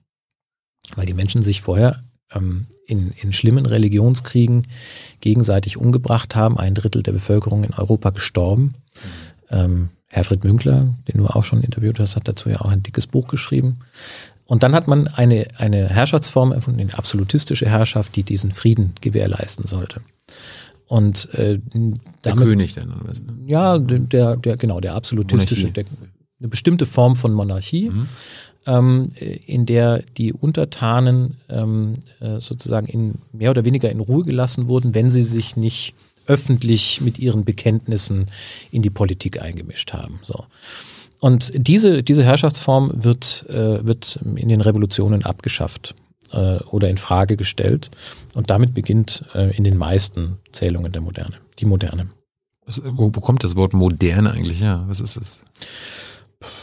weil 0.95 1.05
die 1.05 1.13
Menschen 1.13 1.41
sich 1.41 1.61
vorher 1.61 2.03
ähm, 2.31 2.67
in, 2.87 3.11
in 3.11 3.31
schlimmen 3.31 3.65
Religionskriegen 3.65 4.67
gegenseitig 5.21 5.77
umgebracht 5.77 6.35
haben. 6.35 6.59
Ein 6.59 6.75
Drittel 6.75 7.03
der 7.03 7.13
Bevölkerung 7.13 7.63
in 7.63 7.73
Europa 7.73 8.09
gestorben. 8.09 8.75
Mhm. 8.93 9.09
Ähm, 9.49 9.89
Herfried 10.15 10.43
Münkler, 10.43 10.95
den 11.07 11.17
du 11.17 11.27
auch 11.27 11.43
schon 11.43 11.61
interviewt 11.61 11.99
hast, 11.99 12.15
hat 12.15 12.27
dazu 12.27 12.49
ja 12.49 12.61
auch 12.61 12.69
ein 12.69 12.81
dickes 12.83 13.07
Buch 13.07 13.27
geschrieben. 13.27 13.79
Und 14.45 14.63
dann 14.63 14.73
hat 14.73 14.87
man 14.87 15.07
eine, 15.07 15.47
eine 15.57 15.89
Herrschaftsform 15.89 16.51
erfunden, 16.51 16.79
eine 16.79 16.97
absolutistische 16.97 17.67
Herrschaft, 17.67 18.15
die 18.15 18.23
diesen 18.23 18.51
Frieden 18.51 18.93
gewährleisten 19.01 19.65
sollte. 19.65 20.01
Und 20.87 21.33
äh, 21.33 21.59
damit, 21.73 21.99
der 22.23 22.35
König 22.35 22.73
dann, 22.75 22.93
oder 22.93 23.09
was? 23.09 23.23
Ne? 23.23 23.33
Ja, 23.47 23.77
der, 23.77 24.37
der, 24.37 24.57
genau, 24.57 24.79
der 24.79 24.93
absolutistische, 24.93 25.71
der, 25.71 25.85
eine 26.39 26.47
bestimmte 26.47 26.85
Form 26.85 27.15
von 27.15 27.33
Monarchie, 27.33 27.89
mhm. 27.89 28.07
ähm, 28.67 29.07
in 29.47 29.65
der 29.65 30.03
die 30.15 30.31
Untertanen 30.31 31.37
ähm, 31.49 31.93
äh, 32.19 32.39
sozusagen 32.39 32.87
in 32.87 33.15
mehr 33.33 33.49
oder 33.49 33.65
weniger 33.65 33.89
in 33.89 33.99
Ruhe 33.99 34.23
gelassen 34.23 34.67
wurden, 34.67 34.93
wenn 34.93 35.09
sie 35.09 35.23
sich 35.23 35.57
nicht 35.57 35.95
öffentlich 36.27 37.01
mit 37.01 37.19
ihren 37.19 37.43
Bekenntnissen 37.45 38.27
in 38.71 38.81
die 38.81 38.89
Politik 38.89 39.41
eingemischt 39.41 39.93
haben. 39.93 40.19
So. 40.23 40.45
Und 41.19 41.51
diese, 41.55 42.03
diese 42.03 42.23
Herrschaftsform 42.23 42.91
wird, 43.03 43.45
äh, 43.49 43.85
wird 43.85 44.19
in 44.35 44.49
den 44.49 44.61
Revolutionen 44.61 45.23
abgeschafft 45.23 45.95
äh, 46.31 46.57
oder 46.57 46.89
in 46.89 46.97
Frage 46.97 47.37
gestellt. 47.37 47.91
Und 48.33 48.49
damit 48.49 48.73
beginnt 48.73 49.23
äh, 49.33 49.55
in 49.55 49.63
den 49.63 49.77
meisten 49.77 50.37
Zählungen 50.51 50.91
der 50.91 51.01
Moderne, 51.01 51.37
die 51.59 51.65
Moderne. 51.65 52.09
Was, 52.65 52.81
wo, 52.83 53.11
wo, 53.13 53.21
kommt 53.21 53.43
das 53.43 53.55
Wort 53.55 53.73
Moderne 53.73 54.31
eigentlich 54.31 54.61
her? 54.61 54.83
Was 54.87 54.99
ist 54.99 55.17
es? 55.17 55.43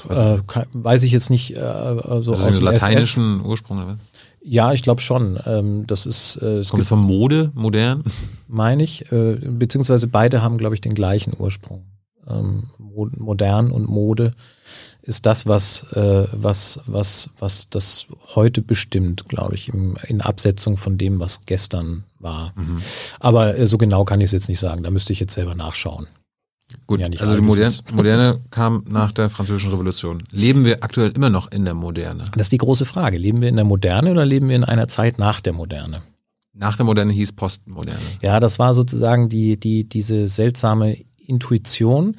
Äh, 0.08 0.38
weiß 0.72 1.02
ich 1.04 1.12
jetzt 1.12 1.30
nicht. 1.30 1.56
Äh, 1.56 1.60
also 1.60 2.32
aus 2.32 2.56
dem 2.56 2.64
lateinischen. 2.64 3.44
Ursprung. 3.44 3.78
Oder? 3.78 3.98
Ja, 4.44 4.72
ich 4.72 4.82
glaube 4.82 5.00
schon. 5.00 5.38
Ähm, 5.46 5.86
das 5.86 6.06
ist. 6.06 6.36
Äh, 6.36 6.58
es 6.58 6.70
Kommt 6.70 6.82
es 6.82 6.88
von 6.88 7.00
Mode, 7.00 7.52
modern? 7.54 8.04
Meine 8.48 8.82
ich. 8.82 9.10
Äh, 9.12 9.34
beziehungsweise 9.34 10.08
beide 10.08 10.42
haben, 10.42 10.58
glaube 10.58 10.74
ich, 10.74 10.80
den 10.80 10.94
gleichen 10.94 11.32
Ursprung. 11.38 11.84
Ähm, 12.28 12.70
modern 12.78 13.70
und 13.70 13.88
Mode 13.88 14.32
ist 15.02 15.26
das, 15.26 15.46
was, 15.46 15.84
äh, 15.94 16.28
was, 16.32 16.80
was, 16.86 17.30
was 17.38 17.68
das 17.68 18.06
heute 18.34 18.62
bestimmt, 18.62 19.28
glaube 19.28 19.56
ich, 19.56 19.68
im, 19.68 19.96
in 20.06 20.20
Absetzung 20.20 20.76
von 20.76 20.96
dem, 20.96 21.18
was 21.18 21.44
gestern 21.44 22.04
war. 22.20 22.52
Mhm. 22.54 22.80
Aber 23.18 23.58
äh, 23.58 23.66
so 23.66 23.78
genau 23.78 24.04
kann 24.04 24.20
ich 24.20 24.26
es 24.26 24.32
jetzt 24.32 24.48
nicht 24.48 24.60
sagen. 24.60 24.84
Da 24.84 24.90
müsste 24.90 25.12
ich 25.12 25.20
jetzt 25.20 25.34
selber 25.34 25.54
nachschauen. 25.54 26.06
Gut, 26.86 27.00
ja 27.00 27.06
also 27.06 27.34
die 27.34 27.42
Moderne, 27.42 27.74
Moderne 27.94 28.40
kam 28.50 28.84
nach 28.88 29.12
der 29.12 29.30
Französischen 29.30 29.70
Revolution. 29.70 30.22
Leben 30.30 30.64
wir 30.64 30.82
aktuell 30.82 31.10
immer 31.12 31.30
noch 31.30 31.50
in 31.50 31.64
der 31.64 31.74
Moderne? 31.74 32.22
Das 32.34 32.46
ist 32.46 32.52
die 32.52 32.58
große 32.58 32.84
Frage. 32.84 33.18
Leben 33.18 33.40
wir 33.40 33.48
in 33.48 33.56
der 33.56 33.64
Moderne 33.64 34.10
oder 34.10 34.24
leben 34.24 34.48
wir 34.48 34.56
in 34.56 34.64
einer 34.64 34.88
Zeit 34.88 35.18
nach 35.18 35.40
der 35.40 35.52
Moderne? 35.52 36.02
Nach 36.54 36.76
der 36.76 36.84
Moderne 36.84 37.12
hieß 37.12 37.32
Postmoderne. 37.32 37.98
Ja, 38.20 38.38
das 38.38 38.58
war 38.58 38.74
sozusagen 38.74 39.28
die, 39.28 39.58
die, 39.58 39.88
diese 39.88 40.28
seltsame 40.28 40.98
Intuition. 41.26 42.16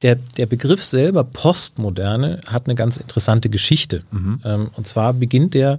Der, 0.00 0.16
der 0.16 0.46
Begriff 0.46 0.82
selber 0.82 1.22
Postmoderne 1.22 2.40
hat 2.48 2.66
eine 2.66 2.74
ganz 2.74 2.96
interessante 2.96 3.50
Geschichte. 3.50 4.02
Mhm. 4.10 4.40
Ähm, 4.44 4.70
und 4.74 4.86
zwar 4.86 5.12
beginnt 5.12 5.54
der 5.54 5.78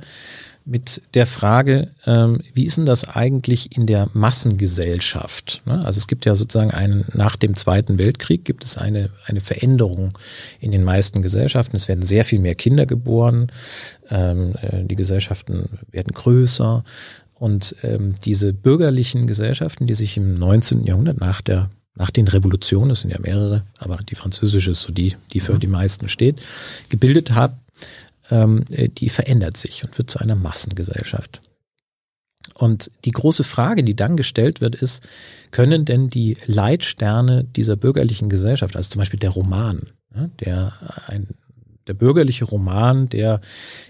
mit 0.66 1.02
der 1.14 1.28
Frage, 1.28 1.92
ähm, 2.06 2.40
wie 2.54 2.66
ist 2.66 2.78
denn 2.78 2.86
das 2.86 3.08
eigentlich 3.08 3.76
in 3.76 3.86
der 3.86 4.10
Massengesellschaft? 4.14 5.62
Ne? 5.66 5.84
Also 5.84 5.98
es 5.98 6.08
gibt 6.08 6.26
ja 6.26 6.36
sozusagen 6.36 6.72
einen, 6.72 7.06
nach 7.14 7.36
dem 7.36 7.56
Zweiten 7.56 8.00
Weltkrieg 8.00 8.46
gibt 8.46 8.64
es 8.64 8.78
eine, 8.78 9.10
eine 9.26 9.42
Veränderung 9.42 10.18
in 10.60 10.72
den 10.72 10.84
meisten 10.84 11.22
Gesellschaften. 11.22 11.76
Es 11.76 11.88
werden 11.88 12.02
sehr 12.02 12.24
viel 12.24 12.40
mehr 12.40 12.56
Kinder 12.56 12.86
geboren, 12.86 13.52
ähm, 14.10 14.56
äh, 14.62 14.84
die 14.84 14.96
Gesellschaften 14.96 15.80
werden 15.92 16.14
größer 16.14 16.84
und 17.34 17.76
ähm, 17.84 18.16
diese 18.24 18.54
bürgerlichen 18.54 19.28
Gesellschaften, 19.28 19.88
die 19.88 19.96
sich 19.96 20.16
im 20.18 20.36
19. 20.36 20.86
Jahrhundert 20.86 21.20
nach 21.20 21.42
der 21.42 21.70
nach 21.96 22.10
den 22.10 22.28
Revolutionen, 22.28 22.90
es 22.90 23.02
sind 23.02 23.12
ja 23.12 23.20
mehrere, 23.20 23.64
aber 23.78 23.98
die 23.98 24.16
französische 24.16 24.72
ist 24.72 24.82
so 24.82 24.92
die, 24.92 25.16
die 25.32 25.40
für 25.40 25.60
die 25.60 25.68
meisten 25.68 26.10
steht, 26.10 26.42
gebildet 26.90 27.36
hat, 27.36 27.54
ähm, 28.34 28.66
die 28.98 29.10
verändert 29.10 29.58
sich 29.58 29.84
und 29.84 29.98
wird 29.98 30.10
zu 30.10 30.20
einer 30.20 30.36
Massengesellschaft. 30.36 31.42
Und 32.56 32.92
die 33.06 33.12
große 33.12 33.44
Frage, 33.44 33.84
die 33.84 33.96
dann 33.96 34.18
gestellt 34.18 34.60
wird, 34.60 34.76
ist, 34.76 35.08
können 35.52 35.86
denn 35.86 36.10
die 36.10 36.36
Leitsterne 36.46 37.44
dieser 37.44 37.76
bürgerlichen 37.76 38.30
Gesellschaft, 38.30 38.76
also 38.76 38.90
zum 38.90 39.00
Beispiel 39.00 39.20
der 39.20 39.30
Roman, 39.30 39.84
der 40.40 40.74
ein 41.08 41.28
der 41.88 41.94
bürgerliche 41.94 42.46
Roman, 42.46 43.10
der 43.10 43.42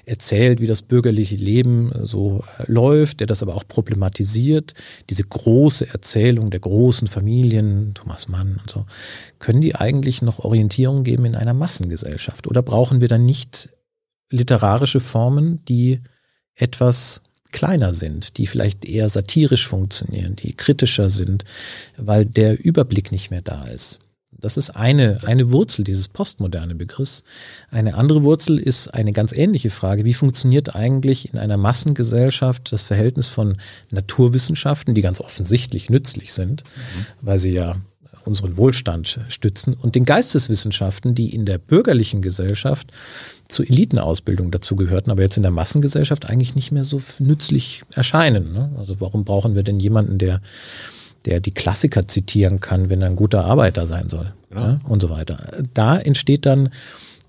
erzählt, 0.06 0.60
wie 0.61 0.68
das 0.68 0.82
bürgerliche 0.82 1.36
Leben 1.36 1.91
so 2.02 2.44
läuft, 2.65 3.20
der 3.20 3.28
das 3.28 3.44
aber 3.44 3.56
auch 3.56 3.68
problematisiert, 3.68 4.74
diese 5.10 5.24
große 5.24 5.88
Erzählung 5.90 6.49
der 6.49 6.60
großen 6.60 7.07
Familien, 7.07 7.94
Thomas 7.94 8.28
Mann 8.28 8.60
und 8.61 8.70
so, 8.70 8.86
können 9.40 9.61
die 9.61 9.76
eigentlich 9.76 10.22
noch 10.22 10.40
Orientierung 10.40 11.03
geben 11.03 11.26
in 11.26 11.36
einer 11.36 11.53
Massengesellschaft? 11.53 12.48
Oder 12.48 12.64
brauchen 12.64 13.02
wir 13.02 13.07
dann 13.07 13.26
nicht 13.26 13.70
literarische 14.29 14.99
Formen, 14.99 15.63
die 15.65 16.01
etwas 16.55 17.21
kleiner 17.51 17.93
sind, 17.93 18.37
die 18.37 18.47
vielleicht 18.47 18.83
eher 18.83 19.07
satirisch 19.09 19.67
funktionieren, 19.67 20.35
die 20.35 20.53
kritischer 20.53 21.09
sind, 21.09 21.45
weil 21.97 22.25
der 22.25 22.63
Überblick 22.63 23.11
nicht 23.11 23.31
mehr 23.31 23.41
da 23.41 23.65
ist. 23.65 23.99
Das 24.43 24.57
ist 24.57 24.71
eine, 24.71 25.15
eine 25.23 25.51
Wurzel 25.53 25.85
dieses 25.85 26.09
postmoderne 26.09 26.75
Begriffs. 26.75 27.23
Eine 27.71 27.93
andere 27.93 28.23
Wurzel 28.23 28.59
ist 28.59 28.89
eine 28.89 29.13
ganz 29.13 29.31
ähnliche 29.31 29.69
Frage. 29.69 30.03
Wie 30.03 30.13
funktioniert 30.13 30.75
eigentlich 30.75 31.31
in 31.31 31.39
einer 31.39 31.55
Massengesellschaft 31.55 32.73
das 32.73 32.83
Verhältnis 32.83 33.29
von 33.29 33.55
Naturwissenschaften, 33.91 34.95
die 34.95 35.01
ganz 35.01 35.21
offensichtlich 35.21 35.89
nützlich 35.89 36.33
sind, 36.33 36.63
mhm. 36.63 37.05
weil 37.21 37.39
sie 37.39 37.53
ja 37.53 37.77
unseren 38.25 38.57
Wohlstand 38.57 39.19
stützen 39.29 39.73
und 39.73 39.95
den 39.95 40.05
Geisteswissenschaften, 40.05 41.15
die 41.15 41.33
in 41.33 41.45
der 41.45 41.57
bürgerlichen 41.57 42.21
Gesellschaft 42.21 42.91
zur 43.53 43.69
Elitenausbildung 43.69 44.51
dazugehörten, 44.51 45.11
aber 45.11 45.21
jetzt 45.21 45.38
in 45.38 45.43
der 45.43 45.51
Massengesellschaft 45.51 46.30
eigentlich 46.30 46.55
nicht 46.55 46.71
mehr 46.71 46.84
so 46.84 47.01
nützlich 47.19 47.84
erscheinen. 47.93 48.51
Ne? 48.51 48.71
Also 48.77 48.99
warum 48.99 49.23
brauchen 49.23 49.55
wir 49.55 49.63
denn 49.63 49.80
jemanden, 49.80 50.17
der, 50.17 50.41
der 51.25 51.39
die 51.39 51.51
Klassiker 51.51 52.07
zitieren 52.07 52.59
kann, 52.59 52.89
wenn 52.89 53.01
er 53.01 53.09
ein 53.09 53.15
guter 53.15 53.45
Arbeiter 53.45 53.88
sein 53.88 54.09
soll? 54.09 54.34
Genau. 54.49 54.67
Ne? 54.67 54.81
Und 54.84 55.01
so 55.01 55.09
weiter. 55.09 55.38
Da 55.73 55.97
entsteht 55.97 56.45
dann 56.45 56.69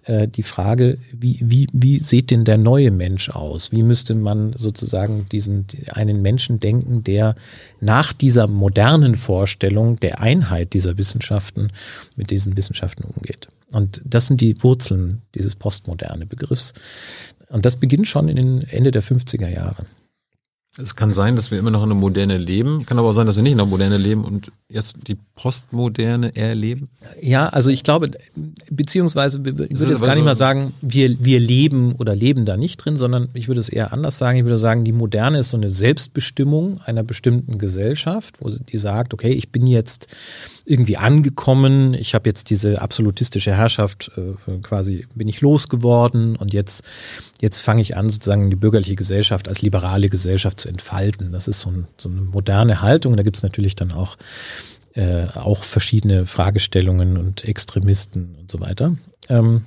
äh, 0.05 0.29
die 0.29 0.43
Frage, 0.43 0.99
wie, 1.13 1.39
wie, 1.43 1.69
wie 1.73 1.99
sieht 1.99 2.31
denn 2.31 2.45
der 2.45 2.59
neue 2.59 2.91
Mensch 2.91 3.31
aus? 3.31 3.73
Wie 3.73 3.83
müsste 3.83 4.15
man 4.15 4.53
sozusagen 4.57 5.27
diesen, 5.31 5.67
einen 5.91 6.23
Menschen 6.23 6.59
denken, 6.59 7.05
der 7.05 7.37
nach 7.81 8.13
dieser 8.13 8.47
modernen 8.47 9.15
Vorstellung 9.15 9.99
der 10.01 10.21
Einheit 10.21 10.73
dieser 10.75 10.99
Wissenschaften 10.99 11.71
mit 12.17 12.31
diesen 12.31 12.57
Wissenschaften 12.57 13.05
umgeht? 13.05 13.49
Und 13.75 14.01
das 14.05 14.29
sind 14.29 14.41
die 14.41 14.63
Wurzeln 14.63 15.23
dieses 15.35 15.57
postmoderne 15.57 16.27
Begriffs. 16.27 16.73
Und 17.49 17.67
das 17.67 17.77
beginnt 17.77 18.07
schon 18.07 18.29
in 18.29 18.37
den 18.37 18.63
Ende 18.63 18.93
der 18.93 19.03
50er 19.03 19.49
Jahre. 19.49 19.85
Es 20.77 20.97
kann 20.97 21.13
sein, 21.13 21.37
dass 21.37 21.53
wir 21.53 21.59
immer 21.59 21.71
noch 21.71 21.85
in 21.85 21.93
einer 21.93 22.01
Moderne 22.01 22.37
leben, 22.37 22.85
kann 22.85 22.99
aber 22.99 23.11
auch 23.11 23.13
sein, 23.13 23.29
dass 23.29 23.37
wir 23.37 23.45
nicht 23.45 23.53
in 23.53 23.61
einer 23.61 23.69
Moderne 23.69 23.97
leben 23.97 24.25
und 24.25 24.51
jetzt 24.69 24.97
die 25.07 25.17
Postmoderne 25.37 26.35
erleben. 26.35 26.89
Ja, 27.23 27.49
also 27.49 27.71
ich 27.71 27.85
glaube, 27.85 28.11
beziehungsweise 28.71 29.39
ich 29.39 29.45
würde 29.45 29.69
jetzt 29.69 30.01
gar 30.01 30.09
nicht 30.09 30.19
so 30.19 30.25
mal 30.25 30.35
sagen, 30.35 30.75
wir, 30.81 31.17
wir 31.25 31.39
leben 31.39 31.93
oder 31.93 32.17
leben 32.17 32.45
da 32.45 32.57
nicht 32.57 32.79
drin, 32.79 32.97
sondern 32.97 33.29
ich 33.35 33.47
würde 33.47 33.61
es 33.61 33.69
eher 33.69 33.93
anders 33.93 34.19
sagen. 34.19 34.37
Ich 34.37 34.45
würde 34.45 34.59
sagen, 34.59 34.83
die 34.83 34.93
Moderne 34.93 35.39
ist 35.39 35.51
so 35.51 35.57
eine 35.57 35.71
Selbstbestimmung 35.71 36.81
einer 36.85 37.05
bestimmten 37.05 37.59
Gesellschaft, 37.59 38.41
wo 38.41 38.51
die 38.51 38.79
sagt, 38.79 39.15
okay, 39.15 39.31
ich 39.31 39.53
bin 39.53 39.69
jetzt 39.69 40.09
irgendwie 40.65 40.97
angekommen, 40.97 41.95
ich 41.95 42.15
habe 42.15 42.29
jetzt 42.29 42.51
diese 42.51 42.81
absolutistische 42.81 43.55
Herrschaft 43.55 44.11
äh, 44.17 44.59
quasi, 44.63 45.07
bin 45.15 45.29
ich 45.29 45.41
losgeworden 45.41 46.37
und 46.37 46.53
jetzt 46.53 46.85
Jetzt 47.45 47.61
fange 47.61 47.83
ich 47.83 47.95
an, 47.95 48.09
sozusagen 48.09 48.49
die 48.49 48.57
bürgerliche 48.57 48.95
Gesellschaft 48.95 49.49
als 49.49 49.61
liberale 49.61 50.09
Gesellschaft 50.09 50.59
zu 50.59 50.71
entfalten. 50.71 51.31
Das 51.31 51.47
ist 51.47 51.61
so, 51.61 51.69
ein, 51.69 51.87
so 51.99 52.09
eine 52.09 52.23
moderne 52.23 52.81
Haltung. 52.81 53.19
Da 53.19 53.23
gibt 53.23 53.37
es 53.37 53.43
natürlich 53.43 53.77
dann 53.77 53.93
auch, 53.93 54.17
äh, 54.95 55.27
auch 55.35 55.63
verschiedene 55.63 56.25
Fragestellungen 56.25 57.19
und 57.19 57.47
Extremisten 57.47 58.35
und 58.37 58.51
so 58.51 58.63
weiter 58.63 58.97
ähm, 59.29 59.67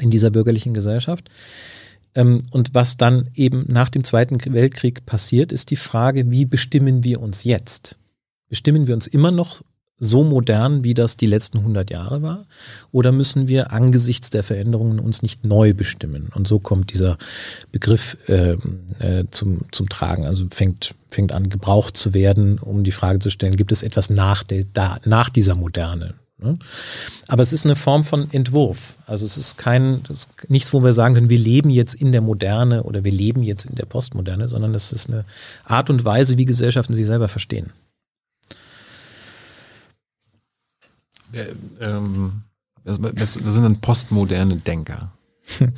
in 0.00 0.10
dieser 0.10 0.30
bürgerlichen 0.30 0.74
Gesellschaft. 0.74 1.30
Ähm, 2.16 2.38
und 2.50 2.74
was 2.74 2.96
dann 2.96 3.28
eben 3.32 3.66
nach 3.68 3.90
dem 3.90 4.02
Zweiten 4.02 4.40
Weltkrieg 4.52 5.06
passiert, 5.06 5.52
ist 5.52 5.70
die 5.70 5.76
Frage, 5.76 6.28
wie 6.32 6.46
bestimmen 6.46 7.04
wir 7.04 7.22
uns 7.22 7.44
jetzt? 7.44 7.96
Bestimmen 8.48 8.88
wir 8.88 8.94
uns 8.94 9.06
immer 9.06 9.30
noch 9.30 9.62
so 10.00 10.22
modern, 10.24 10.84
wie 10.84 10.94
das 10.94 11.16
die 11.16 11.26
letzten 11.26 11.58
100 11.58 11.90
Jahre 11.90 12.22
war? 12.22 12.46
Oder 12.92 13.12
müssen 13.12 13.48
wir 13.48 13.72
angesichts 13.72 14.30
der 14.30 14.42
Veränderungen 14.42 15.00
uns 15.00 15.22
nicht 15.22 15.44
neu 15.44 15.74
bestimmen? 15.74 16.30
Und 16.34 16.46
so 16.46 16.58
kommt 16.58 16.92
dieser 16.92 17.18
Begriff 17.72 18.16
äh, 18.28 18.56
äh, 19.00 19.24
zum, 19.30 19.62
zum 19.72 19.88
Tragen. 19.88 20.24
Also 20.24 20.46
fängt, 20.50 20.94
fängt 21.10 21.32
an, 21.32 21.48
gebraucht 21.48 21.96
zu 21.96 22.14
werden, 22.14 22.58
um 22.58 22.84
die 22.84 22.92
Frage 22.92 23.18
zu 23.18 23.30
stellen, 23.30 23.56
gibt 23.56 23.72
es 23.72 23.82
etwas 23.82 24.10
nach, 24.10 24.44
der, 24.44 24.64
da, 24.72 24.98
nach 25.04 25.28
dieser 25.28 25.54
Moderne? 25.54 26.14
Ne? 26.40 26.58
Aber 27.26 27.42
es 27.42 27.52
ist 27.52 27.64
eine 27.64 27.74
Form 27.74 28.04
von 28.04 28.30
Entwurf. 28.30 28.96
Also 29.06 29.26
es 29.26 29.36
ist 29.36 29.58
kein, 29.58 30.02
ist 30.08 30.30
nichts, 30.48 30.72
wo 30.72 30.84
wir 30.84 30.92
sagen 30.92 31.16
können, 31.16 31.30
wir 31.30 31.38
leben 31.38 31.70
jetzt 31.70 31.94
in 31.94 32.12
der 32.12 32.20
Moderne 32.20 32.84
oder 32.84 33.02
wir 33.02 33.10
leben 33.10 33.42
jetzt 33.42 33.64
in 33.64 33.74
der 33.74 33.86
Postmoderne, 33.86 34.46
sondern 34.46 34.74
es 34.74 34.92
ist 34.92 35.10
eine 35.10 35.24
Art 35.64 35.90
und 35.90 36.04
Weise, 36.04 36.38
wie 36.38 36.44
Gesellschaften 36.44 36.94
sich 36.94 37.06
selber 37.06 37.26
verstehen. 37.26 37.72
Wer, 41.30 41.48
ähm, 41.80 42.42
was 42.84 43.34
sind 43.34 43.62
denn 43.62 43.80
postmoderne 43.80 44.56
Denker? 44.56 45.12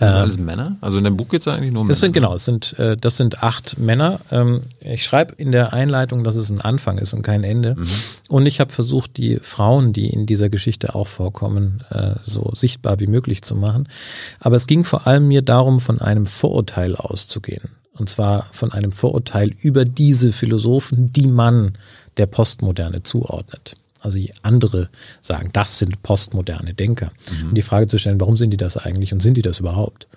Das 0.00 0.12
sind 0.12 0.20
alles 0.20 0.38
Männer? 0.38 0.76
Also 0.80 0.96
in 0.96 1.04
dem 1.04 1.18
Buch 1.18 1.28
geht 1.28 1.42
es 1.42 1.48
eigentlich 1.48 1.72
nur 1.72 1.82
um 1.82 1.88
Männer. 1.88 1.98
Sind, 1.98 2.12
genau, 2.12 2.34
es 2.34 2.46
sind, 2.46 2.78
äh, 2.78 2.96
das 2.96 3.18
sind 3.18 3.42
acht 3.42 3.78
Männer. 3.78 4.20
Ähm, 4.30 4.62
ich 4.80 5.04
schreibe 5.04 5.34
in 5.34 5.52
der 5.52 5.74
Einleitung, 5.74 6.24
dass 6.24 6.36
es 6.36 6.50
ein 6.50 6.60
Anfang 6.62 6.96
ist 6.96 7.12
und 7.12 7.20
kein 7.20 7.44
Ende. 7.44 7.76
Mhm. 7.76 7.86
Und 8.30 8.46
ich 8.46 8.60
habe 8.60 8.72
versucht, 8.72 9.18
die 9.18 9.38
Frauen, 9.42 9.92
die 9.92 10.08
in 10.08 10.24
dieser 10.24 10.48
Geschichte 10.48 10.94
auch 10.94 11.06
vorkommen, 11.06 11.84
äh, 11.90 12.14
so 12.22 12.50
sichtbar 12.54 12.98
wie 13.00 13.08
möglich 13.08 13.42
zu 13.42 13.54
machen. 13.54 13.90
Aber 14.38 14.56
es 14.56 14.66
ging 14.66 14.84
vor 14.84 15.06
allem 15.06 15.28
mir 15.28 15.42
darum, 15.42 15.82
von 15.82 16.00
einem 16.00 16.24
Vorurteil 16.24 16.96
auszugehen. 16.96 17.68
Und 17.92 18.08
zwar 18.08 18.46
von 18.52 18.72
einem 18.72 18.92
Vorurteil 18.92 19.50
über 19.60 19.84
diese 19.84 20.32
Philosophen, 20.32 21.12
die 21.12 21.26
man 21.26 21.74
der 22.16 22.24
Postmoderne 22.24 23.02
zuordnet 23.02 23.76
also 24.00 24.18
andere 24.42 24.88
sagen, 25.20 25.50
das 25.52 25.78
sind 25.78 26.02
postmoderne 26.02 26.74
Denker. 26.74 27.12
Mhm. 27.42 27.48
Und 27.50 27.54
die 27.54 27.62
Frage 27.62 27.86
zu 27.86 27.98
stellen, 27.98 28.20
warum 28.20 28.36
sind 28.36 28.50
die 28.50 28.56
das 28.56 28.76
eigentlich 28.76 29.12
und 29.12 29.20
sind 29.20 29.36
die 29.36 29.42
das 29.42 29.60
überhaupt? 29.60 30.08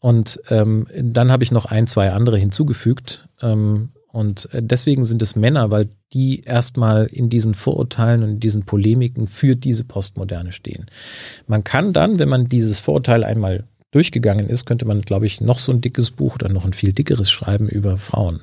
Und 0.00 0.40
ähm, 0.50 0.86
dann 1.00 1.32
habe 1.32 1.44
ich 1.44 1.50
noch 1.50 1.64
ein, 1.66 1.86
zwei 1.86 2.12
andere 2.12 2.38
hinzugefügt. 2.38 3.28
Ähm, 3.40 3.90
und 4.12 4.48
deswegen 4.52 5.04
sind 5.04 5.20
es 5.20 5.36
Männer, 5.36 5.70
weil 5.70 5.90
die 6.14 6.40
erstmal 6.40 7.04
in 7.04 7.28
diesen 7.28 7.52
Vorurteilen 7.52 8.22
und 8.22 8.30
in 8.30 8.40
diesen 8.40 8.64
Polemiken 8.64 9.26
für 9.26 9.56
diese 9.56 9.84
Postmoderne 9.84 10.52
stehen. 10.52 10.86
Man 11.46 11.64
kann 11.64 11.92
dann, 11.92 12.18
wenn 12.18 12.28
man 12.28 12.46
dieses 12.46 12.80
Vorurteil 12.80 13.24
einmal 13.24 13.64
durchgegangen 13.96 14.46
ist, 14.46 14.66
könnte 14.66 14.84
man, 14.84 15.00
glaube 15.00 15.24
ich, 15.24 15.40
noch 15.40 15.58
so 15.58 15.72
ein 15.72 15.80
dickes 15.80 16.10
Buch 16.10 16.34
oder 16.34 16.50
noch 16.50 16.66
ein 16.66 16.74
viel 16.74 16.92
dickeres 16.92 17.30
schreiben 17.30 17.66
über 17.66 17.96
Frauen, 17.96 18.40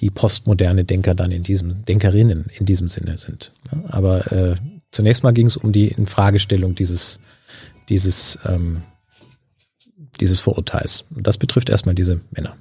die 0.00 0.10
postmoderne 0.10 0.84
Denker 0.84 1.14
dann 1.14 1.30
in 1.30 1.44
diesem, 1.44 1.84
Denkerinnen 1.84 2.46
in 2.58 2.66
diesem 2.66 2.88
Sinne 2.88 3.16
sind. 3.16 3.52
Aber 3.86 4.32
äh, 4.32 4.56
zunächst 4.90 5.22
mal 5.22 5.32
ging 5.32 5.46
es 5.46 5.56
um 5.56 5.70
die 5.70 5.86
Infragestellung 5.86 6.74
dieses, 6.74 7.20
dieses, 7.88 8.36
ähm, 8.46 8.82
dieses 10.20 10.40
Vorurteils. 10.40 11.04
Und 11.14 11.24
das 11.24 11.38
betrifft 11.38 11.70
erstmal 11.70 11.94
diese 11.94 12.20
Männer. 12.32 12.56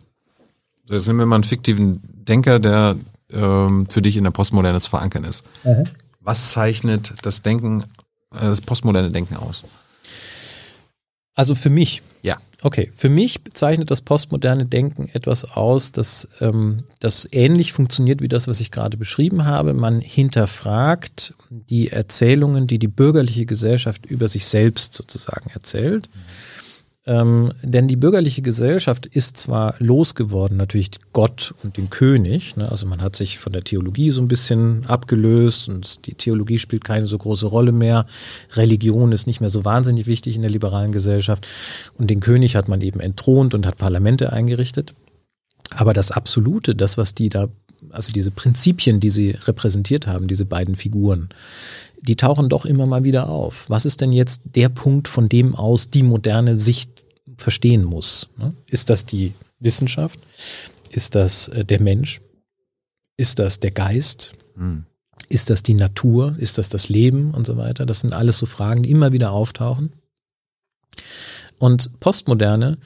Jetzt 0.88 1.07
nehmen 1.07 1.18
wir 1.18 1.26
mal 1.26 1.38
einen 1.38 1.43
fiktiven 1.45 1.99
Denker, 2.14 2.60
der 2.60 2.95
ähm, 3.31 3.88
für 3.89 4.03
dich 4.03 4.18
in 4.18 4.23
der 4.23 4.31
Postmoderne 4.31 4.81
zu 4.81 4.91
verankern 4.91 5.23
ist. 5.23 5.43
Mhm. 5.64 5.85
Was 6.19 6.51
zeichnet 6.51 7.15
das 7.23 7.41
Denken, 7.41 7.81
äh, 8.31 8.41
das 8.41 8.61
postmoderne 8.61 9.11
Denken 9.11 9.35
aus? 9.35 9.65
Also 11.35 11.56
für 11.56 11.69
mich. 11.69 12.01
Ja. 12.22 12.38
Okay, 12.61 12.91
für 12.93 13.07
mich 13.07 13.41
bezeichnet 13.41 13.89
das 13.89 14.01
postmoderne 14.01 14.65
Denken 14.65 15.07
etwas 15.14 15.45
aus, 15.45 15.93
das, 15.93 16.27
ähm, 16.41 16.84
das 16.99 17.26
ähnlich 17.31 17.72
funktioniert 17.72 18.22
wie 18.22 18.27
das, 18.27 18.49
was 18.49 18.60
ich 18.60 18.72
gerade 18.72 18.97
beschrieben 18.97 19.45
habe. 19.45 19.73
Man 19.73 20.01
hinterfragt 20.01 21.34
die 21.49 21.89
Erzählungen, 21.89 22.68
die 22.68 22.77
die 22.77 22.89
bürgerliche 22.89 23.45
Gesellschaft 23.45 24.06
über 24.06 24.27
sich 24.27 24.45
selbst 24.45 24.93
sozusagen 24.93 25.49
erzählt. 25.51 26.10
Mhm 26.14 26.19
ähm, 27.10 27.53
denn 27.64 27.88
die 27.88 27.95
bürgerliche 27.95 28.44
Gesellschaft 28.44 29.07
ist 29.07 29.36
zwar 29.36 29.73
losgeworden, 29.80 30.57
natürlich 30.57 30.91
Gott 31.11 31.56
und 31.64 31.76
den 31.76 31.90
König. 31.90 32.56
Ne? 32.56 32.69
Also 32.69 32.86
man 32.86 33.02
hat 33.02 33.15
sich 33.15 33.40
von 33.40 33.52
der 33.52 33.64
Theologie 33.64 34.11
so 34.11 34.22
ein 34.22 34.27
bisschen 34.27 34.86
abgelöst 34.86 35.69
und 35.69 36.06
die 36.06 36.14
Theologie 36.14 36.60
spielt 36.60 36.84
keine 36.84 37.07
so 37.07 37.18
große 37.18 37.48
Rolle 37.48 37.72
mehr. 37.72 38.06
Religion 38.52 39.11
ist 39.11 39.26
nicht 39.26 39.41
mehr 39.41 39.49
so 39.49 39.65
wahnsinnig 39.65 40.06
wichtig 40.06 40.36
in 40.36 40.44
der 40.44 40.52
liberalen 40.52 40.91
Gesellschaft. 40.91 41.48
Und 41.98 42.11
den 42.11 42.19
König 42.19 42.56
hat 42.56 42.68
man 42.68 42.81
eben 42.81 42.99
entthront 42.99 43.56
und 43.56 43.65
hat 43.65 43.80
Parlamente 43.80 44.31
eingerichtet. 44.31 44.94
Aber 45.72 45.95
das 45.95 46.11
Absolute, 46.11 46.76
das, 46.76 46.99
was 46.99 47.15
die 47.15 47.30
da 47.30 47.48
also 47.91 48.11
diese 48.11 48.30
Prinzipien, 48.30 48.99
die 48.99 49.10
sie 49.10 49.31
repräsentiert 49.31 50.06
haben, 50.06 50.27
diese 50.27 50.45
beiden 50.45 50.76
Figuren, 50.76 51.30
die 52.02 52.15
tauchen 52.15 52.49
doch 52.49 52.65
immer 52.65 52.86
mal 52.86 53.03
wieder 53.03 53.30
auf. 53.30 53.69
Was 53.69 53.86
ist 53.86 54.02
denn 54.02 54.11
jetzt 54.11 54.41
der 54.56 54.69
Punkt, 54.69 55.07
von 55.07 55.30
dem 55.30 55.56
aus 55.56 55.90
die 55.90 56.03
moderne 56.03 56.57
Sicht 56.57 56.98
verstehen 57.40 57.84
muss? 57.84 58.30
Ne? 58.38 58.53
Ist 58.68 58.90
das 58.90 59.06
die 59.06 59.34
Wissenschaft? 59.60 60.20
Ist 60.90 61.16
das 61.16 61.48
äh, 61.49 61.66
der 61.66 61.82
Mensch? 61.82 62.22
Ist 63.18 63.40
das 63.40 63.60
der 63.60 63.72
Geist? 63.72 64.34
Hm. 64.56 64.86
Ist 65.28 65.49
das 65.49 65.61
die 65.64 65.74
Natur? 65.74 66.36
Ist 66.40 66.57
das 66.57 66.70
das 66.70 66.90
Leben 66.90 67.32
und 67.32 67.45
so 67.45 67.57
weiter? 67.57 67.86
Das 67.86 67.99
sind 67.99 68.14
alles 68.14 68.38
so 68.38 68.45
Fragen, 68.45 68.84
die 68.84 68.91
immer 68.91 69.11
wieder 69.11 69.32
auftauchen. 69.32 69.94
Und 71.57 71.99
Postmoderne 71.99 72.78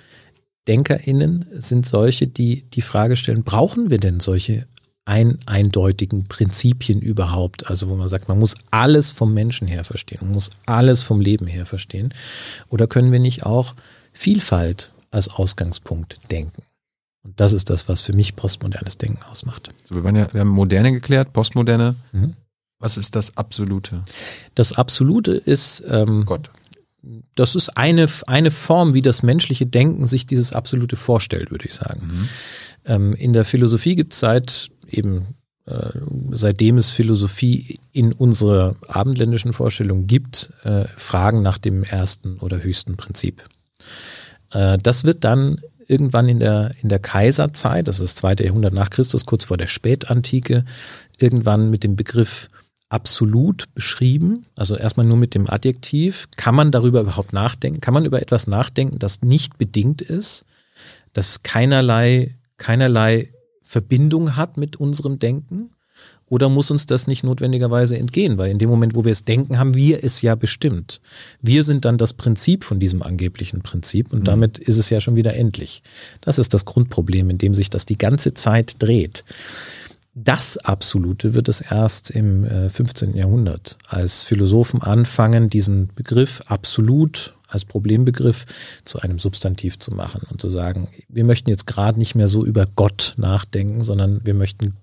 DenkerInnen 0.67 1.45
sind 1.51 1.85
solche, 1.85 2.27
die 2.27 2.63
die 2.63 2.81
Frage 2.81 3.15
stellen, 3.15 3.43
brauchen 3.43 3.89
wir 3.89 3.99
denn 3.99 4.19
solche 4.19 4.65
ein, 5.05 5.37
eindeutigen 5.45 6.25
Prinzipien 6.25 7.01
überhaupt? 7.01 7.69
Also 7.69 7.89
wo 7.89 7.95
man 7.95 8.07
sagt, 8.07 8.29
man 8.29 8.39
muss 8.39 8.55
alles 8.71 9.11
vom 9.11 9.33
Menschen 9.33 9.67
her 9.67 9.83
verstehen, 9.83 10.19
man 10.21 10.33
muss 10.33 10.49
alles 10.65 11.01
vom 11.01 11.19
Leben 11.19 11.47
her 11.47 11.65
verstehen. 11.65 12.13
Oder 12.69 12.87
können 12.87 13.11
wir 13.11 13.19
nicht 13.19 13.45
auch 13.45 13.75
Vielfalt 14.13 14.93
als 15.11 15.29
Ausgangspunkt 15.29 16.19
denken? 16.31 16.63
Und 17.23 17.39
das 17.39 17.53
ist 17.53 17.69
das, 17.69 17.87
was 17.87 18.01
für 18.01 18.13
mich 18.13 18.35
postmodernes 18.35 18.97
Denken 18.97 19.23
ausmacht. 19.23 19.71
So, 19.85 19.95
wir, 19.95 20.03
waren 20.03 20.15
ja, 20.15 20.27
wir 20.33 20.41
haben 20.41 20.49
Moderne 20.49 20.91
geklärt, 20.91 21.33
Postmoderne. 21.33 21.95
Mhm. 22.11 22.33
Was 22.79 22.97
ist 22.97 23.15
das 23.15 23.37
Absolute? 23.37 24.03
Das 24.55 24.73
Absolute 24.73 25.31
ist 25.33 25.83
ähm, 25.87 26.25
Gott. 26.25 26.49
Das 27.35 27.55
ist 27.55 27.69
eine, 27.77 28.07
eine 28.27 28.51
Form, 28.51 28.93
wie 28.93 29.01
das 29.01 29.23
menschliche 29.23 29.65
Denken 29.65 30.05
sich 30.07 30.25
dieses 30.25 30.53
Absolute 30.53 30.95
vorstellt, 30.95 31.51
würde 31.51 31.65
ich 31.65 31.73
sagen. 31.73 32.01
Mhm. 32.05 32.29
Ähm, 32.85 33.13
in 33.13 33.33
der 33.33 33.45
Philosophie 33.45 33.95
gibt 33.95 34.13
es 34.13 34.19
seit 34.19 34.69
eben 34.87 35.35
äh, 35.65 35.91
seitdem 36.31 36.77
es 36.77 36.91
Philosophie 36.91 37.79
in 37.93 38.11
unserer 38.11 38.75
abendländischen 38.87 39.53
Vorstellung 39.53 40.07
gibt, 40.07 40.51
äh, 40.63 40.85
Fragen 40.97 41.41
nach 41.41 41.57
dem 41.57 41.83
ersten 41.83 42.37
oder 42.39 42.61
höchsten 42.61 42.97
Prinzip. 42.97 43.47
Äh, 44.51 44.77
das 44.77 45.03
wird 45.03 45.23
dann 45.23 45.59
irgendwann 45.87 46.29
in 46.29 46.39
der, 46.39 46.71
in 46.81 46.89
der 46.89 46.99
Kaiserzeit, 46.99 47.87
das 47.87 47.95
ist 47.95 48.03
das 48.03 48.15
zweite 48.15 48.45
Jahrhundert 48.45 48.73
nach 48.73 48.89
Christus, 48.89 49.25
kurz 49.25 49.43
vor 49.43 49.57
der 49.57 49.67
Spätantike, 49.67 50.65
irgendwann 51.17 51.69
mit 51.69 51.83
dem 51.83 51.95
Begriff 51.95 52.49
absolut 52.89 53.73
beschrieben, 53.73 54.45
also 54.55 54.75
erstmal 54.75 55.05
nur 55.05 55.17
mit 55.17 55.33
dem 55.33 55.49
Adjektiv. 55.49 56.27
Kann 56.37 56.53
man 56.53 56.71
darüber 56.71 57.01
überhaupt 57.01 57.33
nachdenken? 57.33 57.81
Kann 57.81 57.93
man 57.93 58.05
über 58.05 58.21
etwas 58.21 58.45
nachdenken, 58.45 58.99
das 58.99 59.23
nicht 59.23 59.57
bedingt 59.57 60.01
ist, 60.01 60.45
das 61.11 61.41
keinerlei, 61.41 62.35
keinerlei 62.57 63.29
Verbindung 63.63 64.35
hat 64.35 64.57
mit 64.57 64.75
unserem 64.75 65.17
Denken? 65.17 65.71
Oder 66.33 66.49
muss 66.49 66.71
uns 66.71 66.87
das 66.87 67.05
nicht 67.05 67.23
notwendigerweise 67.23 67.95
entgehen? 67.95 68.39
Weil 68.39 68.49
in 68.49 68.57
dem 68.57 68.67
Moment, 68.67 68.95
wo 68.95 69.05
wir 69.05 69.11
es 69.11 69.23
denken, 69.23 69.59
haben 69.59 69.75
wir 69.75 70.03
es 70.03 70.23
ja 70.23 70.33
bestimmt. 70.33 70.99
Wir 71.43 71.63
sind 71.63 71.85
dann 71.85 71.99
das 71.99 72.13
Prinzip 72.13 72.63
von 72.63 72.79
diesem 72.79 73.03
angeblichen 73.03 73.61
Prinzip 73.61 74.11
und 74.11 74.21
mhm. 74.21 74.23
damit 74.23 74.57
ist 74.57 74.77
es 74.77 74.89
ja 74.89 74.99
schon 74.99 75.15
wieder 75.15 75.35
endlich. 75.35 75.83
Das 76.21 76.39
ist 76.39 76.55
das 76.55 76.65
Grundproblem, 76.65 77.29
in 77.29 77.37
dem 77.37 77.53
sich 77.53 77.69
das 77.69 77.85
die 77.85 77.99
ganze 77.99 78.33
Zeit 78.33 78.77
dreht. 78.79 79.23
Das 80.15 80.57
Absolute 80.57 81.35
wird 81.35 81.49
es 81.49 81.61
erst 81.61 82.09
im 82.09 82.47
15. 82.67 83.13
Äh, 83.13 83.19
Jahrhundert, 83.19 83.77
als 83.87 84.23
Philosophen 84.23 84.81
anfangen, 84.81 85.51
diesen 85.51 85.91
Begriff 85.93 86.41
absolut 86.47 87.35
als 87.47 87.65
Problembegriff 87.65 88.47
zu 88.85 88.99
einem 89.01 89.19
Substantiv 89.19 89.77
zu 89.77 89.93
machen 89.93 90.23
und 90.31 90.41
zu 90.41 90.49
sagen, 90.49 90.89
wir 91.09 91.25
möchten 91.25 91.51
jetzt 91.51 91.67
gerade 91.67 91.99
nicht 91.99 92.15
mehr 92.15 92.27
so 92.27 92.43
über 92.43 92.65
Gott 92.75 93.13
nachdenken, 93.17 93.83
sondern 93.83 94.21
wir 94.23 94.33
möchten 94.33 94.73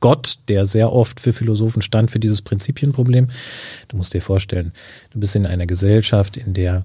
Gott, 0.00 0.38
der 0.48 0.66
sehr 0.66 0.92
oft 0.92 1.20
für 1.20 1.32
Philosophen 1.32 1.82
stand, 1.82 2.10
für 2.10 2.20
dieses 2.20 2.42
Prinzipienproblem. 2.42 3.28
Du 3.88 3.96
musst 3.96 4.14
dir 4.14 4.20
vorstellen, 4.20 4.72
du 5.10 5.20
bist 5.20 5.36
in 5.36 5.46
einer 5.46 5.66
Gesellschaft, 5.66 6.36
in 6.36 6.54
der 6.54 6.84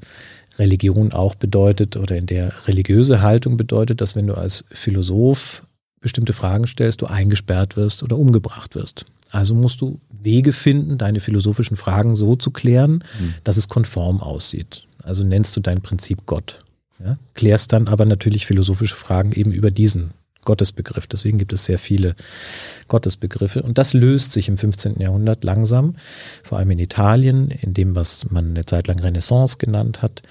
Religion 0.57 1.11
auch 1.11 1.35
bedeutet 1.35 1.97
oder 1.97 2.15
in 2.15 2.25
der 2.25 2.67
religiöse 2.67 3.21
Haltung 3.21 3.57
bedeutet, 3.57 4.01
dass 4.01 4.15
wenn 4.15 4.27
du 4.27 4.35
als 4.35 4.65
Philosoph 4.71 5.63
bestimmte 5.99 6.33
Fragen 6.33 6.67
stellst, 6.67 7.01
du 7.01 7.05
eingesperrt 7.05 7.77
wirst 7.77 8.03
oder 8.03 8.17
umgebracht 8.17 8.75
wirst. 8.75 9.05
Also 9.29 9.55
musst 9.55 9.81
du 9.81 9.99
Wege 10.11 10.51
finden, 10.51 10.97
deine 10.97 11.19
philosophischen 11.19 11.77
Fragen 11.77 12.15
so 12.15 12.35
zu 12.35 12.51
klären, 12.51 13.03
mhm. 13.19 13.35
dass 13.43 13.57
es 13.57 13.69
konform 13.69 14.19
aussieht. 14.19 14.83
Also 15.03 15.23
nennst 15.23 15.55
du 15.55 15.61
dein 15.61 15.81
Prinzip 15.81 16.25
Gott. 16.25 16.63
Ja? 17.03 17.15
Klärst 17.33 17.71
dann 17.71 17.87
aber 17.87 18.05
natürlich 18.05 18.45
philosophische 18.45 18.95
Fragen 18.95 19.31
eben 19.31 19.51
über 19.51 19.71
diesen 19.71 20.11
Gottesbegriff. 20.43 21.07
Deswegen 21.07 21.37
gibt 21.37 21.53
es 21.53 21.65
sehr 21.65 21.79
viele 21.79 22.15
Gottesbegriffe. 22.87 23.61
Und 23.61 23.77
das 23.77 23.93
löst 23.93 24.31
sich 24.31 24.47
im 24.47 24.57
15. 24.57 24.99
Jahrhundert 24.99 25.43
langsam, 25.43 25.95
vor 26.43 26.57
allem 26.57 26.71
in 26.71 26.79
Italien, 26.79 27.49
in 27.49 27.73
dem, 27.73 27.95
was 27.95 28.29
man 28.29 28.51
eine 28.51 28.65
Zeit 28.65 28.87
lang 28.87 28.99
Renaissance 28.99 29.57
genannt 29.57 30.01
hat, 30.01 30.21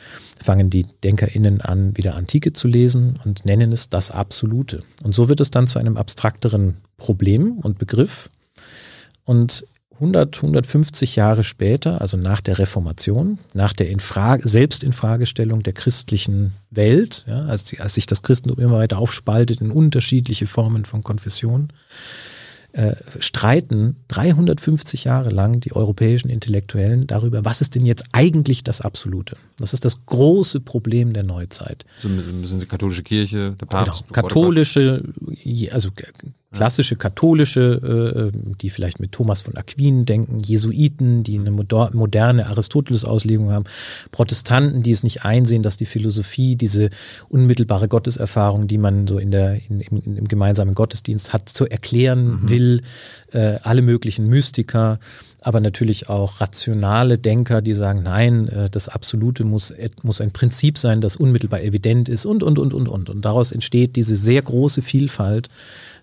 fangen 0.42 0.70
die 0.70 0.86
DenkerInnen 1.04 1.60
an, 1.60 1.96
wieder 1.96 2.14
Antike 2.14 2.52
zu 2.52 2.68
lesen 2.68 3.18
und 3.24 3.44
nennen 3.44 3.72
es 3.72 3.88
das 3.88 4.10
Absolute. 4.10 4.82
Und 5.02 5.14
so 5.14 5.28
wird 5.28 5.40
es 5.40 5.50
dann 5.50 5.66
zu 5.66 5.78
einem 5.78 5.96
abstrakteren 5.96 6.78
Problem 6.96 7.58
und 7.58 7.78
Begriff. 7.78 8.30
Und 9.24 9.66
100, 10.00 10.36
150 10.36 11.16
Jahre 11.16 11.44
später, 11.44 12.00
also 12.00 12.16
nach 12.16 12.40
der 12.40 12.58
Reformation, 12.58 13.38
nach 13.52 13.74
der 13.74 13.90
Infrage, 13.90 14.48
Selbstinfragestellung 14.48 15.62
der 15.62 15.74
christlichen 15.74 16.52
Welt, 16.70 17.26
ja, 17.28 17.42
als, 17.42 17.78
als 17.78 17.94
sich 17.94 18.06
das 18.06 18.22
Christentum 18.22 18.58
immer 18.58 18.78
weiter 18.78 18.98
aufspaltet 18.98 19.60
in 19.60 19.70
unterschiedliche 19.70 20.46
Formen 20.46 20.86
von 20.86 21.04
Konfessionen, 21.04 21.70
äh, 22.72 22.94
streiten 23.18 23.96
350 24.08 25.04
Jahre 25.04 25.30
lang 25.30 25.60
die 25.60 25.72
europäischen 25.74 26.30
Intellektuellen 26.30 27.06
darüber, 27.06 27.44
was 27.44 27.60
ist 27.60 27.74
denn 27.74 27.84
jetzt 27.84 28.04
eigentlich 28.12 28.64
das 28.64 28.80
Absolute? 28.80 29.36
Das 29.58 29.74
ist 29.74 29.84
das 29.84 30.06
große 30.06 30.60
Problem 30.60 31.12
der 31.12 31.24
Neuzeit. 31.24 31.84
So 31.96 32.08
ein 32.08 32.40
bisschen 32.40 32.60
die 32.60 32.66
katholische 32.66 33.02
Kirche, 33.02 33.56
der 33.60 33.66
Papst. 33.66 34.04
Genau. 34.06 34.12
Katholische, 34.12 35.02
also 35.72 35.90
klassische 36.52 36.96
katholische, 36.96 38.32
äh, 38.32 38.38
die 38.60 38.70
vielleicht 38.70 38.98
mit 38.98 39.12
Thomas 39.12 39.42
von 39.42 39.56
Aquin 39.56 40.04
denken, 40.04 40.40
Jesuiten, 40.40 41.22
die 41.22 41.38
eine 41.38 41.52
moderne 41.52 42.46
Aristoteles-Auslegung 42.46 43.52
haben, 43.52 43.64
Protestanten, 44.10 44.82
die 44.82 44.90
es 44.90 45.04
nicht 45.04 45.24
einsehen, 45.24 45.62
dass 45.62 45.76
die 45.76 45.86
Philosophie 45.86 46.56
diese 46.56 46.90
unmittelbare 47.28 47.86
Gotteserfahrung, 47.86 48.66
die 48.66 48.78
man 48.78 49.06
so 49.06 49.18
in 49.18 49.30
der 49.30 49.60
in, 49.68 49.80
im, 49.80 50.16
im 50.16 50.28
gemeinsamen 50.28 50.74
Gottesdienst 50.74 51.32
hat, 51.32 51.48
zu 51.48 51.66
erklären 51.66 52.42
mhm. 52.42 52.48
will, 52.48 52.80
äh, 53.32 53.58
alle 53.62 53.82
möglichen 53.82 54.26
Mystiker, 54.26 54.98
aber 55.42 55.60
natürlich 55.60 56.08
auch 56.08 56.40
rationale 56.40 57.16
Denker, 57.18 57.62
die 57.62 57.74
sagen, 57.74 58.02
nein, 58.02 58.48
äh, 58.48 58.70
das 58.70 58.88
Absolute 58.88 59.44
muss, 59.44 59.72
muss 60.02 60.20
ein 60.20 60.32
Prinzip 60.32 60.78
sein, 60.78 61.00
das 61.00 61.16
unmittelbar 61.16 61.62
evident 61.62 62.08
ist 62.08 62.26
und, 62.26 62.42
und, 62.42 62.58
und, 62.58 62.74
und, 62.74 62.88
und. 62.88 63.08
Und 63.08 63.24
daraus 63.24 63.52
entsteht 63.52 63.96
diese 63.96 64.16
sehr 64.16 64.42
große 64.42 64.82
Vielfalt 64.82 65.48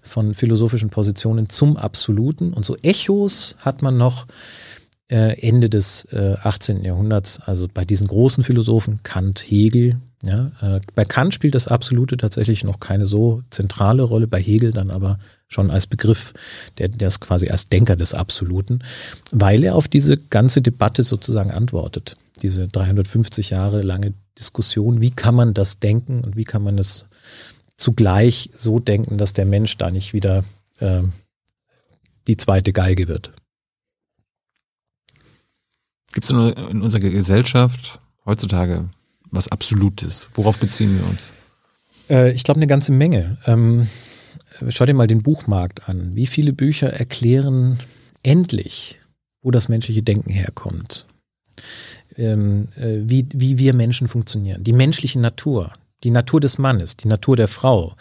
von 0.07 0.33
philosophischen 0.33 0.89
Positionen 0.89 1.49
zum 1.49 1.77
Absoluten. 1.77 2.53
Und 2.53 2.65
so 2.65 2.75
Echos 2.81 3.55
hat 3.59 3.81
man 3.81 3.97
noch 3.97 4.25
äh, 5.09 5.39
Ende 5.39 5.69
des 5.69 6.07
18. 6.13 6.83
Jahrhunderts, 6.83 7.39
also 7.39 7.67
bei 7.71 7.85
diesen 7.85 8.07
großen 8.07 8.43
Philosophen, 8.43 9.03
Kant, 9.03 9.39
Hegel. 9.39 9.97
Ja, 10.23 10.49
bei 10.95 11.05
Kant 11.05 11.35
spielt 11.35 11.53
das 11.53 11.67
Absolute 11.67 12.17
tatsächlich 12.17 12.63
noch 12.63 12.79
keine 12.79 13.05
so 13.05 13.43
zentrale 13.51 14.01
Rolle, 14.01 14.25
bei 14.25 14.41
Hegel 14.41 14.73
dann 14.73 14.89
aber 14.89 15.19
schon 15.47 15.69
als 15.69 15.85
Begriff, 15.85 16.33
der, 16.79 16.87
der 16.87 17.07
ist 17.09 17.19
quasi 17.19 17.49
als 17.49 17.69
Denker 17.69 17.95
des 17.95 18.15
Absoluten, 18.15 18.79
weil 19.31 19.63
er 19.63 19.75
auf 19.75 19.87
diese 19.87 20.17
ganze 20.17 20.63
Debatte 20.63 21.03
sozusagen 21.03 21.51
antwortet. 21.51 22.17
Diese 22.41 22.67
350 22.67 23.51
Jahre 23.51 23.81
lange 23.81 24.13
Diskussion, 24.37 25.01
wie 25.01 25.09
kann 25.09 25.35
man 25.35 25.53
das 25.53 25.79
denken 25.79 26.21
und 26.21 26.35
wie 26.35 26.43
kann 26.43 26.63
man 26.63 26.77
es 26.77 27.05
zugleich 27.77 28.49
so 28.53 28.79
denken, 28.79 29.17
dass 29.17 29.33
der 29.33 29.45
Mensch 29.45 29.77
da 29.77 29.91
nicht 29.91 30.13
wieder 30.13 30.43
äh, 30.79 31.03
die 32.27 32.37
zweite 32.37 32.73
Geige 32.73 33.07
wird. 33.07 33.33
Gibt 36.11 36.25
es 36.25 36.31
in 36.31 36.81
unserer 36.81 37.01
Gesellschaft 37.01 37.99
heutzutage 38.25 38.89
was 39.29 39.47
Absolutes? 39.47 40.29
Worauf 40.33 40.57
beziehen 40.57 40.97
wir 40.97 41.07
uns? 41.07 41.31
Äh, 42.09 42.31
ich 42.31 42.43
glaube 42.43 42.59
eine 42.59 42.67
ganze 42.67 42.91
Menge. 42.91 43.37
Ähm, 43.45 43.87
schau 44.69 44.85
dir 44.85 44.93
mal 44.93 45.07
den 45.07 45.23
Buchmarkt 45.23 45.87
an. 45.89 46.15
Wie 46.15 46.25
viele 46.25 46.53
Bücher 46.53 46.91
erklären 46.91 47.79
endlich, 48.23 48.99
wo 49.41 49.51
das 49.51 49.69
menschliche 49.69 50.03
Denken 50.03 50.31
herkommt? 50.31 51.05
Ähm, 52.15 52.69
äh, 52.77 53.01
wie, 53.03 53.27
wie 53.33 53.59
wir 53.59 53.73
Menschen 53.73 54.07
funktionieren. 54.07 54.63
Die 54.63 54.73
menschliche 54.73 55.19
Natur. 55.19 55.73
Die 56.03 56.11
Natur 56.11 56.39
des 56.39 56.57
Mannes, 56.57 56.97
die 56.97 57.07
Natur 57.07 57.35
der 57.35 57.47
Frau, 57.47 57.93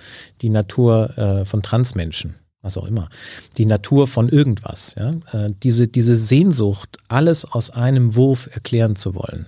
die 0.43 0.51
Natur 0.51 1.17
äh, 1.17 1.45
von 1.45 1.63
Transmenschen, 1.63 2.35
was 2.63 2.77
auch 2.77 2.87
immer. 2.87 3.09
Die 3.57 3.67
Natur 3.67 4.07
von 4.07 4.29
irgendwas. 4.29 4.95
Ja? 4.97 5.15
Äh, 5.33 5.49
diese, 5.63 5.89
diese 5.89 6.17
Sehnsucht, 6.17 6.99
alles 7.09 7.45
aus 7.45 7.71
einem 7.71 8.15
Wurf 8.15 8.49
erklären 8.53 8.97
zu 8.97 9.15
wollen 9.15 9.47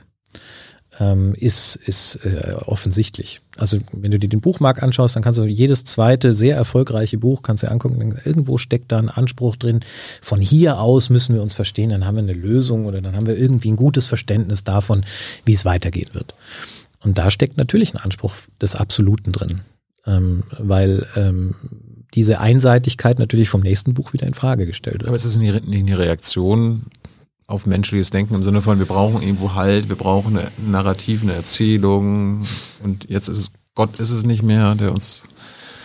ähm, 1.00 1.34
ist, 1.34 1.76
ist 1.76 2.16
äh, 2.24 2.54
offensichtlich. 2.66 3.40
Also 3.56 3.78
wenn 3.92 4.10
du 4.10 4.18
dir 4.18 4.28
den 4.28 4.40
Buchmarkt 4.40 4.82
anschaust, 4.82 5.16
dann 5.16 5.22
kannst 5.22 5.38
du 5.38 5.44
jedes 5.44 5.84
zweite 5.84 6.32
sehr 6.32 6.56
erfolgreiche 6.56 7.18
Buch 7.18 7.42
kannst 7.42 7.62
du 7.62 7.70
angucken. 7.70 8.18
Irgendwo 8.24 8.58
steckt 8.58 8.92
da 8.92 8.98
ein 8.98 9.08
Anspruch 9.08 9.56
drin. 9.56 9.80
Von 10.22 10.40
hier 10.40 10.80
aus 10.80 11.10
müssen 11.10 11.34
wir 11.34 11.42
uns 11.42 11.54
verstehen, 11.54 11.90
dann 11.90 12.06
haben 12.06 12.16
wir 12.16 12.22
eine 12.22 12.32
Lösung 12.32 12.86
oder 12.86 13.00
dann 13.00 13.16
haben 13.16 13.26
wir 13.26 13.36
irgendwie 13.36 13.70
ein 13.70 13.76
gutes 13.76 14.06
Verständnis 14.06 14.64
davon, 14.64 15.04
wie 15.44 15.52
es 15.52 15.64
weitergehen 15.64 16.10
wird. 16.12 16.34
Und 17.02 17.18
da 17.18 17.30
steckt 17.30 17.56
natürlich 17.56 17.94
ein 17.94 17.98
Anspruch 17.98 18.34
des 18.60 18.74
Absoluten 18.74 19.32
drin, 19.32 19.60
ähm, 20.06 20.42
weil 20.58 21.06
ähm, 21.16 21.54
diese 22.14 22.40
Einseitigkeit 22.40 23.18
natürlich 23.18 23.48
vom 23.48 23.60
nächsten 23.60 23.94
Buch 23.94 24.12
wieder 24.12 24.26
in 24.26 24.34
Frage 24.34 24.66
gestellt 24.66 25.00
wird. 25.00 25.06
Aber 25.06 25.16
es 25.16 25.24
ist 25.24 25.36
nicht 25.36 25.62
eine 25.62 25.98
Reaktion 25.98 26.86
auf 27.46 27.66
menschliches 27.66 28.10
Denken 28.10 28.34
im 28.34 28.42
Sinne 28.42 28.60
von, 28.60 28.78
wir 28.78 28.86
brauchen 28.86 29.22
irgendwo 29.22 29.54
Halt, 29.54 29.88
wir 29.88 29.96
brauchen 29.96 30.36
eine 30.36 30.48
Narrative, 30.58 31.22
eine 31.22 31.34
Erzählung 31.34 32.44
und 32.82 33.08
jetzt 33.08 33.28
ist 33.28 33.38
es, 33.38 33.52
Gott 33.74 33.98
ist 34.00 34.10
es 34.10 34.24
nicht 34.24 34.42
mehr, 34.42 34.74
der 34.74 34.92
uns 34.92 35.22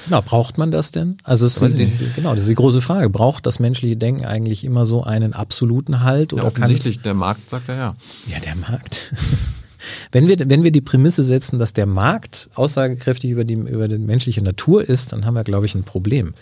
Genau, 0.05 0.21
braucht 0.21 0.57
man 0.57 0.69
das 0.69 0.91
denn? 0.91 1.15
Also 1.23 1.45
es 1.45 1.61
ist, 1.61 1.77
genau, 2.15 2.31
das 2.31 2.41
ist 2.41 2.49
die 2.49 2.55
große 2.55 2.81
Frage. 2.81 3.09
Braucht 3.09 3.45
das 3.45 3.59
menschliche 3.59 3.95
Denken 3.95 4.25
eigentlich 4.25 4.65
immer 4.65 4.85
so 4.85 5.03
einen 5.03 5.31
absoluten 5.31 6.01
Halt? 6.01 6.33
Oder 6.33 6.43
ja, 6.43 6.47
offensichtlich, 6.49 6.99
der 7.01 7.13
Markt 7.13 7.49
sagt 7.49 7.69
ja 7.69 7.75
ja. 7.75 7.95
Ja, 8.27 8.39
der 8.39 8.55
Markt. 8.55 9.13
Wenn 10.11 10.27
wir, 10.27 10.37
wenn 10.49 10.63
wir 10.63 10.71
die 10.71 10.81
Prämisse 10.81 11.23
setzen, 11.23 11.59
dass 11.59 11.73
der 11.73 11.85
Markt 11.85 12.49
aussagekräftig 12.55 13.31
über 13.31 13.43
die, 13.43 13.53
über 13.53 13.87
die 13.87 13.97
menschliche 13.97 14.41
Natur 14.41 14.87
ist, 14.87 15.13
dann 15.13 15.25
haben 15.25 15.35
wir, 15.35 15.43
glaube 15.43 15.65
ich, 15.65 15.75
ein 15.75 15.83
Problem. 15.83 16.33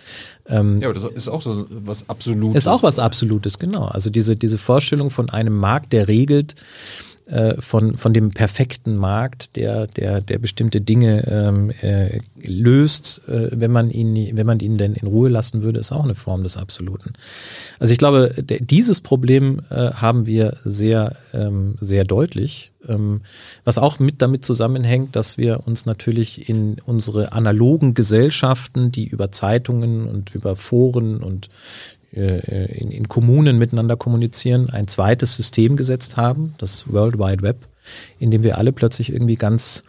Ähm, 0.47 0.79
ja, 0.79 0.89
aber 0.89 0.99
das 0.99 1.05
ist 1.11 1.27
auch 1.27 1.41
so 1.41 1.65
was 1.69 2.09
Absolutes. 2.09 2.55
Ist 2.55 2.67
auch 2.67 2.83
was 2.83 2.99
Absolutes, 2.99 3.59
genau. 3.59 3.85
Also 3.85 4.09
diese, 4.09 4.35
diese 4.35 4.57
Vorstellung 4.57 5.09
von 5.09 5.29
einem 5.29 5.57
Markt, 5.57 5.93
der 5.93 6.07
regelt, 6.07 6.55
äh, 7.27 7.61
von, 7.61 7.97
von 7.97 8.13
dem 8.13 8.31
perfekten 8.31 8.95
Markt, 8.95 9.55
der, 9.55 9.87
der, 9.87 10.21
der 10.21 10.39
bestimmte 10.39 10.81
Dinge 10.81 11.27
ähm, 11.27 11.69
äh, 11.81 12.19
löst, 12.41 13.21
äh, 13.27 13.49
wenn 13.51 13.71
man 13.71 13.89
ihn, 13.89 14.35
wenn 14.35 14.47
man 14.47 14.59
ihn 14.59 14.77
denn 14.77 14.93
in 14.93 15.07
Ruhe 15.07 15.29
lassen 15.29 15.61
würde, 15.61 15.79
ist 15.79 15.91
auch 15.91 16.03
eine 16.03 16.15
Form 16.15 16.43
des 16.43 16.57
Absoluten. 16.57 17.13
Also 17.79 17.93
ich 17.93 17.99
glaube, 17.99 18.33
dieses 18.41 19.01
Problem 19.01 19.61
äh, 19.69 19.91
haben 19.91 20.25
wir 20.25 20.57
sehr, 20.63 21.15
ähm, 21.33 21.75
sehr 21.79 22.03
deutlich, 22.03 22.71
ähm, 22.87 23.21
was 23.63 23.77
auch 23.77 23.99
mit 23.99 24.21
damit 24.21 24.43
zusammenhängt, 24.45 25.15
dass 25.15 25.37
wir 25.37 25.67
uns 25.67 25.85
natürlich 25.85 26.49
in 26.49 26.77
unsere 26.85 27.33
analogen 27.33 27.93
Gesellschaften, 27.93 28.91
die 28.91 29.07
über 29.07 29.31
Zeitungen 29.31 30.07
und 30.07 30.33
über 30.35 30.55
Foren 30.55 31.21
und 31.21 31.49
in, 32.11 32.91
in 32.91 33.07
Kommunen 33.07 33.57
miteinander 33.57 33.95
kommunizieren, 33.95 34.69
ein 34.69 34.87
zweites 34.87 35.35
System 35.37 35.77
gesetzt 35.77 36.17
haben, 36.17 36.55
das 36.57 36.91
World 36.91 37.17
Wide 37.19 37.41
Web, 37.41 37.67
in 38.19 38.31
dem 38.31 38.43
wir 38.43 38.57
alle 38.57 38.73
plötzlich 38.73 39.13
irgendwie 39.13 39.35
ganz 39.35 39.83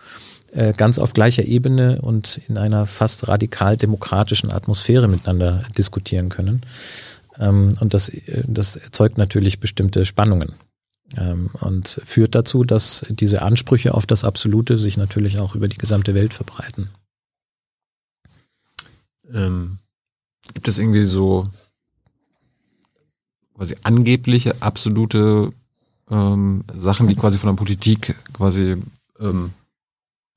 äh, 0.52 0.74
ganz 0.74 0.98
auf 0.98 1.14
gleicher 1.14 1.44
Ebene 1.44 2.02
und 2.02 2.42
in 2.46 2.58
einer 2.58 2.84
fast 2.84 3.26
radikal 3.26 3.78
demokratischen 3.78 4.52
Atmosphäre 4.52 5.08
miteinander 5.08 5.64
diskutieren 5.78 6.28
können. 6.28 6.60
Ähm, 7.38 7.72
und 7.80 7.94
das, 7.94 8.10
äh, 8.10 8.44
das 8.46 8.76
erzeugt 8.76 9.16
natürlich 9.16 9.60
bestimmte 9.60 10.04
Spannungen 10.04 10.52
ähm, 11.16 11.48
und 11.60 12.02
führt 12.04 12.34
dazu, 12.34 12.64
dass 12.64 13.06
diese 13.08 13.40
Ansprüche 13.40 13.94
auf 13.94 14.04
das 14.04 14.24
Absolute 14.24 14.76
sich 14.76 14.98
natürlich 14.98 15.40
auch 15.40 15.54
über 15.54 15.68
die 15.68 15.78
gesamte 15.78 16.14
Welt 16.14 16.34
verbreiten. 16.34 16.90
Ähm, 19.32 19.78
gibt 20.52 20.68
es 20.68 20.78
irgendwie 20.78 21.04
so 21.04 21.48
quasi 23.56 23.76
angebliche 23.82 24.60
absolute 24.60 25.52
ähm, 26.10 26.64
Sachen, 26.76 27.08
die 27.08 27.14
quasi 27.14 27.38
von 27.38 27.50
der 27.50 27.56
Politik 27.56 28.16
quasi 28.32 28.76
ähm, 29.20 29.52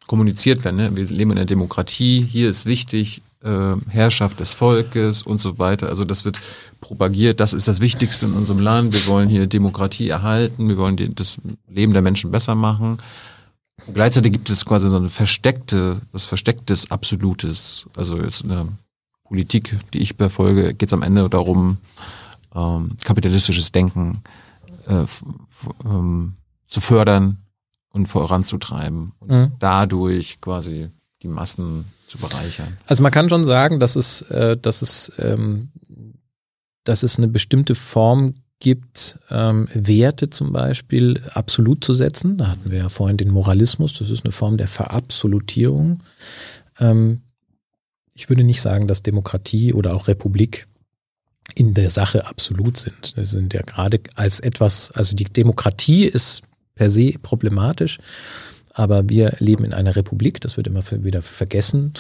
kommuniziert 0.08 0.64
werden. 0.64 0.78
Ne? 0.78 0.96
Wir 0.96 1.06
leben 1.06 1.32
in 1.32 1.38
einer 1.38 1.46
Demokratie, 1.46 2.26
hier 2.30 2.50
ist 2.50 2.66
wichtig, 2.66 3.22
äh, 3.44 3.76
Herrschaft 3.90 4.40
des 4.40 4.54
Volkes 4.54 5.22
und 5.22 5.42
so 5.42 5.60
weiter. 5.60 5.90
Also 5.90 6.06
das 6.06 6.26
wird 6.26 6.40
propagiert, 6.82 7.40
das 7.40 7.54
ist 7.54 7.68
das 7.68 7.80
Wichtigste 7.80 8.26
in 8.26 8.34
unserem 8.34 8.60
Land. 8.60 8.94
Wir 8.94 9.08
wollen 9.08 9.30
hier 9.30 9.48
Demokratie 9.48 10.10
erhalten, 10.10 10.68
wir 10.68 10.78
wollen 10.78 10.96
die, 10.96 11.14
das 11.14 11.38
Leben 11.68 11.94
der 11.94 12.02
Menschen 12.02 12.32
besser 12.32 12.56
machen. 12.56 12.98
Und 13.86 13.94
gleichzeitig 13.94 14.32
gibt 14.32 14.50
es 14.50 14.66
quasi 14.66 14.90
so 14.90 14.98
eine 14.98 15.10
versteckte, 15.10 16.02
was 16.12 16.26
verstecktes 16.26 16.90
Absolutes. 16.92 17.86
Also 17.96 18.18
jetzt 18.18 18.44
eine 18.44 18.68
Politik, 19.26 19.78
die 19.94 20.00
ich 20.00 20.16
verfolge, 20.16 20.74
geht 20.74 20.90
es 20.90 20.94
am 20.94 21.04
Ende 21.04 21.30
darum, 21.30 21.78
ähm, 22.56 22.96
kapitalistisches 23.04 23.72
Denken 23.72 24.22
äh, 24.88 25.06
ähm, 25.84 26.34
zu 26.68 26.82
fördern 26.82 27.40
und 27.90 28.08
voranzutreiben 28.08 29.14
und 29.20 29.30
mhm. 29.30 29.52
dadurch 29.60 30.42
quasi 30.42 30.90
die 31.22 31.28
Massen 31.28 31.86
zu 32.08 32.18
bereichern. 32.18 32.78
Also 32.86 33.02
man 33.04 33.12
kann 33.12 33.30
schon 33.30 33.44
sagen, 33.44 33.80
dass 33.80 33.96
es, 33.96 34.22
äh, 34.24 34.58
dass 34.58 34.82
es, 34.82 35.12
ähm, 35.18 35.72
dass 36.84 37.04
es 37.04 37.18
eine 37.18 37.28
bestimmte 37.28 37.76
Form 37.76 38.36
gibt, 38.60 39.20
ähm, 39.30 39.68
Werte 39.74 40.30
zum 40.30 40.52
Beispiel 40.52 41.22
absolut 41.34 41.84
zu 41.84 41.94
setzen. 41.94 42.38
Da 42.38 42.48
hatten 42.48 42.72
wir 42.72 42.80
ja 42.80 42.90
vorhin 42.90 43.18
den 43.18 43.30
Moralismus, 43.30 43.94
das 43.94 44.10
ist 44.10 44.24
eine 44.24 44.32
Form 44.32 44.58
der 44.58 44.68
Verabsolutierung. 44.68 46.04
Ähm, 46.80 47.22
ich 48.14 48.30
würde 48.30 48.44
nicht 48.44 48.62
sagen, 48.62 48.88
dass 48.88 49.04
Demokratie 49.04 49.74
oder 49.74 49.94
auch 49.94 50.08
Republik 50.08 50.68
in 51.54 51.74
der 51.74 51.92
Sache 51.92 52.26
absolut 52.26 52.78
sind. 52.78 53.18
Das 53.18 53.30
sind 53.30 53.54
ja 53.54 53.62
gerade 53.62 54.00
als 54.16 54.40
etwas, 54.40 54.92
also 54.92 55.16
die 55.16 55.26
Demokratie 55.26 56.06
ist 56.06 56.42
per 56.74 56.90
se 56.90 57.14
problematisch, 57.22 58.00
aber 58.74 59.08
wir 59.08 59.36
leben 59.40 59.64
in 59.64 59.74
einer 59.74 59.96
Republik, 59.96 60.42
das 60.42 60.58
wird 60.58 60.68
immer 60.68 60.84
wieder 60.92 61.22
vergessen, 61.22 61.94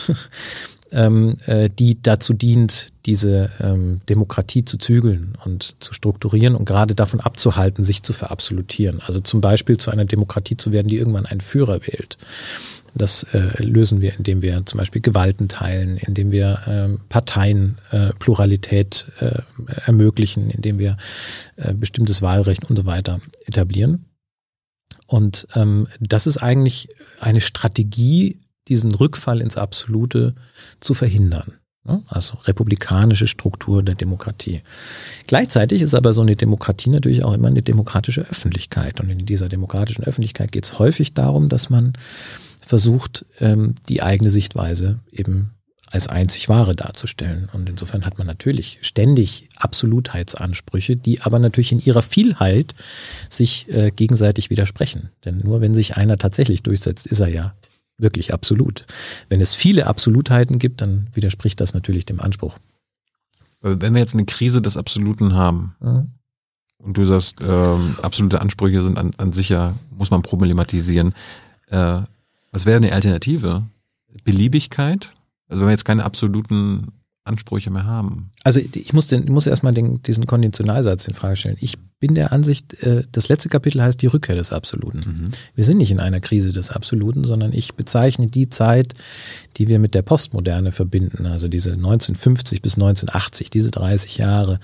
ähm, 0.91 1.37
äh, 1.45 1.69
die 1.69 2.01
dazu 2.01 2.33
dient, 2.33 2.89
diese 3.05 3.49
ähm, 3.61 4.01
Demokratie 4.09 4.65
zu 4.65 4.77
zügeln 4.77 5.37
und 5.45 5.75
zu 5.79 5.93
strukturieren 5.93 6.55
und 6.55 6.65
gerade 6.65 6.93
davon 6.93 7.21
abzuhalten, 7.21 7.83
sich 7.83 8.03
zu 8.03 8.11
verabsolutieren. 8.11 9.01
Also 9.05 9.21
zum 9.21 9.39
Beispiel 9.39 9.77
zu 9.77 9.89
einer 9.89 10.05
Demokratie 10.05 10.57
zu 10.57 10.73
werden, 10.73 10.89
die 10.89 10.97
irgendwann 10.97 11.25
einen 11.25 11.41
Führer 11.41 11.81
wählt. 11.87 12.17
Das 12.95 13.23
äh, 13.33 13.61
lösen 13.61 13.99
wir, 13.99 14.17
indem 14.17 14.41
wir 14.41 14.65
zum 14.65 14.77
Beispiel 14.77 15.01
Gewalten 15.01 15.49
teilen, 15.49 15.97
indem 15.97 16.31
wir 16.31 16.59
ähm, 16.65 17.01
Parteienpluralität 17.09 19.07
äh, 19.19 19.25
äh, 19.25 19.41
ermöglichen, 19.85 20.49
indem 20.49 20.79
wir 20.79 20.97
äh, 21.57 21.73
bestimmtes 21.73 22.21
Wahlrecht 22.21 22.69
und 22.69 22.77
so 22.77 22.85
weiter 22.85 23.19
etablieren. 23.45 24.05
Und 25.07 25.47
ähm, 25.55 25.87
das 25.99 26.25
ist 26.25 26.37
eigentlich 26.37 26.87
eine 27.19 27.41
Strategie, 27.41 28.39
diesen 28.67 28.93
Rückfall 28.93 29.41
ins 29.41 29.57
Absolute 29.57 30.33
zu 30.79 30.93
verhindern. 30.93 31.53
Ne? 31.83 32.01
Also 32.07 32.37
republikanische 32.45 33.27
Struktur 33.27 33.83
der 33.83 33.95
Demokratie. 33.95 34.61
Gleichzeitig 35.27 35.81
ist 35.81 35.93
aber 35.93 36.13
so 36.13 36.21
eine 36.21 36.35
Demokratie 36.35 36.89
natürlich 36.89 37.23
auch 37.23 37.33
immer 37.33 37.47
eine 37.47 37.61
demokratische 37.61 38.21
Öffentlichkeit. 38.21 38.99
Und 38.99 39.09
in 39.09 39.25
dieser 39.25 39.49
demokratischen 39.49 40.03
Öffentlichkeit 40.03 40.51
geht 40.51 40.65
es 40.65 40.79
häufig 40.79 41.13
darum, 41.13 41.49
dass 41.49 41.69
man 41.69 41.93
versucht, 42.65 43.25
ähm, 43.39 43.75
die 43.87 44.01
eigene 44.01 44.29
Sichtweise 44.29 44.99
eben 45.11 45.51
als 45.87 46.07
einzig 46.07 46.49
wahre 46.49 46.75
darzustellen. 46.75 47.47
Und 47.53 47.69
insofern 47.69 48.05
hat 48.05 48.17
man 48.17 48.27
natürlich 48.27 48.79
ständig 48.81 49.49
Absolutheitsansprüche, 49.55 50.95
die 50.95 51.21
aber 51.21 51.39
natürlich 51.39 51.71
in 51.71 51.79
ihrer 51.79 52.01
Vielheit 52.01 52.75
sich 53.29 53.69
äh, 53.69 53.91
gegenseitig 53.91 54.49
widersprechen. 54.49 55.09
Denn 55.23 55.37
nur 55.37 55.61
wenn 55.61 55.73
sich 55.73 55.95
einer 55.95 56.17
tatsächlich 56.17 56.63
durchsetzt, 56.63 57.05
ist 57.07 57.19
er 57.19 57.29
ja 57.29 57.53
wirklich 57.97 58.33
absolut. 58.33 58.87
Wenn 59.29 59.41
es 59.41 59.55
viele 59.55 59.87
Absolutheiten 59.87 60.59
gibt, 60.59 60.81
dann 60.81 61.07
widerspricht 61.13 61.61
das 61.61 61.73
natürlich 61.73 62.05
dem 62.05 62.19
Anspruch. 62.19 62.57
Wenn 63.61 63.93
wir 63.93 64.01
jetzt 64.01 64.13
eine 64.13 64.25
Krise 64.25 64.61
des 64.61 64.77
Absoluten 64.77 65.33
haben 65.33 65.75
mhm. 65.79 66.11
und 66.77 66.97
du 66.97 67.05
sagst, 67.05 67.37
ähm, 67.41 67.95
absolute 68.01 68.41
Ansprüche 68.41 68.81
sind 68.81 68.97
an, 68.97 69.11
an 69.17 69.33
sich 69.33 69.49
ja, 69.49 69.75
muss 69.91 70.11
man 70.11 70.21
problematisieren, 70.23 71.13
äh, 71.69 72.01
was 72.55 72.65
wäre 72.65 72.77
eine 72.77 72.93
Alternative? 72.93 73.63
Beliebigkeit? 74.23 75.13
Also 75.49 75.59
wenn 75.59 75.67
wir 75.67 75.71
jetzt 75.71 75.83
keine 75.83 76.05
absoluten 76.05 76.93
Ansprüche 77.25 77.69
mehr 77.69 77.83
haben. 77.83 78.31
Also 78.43 78.61
ich 78.61 78.93
muss, 78.93 79.07
den, 79.07 79.23
ich 79.23 79.29
muss 79.29 79.45
erstmal 79.45 79.73
den, 79.73 80.01
diesen 80.03 80.25
Konditionalsatz 80.25 81.05
in 81.05 81.15
Frage 81.15 81.35
stellen. 81.35 81.57
Ich 81.59 81.77
bin 81.99 82.15
der 82.15 82.31
Ansicht, 82.31 82.81
äh, 82.83 83.03
das 83.11 83.27
letzte 83.27 83.49
Kapitel 83.49 83.81
heißt 83.81 84.01
die 84.01 84.07
Rückkehr 84.07 84.35
des 84.35 84.53
Absoluten. 84.53 84.99
Mhm. 84.99 85.31
Wir 85.53 85.65
sind 85.65 85.79
nicht 85.79 85.91
in 85.91 85.99
einer 85.99 86.21
Krise 86.21 86.53
des 86.53 86.71
Absoluten, 86.71 87.25
sondern 87.25 87.51
ich 87.51 87.73
bezeichne 87.73 88.27
die 88.27 88.47
Zeit, 88.47 88.93
die 89.57 89.67
wir 89.67 89.79
mit 89.79 89.93
der 89.93 90.03
Postmoderne 90.03 90.71
verbinden, 90.71 91.25
also 91.25 91.49
diese 91.49 91.73
1950 91.73 92.61
bis 92.61 92.75
1980, 92.75 93.49
diese 93.49 93.71
30 93.71 94.17
Jahre. 94.17 94.61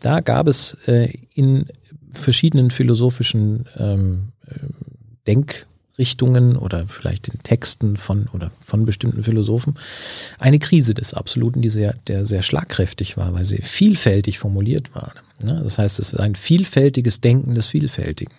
Da 0.00 0.20
gab 0.20 0.48
es 0.48 0.74
äh, 0.86 1.14
in 1.32 1.64
verschiedenen 2.12 2.70
philosophischen 2.70 3.64
ähm, 3.78 4.32
äh, 4.46 4.54
Denk 5.26 5.66
Richtungen 5.98 6.56
oder 6.56 6.88
vielleicht 6.88 7.28
in 7.28 7.42
Texten 7.42 7.96
von 7.96 8.28
oder 8.32 8.50
von 8.60 8.86
bestimmten 8.86 9.22
Philosophen 9.22 9.74
eine 10.38 10.58
Krise 10.58 10.94
des 10.94 11.14
Absoluten, 11.14 11.60
die 11.60 11.68
sehr, 11.68 11.94
der 12.06 12.24
sehr 12.24 12.42
schlagkräftig 12.42 13.16
war, 13.16 13.34
weil 13.34 13.44
sie 13.44 13.60
vielfältig 13.62 14.38
formuliert 14.38 14.94
war. 14.94 15.12
Ne? 15.42 15.60
Das 15.62 15.78
heißt, 15.78 15.98
es 15.98 16.12
ist 16.12 16.20
ein 16.20 16.34
vielfältiges 16.34 17.20
Denken 17.20 17.54
des 17.54 17.66
Vielfältigen. 17.66 18.34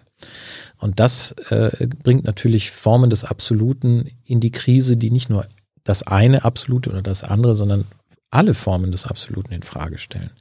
Und 0.79 0.99
das 0.99 1.33
äh, 1.49 1.87
bringt 2.03 2.23
natürlich 2.23 2.71
Formen 2.71 3.09
des 3.09 3.23
Absoluten 3.23 4.09
in 4.25 4.39
die 4.39 4.51
Krise, 4.51 4.97
die 4.97 5.11
nicht 5.11 5.29
nur 5.29 5.47
das 5.83 6.03
eine 6.03 6.45
Absolute 6.45 6.89
oder 6.89 7.01
das 7.01 7.23
andere, 7.23 7.55
sondern 7.55 7.85
alle 8.31 8.53
Formen 8.53 8.91
des 8.91 9.05
Absoluten 9.05 9.53
in 9.53 9.63
Frage 9.63 9.97
stellen. 9.97 10.31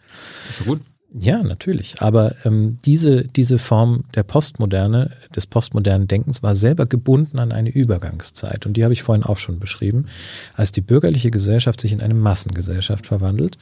Ist 0.48 0.58
so 0.58 0.64
gut. 0.64 0.80
Ja, 1.14 1.42
natürlich. 1.42 2.00
Aber 2.00 2.34
ähm, 2.44 2.78
diese, 2.84 3.24
diese 3.24 3.58
Form 3.58 4.04
der 4.14 4.22
Postmoderne, 4.22 5.10
des 5.36 5.46
postmodernen 5.46 6.08
Denkens 6.08 6.42
war 6.42 6.54
selber 6.54 6.86
gebunden 6.86 7.38
an 7.38 7.52
eine 7.52 7.68
Übergangszeit. 7.68 8.64
Und 8.64 8.76
die 8.76 8.84
habe 8.84 8.94
ich 8.94 9.02
vorhin 9.02 9.24
auch 9.24 9.38
schon 9.38 9.58
beschrieben. 9.58 10.06
Als 10.54 10.72
die 10.72 10.80
bürgerliche 10.80 11.30
Gesellschaft 11.30 11.80
sich 11.80 11.92
in 11.92 12.02
eine 12.02 12.14
Massengesellschaft 12.14 13.06
verwandelt, 13.06 13.58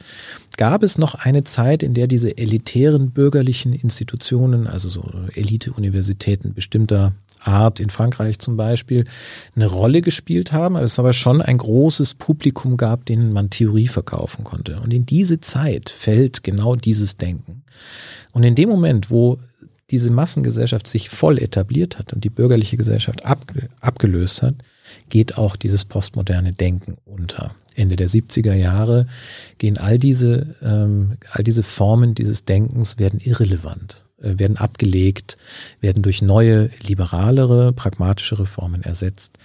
gab 0.55 0.81
es 0.83 0.97
noch 0.97 1.15
eine 1.15 1.43
Zeit, 1.43 1.83
in 1.83 1.93
der 1.93 2.07
diese 2.07 2.37
elitären 2.37 3.11
bürgerlichen 3.11 3.73
Institutionen, 3.73 4.67
also 4.67 4.87
so 4.87 5.03
Elite-Universitäten 5.33 6.53
bestimmter 6.53 7.11
Art 7.43 7.79
in 7.79 7.89
Frankreich 7.89 8.39
zum 8.39 8.57
Beispiel 8.57 9.05
eine 9.55 9.67
Rolle 9.67 10.01
gespielt 10.01 10.51
haben, 10.51 10.75
es 10.75 10.99
aber 10.99 11.13
schon 11.13 11.41
ein 11.41 11.57
großes 11.57 12.15
Publikum 12.15 12.77
gab, 12.77 13.05
denen 13.05 13.33
man 13.33 13.49
Theorie 13.49 13.87
verkaufen 13.87 14.43
konnte. 14.43 14.79
Und 14.79 14.93
in 14.93 15.05
diese 15.05 15.39
Zeit 15.39 15.89
fällt 15.89 16.43
genau 16.43 16.75
dieses 16.75 17.17
Denken. 17.17 17.63
Und 18.31 18.43
in 18.43 18.55
dem 18.55 18.69
Moment, 18.69 19.09
wo 19.09 19.39
diese 19.89 20.09
Massengesellschaft 20.09 20.87
sich 20.87 21.09
voll 21.09 21.37
etabliert 21.37 21.99
hat 21.99 22.13
und 22.13 22.23
die 22.23 22.29
bürgerliche 22.29 22.77
Gesellschaft 22.77 23.23
abgelöst 23.25 24.41
hat, 24.41 24.55
geht 25.09 25.37
auch 25.37 25.55
dieses 25.55 25.85
postmoderne 25.85 26.53
Denken 26.53 26.95
unter. 27.05 27.55
Ende 27.75 27.95
der 27.95 28.09
70er 28.09 28.53
Jahre 28.53 29.07
gehen 29.57 29.77
all 29.77 29.97
diese, 29.97 30.55
ähm, 30.61 31.17
all 31.31 31.43
diese 31.43 31.63
Formen 31.63 32.15
dieses 32.15 32.45
Denkens 32.45 32.99
werden 32.99 33.19
irrelevant. 33.19 34.05
Äh, 34.21 34.39
werden 34.39 34.57
abgelegt, 34.57 35.37
werden 35.79 36.03
durch 36.03 36.21
neue, 36.21 36.69
liberalere, 36.81 37.73
pragmatischere 37.73 38.45
Formen 38.45 38.83
ersetzt. 38.83 39.37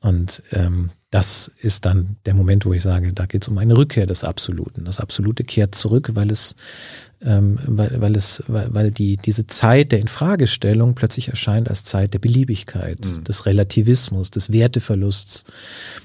Und 0.00 0.42
ähm, 0.52 0.90
das 1.10 1.50
ist 1.60 1.86
dann 1.86 2.16
der 2.26 2.34
Moment, 2.34 2.66
wo 2.66 2.72
ich 2.72 2.82
sage, 2.82 3.12
da 3.12 3.26
geht 3.26 3.42
es 3.42 3.48
um 3.48 3.58
eine 3.58 3.76
Rückkehr 3.76 4.06
des 4.06 4.24
Absoluten. 4.24 4.84
Das 4.84 5.00
Absolute 5.00 5.44
kehrt 5.44 5.74
zurück, 5.74 6.10
weil 6.14 6.30
es 6.30 6.54
ähm, 7.24 7.58
weil, 7.66 8.00
weil 8.00 8.16
es, 8.16 8.42
weil, 8.46 8.72
weil 8.74 8.90
die, 8.90 9.16
diese 9.16 9.46
Zeit 9.46 9.92
der 9.92 10.00
Infragestellung 10.00 10.94
plötzlich 10.94 11.28
erscheint 11.28 11.68
als 11.68 11.82
Zeit 11.82 12.12
der 12.12 12.18
Beliebigkeit, 12.18 13.04
mhm. 13.04 13.24
des 13.24 13.46
Relativismus, 13.46 14.30
des 14.30 14.52
Werteverlusts. 14.52 15.44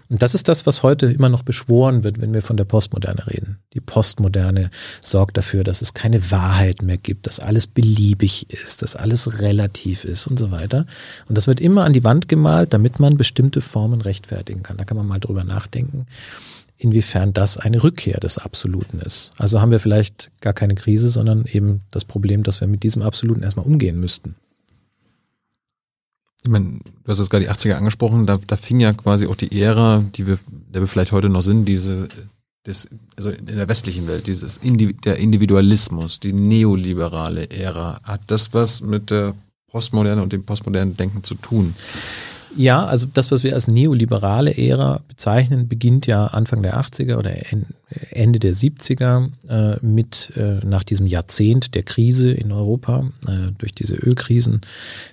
Und 0.10 0.22
das 0.22 0.34
ist 0.34 0.48
das, 0.48 0.66
was 0.66 0.84
heute 0.84 1.08
immer 1.08 1.30
noch 1.30 1.44
beschworen 1.44 2.04
wird, 2.04 2.22
wenn 2.22 2.34
wir 2.34 2.42
von 2.42 2.56
der 2.56 2.64
Postmoderne 2.64 3.28
reden. 3.28 3.60
Die 3.74 3.82
Postmoderne 3.82 4.70
sorgt 5.02 5.38
dafür, 5.38 5.64
dass 5.66 5.82
es 5.82 5.94
keine 5.94 6.32
Wahrheit 6.32 6.82
mehr 6.82 6.98
gibt, 6.98 7.28
dass 7.28 7.40
alles 7.40 7.68
beliebig 7.68 8.50
ist, 8.50 8.82
dass 8.82 8.96
alles 8.96 9.42
relativ 9.42 10.06
ist 10.06 10.28
und 10.28 10.40
so 10.40 10.52
weiter. 10.52 10.86
Und 11.28 11.38
das 11.38 11.48
wird 11.48 11.60
immer 11.60 11.84
an 11.84 11.94
die 11.94 12.06
Wand 12.06 12.30
gemalt, 12.30 12.74
damit 12.74 13.00
man 13.00 13.18
bestimmte 13.18 13.60
Formen 13.60 14.02
rechtfertigen 14.02 14.64
kann. 14.64 14.78
Da 14.78 14.86
kann 14.86 14.98
man 14.98 15.08
mal 15.08 15.20
drüber 15.20 15.44
nachdenken 15.44 16.06
inwiefern 16.82 17.32
das 17.32 17.58
eine 17.58 17.84
Rückkehr 17.84 18.20
des 18.20 18.40
Absoluten 18.40 19.00
ist. 19.00 19.32
Also 19.38 19.62
haben 19.62 19.72
wir 19.72 19.80
vielleicht 19.80 20.32
gar 20.42 20.54
keine 20.54 20.74
Krise, 20.74 21.10
sondern 21.10 21.46
eben 21.46 21.82
das 21.92 22.06
Problem, 22.06 22.44
dass 22.44 22.60
wir 22.60 22.68
mit 22.68 22.82
diesem 22.82 23.04
Absoluten 23.04 23.44
erstmal 23.44 23.66
umgehen 23.66 24.00
müssten. 24.00 24.36
Ich 26.44 26.50
meine, 26.50 26.80
du 27.04 27.12
hast 27.12 27.20
jetzt 27.20 27.30
gerade 27.30 27.46
die 27.46 27.52
80er 27.52 27.76
angesprochen, 27.76 28.26
da, 28.26 28.40
da 28.48 28.58
fing 28.58 28.80
ja 28.80 28.94
quasi 28.94 29.28
auch 29.28 29.36
die 29.36 29.62
Ära, 29.62 30.04
die 30.16 30.26
wir, 30.26 30.40
der 30.74 30.82
wir 30.82 30.88
vielleicht 30.88 31.12
heute 31.12 31.30
noch 31.30 31.44
sind, 31.44 31.66
diese, 31.66 32.08
das, 32.64 32.88
also 33.16 33.30
in 33.30 33.46
der 33.46 33.70
westlichen 33.70 34.08
Welt, 34.08 34.26
dieses 34.26 34.58
Indi 34.58 34.94
der 34.94 35.18
Individualismus, 35.18 36.20
die 36.20 36.34
neoliberale 36.34 37.52
Ära. 37.52 38.00
Hat 38.02 38.22
das 38.26 38.56
was 38.56 38.82
mit 38.82 39.12
der 39.12 39.36
Postmoderne 39.68 40.24
und 40.24 40.34
dem 40.34 40.44
postmodernen 40.44 40.98
Denken 40.98 41.22
zu 41.22 41.36
tun? 41.36 41.76
Ja, 42.56 42.86
also 42.86 43.08
das, 43.12 43.32
was 43.32 43.44
wir 43.44 43.54
als 43.54 43.68
neoliberale 43.68 44.58
Ära 44.58 45.02
bezeichnen, 45.08 45.70
beginnt 45.70 46.06
ja 46.06 46.28
Anfang 46.28 46.62
der 46.62 46.80
80er 46.80 47.18
oder 47.18 47.32
Ende 48.10 48.40
der 48.40 48.54
70er 48.54 49.30
äh, 49.48 49.86
mit 49.86 50.34
äh, 50.36 50.66
nach 50.66 50.84
diesem 50.84 51.08
Jahrzehnt 51.08 51.76
der 51.76 51.84
Krise 51.84 52.32
in 52.32 52.52
Europa, 52.52 53.10
äh, 53.28 53.52
durch 53.58 53.74
diese 53.74 53.96
Ölkrisen 53.96 54.62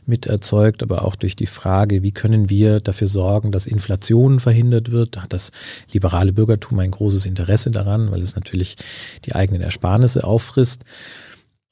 mit 0.05 0.27
erzeugt, 0.27 0.83
aber 0.83 1.05
auch 1.05 1.15
durch 1.15 1.37
die 1.37 1.47
Frage, 1.47 2.03
wie 2.03 2.13
können 2.13 2.51
wir 2.51 2.81
dafür 2.81 3.07
sorgen, 3.07 3.53
dass 3.53 3.67
Inflation 3.67 4.41
verhindert 4.41 4.91
wird. 4.91 5.17
Da 5.17 5.23
hat 5.23 5.33
das 5.33 5.53
liberale 5.93 6.33
Bürgertum 6.33 6.79
ein 6.81 6.91
großes 6.91 7.25
Interesse 7.25 7.71
daran, 7.71 8.11
weil 8.11 8.23
es 8.23 8.35
natürlich 8.35 8.77
die 9.25 9.35
eigenen 9.35 9.63
Ersparnisse 9.63 10.25
auffrisst. 10.25 10.85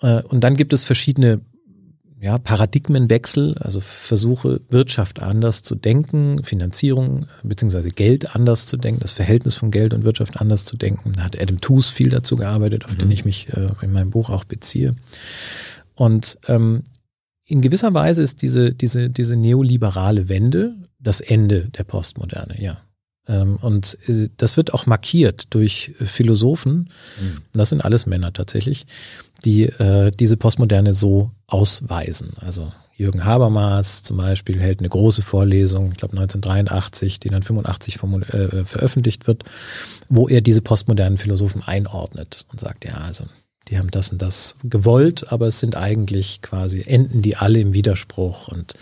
Äh, 0.00 0.22
und 0.22 0.42
dann 0.42 0.56
gibt 0.56 0.72
es 0.72 0.84
verschiedene 0.84 1.40
ja, 2.18 2.38
Paradigmenwechsel, 2.38 3.58
also 3.58 3.80
Versuche, 3.80 4.60
Wirtschaft 4.70 5.20
anders 5.20 5.62
zu 5.62 5.74
denken, 5.74 6.42
Finanzierung 6.42 7.26
beziehungsweise 7.42 7.90
Geld 7.90 8.34
anders 8.34 8.66
zu 8.66 8.78
denken, 8.78 9.00
das 9.00 9.12
Verhältnis 9.12 9.54
von 9.54 9.70
Geld 9.70 9.92
und 9.92 10.04
Wirtschaft 10.04 10.40
anders 10.40 10.64
zu 10.64 10.76
denken. 10.76 11.12
Da 11.12 11.24
hat 11.24 11.40
Adam 11.40 11.60
Tooze 11.60 11.92
viel 11.92 12.08
dazu 12.08 12.36
gearbeitet, 12.36 12.86
auf 12.86 12.94
mhm. 12.94 12.98
den 12.98 13.10
ich 13.10 13.24
mich 13.24 13.48
äh, 13.52 13.68
in 13.82 13.92
meinem 13.92 14.10
Buch 14.10 14.30
auch 14.30 14.44
beziehe. 14.44 14.96
Und 15.94 16.38
ähm, 16.48 16.84
in 17.44 17.60
gewisser 17.60 17.92
Weise 17.92 18.22
ist 18.22 18.42
diese, 18.42 18.72
diese, 18.72 19.10
diese 19.10 19.36
neoliberale 19.36 20.28
Wende 20.28 20.74
das 20.98 21.20
Ende 21.20 21.68
der 21.68 21.84
Postmoderne, 21.84 22.60
ja. 22.60 22.78
Ähm, 23.28 23.56
und 23.56 23.98
äh, 24.08 24.28
das 24.36 24.56
wird 24.56 24.74
auch 24.74 24.86
markiert 24.86 25.46
durch 25.50 25.92
Philosophen, 25.98 26.90
mhm. 27.20 27.38
das 27.52 27.70
sind 27.70 27.84
alles 27.84 28.06
Männer 28.06 28.32
tatsächlich, 28.32 28.86
die 29.44 29.64
äh, 29.64 30.10
diese 30.10 30.36
Postmoderne 30.36 30.92
so 30.92 31.30
ausweisen. 31.46 32.32
Also 32.40 32.72
Jürgen 32.96 33.24
Habermas 33.24 34.02
zum 34.02 34.16
Beispiel 34.16 34.58
hält 34.58 34.80
eine 34.80 34.88
große 34.88 35.20
Vorlesung, 35.20 35.90
ich 35.90 35.98
glaube 35.98 36.16
1983, 36.16 37.20
die 37.20 37.28
dann 37.28 37.42
85 37.42 37.96
äh, 37.96 38.64
veröffentlicht 38.64 39.26
wird, 39.26 39.44
wo 40.08 40.28
er 40.28 40.40
diese 40.40 40.62
postmodernen 40.62 41.18
Philosophen 41.18 41.62
einordnet 41.62 42.46
und 42.50 42.58
sagt, 42.58 42.86
ja, 42.86 42.94
also 42.94 43.24
die 43.68 43.78
haben 43.78 43.90
das 43.90 44.12
und 44.12 44.22
das 44.22 44.56
gewollt, 44.64 45.30
aber 45.30 45.48
es 45.48 45.60
sind 45.60 45.76
eigentlich 45.76 46.40
quasi, 46.40 46.84
enden 46.86 47.20
die 47.20 47.36
alle 47.36 47.60
im 47.60 47.74
Widerspruch 47.74 48.48
und 48.48 48.74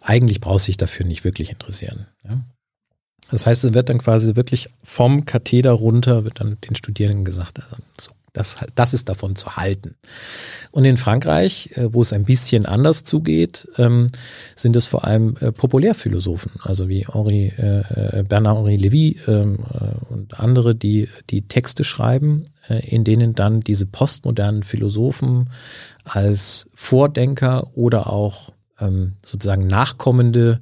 eigentlich 0.00 0.40
braucht 0.40 0.64
sich 0.64 0.76
dafür 0.76 1.06
nicht 1.06 1.24
wirklich 1.24 1.50
interessieren. 1.50 2.06
Ja? 2.24 2.40
Das 3.30 3.46
heißt, 3.46 3.64
es 3.64 3.74
wird 3.74 3.88
dann 3.88 3.98
quasi 3.98 4.36
wirklich 4.36 4.68
vom 4.82 5.24
Katheder 5.24 5.72
runter, 5.72 6.24
wird 6.24 6.40
dann 6.40 6.58
den 6.60 6.76
Studierenden 6.76 7.24
gesagt, 7.24 7.60
also 7.60 7.76
so, 8.00 8.12
das, 8.36 8.58
das 8.74 8.92
ist 8.92 9.08
davon 9.08 9.34
zu 9.34 9.56
halten. 9.56 9.94
Und 10.70 10.84
in 10.84 10.98
Frankreich, 10.98 11.70
äh, 11.74 11.92
wo 11.92 12.02
es 12.02 12.12
ein 12.12 12.24
bisschen 12.24 12.66
anders 12.66 13.02
zugeht, 13.02 13.66
ähm, 13.78 14.08
sind 14.54 14.76
es 14.76 14.86
vor 14.86 15.04
allem 15.04 15.36
äh, 15.40 15.52
Populärphilosophen, 15.52 16.52
also 16.62 16.88
wie 16.88 17.06
Henri, 17.06 17.46
äh, 17.46 18.24
Bernard-Henri 18.28 18.76
Lévy 18.76 19.28
ähm, 19.28 19.58
und 20.10 20.38
andere, 20.38 20.74
die 20.74 21.08
die 21.30 21.48
Texte 21.48 21.84
schreiben, 21.84 22.44
in 22.68 23.04
denen 23.04 23.34
dann 23.34 23.60
diese 23.60 23.86
postmodernen 23.86 24.64
Philosophen 24.64 25.50
als 26.04 26.68
Vordenker 26.74 27.68
oder 27.76 28.12
auch 28.12 28.50
sozusagen 29.22 29.66
nachkommende 29.66 30.60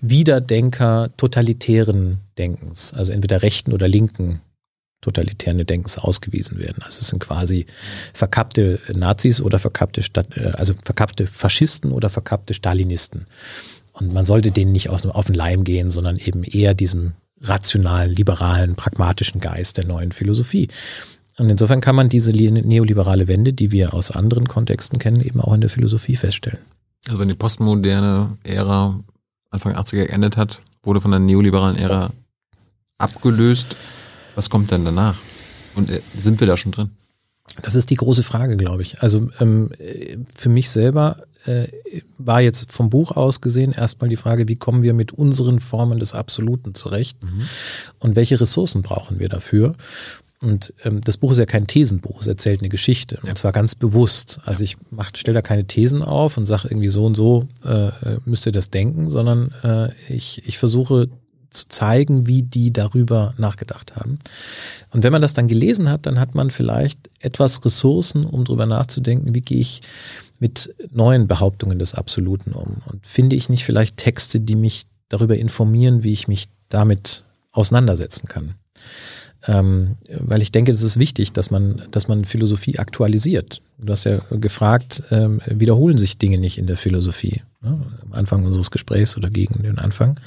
Wiederdenker 0.00 1.10
totalitären 1.16 2.18
Denkens, 2.38 2.92
also 2.92 3.12
entweder 3.12 3.42
rechten 3.42 3.72
oder 3.72 3.88
linken 3.88 4.40
totalitären 5.00 5.64
Denkens 5.64 5.98
ausgewiesen 5.98 6.58
werden. 6.58 6.82
Also 6.82 7.00
es 7.00 7.08
sind 7.08 7.20
quasi 7.20 7.66
verkappte 8.12 8.80
Nazis 8.94 9.40
oder 9.40 9.58
verkappte, 9.58 10.00
äh, 10.36 10.52
also 10.52 10.74
verkappte 10.84 11.26
Faschisten 11.26 11.92
oder 11.92 12.08
verkappte 12.10 12.54
Stalinisten. 12.54 13.26
Und 13.92 14.12
man 14.12 14.24
sollte 14.24 14.50
denen 14.50 14.72
nicht 14.72 14.90
aus, 14.90 15.06
auf 15.06 15.26
den 15.26 15.34
Leim 15.34 15.64
gehen, 15.64 15.90
sondern 15.90 16.16
eben 16.16 16.44
eher 16.44 16.74
diesem 16.74 17.12
rationalen, 17.40 18.14
liberalen, 18.14 18.74
pragmatischen 18.74 19.40
Geist 19.40 19.76
der 19.76 19.86
neuen 19.86 20.12
Philosophie. 20.12 20.68
Und 21.38 21.50
insofern 21.50 21.80
kann 21.80 21.96
man 21.96 22.08
diese 22.08 22.32
neoliberale 22.32 23.28
Wende, 23.28 23.52
die 23.52 23.70
wir 23.72 23.94
aus 23.94 24.10
anderen 24.10 24.48
Kontexten 24.48 24.98
kennen, 24.98 25.20
eben 25.20 25.40
auch 25.40 25.52
in 25.52 25.60
der 25.60 25.70
Philosophie 25.70 26.16
feststellen. 26.16 26.58
Also 27.06 27.18
wenn 27.18 27.28
die 27.28 27.34
postmoderne 27.34 28.36
Ära 28.42 28.98
Anfang 29.50 29.74
80er 29.74 30.06
geendet 30.06 30.36
hat, 30.36 30.62
wurde 30.82 31.00
von 31.00 31.10
der 31.10 31.20
neoliberalen 31.20 31.76
Ära 31.76 32.10
abgelöst. 32.98 33.76
Was 34.34 34.50
kommt 34.50 34.70
denn 34.70 34.84
danach? 34.84 35.16
Und 35.74 35.90
äh, 35.90 36.00
sind 36.16 36.40
wir 36.40 36.46
da 36.46 36.56
schon 36.56 36.72
drin? 36.72 36.90
Das 37.62 37.74
ist 37.74 37.90
die 37.90 37.96
große 37.96 38.22
Frage, 38.22 38.56
glaube 38.56 38.82
ich. 38.82 39.02
Also 39.02 39.28
ähm, 39.40 39.70
für 40.34 40.48
mich 40.48 40.68
selber 40.68 41.22
äh, 41.46 41.68
war 42.18 42.40
jetzt 42.40 42.72
vom 42.72 42.90
Buch 42.90 43.12
aus 43.12 43.40
gesehen 43.40 43.72
erstmal 43.72 44.10
die 44.10 44.16
Frage, 44.16 44.48
wie 44.48 44.56
kommen 44.56 44.82
wir 44.82 44.94
mit 44.94 45.12
unseren 45.12 45.60
Formen 45.60 45.98
des 45.98 46.12
Absoluten 46.12 46.74
zurecht 46.74 47.22
mhm. 47.22 47.42
und 47.98 48.16
welche 48.16 48.40
Ressourcen 48.40 48.82
brauchen 48.82 49.20
wir 49.20 49.28
dafür? 49.28 49.76
Und 50.42 50.74
ähm, 50.84 51.00
das 51.00 51.16
Buch 51.16 51.32
ist 51.32 51.38
ja 51.38 51.46
kein 51.46 51.66
Thesenbuch, 51.66 52.20
es 52.20 52.26
erzählt 52.26 52.60
eine 52.60 52.68
Geschichte. 52.68 53.18
Ja. 53.22 53.30
Und 53.30 53.38
zwar 53.38 53.52
ganz 53.52 53.74
bewusst. 53.74 54.38
Also 54.44 54.64
ich 54.64 54.76
stelle 55.14 55.36
da 55.36 55.42
keine 55.42 55.64
Thesen 55.64 56.02
auf 56.02 56.36
und 56.36 56.44
sage 56.44 56.68
irgendwie 56.68 56.88
so 56.88 57.06
und 57.06 57.14
so 57.14 57.48
äh, 57.64 57.90
müsst 58.24 58.44
ihr 58.46 58.52
das 58.52 58.70
denken, 58.70 59.08
sondern 59.08 59.52
äh, 59.62 59.92
ich, 60.12 60.46
ich 60.46 60.58
versuche 60.58 61.08
zu 61.50 61.68
zeigen, 61.68 62.26
wie 62.26 62.42
die 62.42 62.72
darüber 62.72 63.34
nachgedacht 63.38 63.96
haben. 63.96 64.18
Und 64.90 65.04
wenn 65.04 65.12
man 65.12 65.22
das 65.22 65.32
dann 65.32 65.48
gelesen 65.48 65.88
hat, 65.88 66.04
dann 66.04 66.20
hat 66.20 66.34
man 66.34 66.50
vielleicht 66.50 66.98
etwas 67.20 67.64
Ressourcen, 67.64 68.24
um 68.24 68.44
darüber 68.44 68.66
nachzudenken, 68.66 69.34
wie 69.34 69.40
gehe 69.40 69.60
ich 69.60 69.80
mit 70.38 70.74
neuen 70.90 71.26
Behauptungen 71.28 71.78
des 71.78 71.94
Absoluten 71.94 72.52
um? 72.52 72.82
Und 72.90 73.06
finde 73.06 73.36
ich 73.36 73.48
nicht 73.48 73.64
vielleicht 73.64 73.96
Texte, 73.96 74.40
die 74.40 74.56
mich 74.56 74.84
darüber 75.08 75.36
informieren, 75.36 76.02
wie 76.02 76.12
ich 76.12 76.28
mich 76.28 76.48
damit 76.68 77.24
auseinandersetzen 77.52 78.26
kann? 78.26 78.54
Ähm, 79.48 79.96
weil 80.08 80.42
ich 80.42 80.50
denke, 80.50 80.72
es 80.72 80.82
ist 80.82 80.98
wichtig, 80.98 81.32
dass 81.32 81.50
man, 81.50 81.82
dass 81.90 82.08
man 82.08 82.24
Philosophie 82.24 82.78
aktualisiert. 82.78 83.62
Du 83.78 83.92
hast 83.92 84.04
ja 84.04 84.18
gefragt, 84.30 85.02
ähm, 85.10 85.40
wiederholen 85.46 85.98
sich 85.98 86.18
Dinge 86.18 86.38
nicht 86.38 86.58
in 86.58 86.66
der 86.66 86.76
Philosophie? 86.76 87.42
Ne? 87.62 87.80
Am 88.02 88.12
Anfang 88.12 88.44
unseres 88.44 88.70
Gesprächs 88.70 89.16
oder 89.16 89.30
gegen 89.30 89.62
den 89.62 89.78
Anfang. 89.78 90.18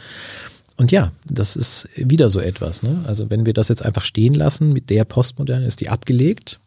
Und 0.78 0.91
ja, 0.91 1.12
das 1.26 1.58
ist 1.58 1.90
wieder 1.96 2.30
so 2.30 2.40
etwas. 2.40 2.84
Ne? 2.84 3.04
Also 3.06 3.30
wenn 3.30 3.46
wir 3.46 3.54
das 3.54 3.68
jetzt 3.68 3.84
einfach 3.84 4.06
stehen 4.06 4.34
lassen 4.34 4.72
mit 4.72 4.90
der 4.90 5.04
Postmoderne, 5.04 5.66
ist 5.66 5.82
die 5.82 5.90
abgelegt 5.90 6.60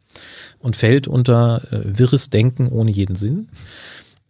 und 0.59 0.77
fällt 0.77 1.09
unter 1.09 1.63
äh, 1.73 1.99
wirres 1.99 2.29
Denken 2.29 2.69
ohne 2.69 2.91
jeden 2.91 3.17
Sinn. 3.17 3.49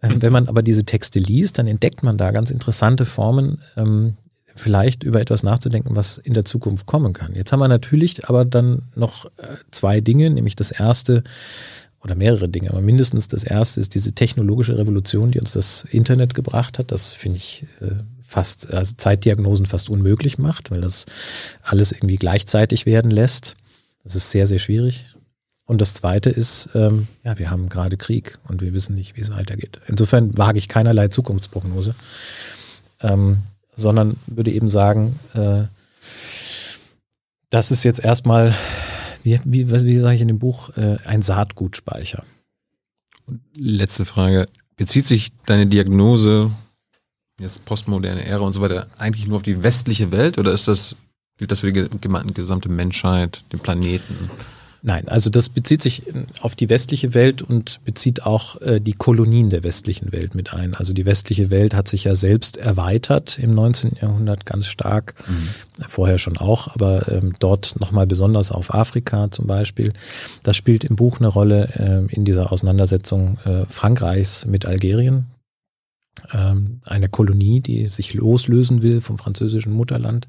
Ähm, 0.01 0.23
wenn 0.23 0.33
man 0.33 0.47
aber 0.47 0.63
diese 0.63 0.85
Texte 0.85 1.19
liest, 1.19 1.59
dann 1.59 1.67
entdeckt 1.67 2.05
man 2.05 2.17
da 2.17 2.31
ganz 2.31 2.51
interessante 2.51 3.05
Formen, 3.05 3.59
ähm, 3.77 4.15
vielleicht 4.55 5.03
über 5.03 5.21
etwas 5.21 5.43
nachzudenken, 5.43 5.97
was 5.97 6.19
in 6.19 6.35
der 6.35 6.45
Zukunft 6.45 6.87
kommen 6.87 7.13
kann. 7.13 7.35
Jetzt 7.35 7.53
haben 7.53 7.61
wir 7.61 7.69
natürlich 7.69 8.29
aber 8.29 8.45
dann 8.45 8.83
noch 8.95 9.27
äh, 9.27 9.57
zwei 9.71 10.01
Dinge, 10.01 10.31
nämlich 10.31 10.57
das 10.57 10.71
erste 10.71 11.23
oder 12.03 12.15
mehrere 12.15 12.49
Dinge, 12.49 12.71
aber 12.71 12.81
mindestens 12.81 13.29
das 13.29 13.45
erste 13.45 13.81
ist 13.81 13.95
diese 13.95 14.13
technologische 14.13 14.77
Revolution, 14.77 15.31
die 15.31 15.39
uns 15.39 15.53
das 15.53 15.85
Internet 15.85 16.35
gebracht 16.35 16.79
hat. 16.79 16.91
Das 16.91 17.13
finde 17.13 17.39
ich 17.39 17.65
äh, 17.81 17.91
fast, 18.27 18.73
also 18.73 18.95
Zeitdiagnosen 18.97 19.67
fast 19.67 19.89
unmöglich 19.89 20.39
macht, 20.39 20.71
weil 20.71 20.81
das 20.81 21.07
alles 21.63 21.93
irgendwie 21.93 22.17
gleichzeitig 22.17 22.87
werden 22.87 23.11
lässt. 23.11 23.57
Das 24.03 24.17
ist 24.17 24.31
sehr, 24.31 24.47
sehr 24.47 24.59
schwierig. 24.59 25.15
Und 25.65 25.81
das 25.81 25.95
Zweite 25.95 26.29
ist, 26.29 26.71
ähm, 26.75 27.07
ja, 27.25 27.39
wir 27.39 27.51
haben 27.51 27.69
gerade 27.69 27.97
Krieg 27.97 28.39
und 28.49 28.63
wir 28.63 28.73
wissen 28.73 28.95
nicht, 28.95 29.17
wie 29.17 29.21
es 29.21 29.33
weitergeht. 29.33 29.81
Insofern 29.87 30.37
wage 30.37 30.59
ich 30.59 30.69
keinerlei 30.69 31.09
Zukunftsprognose. 31.09 31.95
Ähm, 33.01 33.39
sondern 33.75 34.17
würde 34.27 34.51
eben 34.51 34.69
sagen, 34.69 35.19
äh, 35.35 35.65
das 37.51 37.71
ist 37.71 37.85
jetzt 37.85 38.03
erstmal, 38.03 38.55
wie, 39.23 39.39
wie, 39.45 39.71
wie 39.71 40.01
sage 40.01 40.15
ich 40.15 40.21
in 40.21 40.29
dem 40.29 40.39
Buch, 40.39 40.71
äh, 40.77 40.97
ein 41.05 41.23
Saatgutspeicher. 41.23 42.25
Letzte 43.57 44.05
Frage. 44.05 44.47
Bezieht 44.77 45.07
sich 45.07 45.33
deine 45.47 45.67
Diagnose, 45.67 46.51
jetzt 47.39 47.65
postmoderne 47.65 48.25
Ära 48.25 48.41
und 48.41 48.53
so 48.53 48.63
weiter, 48.63 48.87
eigentlich 48.99 49.27
nur 49.27 49.37
auf 49.37 49.43
die 49.43 49.63
westliche 49.63 50.11
Welt 50.13 50.39
oder 50.39 50.53
ist 50.53 50.67
das, 50.67 50.97
gilt 51.37 51.51
das 51.51 51.61
für 51.61 51.73
die 51.73 51.89
gesamte 52.35 52.69
Menschheit, 52.69 53.45
den 53.53 53.61
Planeten? 53.61 54.31
Nein, 54.85 55.07
also 55.07 55.31
das 55.31 55.49
bezieht 55.49 55.81
sich 55.81 56.03
auf 56.41 56.57
die 56.57 56.69
westliche 56.69 57.15
Welt 57.15 57.41
und 57.41 57.85
bezieht 57.85 58.27
auch 58.27 58.61
äh, 58.61 58.81
die 58.81 58.95
Kolonien 58.95 59.49
der 59.49 59.63
westlichen 59.63 60.11
Welt 60.11 60.35
mit 60.35 60.53
ein. 60.53 60.75
Also 60.75 60.93
die 60.93 61.07
westliche 61.07 61.51
Welt 61.51 61.73
hat 61.73 61.87
sich 61.87 62.03
ja 62.03 62.17
selbst 62.17 62.57
erweitert 62.57 63.39
im 63.39 63.55
19. 63.55 63.93
Jahrhundert 64.01 64.45
ganz 64.45 64.67
stark, 64.67 65.15
mhm. 65.29 65.85
vorher 65.87 66.19
schon 66.19 66.37
auch, 66.37 66.67
aber 66.75 67.07
ähm, 67.13 67.35
dort 67.39 67.79
nochmal 67.79 68.09
besonders 68.09 68.51
auf 68.51 68.75
Afrika 68.75 69.31
zum 69.31 69.47
Beispiel. 69.47 69.93
Das 70.43 70.57
spielt 70.57 70.83
im 70.83 70.97
Buch 70.97 71.21
eine 71.21 71.29
Rolle 71.29 71.69
äh, 72.11 72.13
in 72.13 72.25
dieser 72.25 72.51
Auseinandersetzung 72.51 73.39
äh, 73.45 73.67
Frankreichs 73.69 74.47
mit 74.47 74.67
Algerien, 74.67 75.27
ähm, 76.33 76.81
einer 76.87 77.09
Kolonie, 77.09 77.61
die 77.61 77.87
sich 77.87 78.15
loslösen 78.15 78.83
will 78.83 79.01
vom 79.01 79.17
französischen 79.17 79.73
Mutterland. 79.75 80.27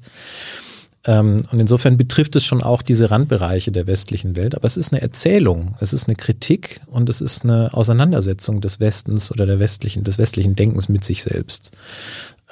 Ähm, 1.06 1.36
und 1.50 1.60
insofern 1.60 1.96
betrifft 1.96 2.36
es 2.36 2.44
schon 2.44 2.62
auch 2.62 2.82
diese 2.82 3.10
Randbereiche 3.10 3.72
der 3.72 3.86
westlichen 3.86 4.36
Welt. 4.36 4.54
Aber 4.54 4.66
es 4.66 4.76
ist 4.76 4.92
eine 4.92 5.02
Erzählung, 5.02 5.76
es 5.80 5.92
ist 5.92 6.08
eine 6.08 6.16
Kritik 6.16 6.80
und 6.86 7.08
es 7.08 7.20
ist 7.20 7.44
eine 7.44 7.74
Auseinandersetzung 7.74 8.60
des 8.60 8.80
Westens 8.80 9.30
oder 9.30 9.46
der 9.46 9.58
westlichen, 9.58 10.04
des 10.04 10.18
westlichen 10.18 10.56
Denkens 10.56 10.88
mit 10.88 11.04
sich 11.04 11.22
selbst. 11.22 11.72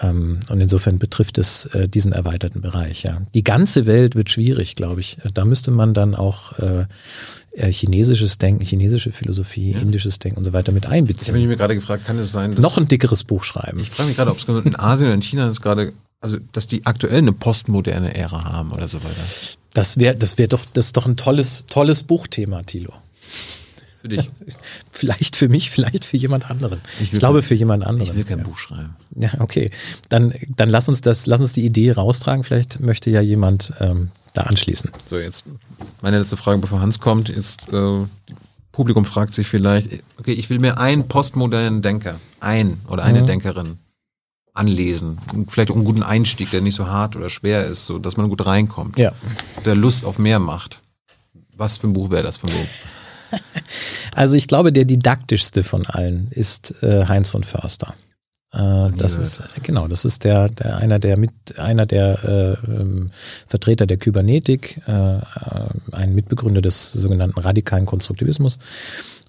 Ähm, 0.01 0.41
und 0.49 0.61
insofern 0.61 0.99
betrifft 0.99 1.39
es 1.39 1.67
äh, 1.67 1.89
diesen 1.89 2.13
erweiterten 2.13 2.61
Bereich. 2.61 3.03
Ja, 3.03 3.23
die 3.35 3.45
ganze 3.45 3.87
Welt 3.87 4.15
wird 4.15 4.31
schwierig, 4.31 4.77
glaube 4.77 5.01
ich. 5.01 5.19
Da 5.33 5.45
müsste 5.45 5.71
man 5.71 5.95
dann 5.95 6.15
auch 6.15 6.59
äh, 6.59 6.87
äh, 7.53 7.71
chinesisches 7.71 8.39
Denken, 8.39 8.65
chinesische 8.65 9.13
Philosophie, 9.13 9.73
ja. 9.73 9.81
indisches 9.81 10.19
Denken 10.19 10.39
und 10.39 10.45
so 10.45 10.53
weiter 10.53 10.73
mit 10.73 10.87
einbeziehen. 10.87 11.37
Ich 11.37 11.43
habe 11.43 11.49
mich 11.49 11.59
gerade 11.59 11.75
gefragt, 11.75 12.07
kann 12.07 12.19
es 12.19 12.33
sein, 12.33 12.53
dass 12.53 12.61
noch 12.61 12.79
ein 12.79 12.89
dickeres 12.89 13.25
Buch 13.25 13.45
schreiben? 13.45 13.79
Ich 13.79 13.91
frage 13.91 14.09
mich 14.09 14.17
gerade, 14.17 14.31
ob 14.31 14.39
es 14.39 14.45
in 14.45 14.77
Asien 14.79 15.09
oder 15.09 15.15
in 15.15 15.23
China 15.23 15.51
ist 15.51 15.61
gerade 15.61 15.93
also 16.23 16.39
dass 16.53 16.67
die 16.67 16.87
aktuell 16.87 17.19
eine 17.19 17.33
postmoderne 17.33 18.15
Ära 18.15 18.45
haben 18.45 18.73
oder 18.73 18.89
so 18.89 19.03
weiter. 19.05 19.23
Das 19.75 19.99
wäre 19.99 20.17
das 20.17 20.39
wäre 20.39 20.49
doch 20.49 20.65
das 20.73 20.87
ist 20.87 20.97
doch 20.97 21.07
ein 21.07 21.17
tolles 21.17 21.65
tolles 21.69 22.05
Buchthema, 22.05 22.63
Thilo. 22.63 22.95
Für 24.01 24.09
dich. 24.09 24.31
vielleicht 24.91 25.37
für 25.37 25.49
mich, 25.49 25.71
vielleicht 25.71 26.05
für 26.05 26.17
jemand 26.17 26.51
anderen. 26.51 26.81
Ich, 27.01 27.13
ich 27.13 27.19
glaube 27.19 27.41
kein, 27.41 27.49
für 27.49 27.55
jemand 27.55 27.85
anderen. 27.85 28.09
Ich 28.09 28.17
will 28.17 28.25
kein 28.25 28.39
ja. 28.39 28.45
Buch 28.45 28.59
schreiben. 28.59 28.97
Ja, 29.17 29.31
okay. 29.41 29.71
Dann 30.09 30.33
dann 30.57 30.69
lass 30.69 30.89
uns 30.89 31.01
das 31.01 31.27
lass 31.27 31.41
uns 31.41 31.53
die 31.53 31.65
Idee 31.65 31.91
raustragen, 31.91 32.45
vielleicht 32.45 32.81
möchte 32.81 33.11
ja 33.11 33.21
jemand 33.21 33.75
ähm, 33.81 34.11
da 34.33 34.43
anschließen. 34.43 34.91
So, 35.07 35.19
jetzt 35.19 35.45
meine 36.01 36.19
letzte 36.19 36.37
Frage, 36.37 36.61
bevor 36.61 36.81
Hans 36.81 37.01
kommt. 37.01 37.29
Jetzt 37.29 37.73
äh, 37.73 38.05
Publikum 38.71 39.05
fragt 39.05 39.35
sich 39.35 39.47
vielleicht, 39.47 40.03
okay, 40.19 40.33
ich 40.33 40.49
will 40.51 40.59
mir 40.59 40.79
einen 40.79 41.09
postmodernen 41.09 41.83
Denker, 41.83 42.21
ein 42.41 42.81
oder 42.89 43.03
eine 43.03 43.23
mhm. 43.23 43.27
Denkerin 43.27 43.79
anlesen. 44.55 45.19
Vielleicht 45.49 45.71
auch 45.71 45.77
einen 45.77 45.85
guten 45.85 46.03
Einstieg, 46.03 46.51
der 46.51 46.61
nicht 46.61 46.75
so 46.75 46.87
hart 46.87 47.17
oder 47.17 47.31
schwer 47.31 47.67
ist, 47.67 47.87
so 47.87 47.99
dass 47.99 48.17
man 48.17 48.29
gut 48.29 48.45
reinkommt. 48.45 48.99
Ja. 48.99 49.13
Der 49.65 49.75
Lust 49.75 50.05
auf 50.05 50.19
mehr 50.19 50.39
macht. 50.39 50.83
Was 51.57 51.79
für 51.79 51.89
ein 51.89 51.93
Buch 51.93 52.11
wäre 52.11 52.23
das 52.23 52.37
von 52.37 52.51
wem? 52.51 52.67
Also 54.15 54.37
ich 54.37 54.47
glaube, 54.47 54.75
der 54.75 54.85
didaktischste 54.85 55.63
von 55.63 55.87
allen 55.87 56.29
ist 56.31 56.83
äh, 56.83 57.07
Heinz 57.07 57.31
von 57.31 57.45
Förster. 57.45 57.95
Äh, 58.53 58.91
das 58.97 59.17
ist 59.17 59.43
genau, 59.63 59.89
das 59.89 60.05
ist 60.05 60.25
der, 60.25 60.51
der 60.51 60.77
einer 60.77 60.99
der 60.99 61.17
mit 61.17 61.59
einer 61.59 61.87
der 61.87 62.23
äh, 62.23 62.71
ähm, 62.71 63.11
Vertreter 63.47 63.87
der 63.87 63.97
Kybernetik, 63.97 64.83
äh, 64.87 65.17
äh, 65.17 65.21
ein 65.93 66.15
Mitbegründer 66.15 66.61
des 66.61 66.93
sogenannten 66.93 67.41
radikalen 67.41 67.87
Konstruktivismus. 67.87 68.59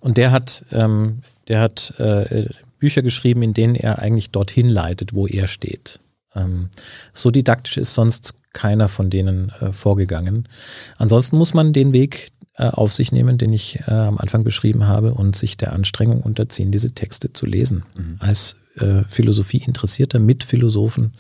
Und 0.02 0.18
der 0.18 0.32
hat, 0.32 0.66
ähm, 0.72 1.22
der 1.48 1.62
hat 1.62 1.94
äh, 1.98 2.50
Bücher 2.84 3.02
geschrieben, 3.02 3.44
in 3.44 3.54
denen 3.54 3.76
er 3.76 4.00
eigentlich 4.00 4.32
dorthin 4.32 4.68
leitet, 4.68 5.14
wo 5.14 5.26
er 5.26 5.48
steht. 5.48 6.02
Ähm, 6.36 6.68
so 7.14 7.32
didaktisch 7.32 7.78
ist 7.78 7.96
sonst 7.96 8.34
keiner 8.52 8.90
von 8.90 9.10
denen 9.10 9.54
äh, 9.62 9.72
vorgegangen. 9.72 10.50
Ansonsten 10.98 11.38
muss 11.38 11.54
man 11.54 11.72
den 11.72 11.94
Weg 11.94 12.34
äh, 12.56 12.66
auf 12.66 12.92
sich 12.92 13.14
nehmen, 13.14 13.38
den 13.38 13.54
ich 13.54 13.80
äh, 13.88 13.92
am 13.92 14.18
Anfang 14.18 14.44
beschrieben 14.44 14.86
habe, 14.86 15.14
und 15.14 15.38
sich 15.38 15.56
der 15.56 15.72
Anstrengung 15.72 16.20
unterziehen, 16.20 16.74
diese 16.74 16.92
Texte 16.92 17.32
zu 17.32 17.46
lesen. 17.46 17.84
Mhm. 17.96 18.18
Als 18.20 18.58
äh, 18.76 19.04
Philosophie-Interessierter 19.08 20.20
mit 20.20 20.44
Philosophen 20.44 21.14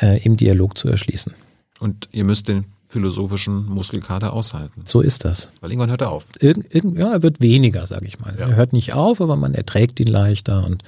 äh, 0.00 0.20
im 0.24 0.36
Dialog 0.36 0.76
zu 0.76 0.88
erschließen. 0.88 1.34
Und 1.78 2.08
ihr 2.10 2.24
müsst 2.24 2.48
den 2.48 2.64
philosophischen 2.88 3.66
Muskelkater 3.66 4.32
aushalten. 4.32 4.82
So 4.84 5.00
ist 5.02 5.24
das. 5.24 5.52
Weil 5.60 5.70
irgendwann 5.70 5.90
hört 5.90 6.00
er 6.00 6.10
auf. 6.10 6.26
Irg, 6.40 6.74
irg, 6.74 6.96
ja, 6.96 7.12
er 7.12 7.22
wird 7.22 7.42
weniger, 7.42 7.86
sage 7.86 8.06
ich 8.06 8.18
mal. 8.18 8.34
Ja. 8.38 8.48
Er 8.48 8.56
hört 8.56 8.72
nicht 8.72 8.94
auf, 8.94 9.20
aber 9.20 9.36
man 9.36 9.54
erträgt 9.54 10.00
ihn 10.00 10.06
leichter 10.06 10.64
und 10.64 10.82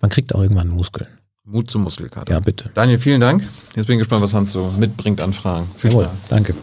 man 0.00 0.10
kriegt 0.10 0.34
auch 0.34 0.42
irgendwann 0.42 0.68
Muskeln. 0.68 1.08
Mut 1.44 1.70
zum 1.70 1.82
Muskelkater. 1.82 2.32
Ja, 2.32 2.40
bitte. 2.40 2.70
Daniel, 2.72 2.98
vielen 2.98 3.20
Dank. 3.20 3.42
Jetzt 3.76 3.86
bin 3.86 3.96
ich 3.96 3.98
gespannt, 3.98 4.22
was 4.22 4.32
Hans 4.32 4.52
so 4.52 4.72
mitbringt 4.78 5.20
an 5.20 5.34
Fragen. 5.34 5.70
Viel 5.76 5.90
Jawohl, 5.90 6.04
Spaß. 6.04 6.24
Danke. 6.30 6.54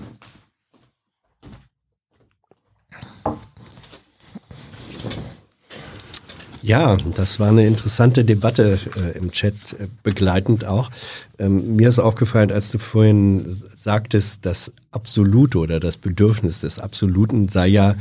Ja, 6.61 6.97
das 7.15 7.39
war 7.39 7.49
eine 7.49 7.65
interessante 7.65 8.23
Debatte 8.23 8.77
äh, 8.95 9.17
im 9.17 9.31
Chat, 9.31 9.53
äh, 9.79 9.87
begleitend 10.03 10.65
auch. 10.65 10.91
Ähm, 11.39 11.75
mir 11.75 11.89
ist 11.89 11.99
aufgefallen, 11.99 12.51
als 12.51 12.71
du 12.71 12.77
vorhin 12.77 13.45
sagtest, 13.47 14.45
das 14.45 14.71
Absolute 14.91 15.57
oder 15.57 15.79
das 15.79 15.97
Bedürfnis 15.97 16.61
des 16.61 16.79
Absoluten 16.79 17.47
sei 17.47 17.67
ja 17.67 17.95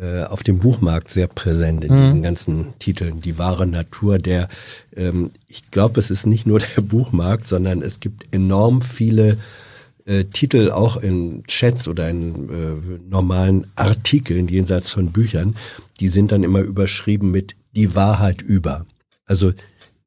äh, 0.00 0.24
auf 0.24 0.42
dem 0.42 0.58
Buchmarkt 0.58 1.10
sehr 1.10 1.26
präsent 1.26 1.84
in 1.84 1.94
mhm. 1.94 2.02
diesen 2.02 2.22
ganzen 2.22 2.78
Titeln. 2.78 3.22
Die 3.22 3.38
wahre 3.38 3.66
Natur 3.66 4.18
der, 4.18 4.48
ähm, 4.94 5.30
ich 5.48 5.70
glaube, 5.70 5.98
es 5.98 6.10
ist 6.10 6.26
nicht 6.26 6.46
nur 6.46 6.58
der 6.58 6.82
Buchmarkt, 6.82 7.46
sondern 7.46 7.80
es 7.80 8.00
gibt 8.00 8.34
enorm 8.34 8.82
viele 8.82 9.38
äh, 10.04 10.24
Titel 10.24 10.70
auch 10.70 10.96
in 10.96 11.44
Chats 11.48 11.88
oder 11.88 12.08
in 12.08 12.48
äh, 12.48 12.98
normalen 13.10 13.66
Artikeln 13.74 14.48
jenseits 14.48 14.90
von 14.90 15.12
Büchern, 15.12 15.56
die 15.98 16.08
sind 16.08 16.30
dann 16.30 16.44
immer 16.44 16.60
überschrieben 16.60 17.30
mit 17.30 17.55
die 17.76 17.94
Wahrheit 17.94 18.42
über. 18.42 18.86
Also 19.26 19.52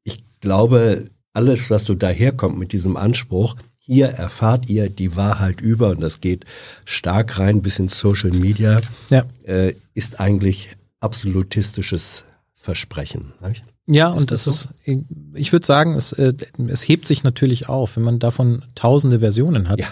ich 0.02 0.22
glaube, 0.40 1.06
alles, 1.32 1.70
was 1.70 1.84
so 1.84 1.94
daherkommt 1.94 2.58
mit 2.58 2.72
diesem 2.72 2.96
Anspruch, 2.96 3.56
hier 3.78 4.08
erfahrt 4.08 4.68
ihr 4.68 4.88
die 4.90 5.16
Wahrheit 5.16 5.60
über, 5.60 5.90
und 5.90 6.00
das 6.00 6.20
geht 6.20 6.44
stark 6.84 7.38
rein 7.38 7.62
bis 7.62 7.78
in 7.78 7.88
Social 7.88 8.30
Media, 8.30 8.80
ja. 9.08 9.24
äh, 9.44 9.74
ist 9.94 10.20
eigentlich 10.20 10.76
absolutistisches 11.00 12.24
Versprechen. 12.54 13.32
Nicht? 13.40 13.64
Ja, 13.88 14.10
ist 14.10 14.20
und 14.20 14.30
das, 14.30 14.44
das 14.44 14.60
so? 14.60 14.68
ist, 14.84 15.04
ich 15.34 15.52
würde 15.52 15.66
sagen, 15.66 15.94
es, 15.94 16.12
äh, 16.12 16.34
es 16.68 16.86
hebt 16.86 17.06
sich 17.08 17.24
natürlich 17.24 17.68
auf, 17.68 17.96
wenn 17.96 18.04
man 18.04 18.18
davon 18.18 18.62
tausende 18.74 19.20
Versionen 19.20 19.68
hat, 19.68 19.80
ja. 19.80 19.88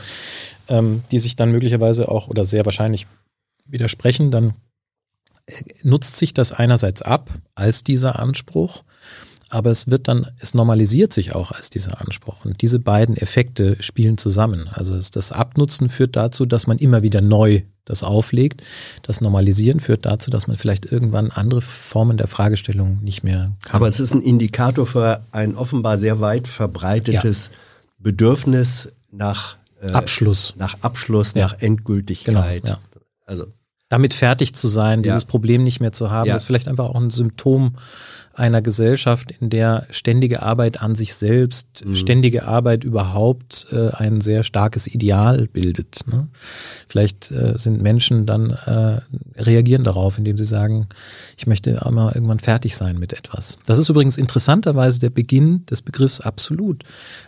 ähm, 0.68 1.02
die 1.10 1.18
sich 1.18 1.34
dann 1.34 1.50
möglicherweise 1.50 2.08
auch 2.08 2.28
oder 2.28 2.44
sehr 2.44 2.64
wahrscheinlich 2.64 3.06
widersprechen, 3.66 4.30
dann 4.30 4.54
nutzt 5.82 6.16
sich 6.16 6.34
das 6.34 6.52
einerseits 6.52 7.02
ab 7.02 7.30
als 7.54 7.82
dieser 7.84 8.18
Anspruch, 8.18 8.82
aber 9.50 9.70
es 9.70 9.90
wird 9.90 10.08
dann, 10.08 10.26
es 10.40 10.54
normalisiert 10.54 11.12
sich 11.12 11.34
auch 11.34 11.52
als 11.52 11.70
dieser 11.70 12.00
Anspruch. 12.02 12.44
Und 12.44 12.60
diese 12.60 12.78
beiden 12.78 13.16
Effekte 13.16 13.82
spielen 13.82 14.18
zusammen. 14.18 14.68
Also 14.74 14.98
das 14.98 15.32
Abnutzen 15.32 15.88
führt 15.88 16.16
dazu, 16.16 16.44
dass 16.44 16.66
man 16.66 16.78
immer 16.78 17.02
wieder 17.02 17.22
neu 17.22 17.62
das 17.86 18.02
auflegt. 18.02 18.62
Das 19.02 19.22
Normalisieren 19.22 19.80
führt 19.80 20.04
dazu, 20.04 20.30
dass 20.30 20.46
man 20.46 20.58
vielleicht 20.58 20.84
irgendwann 20.84 21.30
andere 21.30 21.62
Formen 21.62 22.18
der 22.18 22.26
Fragestellung 22.26 22.98
nicht 23.02 23.24
mehr 23.24 23.52
kann. 23.64 23.76
Aber 23.76 23.88
es 23.88 24.00
ist 24.00 24.12
ein 24.12 24.20
Indikator 24.20 24.86
für 24.86 25.22
ein 25.32 25.56
offenbar 25.56 25.96
sehr 25.96 26.20
weit 26.20 26.46
verbreitetes 26.46 27.46
ja. 27.46 27.58
Bedürfnis 27.98 28.90
nach 29.10 29.56
äh, 29.80 29.92
Abschluss. 29.92 30.54
Nach 30.58 30.76
Abschluss, 30.82 31.32
ja. 31.32 31.46
nach 31.46 31.58
Endgültigkeit. 31.60 32.62
Genau, 32.62 32.74
ja. 32.74 32.78
Also 33.24 33.46
damit 33.88 34.12
fertig 34.12 34.54
zu 34.54 34.68
sein, 34.68 35.02
dieses 35.02 35.24
Problem 35.24 35.62
nicht 35.62 35.80
mehr 35.80 35.92
zu 35.92 36.10
haben, 36.10 36.30
ist 36.30 36.44
vielleicht 36.44 36.68
einfach 36.68 36.90
auch 36.90 37.00
ein 37.00 37.10
Symptom 37.10 37.76
einer 38.38 38.62
Gesellschaft, 38.62 39.32
in 39.32 39.50
der 39.50 39.86
ständige 39.90 40.42
Arbeit 40.42 40.80
an 40.80 40.94
sich 40.94 41.14
selbst, 41.14 41.84
mhm. 41.84 41.94
ständige 41.96 42.44
Arbeit 42.44 42.84
überhaupt 42.84 43.66
äh, 43.72 43.90
ein 43.90 44.20
sehr 44.20 44.44
starkes 44.44 44.86
Ideal 44.86 45.48
bildet. 45.48 46.02
Ne? 46.06 46.28
Vielleicht 46.86 47.30
äh, 47.30 47.54
sind 47.56 47.82
Menschen 47.82 48.26
dann 48.26 48.50
äh, 48.50 49.00
reagieren 49.40 49.82
darauf, 49.84 50.18
indem 50.18 50.38
sie 50.38 50.44
sagen, 50.44 50.86
ich 51.36 51.46
möchte 51.46 51.84
einmal 51.84 52.14
irgendwann 52.14 52.38
fertig 52.38 52.76
sein 52.76 52.98
mit 52.98 53.12
etwas. 53.12 53.58
Das 53.66 53.78
ist 53.78 53.88
übrigens 53.88 54.16
interessanterweise 54.16 55.00
der 55.00 55.10
Beginn 55.10 55.66
des 55.66 55.82
Begriffs 55.82 56.20
absolut. 56.20 56.84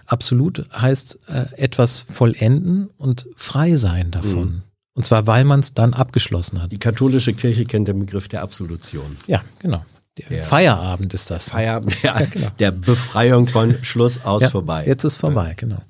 Absolut 0.07 0.65
heißt 0.73 1.19
äh, 1.29 1.47
etwas 1.57 2.03
vollenden 2.03 2.89
und 2.99 3.27
frei 3.35 3.77
sein 3.77 4.11
davon. 4.11 4.45
Mhm. 4.45 4.63
Und 5.01 5.05
zwar, 5.05 5.27
weil 5.27 5.45
man 5.45 5.61
es 5.61 5.73
dann 5.73 5.95
abgeschlossen 5.95 6.61
hat. 6.61 6.73
Die 6.73 6.79
katholische 6.79 7.33
Kirche 7.33 7.65
kennt 7.65 7.89
den 7.89 8.01
Begriff 8.01 8.29
der 8.29 8.43
Absolution. 8.43 9.17
Ja, 9.27 9.41
genau. 9.59 9.83
Der 10.19 10.43
Feierabend 10.43 11.15
ist 11.15 11.31
das. 11.31 11.49
Feierabend, 11.49 11.97
ja, 12.03 12.23
genau. 12.27 12.49
der 12.59 12.71
Befreiung 12.71 13.47
von 13.47 13.83
Schluss 13.83 14.23
aus 14.27 14.43
ja, 14.43 14.51
vorbei. 14.51 14.85
Jetzt 14.87 15.05
ist 15.05 15.17
vorbei, 15.17 15.55
genau. 15.57 15.81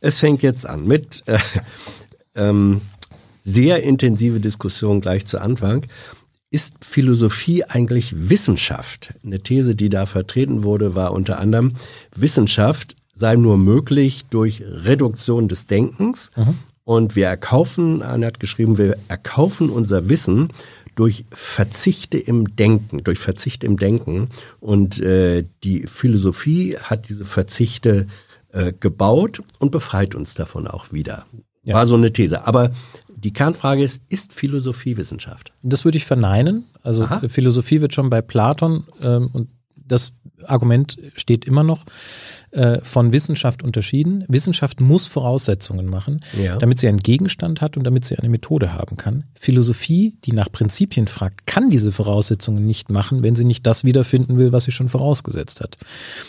Es 0.00 0.18
fängt 0.18 0.42
jetzt 0.42 0.66
an 0.66 0.88
mit 0.88 1.22
äh, 1.26 1.38
ähm, 2.34 2.80
sehr 3.44 3.84
intensive 3.84 4.40
Diskussion 4.40 5.00
gleich 5.00 5.24
zu 5.24 5.38
Anfang. 5.38 5.86
Ist 6.50 6.74
Philosophie 6.80 7.62
eigentlich 7.62 8.28
Wissenschaft? 8.28 9.14
Eine 9.24 9.38
These, 9.38 9.76
die 9.76 9.88
da 9.88 10.04
vertreten 10.04 10.64
wurde, 10.64 10.96
war 10.96 11.12
unter 11.12 11.38
anderem, 11.38 11.74
Wissenschaft 12.12 12.96
sei 13.14 13.36
nur 13.36 13.56
möglich 13.56 14.24
durch 14.30 14.64
Reduktion 14.66 15.46
des 15.46 15.68
Denkens. 15.68 16.32
Mhm. 16.34 16.58
Und 16.84 17.14
wir 17.14 17.26
erkaufen, 17.26 18.02
Anne 18.02 18.26
hat 18.26 18.40
geschrieben, 18.40 18.78
wir 18.78 18.96
erkaufen 19.08 19.70
unser 19.70 20.08
Wissen 20.08 20.48
durch 20.94 21.24
Verzichte 21.30 22.18
im 22.18 22.56
Denken, 22.56 23.04
durch 23.04 23.18
Verzichte 23.18 23.66
im 23.66 23.76
Denken. 23.76 24.28
Und 24.60 25.00
äh, 25.00 25.44
die 25.64 25.86
Philosophie 25.86 26.76
hat 26.76 27.08
diese 27.08 27.24
Verzichte 27.24 28.06
äh, 28.52 28.72
gebaut 28.78 29.42
und 29.58 29.70
befreit 29.70 30.14
uns 30.14 30.34
davon 30.34 30.66
auch 30.66 30.92
wieder. 30.92 31.24
Ja. 31.62 31.76
War 31.76 31.86
so 31.86 31.94
eine 31.94 32.12
These. 32.12 32.46
Aber 32.46 32.72
die 33.08 33.32
Kernfrage 33.32 33.82
ist, 33.82 34.02
ist 34.08 34.32
Philosophie 34.32 34.96
Wissenschaft? 34.96 35.52
Das 35.62 35.84
würde 35.84 35.96
ich 35.96 36.04
verneinen. 36.04 36.64
Also 36.82 37.04
Aha. 37.04 37.28
Philosophie 37.28 37.80
wird 37.80 37.94
schon 37.94 38.10
bei 38.10 38.20
Platon 38.20 38.84
ähm, 39.00 39.30
und 39.32 39.48
das 39.76 40.12
Argument 40.48 40.98
steht 41.14 41.44
immer 41.44 41.62
noch, 41.62 41.84
äh, 42.52 42.80
von 42.82 43.12
Wissenschaft 43.12 43.62
unterschieden. 43.62 44.24
Wissenschaft 44.28 44.78
muss 44.78 45.06
Voraussetzungen 45.06 45.86
machen, 45.86 46.20
ja. 46.38 46.58
damit 46.58 46.78
sie 46.78 46.86
einen 46.86 46.98
Gegenstand 46.98 47.62
hat 47.62 47.78
und 47.78 47.84
damit 47.84 48.04
sie 48.04 48.18
eine 48.18 48.28
Methode 48.28 48.74
haben 48.74 48.98
kann. 48.98 49.24
Philosophie, 49.34 50.18
die 50.24 50.32
nach 50.32 50.52
Prinzipien 50.52 51.06
fragt, 51.06 51.46
kann 51.46 51.70
diese 51.70 51.92
Voraussetzungen 51.92 52.66
nicht 52.66 52.90
machen, 52.90 53.22
wenn 53.22 53.34
sie 53.34 53.44
nicht 53.44 53.66
das 53.66 53.84
wiederfinden 53.84 54.36
will, 54.36 54.52
was 54.52 54.64
sie 54.64 54.70
schon 54.70 54.90
vorausgesetzt 54.90 55.62
hat. 55.62 55.78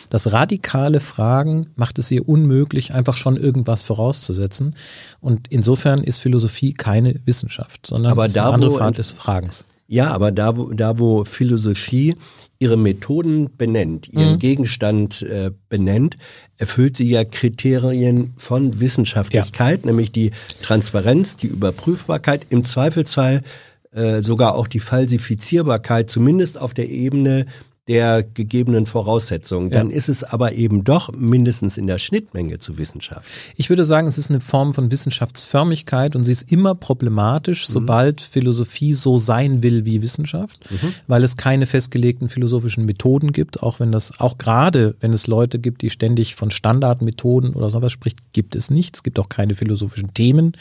Das 0.09 0.31
radikale 0.31 1.01
Fragen 1.01 1.67
macht 1.75 1.99
es 1.99 2.09
ihr 2.09 2.27
unmöglich, 2.27 2.93
einfach 2.93 3.17
schon 3.17 3.35
irgendwas 3.35 3.83
vorauszusetzen. 3.83 4.75
Und 5.19 5.49
insofern 5.49 6.01
ist 6.01 6.19
Philosophie 6.19 6.71
keine 6.71 7.19
Wissenschaft, 7.25 7.85
sondern 7.85 8.15
da, 8.15 8.23
eine 8.23 8.43
andere 8.43 8.81
Art 8.81 8.97
des 8.97 9.11
Fragens. 9.11 9.65
Ja, 9.93 10.09
aber 10.09 10.31
da 10.31 10.57
wo, 10.57 10.73
da, 10.73 10.97
wo 10.97 11.23
Philosophie 11.23 12.15
ihre 12.57 12.77
Methoden 12.77 13.55
benennt, 13.55 14.07
ihren 14.07 14.33
mhm. 14.33 14.39
Gegenstand 14.39 15.21
äh, 15.21 15.51
benennt, 15.69 16.17
erfüllt 16.57 16.97
sie 16.97 17.07
ja 17.07 17.23
Kriterien 17.23 18.33
von 18.35 18.79
Wissenschaftlichkeit, 18.79 19.81
ja. 19.81 19.85
nämlich 19.85 20.11
die 20.11 20.31
Transparenz, 20.63 21.37
die 21.37 21.45
Überprüfbarkeit, 21.45 22.47
im 22.49 22.63
Zweifelsfall 22.63 23.43
äh, 23.91 24.23
sogar 24.23 24.55
auch 24.55 24.67
die 24.67 24.79
Falsifizierbarkeit, 24.79 26.09
zumindest 26.09 26.59
auf 26.59 26.73
der 26.73 26.89
Ebene 26.89 27.45
der 27.89 28.23
gegebenen 28.23 28.85
Voraussetzungen. 28.85 29.69
Dann 29.69 29.89
ja. 29.89 29.95
ist 29.95 30.07
es 30.07 30.23
aber 30.23 30.53
eben 30.53 30.85
doch 30.85 31.11
mindestens 31.11 31.77
in 31.77 31.85
der 31.85 31.99
Schnittmenge 31.99 32.59
zu 32.59 32.77
Wissenschaft. 32.77 33.27
Ich 33.57 33.69
würde 33.69 33.83
sagen, 33.83 34.07
es 34.07 34.17
ist 34.17 34.29
eine 34.29 34.39
Form 34.39 34.73
von 34.73 34.89
Wissenschaftsförmigkeit 34.89 36.15
und 36.15 36.23
sie 36.23 36.31
ist 36.31 36.49
immer 36.49 36.75
problematisch, 36.75 37.67
mhm. 37.67 37.73
sobald 37.73 38.21
Philosophie 38.21 38.93
so 38.93 39.17
sein 39.17 39.63
will 39.63 39.83
wie 39.83 40.01
Wissenschaft, 40.01 40.71
mhm. 40.71 40.93
weil 41.07 41.25
es 41.25 41.35
keine 41.35 41.65
festgelegten 41.65 42.29
philosophischen 42.29 42.85
Methoden 42.85 43.33
gibt, 43.33 43.61
auch 43.61 43.81
wenn 43.81 43.91
das, 43.91 44.17
auch 44.17 44.37
gerade 44.37 44.95
wenn 45.01 45.11
es 45.11 45.27
Leute 45.27 45.59
gibt, 45.59 45.81
die 45.81 45.89
ständig 45.89 46.35
von 46.35 46.51
Standardmethoden 46.51 47.53
oder 47.53 47.69
sowas 47.69 47.91
spricht, 47.91 48.31
gibt 48.31 48.55
es 48.55 48.71
nicht. 48.71 48.95
Es 48.95 49.03
gibt 49.03 49.19
auch 49.19 49.27
keine 49.27 49.55
philosophischen 49.55 50.13
Themen. 50.13 50.53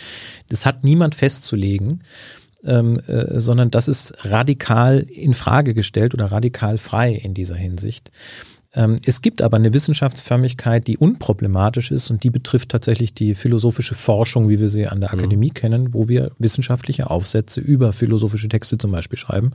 Das 0.49 0.67
hat 0.67 0.83
niemand 0.83 1.15
festzulegen 1.15 2.01
ähm, 2.65 3.01
äh, 3.07 3.41
sondern 3.41 3.71
das 3.71 3.89
ist 3.89 4.25
radikal 4.25 5.01
in 5.01 5.35
Frage 5.35 5.75
gestellt 5.75 6.15
oder 6.15 6.27
radikal 6.27 6.79
frei 6.79 7.13
in 7.13 7.35
dieser 7.35 7.57
Hinsicht. 7.57 8.11
Ähm, 8.75 8.97
es 9.05 9.21
gibt 9.21 9.43
aber 9.43 9.59
eine 9.59 9.75
Wissenschaftsförmigkeit, 9.75 10.87
die 10.87 10.97
unproblematisch 10.97 11.91
ist 11.91 12.11
und 12.11 12.25
die 12.25 12.31
betrifft 12.31 12.71
tatsächlich 12.71 13.13
die 13.13 13.35
philosophische 13.35 13.95
Forschung, 13.95 14.49
wie 14.49 14.61
wir 14.61 14.71
sie 14.71 14.87
an 14.87 15.01
der 15.01 15.13
mhm. 15.13 15.19
Akademie 15.19 15.49
mhm. 15.49 15.55
kennen, 15.55 15.95
wo 15.95 16.09
wir 16.09 16.33
wissenschaftliche 16.39 17.11
Aufsätze 17.11 17.61
über 17.61 17.93
philosophische 17.93 18.49
Texte 18.49 18.79
zum 18.79 18.91
Beispiel 18.91 19.19
schreiben. 19.19 19.53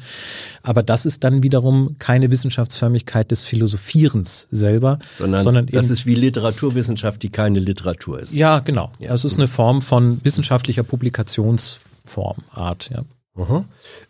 Aber 0.61 0.83
das 0.83 1.05
ist 1.07 1.23
dann 1.23 1.41
wiederum 1.41 1.95
keine 1.97 2.29
Wissenschaftsförmigkeit 2.31 3.31
des 3.31 3.43
Philosophierens 3.43 4.47
selber, 4.51 4.99
sondern, 5.17 5.43
sondern 5.43 5.65
das 5.65 5.89
ist 5.89 6.05
wie 6.05 6.15
Literaturwissenschaft, 6.15 7.23
die 7.23 7.29
keine 7.29 7.59
Literatur 7.59 8.19
ist. 8.19 8.33
Ja, 8.35 8.59
genau. 8.59 8.91
Ja. 8.99 9.09
Das 9.09 9.25
ist 9.25 9.37
eine 9.37 9.47
Form 9.47 9.81
von 9.81 10.23
wissenschaftlicher 10.23 10.83
Publikations 10.83 11.79
Form, 12.07 12.37
Art, 12.51 12.89
ja. 12.89 13.03
Mhm. 13.35 13.65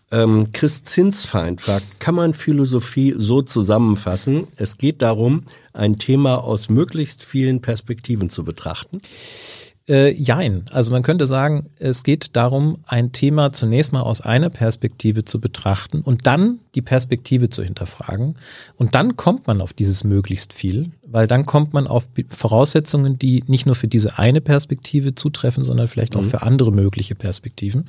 Ähm, 0.09 0.45
Chris 0.53 0.83
Zinsfeind 0.83 1.59
fragt, 1.59 1.99
kann 1.99 2.15
man 2.15 2.33
Philosophie 2.33 3.13
so 3.17 3.41
zusammenfassen? 3.41 4.47
Es 4.55 4.77
geht 4.77 5.01
darum, 5.01 5.43
ein 5.73 5.97
Thema 5.97 6.43
aus 6.43 6.69
möglichst 6.69 7.23
vielen 7.25 7.59
Perspektiven 7.59 8.29
zu 8.29 8.45
betrachten. 8.45 9.01
Äh, 9.89 10.11
jein. 10.11 10.65
Also 10.71 10.91
man 10.91 11.01
könnte 11.01 11.25
sagen, 11.25 11.69
es 11.77 12.03
geht 12.03 12.35
darum, 12.35 12.79
ein 12.87 13.13
Thema 13.13 13.53
zunächst 13.53 13.93
mal 13.93 14.01
aus 14.01 14.19
einer 14.19 14.49
Perspektive 14.49 15.23
zu 15.23 15.39
betrachten 15.39 16.01
und 16.01 16.27
dann 16.27 16.59
die 16.75 16.81
Perspektive 16.81 17.49
zu 17.49 17.63
hinterfragen. 17.63 18.35
Und 18.75 18.95
dann 18.95 19.15
kommt 19.15 19.47
man 19.47 19.61
auf 19.61 19.71
dieses 19.71 20.03
möglichst 20.03 20.51
viel, 20.51 20.91
weil 21.03 21.25
dann 21.25 21.45
kommt 21.45 21.71
man 21.71 21.87
auf 21.87 22.09
Voraussetzungen, 22.27 23.17
die 23.17 23.45
nicht 23.47 23.65
nur 23.65 23.75
für 23.75 23.87
diese 23.87 24.19
eine 24.19 24.41
Perspektive 24.41 25.15
zutreffen, 25.15 25.63
sondern 25.63 25.87
vielleicht 25.87 26.15
mhm. 26.15 26.19
auch 26.19 26.25
für 26.25 26.41
andere 26.41 26.73
mögliche 26.73 27.15
Perspektiven. 27.15 27.87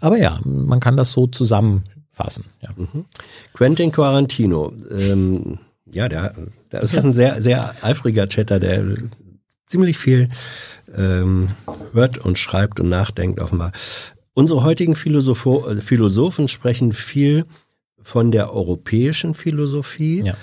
Aber 0.00 0.18
ja, 0.18 0.38
man 0.44 0.78
kann 0.78 0.96
das 0.96 1.10
so 1.10 1.26
zusammenfassen. 1.26 2.44
Ja. 2.62 2.70
Mhm. 2.76 3.06
Quentin 3.54 3.90
Quarantino, 3.90 4.72
ähm, 4.88 5.58
ja, 5.90 6.08
der, 6.08 6.32
der 6.70 6.82
ist 6.82 6.96
ein 6.96 7.12
sehr, 7.12 7.42
sehr 7.42 7.74
eifriger 7.82 8.28
Chatter, 8.28 8.60
der 8.60 8.84
ziemlich 9.66 9.98
viel 9.98 10.28
ähm, 10.96 11.50
hört 11.92 12.18
und 12.18 12.38
schreibt 12.38 12.80
und 12.80 12.88
nachdenkt 12.88 13.40
offenbar. 13.40 13.72
Unsere 14.34 14.64
heutigen 14.64 14.96
Philosopho 14.96 15.68
äh, 15.68 15.80
Philosophen 15.80 16.48
sprechen 16.48 16.92
viel 16.92 17.44
von 18.00 18.32
der 18.32 18.52
europäischen 18.52 19.34
Philosophie. 19.34 20.22
Ja. 20.24 20.34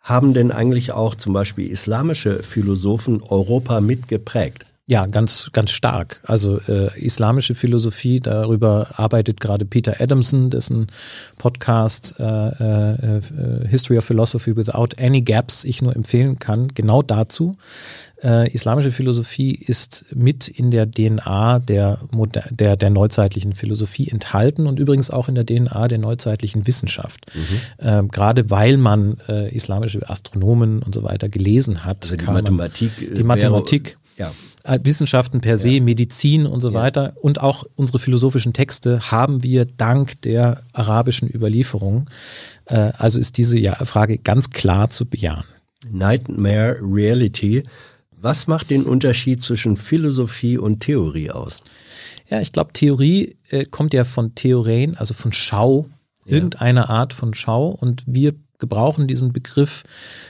Haben 0.00 0.34
denn 0.34 0.50
eigentlich 0.50 0.92
auch 0.92 1.14
zum 1.14 1.32
Beispiel 1.32 1.70
islamische 1.70 2.42
Philosophen 2.42 3.22
Europa 3.22 3.80
mitgeprägt? 3.80 4.66
Ja, 4.92 5.06
ganz, 5.06 5.48
ganz 5.54 5.70
stark. 5.70 6.20
Also 6.24 6.60
äh, 6.68 6.92
islamische 7.00 7.54
Philosophie, 7.54 8.20
darüber 8.20 8.88
arbeitet 8.96 9.40
gerade 9.40 9.64
Peter 9.64 10.02
Adamson, 10.02 10.50
dessen 10.50 10.88
Podcast 11.38 12.16
äh, 12.18 12.24
äh, 12.24 13.16
äh, 13.16 13.68
History 13.68 13.96
of 13.96 14.04
Philosophy 14.04 14.54
Without 14.54 14.88
Any 14.98 15.22
Gaps 15.22 15.64
ich 15.64 15.80
nur 15.80 15.96
empfehlen 15.96 16.38
kann, 16.38 16.68
genau 16.74 17.00
dazu. 17.00 17.56
Äh, 18.22 18.52
islamische 18.52 18.92
Philosophie 18.92 19.54
ist 19.54 20.04
mit 20.14 20.46
in 20.46 20.70
der 20.70 20.90
DNA 20.90 21.60
der, 21.60 21.98
der, 22.50 22.76
der 22.76 22.90
neuzeitlichen 22.90 23.54
Philosophie 23.54 24.10
enthalten 24.10 24.66
und 24.66 24.78
übrigens 24.78 25.10
auch 25.10 25.26
in 25.26 25.34
der 25.34 25.46
DNA 25.46 25.88
der 25.88 25.96
neuzeitlichen 25.96 26.66
Wissenschaft. 26.66 27.24
Mhm. 27.34 27.60
Ähm, 27.78 28.08
gerade 28.08 28.50
weil 28.50 28.76
man 28.76 29.16
äh, 29.26 29.48
islamische 29.54 30.06
Astronomen 30.10 30.82
und 30.82 30.94
so 30.94 31.02
weiter 31.02 31.30
gelesen 31.30 31.86
hat. 31.86 32.02
Also 32.02 32.16
die 32.16 32.26
Mathematik. 32.26 32.90
Man, 33.00 33.14
die 33.14 33.24
Mathematik 33.24 33.96
Ja. 34.18 34.30
Wissenschaften 34.82 35.40
per 35.40 35.58
se, 35.58 35.80
Medizin 35.80 36.46
und 36.46 36.60
so 36.60 36.68
Ja. 36.70 36.74
weiter. 36.74 37.14
Und 37.20 37.40
auch 37.40 37.64
unsere 37.76 37.98
philosophischen 37.98 38.52
Texte 38.52 39.10
haben 39.10 39.42
wir 39.42 39.64
dank 39.64 40.20
der 40.22 40.62
arabischen 40.72 41.28
Überlieferung. 41.32 42.08
Äh, 42.66 42.92
Also 42.96 43.18
ist 43.18 43.38
diese 43.38 43.58
ja 43.58 43.74
Frage 43.84 44.18
ganz 44.18 44.50
klar 44.50 44.90
zu 44.90 45.06
bejahen. 45.06 45.44
Nightmare 45.90 46.76
Reality. 46.80 47.64
Was 48.20 48.46
macht 48.46 48.70
den 48.70 48.84
Unterschied 48.84 49.42
zwischen 49.42 49.76
Philosophie 49.76 50.56
und 50.58 50.80
Theorie 50.80 51.30
aus? 51.30 51.62
Ja, 52.30 52.40
ich 52.40 52.52
glaube, 52.52 52.72
Theorie 52.72 53.36
äh, 53.50 53.64
kommt 53.64 53.92
ja 53.94 54.04
von 54.04 54.34
Theorien, 54.36 54.96
also 54.96 55.12
von 55.12 55.32
Schau, 55.32 55.86
irgendeiner 56.24 56.88
Art 56.88 57.12
von 57.12 57.34
Schau. 57.34 57.66
Und 57.68 58.04
wir 58.06 58.34
gebrauchen 58.62 59.08
diesen 59.08 59.32
Begriff 59.32 59.82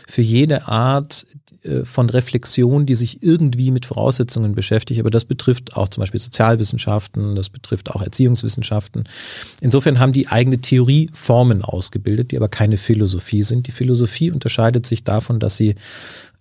für 0.09 0.23
jede 0.23 0.67
Art 0.67 1.27
äh, 1.63 1.85
von 1.85 2.11
Reflexion, 2.11 2.87
die 2.87 2.97
sich 2.97 3.23
irgendwie 3.23 3.71
mit 3.71 3.87
Voraussetzungen 3.87 4.55
beschäftigt. 4.55 4.99
Aber 4.99 5.11
das 5.11 5.25
betrifft 5.25 5.77
auch 5.77 5.89
zum 5.89 6.01
Beispiel 6.01 6.19
Sozialwissenschaften, 6.19 7.37
das 7.37 7.51
betrifft 7.51 7.91
auch 7.91 8.03
Erziehungswissenschaften. 8.03 9.05
Insofern 9.61 10.01
haben 10.01 10.13
die 10.13 10.27
eigene 10.27 10.59
Theorieformen 10.59 11.63
ausgebildet, 11.63 12.33
die 12.33 12.37
aber 12.37 12.49
keine 12.49 12.79
Philosophie 12.79 13.43
sind. 13.43 13.69
Die 13.69 13.73
Philosophie 13.73 14.33
unterscheidet 14.33 14.87
sich 14.87 15.05
davon, 15.05 15.39
dass 15.39 15.57
sie 15.57 15.77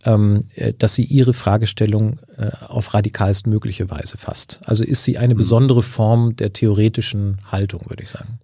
ähm, 0.05 0.45
äh, 0.55 0.73
dass 0.73 0.95
sie 0.95 1.03
ihre 1.03 1.34
Fragestellung 1.34 2.18
äh, 2.38 2.49
auf 2.68 2.93
radikalst 2.93 3.45
mögliche 3.45 3.91
Weise 3.91 4.18
fasst. 4.18 4.59
Also 4.65 4.84
ist 4.84 5.03
sie 5.03 5.18
eine 5.18 5.35
besondere 5.35 5.84
Form 5.84 6.35
der 6.35 6.53
theoretischen 6.53 7.38
Haltung, 7.51 7.81
würde 7.88 8.01
ich 8.01 8.09
sagen. 8.09 8.39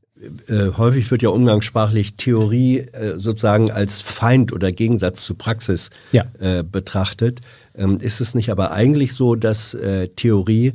Äh, 0.48 0.72
häufig 0.78 1.12
wird 1.12 1.22
ja 1.22 1.30
umgangssprachlich 1.30 2.16
Theorie 2.16 2.80
äh, 2.80 3.18
sozusagen 3.18 3.72
als 3.72 4.02
Feind 4.02 4.52
oder 4.52 4.72
Gegensatz 4.72 5.24
zu 5.24 5.36
Praxis 5.36 5.90
Ja. 6.12 6.26
äh, 6.40 6.64
betrachtet. 6.64 7.42
Ähm, 7.76 8.00
ist 8.02 8.20
es 8.20 8.34
nicht 8.34 8.50
aber 8.50 8.72
eigentlich 8.72 9.14
so, 9.14 9.36
dass 9.36 9.74
äh, 9.76 10.08
Theorie 10.10 10.74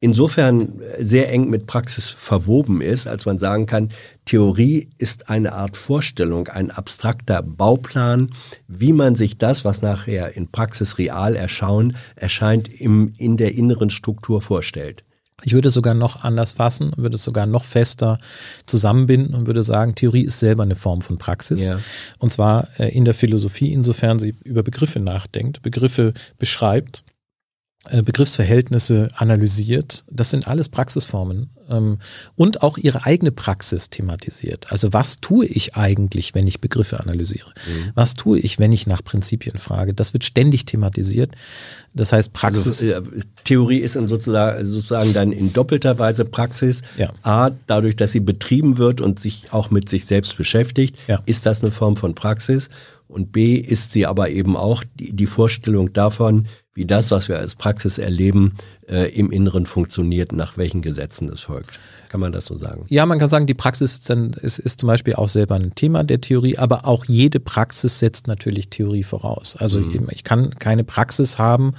insofern 0.00 0.80
sehr 0.98 1.30
eng 1.30 1.50
mit 1.50 1.66
Praxis 1.66 2.08
verwoben 2.08 2.80
ist, 2.80 3.06
als 3.06 3.26
man 3.26 3.38
sagen 3.38 3.66
kann, 3.66 3.90
Theorie 4.24 4.88
ist 4.98 5.28
eine 5.28 5.52
Art 5.52 5.76
Vorstellung, 5.76 6.48
ein 6.48 6.70
abstrakter 6.70 7.42
Bauplan, 7.42 8.30
wie 8.66 8.94
man 8.94 9.14
sich 9.14 9.36
das, 9.36 9.64
was 9.64 9.82
nachher 9.82 10.36
in 10.36 10.48
Praxis 10.48 10.98
real 10.98 11.36
erschauen, 11.36 11.96
erscheint, 12.16 12.68
im, 12.80 13.12
in 13.18 13.36
der 13.36 13.54
inneren 13.54 13.90
Struktur 13.90 14.40
vorstellt. 14.40 15.04
Ich 15.44 15.52
würde 15.52 15.68
es 15.68 15.74
sogar 15.74 15.94
noch 15.94 16.22
anders 16.24 16.52
fassen, 16.52 16.92
würde 16.96 17.16
es 17.16 17.24
sogar 17.24 17.46
noch 17.46 17.64
fester 17.64 18.18
zusammenbinden 18.66 19.34
und 19.34 19.46
würde 19.46 19.62
sagen, 19.62 19.94
Theorie 19.94 20.24
ist 20.24 20.40
selber 20.40 20.62
eine 20.62 20.76
Form 20.76 21.02
von 21.02 21.18
Praxis. 21.18 21.64
Ja. 21.64 21.78
Und 22.18 22.32
zwar 22.32 22.68
äh, 22.78 22.88
in 22.88 23.04
der 23.04 23.14
Philosophie, 23.14 23.72
insofern 23.72 24.18
sie 24.18 24.34
über 24.44 24.62
Begriffe 24.62 25.00
nachdenkt, 25.00 25.62
Begriffe 25.62 26.12
beschreibt, 26.38 27.04
Begriffsverhältnisse 27.84 29.08
analysiert. 29.16 30.04
Das 30.10 30.30
sind 30.30 30.46
alles 30.46 30.68
Praxisformen. 30.68 31.48
Ähm, 31.70 31.98
und 32.36 32.62
auch 32.62 32.76
ihre 32.76 33.06
eigene 33.06 33.32
Praxis 33.32 33.88
thematisiert. 33.88 34.70
Also 34.70 34.92
was 34.92 35.20
tue 35.20 35.46
ich 35.46 35.76
eigentlich, 35.76 36.34
wenn 36.34 36.46
ich 36.46 36.60
Begriffe 36.60 37.00
analysiere? 37.00 37.50
Was 37.94 38.14
tue 38.14 38.38
ich, 38.38 38.58
wenn 38.58 38.72
ich 38.72 38.86
nach 38.86 39.02
Prinzipien 39.02 39.56
frage? 39.56 39.94
Das 39.94 40.12
wird 40.12 40.24
ständig 40.24 40.66
thematisiert. 40.66 41.32
Das 41.94 42.12
heißt, 42.12 42.34
Praxis. 42.34 42.82
Also, 42.82 42.86
äh, 43.16 43.20
Theorie 43.44 43.78
ist 43.78 43.96
in 43.96 44.08
sozusagen, 44.08 44.66
sozusagen 44.66 45.14
dann 45.14 45.32
in 45.32 45.52
doppelter 45.54 45.98
Weise 45.98 46.26
Praxis. 46.26 46.82
Ja. 46.98 47.12
A, 47.22 47.50
dadurch, 47.66 47.96
dass 47.96 48.12
sie 48.12 48.20
betrieben 48.20 48.76
wird 48.76 49.00
und 49.00 49.18
sich 49.18 49.52
auch 49.52 49.70
mit 49.70 49.88
sich 49.88 50.04
selbst 50.04 50.36
beschäftigt, 50.36 50.96
Ja. 51.08 51.22
ist 51.24 51.46
das 51.46 51.62
eine 51.62 51.70
Form 51.70 51.96
von 51.96 52.14
Praxis. 52.14 52.68
Und 53.08 53.32
B, 53.32 53.54
ist 53.56 53.90
sie 53.92 54.06
aber 54.06 54.28
eben 54.30 54.56
auch 54.56 54.84
die, 54.98 55.12
die 55.12 55.26
Vorstellung 55.26 55.92
davon, 55.92 56.46
wie 56.74 56.86
das, 56.86 57.10
was 57.10 57.28
wir 57.28 57.38
als 57.38 57.56
Praxis 57.56 57.98
erleben, 57.98 58.56
äh, 58.88 59.08
im 59.14 59.30
Inneren 59.30 59.66
funktioniert, 59.66 60.32
nach 60.32 60.56
welchen 60.56 60.82
Gesetzen 60.82 61.28
es 61.28 61.40
folgt. 61.40 61.78
Kann 62.08 62.20
man 62.20 62.32
das 62.32 62.46
so 62.46 62.56
sagen? 62.56 62.86
Ja, 62.88 63.06
man 63.06 63.20
kann 63.20 63.28
sagen, 63.28 63.46
die 63.46 63.54
Praxis 63.54 64.00
dann 64.00 64.32
ist, 64.32 64.58
ist 64.58 64.80
zum 64.80 64.88
Beispiel 64.88 65.14
auch 65.14 65.28
selber 65.28 65.54
ein 65.54 65.76
Thema 65.76 66.02
der 66.02 66.20
Theorie, 66.20 66.58
aber 66.58 66.84
auch 66.84 67.04
jede 67.04 67.38
Praxis 67.38 68.00
setzt 68.00 68.26
natürlich 68.26 68.68
Theorie 68.68 69.04
voraus. 69.04 69.54
Also 69.56 69.78
eben, 69.78 70.08
ich 70.10 70.24
kann 70.24 70.50
keine 70.58 70.82
Praxis 70.82 71.38
haben, 71.38 71.74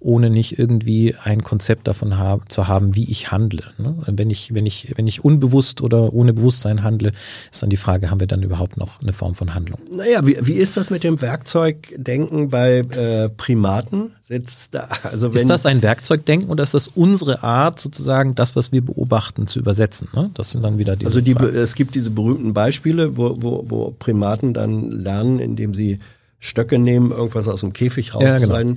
ohne 0.00 0.30
nicht 0.30 0.58
irgendwie 0.58 1.14
ein 1.22 1.44
Konzept 1.44 1.86
davon 1.86 2.16
haben, 2.16 2.44
zu 2.48 2.66
haben, 2.66 2.94
wie 2.94 3.10
ich 3.10 3.30
handle. 3.30 3.64
Ne? 3.76 3.96
Wenn 4.06 4.30
ich, 4.30 4.54
wenn 4.54 4.64
ich, 4.64 4.94
wenn 4.96 5.06
ich 5.06 5.22
unbewusst 5.22 5.82
oder 5.82 6.14
ohne 6.14 6.32
Bewusstsein 6.32 6.82
handle, 6.82 7.12
ist 7.52 7.62
dann 7.62 7.68
die 7.68 7.76
Frage, 7.76 8.10
haben 8.10 8.20
wir 8.20 8.26
dann 8.26 8.42
überhaupt 8.42 8.78
noch 8.78 9.02
eine 9.02 9.12
Form 9.12 9.34
von 9.34 9.54
Handlung? 9.54 9.80
Naja, 9.94 10.26
wie, 10.26 10.38
wie 10.40 10.54
ist 10.54 10.78
das 10.78 10.88
mit 10.88 11.04
dem 11.04 11.20
Werkzeugdenken 11.20 12.48
bei 12.48 12.78
äh, 12.78 13.28
Primaten? 13.28 14.12
Sitzt 14.26 14.74
da, 14.74 14.88
also 15.02 15.34
wenn, 15.34 15.42
Ist 15.42 15.50
das 15.50 15.66
ein 15.66 15.82
Werkzeugdenken 15.82 16.48
oder 16.48 16.62
ist 16.62 16.72
das 16.72 16.88
unsere 16.88 17.42
Art, 17.42 17.78
sozusagen 17.78 18.34
das, 18.34 18.56
was 18.56 18.72
wir 18.72 18.80
beobachten, 18.80 19.46
zu 19.46 19.58
übersetzen? 19.58 20.08
Ne? 20.14 20.30
Das 20.32 20.52
sind 20.52 20.62
dann 20.62 20.78
wieder 20.78 20.96
diese 20.96 21.08
Also 21.08 21.20
die, 21.20 21.34
Fragen. 21.34 21.54
es 21.54 21.74
gibt 21.74 21.94
diese 21.94 22.08
berühmten 22.08 22.54
Beispiele, 22.54 23.18
wo, 23.18 23.36
wo, 23.42 23.66
wo 23.68 23.90
Primaten 23.90 24.54
dann 24.54 24.90
lernen, 24.90 25.40
indem 25.40 25.74
sie 25.74 25.98
Stöcke 26.38 26.78
nehmen, 26.78 27.10
irgendwas 27.10 27.48
aus 27.48 27.60
dem 27.60 27.74
Käfig 27.74 28.12
Ja, 28.18 28.38
genau. 28.38 28.76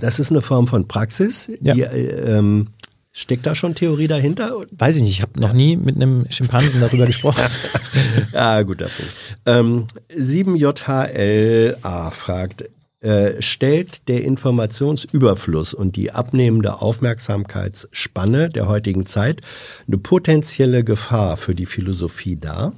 Das 0.00 0.18
ist 0.18 0.32
eine 0.32 0.42
Form 0.42 0.66
von 0.66 0.88
Praxis. 0.88 1.52
Ja. 1.60 1.74
Die, 1.74 1.82
äh, 1.82 2.36
ähm, 2.36 2.66
steckt 3.12 3.46
da 3.46 3.54
schon 3.54 3.76
Theorie 3.76 4.08
dahinter? 4.08 4.56
Weiß 4.72 4.96
ich 4.96 5.02
nicht, 5.02 5.12
ich 5.12 5.22
habe 5.22 5.38
noch 5.38 5.52
nie 5.52 5.76
mit 5.76 5.94
einem 5.94 6.26
Schimpansen 6.30 6.80
darüber 6.80 7.06
gesprochen. 7.06 7.44
ja, 8.32 8.60
guter 8.62 8.86
Punkt. 8.86 9.14
Ähm, 9.46 9.86
7JHLA 10.18 12.10
fragt, 12.10 12.64
äh, 13.04 13.40
stellt 13.40 14.08
der 14.08 14.24
Informationsüberfluss 14.24 15.74
und 15.74 15.96
die 15.96 16.10
abnehmende 16.10 16.80
Aufmerksamkeitsspanne 16.82 18.50
der 18.50 18.68
heutigen 18.68 19.06
Zeit 19.06 19.40
eine 19.86 19.98
potenzielle 19.98 20.82
Gefahr 20.84 21.36
für 21.36 21.54
die 21.54 21.66
Philosophie 21.66 22.36
dar? 22.36 22.72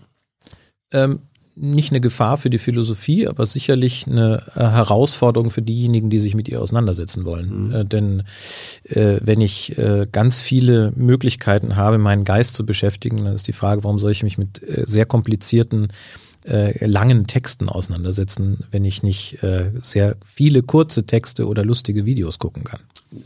ähm, 0.93 1.21
nicht 1.59 1.91
eine 1.91 2.03
Gefahr 2.03 2.37
für 2.37 2.51
die 2.51 2.59
Philosophie, 2.59 3.27
aber 3.27 3.47
sicherlich 3.47 4.07
eine 4.07 4.43
äh, 4.55 4.61
Herausforderung 4.61 5.51
für 5.51 5.63
diejenigen, 5.63 6.11
die 6.11 6.19
sich 6.19 6.35
mit 6.35 6.49
ihr 6.49 6.61
auseinandersetzen 6.61 7.25
wollen. 7.25 7.73
Äh, 7.73 7.85
denn 7.87 8.25
äh, 8.85 9.21
wenn 9.23 9.41
ich 9.41 9.77
äh, 9.79 10.07
ganz 10.11 10.43
viele 10.43 10.93
Möglichkeiten 10.97 11.77
habe, 11.77 11.97
meinen 11.97 12.25
Geist 12.25 12.57
zu 12.57 12.67
beschäftigen, 12.67 13.17
dann 13.17 13.35
ist 13.35 13.49
die 13.49 13.55
Frage, 13.55 13.85
warum 13.85 13.99
soll 13.99 14.13
ich 14.13 14.23
mich 14.23 14.37
mit 14.37 14.63
äh, 14.63 14.83
sehr 14.85 15.07
komplizierten 15.07 15.89
äh, 16.47 16.87
langen 16.87 17.27
Texten 17.27 17.69
auseinandersetzen, 17.69 18.65
wenn 18.71 18.85
ich 18.85 19.03
nicht 19.03 19.43
äh, 19.43 19.73
sehr 19.81 20.17
viele 20.25 20.63
kurze 20.63 21.05
Texte 21.07 21.47
oder 21.47 21.65
lustige 21.65 22.07
Videos 22.07 22.39
gucken 22.39 22.65
kann. 22.65 22.81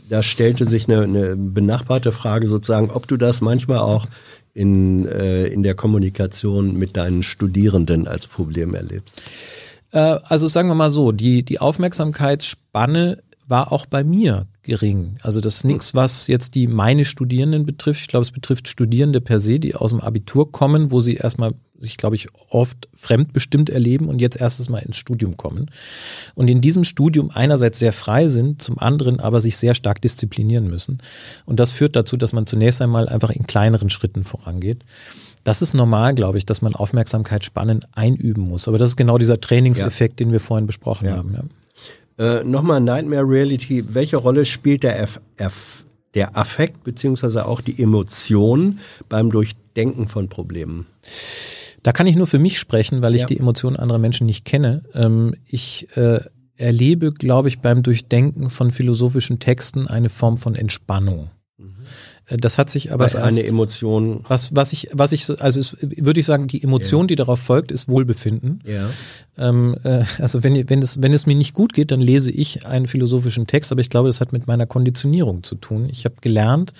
Da 0.09 0.23
stellte 0.23 0.65
sich 0.65 0.87
eine, 0.87 1.03
eine 1.03 1.35
benachbarte 1.35 2.11
Frage 2.11 2.47
sozusagen, 2.47 2.91
ob 2.91 3.07
du 3.07 3.17
das 3.17 3.41
manchmal 3.41 3.79
auch 3.79 4.07
in, 4.53 5.05
äh, 5.05 5.47
in 5.47 5.63
der 5.63 5.75
Kommunikation 5.75 6.77
mit 6.77 6.97
deinen 6.97 7.23
Studierenden 7.23 8.07
als 8.07 8.27
Problem 8.27 8.73
erlebst. 8.73 9.21
Äh, 9.91 9.99
also 9.99 10.47
sagen 10.47 10.69
wir 10.69 10.75
mal 10.75 10.91
so, 10.91 11.11
die, 11.11 11.43
die 11.43 11.59
Aufmerksamkeitsspanne 11.59 13.17
war 13.47 13.71
auch 13.71 13.85
bei 13.85 14.03
mir 14.03 14.47
gering. 14.63 15.17
Also 15.21 15.41
das 15.41 15.57
ist 15.57 15.63
nichts, 15.65 15.93
was 15.93 16.27
jetzt 16.27 16.55
die 16.55 16.67
meine 16.67 17.05
Studierenden 17.05 17.65
betrifft. 17.65 18.01
Ich 18.01 18.07
glaube, 18.07 18.23
es 18.23 18.31
betrifft 18.31 18.67
Studierende 18.67 19.19
per 19.21 19.39
se, 19.39 19.59
die 19.59 19.75
aus 19.75 19.91
dem 19.91 19.99
Abitur 19.99 20.51
kommen, 20.51 20.91
wo 20.91 20.99
sie 20.99 21.15
erstmal 21.15 21.53
sich, 21.81 21.97
glaube 21.97 22.15
ich, 22.15 22.27
oft 22.49 22.87
fremdbestimmt 22.95 23.69
erleben 23.69 24.07
und 24.07 24.21
jetzt 24.21 24.39
erstes 24.39 24.69
Mal 24.69 24.79
ins 24.79 24.97
Studium 24.97 25.35
kommen. 25.37 25.69
Und 26.35 26.49
in 26.49 26.61
diesem 26.61 26.83
Studium 26.83 27.31
einerseits 27.33 27.79
sehr 27.79 27.93
frei 27.93 28.27
sind, 28.27 28.61
zum 28.61 28.79
anderen 28.79 29.19
aber 29.19 29.41
sich 29.41 29.57
sehr 29.57 29.73
stark 29.75 30.01
disziplinieren 30.01 30.69
müssen. 30.69 30.99
Und 31.45 31.59
das 31.59 31.71
führt 31.71 31.95
dazu, 31.95 32.17
dass 32.17 32.33
man 32.33 32.45
zunächst 32.45 32.81
einmal 32.81 33.09
einfach 33.09 33.31
in 33.31 33.45
kleineren 33.47 33.89
Schritten 33.89 34.23
vorangeht. 34.23 34.83
Das 35.43 35.61
ist 35.61 35.73
normal, 35.73 36.13
glaube 36.13 36.37
ich, 36.37 36.45
dass 36.45 36.61
man 36.61 36.75
Aufmerksamkeitsspannen 36.75 37.81
einüben 37.93 38.43
muss. 38.43 38.67
Aber 38.67 38.77
das 38.77 38.89
ist 38.89 38.95
genau 38.95 39.17
dieser 39.17 39.41
Trainingseffekt, 39.41 40.19
den 40.19 40.31
wir 40.31 40.39
vorhin 40.39 40.67
besprochen 40.67 41.07
Ja. 41.07 41.17
haben. 41.17 41.33
Ja. 41.33 42.39
Äh, 42.39 42.43
Nochmal 42.43 42.79
Nightmare 42.79 43.27
Reality, 43.27 43.83
welche 43.95 44.17
Rolle 44.17 44.45
spielt 44.45 44.83
der, 44.83 45.01
Aff 45.01 45.19
Aff 45.39 45.85
der 46.13 46.37
Affekt 46.37 46.83
beziehungsweise 46.83 47.45
auch 47.47 47.61
die 47.61 47.81
Emotion 47.81 48.79
beim 49.09 49.31
Durchdenken 49.31 50.07
von 50.07 50.27
Problemen? 50.29 50.85
Da 51.83 51.91
kann 51.91 52.07
ich 52.07 52.15
nur 52.15 52.27
für 52.27 52.39
mich 52.39 52.59
sprechen, 52.59 53.01
weil 53.01 53.15
ich 53.15 53.21
Ja. 53.21 53.27
die 53.27 53.37
Emotionen 53.39 53.75
anderer 53.75 53.97
Menschen 53.99 54.25
nicht 54.27 54.45
kenne. 54.45 54.83
Ähm, 54.93 55.35
ich 55.45 55.87
äh, 55.97 56.19
erlebe, 56.55 57.11
glaube 57.11 57.47
ich, 57.49 57.59
beim 57.59 57.81
Durchdenken 57.83 58.49
von 58.49 58.71
philosophischen 58.71 59.39
Texten 59.39 59.87
eine 59.87 60.09
Form 60.09 60.37
von 60.37 60.55
Entspannung. 60.55 61.31
Äh, 61.59 61.63
Das 62.37 62.57
hat 62.57 62.69
sich 62.69 62.93
aber 62.93 63.05
Was 63.05 63.15
erst, 63.15 63.37
eine 63.37 63.47
Emotion, 63.47 64.23
was, 64.27 64.55
was 64.55 64.71
ich, 64.73 64.87
was 64.93 65.11
ich, 65.11 65.25
so- 65.25 65.35
also 65.35 65.59
es, 65.59 65.75
würde 65.81 66.19
ich 66.19 66.25
sagen, 66.25 66.47
die 66.47 66.63
Emotion, 66.63 67.07
die 67.07 67.15
darauf 67.15 67.39
folgt, 67.39 67.71
ist 67.71 67.87
Wohlbefinden. 67.87 68.61
ja. 68.65 68.89
Ähm, 69.37 69.75
äh, 69.83 70.03
also 70.19 70.43
wenn, 70.43 70.69
wenn, 70.69 70.81
es, 70.81 71.01
wenn 71.01 71.13
es 71.13 71.25
mir 71.25 71.35
nicht 71.35 71.53
gut 71.53 71.73
geht, 71.73 71.91
dann 71.91 72.01
lese 72.01 72.31
ich 72.31 72.65
einen 72.65 72.87
philosophischen 72.87 73.47
Text, 73.47 73.71
aber 73.71 73.79
ich 73.79 73.89
glaube, 73.89 74.09
das 74.09 74.19
hat 74.19 74.33
mit 74.33 74.45
meiner 74.45 74.65
Konditionierung 74.65 75.43
zu 75.43 75.55
tun. 75.55 75.87
Ich 75.89 76.03
habe 76.05 76.15
gelernt, 76.19 76.73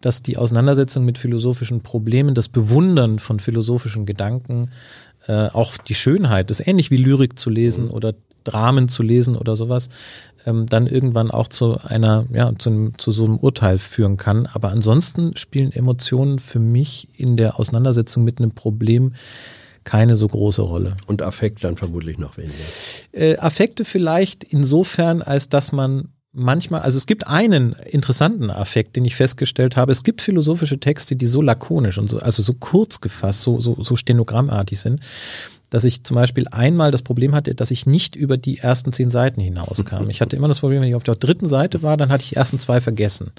dass 0.00 0.20
die 0.22 0.36
Auseinandersetzung 0.36 1.04
mit 1.04 1.16
philosophischen 1.18 1.80
Problemen, 1.82 2.34
das 2.34 2.48
Bewundern 2.48 3.18
von 3.20 3.38
philosophischen 3.38 4.04
Gedanken 4.04 4.70
äh, 5.28 5.46
auch 5.48 5.76
die 5.76 5.94
Schönheit, 5.94 6.50
das 6.50 6.60
ist 6.60 6.66
ähnlich 6.66 6.90
wie 6.90 6.96
Lyrik 6.96 7.38
zu 7.38 7.50
lesen 7.50 7.84
mhm. 7.86 7.90
oder 7.92 8.14
Dramen 8.44 8.88
zu 8.88 9.02
lesen 9.02 9.36
oder 9.36 9.56
sowas, 9.56 9.88
ähm, 10.46 10.66
dann 10.66 10.86
irgendwann 10.86 11.30
auch 11.30 11.48
zu 11.48 11.78
einer, 11.82 12.26
ja, 12.32 12.52
zu, 12.58 12.70
einem, 12.70 12.98
zu 12.98 13.10
so 13.10 13.24
einem 13.24 13.38
Urteil 13.38 13.78
führen 13.78 14.16
kann. 14.16 14.46
Aber 14.52 14.70
ansonsten 14.70 15.36
spielen 15.36 15.72
Emotionen 15.72 16.38
für 16.38 16.58
mich 16.58 17.08
in 17.16 17.36
der 17.36 17.58
Auseinandersetzung 17.58 18.24
mit 18.24 18.38
einem 18.38 18.52
Problem 18.52 19.14
keine 19.84 20.16
so 20.16 20.28
große 20.28 20.62
Rolle. 20.62 20.96
Und 21.06 21.22
Affekt 21.22 21.64
dann 21.64 21.76
vermutlich 21.76 22.18
noch 22.18 22.36
weniger. 22.36 22.54
Äh, 23.12 23.36
Affekte 23.38 23.84
vielleicht 23.84 24.44
insofern, 24.44 25.22
als 25.22 25.48
dass 25.48 25.72
man 25.72 26.08
manchmal, 26.32 26.80
also 26.80 26.96
es 26.96 27.06
gibt 27.06 27.26
einen 27.26 27.72
interessanten 27.72 28.50
Affekt, 28.50 28.96
den 28.96 29.04
ich 29.04 29.16
festgestellt 29.16 29.76
habe. 29.76 29.92
Es 29.92 30.02
gibt 30.02 30.22
philosophische 30.22 30.80
Texte, 30.80 31.16
die 31.16 31.26
so 31.26 31.42
lakonisch 31.42 31.98
und 31.98 32.08
so, 32.08 32.18
also 32.18 32.42
so 32.42 32.54
kurz 32.54 33.00
gefasst, 33.00 33.42
so, 33.42 33.60
so, 33.60 33.76
so 33.80 33.96
stenogrammartig 33.96 34.80
sind, 34.80 35.00
dass 35.72 35.84
ich 35.84 36.04
zum 36.04 36.16
Beispiel 36.16 36.46
einmal 36.50 36.90
das 36.90 37.00
Problem 37.00 37.34
hatte, 37.34 37.54
dass 37.54 37.70
ich 37.70 37.86
nicht 37.86 38.14
über 38.14 38.36
die 38.36 38.58
ersten 38.58 38.92
zehn 38.92 39.08
Seiten 39.08 39.40
hinauskam. 39.40 40.10
Ich 40.10 40.20
hatte 40.20 40.36
immer 40.36 40.46
das 40.46 40.60
Problem, 40.60 40.82
wenn 40.82 40.88
ich 40.88 40.94
auf 40.94 41.02
der 41.02 41.16
dritten 41.16 41.46
Seite 41.46 41.82
war, 41.82 41.96
dann 41.96 42.10
hatte 42.10 42.24
ich 42.24 42.28
die 42.30 42.36
ersten 42.36 42.58
zwei 42.58 42.82
vergessen. 42.82 43.30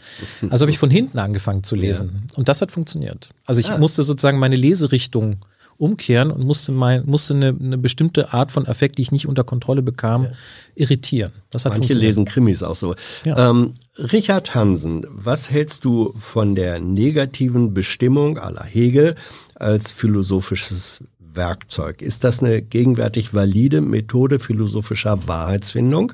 Also 0.50 0.64
habe 0.64 0.72
ich 0.72 0.80
von 0.80 0.90
hinten 0.90 1.20
angefangen 1.20 1.62
zu 1.62 1.76
lesen. 1.76 2.24
Ja. 2.32 2.38
Und 2.40 2.50
das 2.50 2.60
hat 2.64 2.72
funktioniert. 2.72 3.30
Also 3.46 3.62
ich 3.62 3.70
ah. 3.70 3.78
musste 3.78 4.02
sozusagen 4.02 4.40
meine 4.40 4.56
Leserichtung 4.56 5.46
umkehren 5.78 6.32
und 6.32 6.44
musste, 6.44 6.72
mein, 6.72 7.06
musste 7.06 7.36
eine, 7.36 7.50
eine 7.50 7.78
bestimmte 7.78 8.34
Art 8.34 8.52
von 8.52 8.68
Affekt, 8.68 8.98
die 8.98 9.04
ich 9.04 9.12
nicht 9.12 9.28
unter 9.28 9.44
Kontrolle 9.44 9.84
bekam, 9.84 10.24
ja. 10.24 10.32
irritieren. 10.74 11.34
Das 11.52 11.66
hat 11.66 11.74
Manche 11.74 11.94
lesen 11.94 12.26
Krimis 12.26 12.64
auch 12.64 12.76
so. 12.76 12.96
Ja. 13.26 13.50
Ähm, 13.50 13.74
Richard 13.98 14.56
Hansen, 14.56 15.06
was 15.08 15.52
hältst 15.52 15.86
du 15.86 16.14
von 16.18 16.56
der 16.56 16.80
negativen 16.80 17.76
Bestimmung 17.76 18.40
aller 18.40 18.64
Hegel 18.64 19.16
als 19.56 19.92
philosophisches 19.92 21.04
Werkzeug? 21.36 22.02
Ist 22.02 22.24
das 22.24 22.42
eine 22.42 22.62
gegenwärtig 22.62 23.34
valide 23.34 23.82
Methode 23.82 24.40
philosophischer 24.40 25.28
Wahrheitsfindung? 25.28 26.14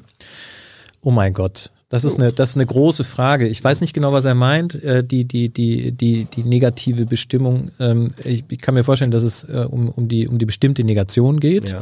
Oh 1.02 1.12
mein 1.12 1.34
Gott, 1.34 1.72
das 1.90 2.04
ist 2.04 2.20
eine, 2.20 2.32
das 2.32 2.52
ist 2.52 2.56
eine 2.56 2.68
große 2.68 3.04
Frage. 3.04 3.48
Ich 3.48 3.64
weiß 3.64 3.82
nicht 3.82 3.94
genau, 3.94 4.14
was 4.14 4.24
er 4.24 4.36
meint. 4.36 4.82
Äh, 4.84 5.04
die, 5.04 5.26
die, 5.26 5.50
die, 5.50 5.92
die, 5.92 6.26
die 6.26 6.44
negative 6.44 7.08
Bestimmung. 7.08 7.72
Ähm, 7.80 8.10
ich, 8.24 8.46
kann 8.60 8.76
mir 8.76 8.84
vorstellen, 8.84 9.10
dass 9.10 9.24
es 9.24 9.44
äh, 9.46 9.66
um, 9.68 9.90
um, 9.90 10.08
die, 10.08 10.28
um 10.28 10.38
die 10.38 10.46
bestimmte 10.46 10.84
Negation 10.84 11.40
geht. 11.40 11.70
Ja. 11.70 11.82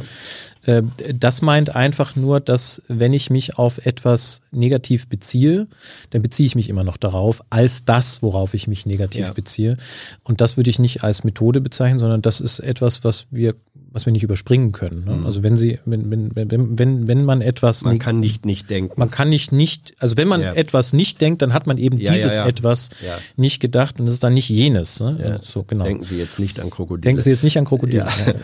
Äh, 0.64 0.82
das 1.14 1.42
meint 1.42 1.74
einfach 1.74 2.16
nur, 2.16 2.40
dass 2.40 2.82
wenn 2.88 3.12
ich 3.12 3.30
mich 3.30 3.58
auf 3.58 3.84
etwas 3.86 4.40
negativ 4.50 5.08
beziehe, 5.08 5.66
dann 6.10 6.22
beziehe 6.22 6.46
ich 6.46 6.54
mich 6.54 6.68
immer 6.68 6.84
noch 6.84 6.96
darauf, 6.96 7.42
als 7.50 7.84
das, 7.84 8.22
worauf 8.22 8.54
ich 8.54 8.68
mich 8.68 8.86
negativ 8.86 9.26
ja. 9.26 9.32
beziehe. 9.32 9.76
Und 10.24 10.40
das 10.40 10.56
würde 10.56 10.70
ich 10.70 10.78
nicht 10.78 11.04
als 11.04 11.24
Methode 11.24 11.60
bezeichnen, 11.60 11.98
sondern 11.98 12.22
das 12.22 12.40
ist 12.40 12.60
etwas, 12.60 13.04
was 13.04 13.26
wir 13.30 13.54
was 13.90 14.06
wir 14.06 14.12
nicht 14.12 14.22
überspringen 14.22 14.72
können. 14.72 15.04
Ne? 15.04 15.16
Mhm. 15.16 15.26
Also 15.26 15.42
wenn 15.42 15.56
sie, 15.56 15.78
wenn, 15.84 16.10
wenn, 16.10 16.30
wenn, 16.34 16.78
wenn, 16.78 17.08
wenn 17.08 17.24
man 17.24 17.40
etwas 17.40 17.82
Man 17.82 17.98
kann 17.98 18.20
nicht 18.20 18.44
nicht 18.44 18.68
denken. 18.70 18.92
Man 18.96 19.10
kann 19.10 19.28
nicht 19.28 19.50
nicht, 19.50 19.94
also 19.98 20.16
wenn 20.16 20.28
man 20.28 20.42
ja. 20.42 20.52
etwas 20.52 20.92
nicht 20.92 21.20
denkt, 21.20 21.42
dann 21.42 21.54
hat 21.54 21.66
man 21.66 21.78
eben 21.78 21.98
ja, 21.98 22.12
dieses 22.12 22.36
ja, 22.36 22.46
etwas 22.46 22.90
nicht 23.36 23.60
gedacht 23.60 23.98
und 23.98 24.06
das 24.06 24.14
ist 24.14 24.24
dann 24.24 24.34
nicht 24.34 24.48
jenes. 24.48 25.00
Ne? 25.00 25.40
So, 25.42 25.64
genau. 25.64 25.84
Denken 25.84 26.04
Sie 26.04 26.18
jetzt 26.18 26.38
nicht 26.38 26.60
an 26.60 26.70
Krokodile. 26.70 27.00
Denken 27.00 27.22
Sie 27.22 27.30
jetzt 27.30 27.44
nicht 27.44 27.58
an 27.58 27.64
Krokodile. 27.64 28.06
Genau. 28.24 28.38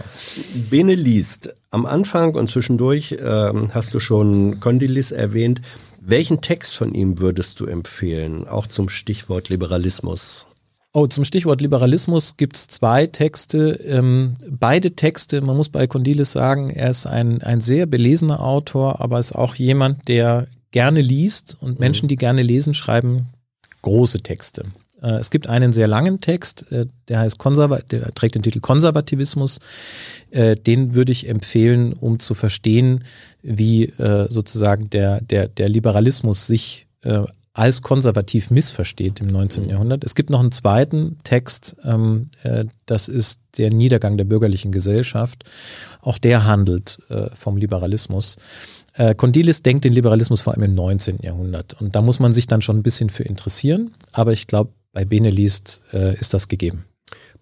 Bene 0.71 0.95
liest. 0.95 1.55
Am 1.75 1.87
Anfang 1.87 2.37
und 2.37 2.49
zwischendurch 2.49 3.17
ähm, 3.21 3.71
hast 3.75 3.95
du 3.95 3.99
schon 3.99 4.61
Condilis 4.61 5.11
erwähnt. 5.11 5.61
Welchen 6.01 6.41
Text 6.41 6.77
von 6.77 6.95
ihm 6.95 7.19
würdest 7.19 7.59
du 7.59 7.67
empfehlen, 7.67 8.47
auch 8.47 8.69
zum 8.69 8.89
Stichwort 8.89 9.49
Liberalismus? 9.49 10.47
Oh, 10.93 11.09
zum 11.09 11.25
Stichwort 11.25 11.61
Liberalismus 11.61 12.37
gibt 12.37 12.55
es 12.55 12.69
zwei 12.69 13.09
Texte. 13.09 13.73
Ähm, 13.85 14.35
beide 14.49 14.93
Texte, 14.95 15.41
man 15.41 15.57
muss 15.57 15.69
bei 15.69 15.89
Condilis 15.89 16.31
sagen, 16.31 16.71
er 16.71 16.91
ist 16.91 17.07
ein, 17.07 17.43
ein 17.43 17.61
sehr 17.61 17.87
belesener 17.87 18.41
Autor, 18.41 19.01
aber 19.01 19.19
ist 19.19 19.35
auch 19.35 19.57
jemand, 19.57 20.07
der 20.07 20.47
gerne 20.71 21.01
liest 21.01 21.57
und 21.59 21.73
mhm. 21.73 21.81
Menschen, 21.81 22.07
die 22.07 22.15
gerne 22.15 22.45
lesen, 22.45 22.75
schreiben 22.75 23.31
große 23.83 24.21
Texte. 24.21 24.67
Äh, 25.03 25.15
es 25.15 25.31
gibt 25.31 25.47
einen 25.49 25.73
sehr 25.73 25.89
langen 25.89 26.21
Text, 26.21 26.71
äh, 26.73 26.87
der 27.09 27.21
heißt 27.21 27.39
Konserva 27.39 27.79
der 27.79 28.13
trägt 28.15 28.35
den 28.35 28.43
Titel 28.43 28.61
Konservativismus. 28.61 29.59
Äh, 30.31 30.57
den 30.57 30.95
würde 30.95 31.13
ich 31.13 31.29
empfehlen, 31.29 31.93
um 31.93 32.19
zu 32.19 32.35
verstehen, 32.35 33.05
wie 33.43 33.93
sozusagen 34.29 34.89
der, 34.89 35.21
der, 35.21 35.49
der 35.49 35.69
Liberalismus 35.69 36.47
sich 36.47 36.87
als 37.55 37.83
konservativ 37.83 38.51
missversteht 38.51 39.21
im 39.21 39.29
19. 39.29 39.65
Mhm. 39.65 39.71
Jahrhundert. 39.71 40.05
Es 40.05 40.17
gibt 40.17 40.29
noch 40.29 40.41
einen 40.41 40.51
zweiten 40.51 41.17
Text, 41.23 41.77
ähm, 41.85 42.27
äh, 42.43 42.65
das 42.85 43.09
ist 43.09 43.41
der 43.57 43.71
Niedergang 43.71 44.19
der 44.19 44.25
bürgerlichen 44.25 44.73
Gesellschaft. 44.73 45.45
Auch 46.01 46.19
der 46.19 46.45
handelt 46.45 46.99
äh, 47.09 47.31
vom 47.33 47.57
Liberalismus. 47.57 48.37
Äh, 48.95 49.15
Condilis 49.15 49.63
denkt 49.63 49.85
den 49.85 49.93
Liberalismus 49.93 50.41
vor 50.41 50.53
allem 50.53 50.65
im 50.65 50.75
19. 50.75 51.21
Jahrhundert. 51.23 51.81
Und 51.81 51.95
da 51.95 52.03
muss 52.03 52.19
man 52.19 52.33
sich 52.33 52.49
dann 52.49 52.61
schon 52.61 52.79
ein 52.79 52.83
bisschen 52.83 53.09
für 53.09 53.23
interessieren. 53.23 53.95
Aber 54.13 54.33
ich 54.33 54.49
glaube, 54.49 54.73
bei 54.95 55.05
Benelist 55.05 55.83
äh, 55.93 56.19
ist 56.19 56.33
das 56.33 56.49
gegeben. 56.49 56.87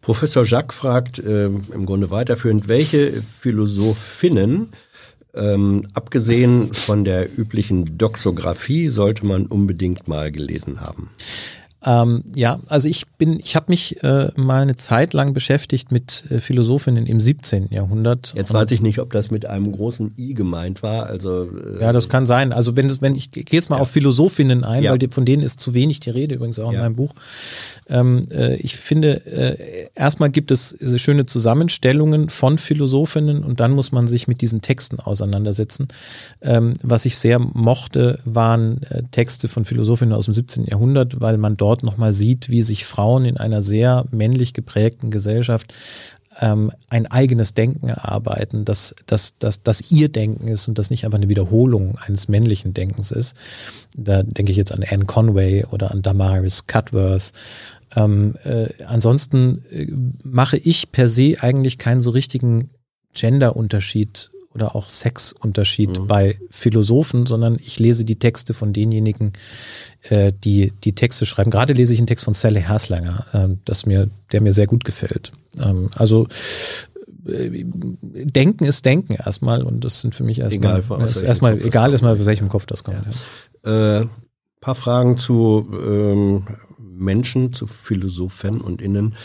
Professor 0.00 0.44
Jacques 0.44 0.74
fragt 0.74 1.20
äh, 1.20 1.44
im 1.44 1.86
Grunde 1.86 2.10
weiterführend, 2.10 2.66
welche 2.66 3.22
Philosophinnen 3.22 4.70
ähm, 5.34 5.86
abgesehen 5.94 6.74
von 6.74 7.04
der 7.04 7.38
üblichen 7.38 7.96
Doxographie 7.96 8.88
sollte 8.88 9.24
man 9.24 9.46
unbedingt 9.46 10.08
mal 10.08 10.32
gelesen 10.32 10.80
haben. 10.80 11.10
Ähm, 11.84 12.24
ja, 12.36 12.60
also 12.68 12.88
ich 12.88 13.06
bin, 13.18 13.38
ich 13.40 13.56
habe 13.56 13.66
mich 13.68 14.02
äh, 14.04 14.28
mal 14.36 14.62
eine 14.62 14.76
Zeit 14.76 15.14
lang 15.14 15.34
beschäftigt 15.34 15.90
mit 15.90 16.24
äh, 16.30 16.38
Philosophinnen 16.38 17.06
im 17.06 17.20
17. 17.20 17.68
Jahrhundert. 17.70 18.32
Jetzt 18.36 18.52
weiß 18.52 18.70
ich 18.70 18.80
nicht, 18.80 19.00
ob 19.00 19.12
das 19.12 19.30
mit 19.30 19.46
einem 19.46 19.72
großen 19.72 20.14
I 20.16 20.34
gemeint 20.34 20.82
war. 20.82 21.06
Also 21.06 21.44
äh, 21.44 21.80
ja, 21.80 21.92
das 21.92 22.09
kann 22.09 22.26
sein. 22.26 22.52
Also 22.52 22.76
wenn 22.76 22.90
wenn 23.00 23.14
ich 23.14 23.30
gehe 23.30 23.44
jetzt 23.50 23.70
mal 23.70 23.76
ja. 23.76 23.82
auf 23.82 23.90
Philosophinnen 23.90 24.64
ein, 24.64 24.84
ja. 24.84 24.92
weil 24.92 24.98
die, 24.98 25.09
von 25.09 25.24
denen 25.24 25.42
ist 25.42 25.60
zu 25.60 25.74
wenig 25.74 26.00
die 26.00 26.10
Rede 26.10 26.36
übrigens 26.36 26.59
auch 26.59 26.72
ja. 26.72 26.78
in 26.78 26.84
meinem 26.84 26.96
Buch. 26.96 27.14
Ähm, 27.88 28.26
äh, 28.30 28.54
ich 28.56 28.76
finde, 28.76 29.26
äh, 29.26 29.88
erstmal 29.94 30.30
gibt 30.30 30.50
es 30.50 30.76
schöne 30.96 31.26
Zusammenstellungen 31.26 32.28
von 32.28 32.59
Philosophinnen 32.59 33.42
und 33.42 33.60
dann 33.60 33.72
muss 33.72 33.92
man 33.92 34.06
sich 34.06 34.28
mit 34.28 34.40
diesen 34.40 34.62
Texten 34.62 35.00
auseinandersetzen. 35.00 35.88
Ähm, 36.40 36.74
was 36.82 37.04
ich 37.04 37.18
sehr 37.18 37.38
mochte, 37.38 38.20
waren 38.24 38.82
äh, 38.84 39.02
Texte 39.10 39.48
von 39.48 39.64
Philosophinnen 39.64 40.14
aus 40.14 40.26
dem 40.26 40.34
17. 40.34 40.66
Jahrhundert, 40.66 41.20
weil 41.20 41.38
man 41.38 41.56
dort 41.56 41.72
nochmal 41.81 42.12
sieht, 42.12 42.51
wie 42.51 42.62
sich 42.62 42.85
Frauen 42.85 43.24
in 43.24 43.39
einer 43.39 43.62
sehr 43.62 44.05
männlich 44.11 44.53
geprägten 44.53 45.11
Gesellschaft 45.11 45.73
ähm, 46.40 46.70
ein 46.89 47.07
eigenes 47.07 47.55
Denken 47.55 47.89
erarbeiten, 47.89 48.65
dass, 48.65 48.94
dass, 49.07 49.36
dass, 49.39 49.62
dass 49.62 49.90
ihr 49.90 50.09
Denken 50.09 50.49
ist 50.49 50.69
und 50.69 50.78
das 50.78 50.90
nicht 50.90 51.05
einfach 51.05 51.19
eine 51.19 51.28
Wiederholung 51.28 51.99
eines 52.05 52.28
männlichen 52.28 52.74
Denkens 52.74 53.11
ist. 53.11 53.36
Da 53.97 54.23
denke 54.23 54.53
ich 54.53 54.59
jetzt 54.59 54.73
an 54.73 54.85
Anne 54.89 55.05
Conway 55.05 55.65
oder 55.65 55.90
an 55.90 56.03
Damaris 56.03 56.66
Cutworth 56.66 57.32
ähm, 57.94 58.35
äh, 58.44 58.69
ansonsten 58.86 59.65
äh, 59.70 59.86
mache 60.23 60.57
ich 60.57 60.93
per 60.93 61.09
se 61.09 61.36
eigentlich 61.40 61.78
keinen 61.78 62.01
so 62.01 62.11
richtigen 62.11 62.70
Gender-Unterschied 63.15 64.31
oder 64.54 64.76
auch 64.76 64.88
Sex-Unterschied 64.88 65.98
mhm. 65.98 66.06
bei 66.06 66.38
Philosophen, 66.50 67.26
sondern 67.26 67.56
ich 67.60 67.78
lese 67.78 68.04
die 68.04 68.18
Texte 68.18 68.54
von 68.54 68.72
denjenigen, 68.72 69.32
äh, 70.02 70.32
die 70.32 70.72
die 70.84 70.94
Texte 70.94 71.26
schreiben. 71.26 71.50
Gerade 71.50 71.72
lese 71.72 71.92
ich 71.92 71.98
einen 71.98 72.06
Text 72.06 72.24
von 72.24 72.34
Sally 72.34 72.62
Herslanger, 72.62 73.26
äh, 73.32 73.56
das 73.64 73.86
mir, 73.86 74.10
der 74.32 74.40
mir 74.40 74.52
sehr 74.52 74.66
gut 74.66 74.84
gefällt. 74.84 75.32
Ähm, 75.58 75.90
also 75.96 76.28
äh, 77.26 77.64
Denken 77.64 78.64
ist 78.64 78.84
Denken 78.84 79.14
erstmal 79.14 79.62
und 79.62 79.84
das 79.84 80.00
sind 80.00 80.14
für 80.14 80.24
mich 80.24 80.40
erstmal 80.40 80.80
egal, 80.80 81.04
ist 81.04 81.22
erstmal 81.22 81.60
egal 81.60 81.92
ist 81.92 82.02
mal 82.02 82.16
für 82.16 82.26
welchem 82.26 82.48
Kopf 82.48 82.66
das 82.66 82.84
kommt. 82.84 83.04
Ja. 83.64 84.00
Äh, 84.00 84.06
paar 84.60 84.74
Fragen 84.74 85.16
zu 85.16 85.68
ähm, 85.72 86.46
Menschen, 86.78 87.52
zu 87.52 87.66
Philosophen 87.66 88.60
und 88.60 88.80
Innen. 88.80 89.16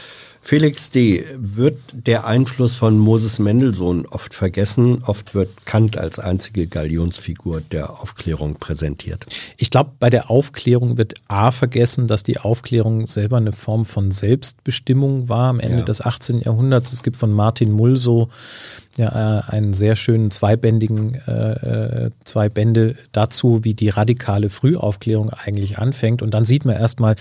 Felix 0.47 0.91
D., 0.91 1.25
wird 1.35 1.77
der 1.91 2.25
Einfluss 2.25 2.75
von 2.75 2.97
Moses 2.97 3.37
Mendelssohn 3.37 4.05
oft 4.05 4.33
vergessen? 4.33 5.03
Oft 5.03 5.35
wird 5.35 5.65
Kant 5.65 5.97
als 5.97 6.19
einzige 6.19 6.67
Galionsfigur 6.67 7.59
der 7.59 7.99
Aufklärung 7.99 8.55
präsentiert. 8.55 9.25
Ich 9.57 9.71
glaube, 9.71 9.91
bei 9.99 10.09
der 10.09 10.31
Aufklärung 10.31 10.97
wird 10.97 11.15
A 11.27 11.51
vergessen, 11.51 12.07
dass 12.07 12.23
die 12.23 12.39
Aufklärung 12.39 13.07
selber 13.07 13.35
eine 13.35 13.51
Form 13.51 13.83
von 13.83 14.09
Selbstbestimmung 14.09 15.27
war 15.27 15.49
am 15.49 15.59
Ende 15.59 15.79
ja. 15.79 15.83
des 15.83 15.99
18. 15.99 16.39
Jahrhunderts. 16.39 16.93
Es 16.93 17.03
gibt 17.03 17.17
von 17.17 17.33
Martin 17.33 17.73
Mulso 17.73 18.29
ja 18.97 19.39
äh, 19.39 19.51
einen 19.51 19.73
sehr 19.73 19.95
schönen 19.95 20.31
zweibändigen, 20.31 21.15
äh, 21.27 22.05
äh, 22.05 22.11
zwei 22.23 22.49
Bände 22.49 22.95
dazu, 23.11 23.63
wie 23.63 23.73
die 23.73 23.89
radikale 23.89 24.49
Frühaufklärung 24.49 25.29
eigentlich 25.29 25.77
anfängt. 25.77 26.21
Und 26.21 26.33
dann 26.33 26.45
sieht 26.45 26.65
man 26.65 26.75
erstmal, 26.75 27.15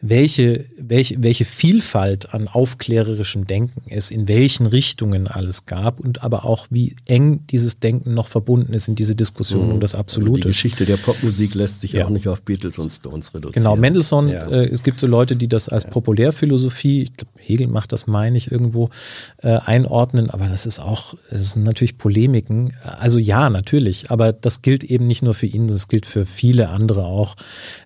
welche, 0.00 0.64
welche, 0.76 1.22
welche 1.22 1.44
Vielfalt 1.44 2.34
an 2.34 2.48
aufklärerischem 2.48 3.46
Denken 3.46 3.82
es 3.88 4.10
in 4.10 4.26
welchen 4.26 4.66
Richtungen 4.66 5.28
alles 5.28 5.64
gab 5.66 6.00
und 6.00 6.24
aber 6.24 6.44
auch, 6.44 6.66
wie 6.70 6.96
eng 7.06 7.46
dieses 7.46 7.78
Denken 7.78 8.12
noch 8.12 8.26
verbunden 8.26 8.74
ist 8.74 8.88
in 8.88 8.96
diese 8.96 9.14
Diskussion 9.14 9.66
mhm. 9.66 9.72
um 9.74 9.80
das 9.80 9.94
Absolute. 9.94 10.32
Also 10.32 10.42
die 10.42 10.48
Geschichte 10.48 10.86
der 10.86 10.96
Popmusik 10.96 11.54
lässt 11.54 11.80
sich 11.80 11.92
ja. 11.92 12.04
auch 12.04 12.10
nicht 12.10 12.26
auf 12.26 12.42
Beatles 12.42 12.78
und 12.78 12.90
Stones 12.90 13.32
reduzieren. 13.32 13.62
Genau, 13.62 13.76
Mendelssohn, 13.76 14.28
ja. 14.28 14.48
äh, 14.48 14.66
es 14.66 14.82
gibt 14.82 14.98
so 14.98 15.06
Leute, 15.06 15.36
die 15.36 15.46
das 15.46 15.68
als 15.68 15.84
ja. 15.84 15.90
Populärphilosophie, 15.90 17.02
ich 17.02 17.14
glaube, 17.14 17.32
Hegel 17.38 17.68
macht 17.68 17.92
das, 17.92 18.08
meine 18.08 18.36
ich, 18.36 18.50
irgendwo 18.50 18.90
äh, 19.38 19.58
einordnen, 19.64 20.30
aber 20.30 20.48
das 20.48 20.66
ist 20.66 20.80
auch, 20.80 21.11
es 21.30 21.52
sind 21.52 21.64
natürlich 21.64 21.98
Polemiken. 21.98 22.74
Also 22.82 23.18
ja, 23.18 23.50
natürlich, 23.50 24.10
aber 24.10 24.32
das 24.32 24.62
gilt 24.62 24.84
eben 24.84 25.06
nicht 25.06 25.22
nur 25.22 25.34
für 25.34 25.46
ihn, 25.46 25.68
das 25.68 25.88
gilt 25.88 26.06
für 26.06 26.26
viele 26.26 26.68
andere 26.68 27.04
auch. 27.04 27.36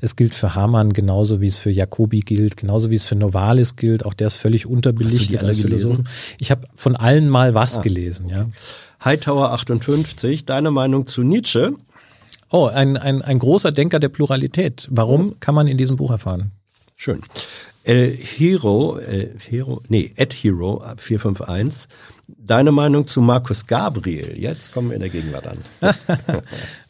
Es 0.01 0.17
gilt 0.17 0.35
für 0.35 0.55
Hamann 0.55 0.93
genauso 0.93 1.41
wie 1.41 1.47
es 1.47 1.57
für 1.57 1.71
Jacobi 1.71 2.21
gilt, 2.21 2.57
genauso 2.57 2.91
wie 2.91 2.95
es 2.95 3.05
für 3.05 3.17
Novalis 3.17 3.77
gilt. 3.77 4.05
Auch 4.05 4.15
der 4.15 4.29
ist 4.29 4.37
völlig 4.37 4.67
unterbelichtet 4.67 5.43
als 5.43 5.59
Philosoph. 5.59 5.99
Ich 6.39 6.51
habe 6.51 6.67
von 6.75 6.97
allen 6.97 7.29
mal 7.29 7.55
was 7.55 7.79
ah. 7.79 7.83
gelesen, 7.83 8.29
ja. 8.29 8.47
Hightower 9.05 9.53
58, 9.53 10.47
deine 10.47 10.71
Meinung 10.71 11.07
zu 11.07 11.23
Nietzsche? 11.23 11.75
Oh, 12.51 12.67
ein, 12.67 12.97
ein, 12.97 13.23
ein 13.23 13.39
großer 13.39 13.71
Denker 13.71 14.01
der 14.01 14.09
Pluralität. 14.09 14.89
Warum, 14.91 15.31
oh. 15.31 15.37
kann 15.41 15.55
man 15.55 15.67
in 15.67 15.77
diesem 15.77 15.97
Buch 15.97 16.11
erfahren. 16.11 16.53
Schön. 16.97 17.21
El 17.87 18.17
Hero, 18.17 18.99
El 18.99 19.37
Hero, 19.49 19.81
nee, 19.89 20.13
Ed 20.17 20.35
Hero 20.35 20.83
451. 20.97 21.87
Deine 22.29 22.73
Meinung 22.73 23.07
zu 23.07 23.21
Markus 23.21 23.67
Gabriel? 23.67 24.37
Jetzt 24.37 24.73
kommen 24.73 24.89
wir 24.89 24.97
in 24.97 25.01
der 25.01 25.11
Gegenwart 25.11 25.47
an. 25.47 25.59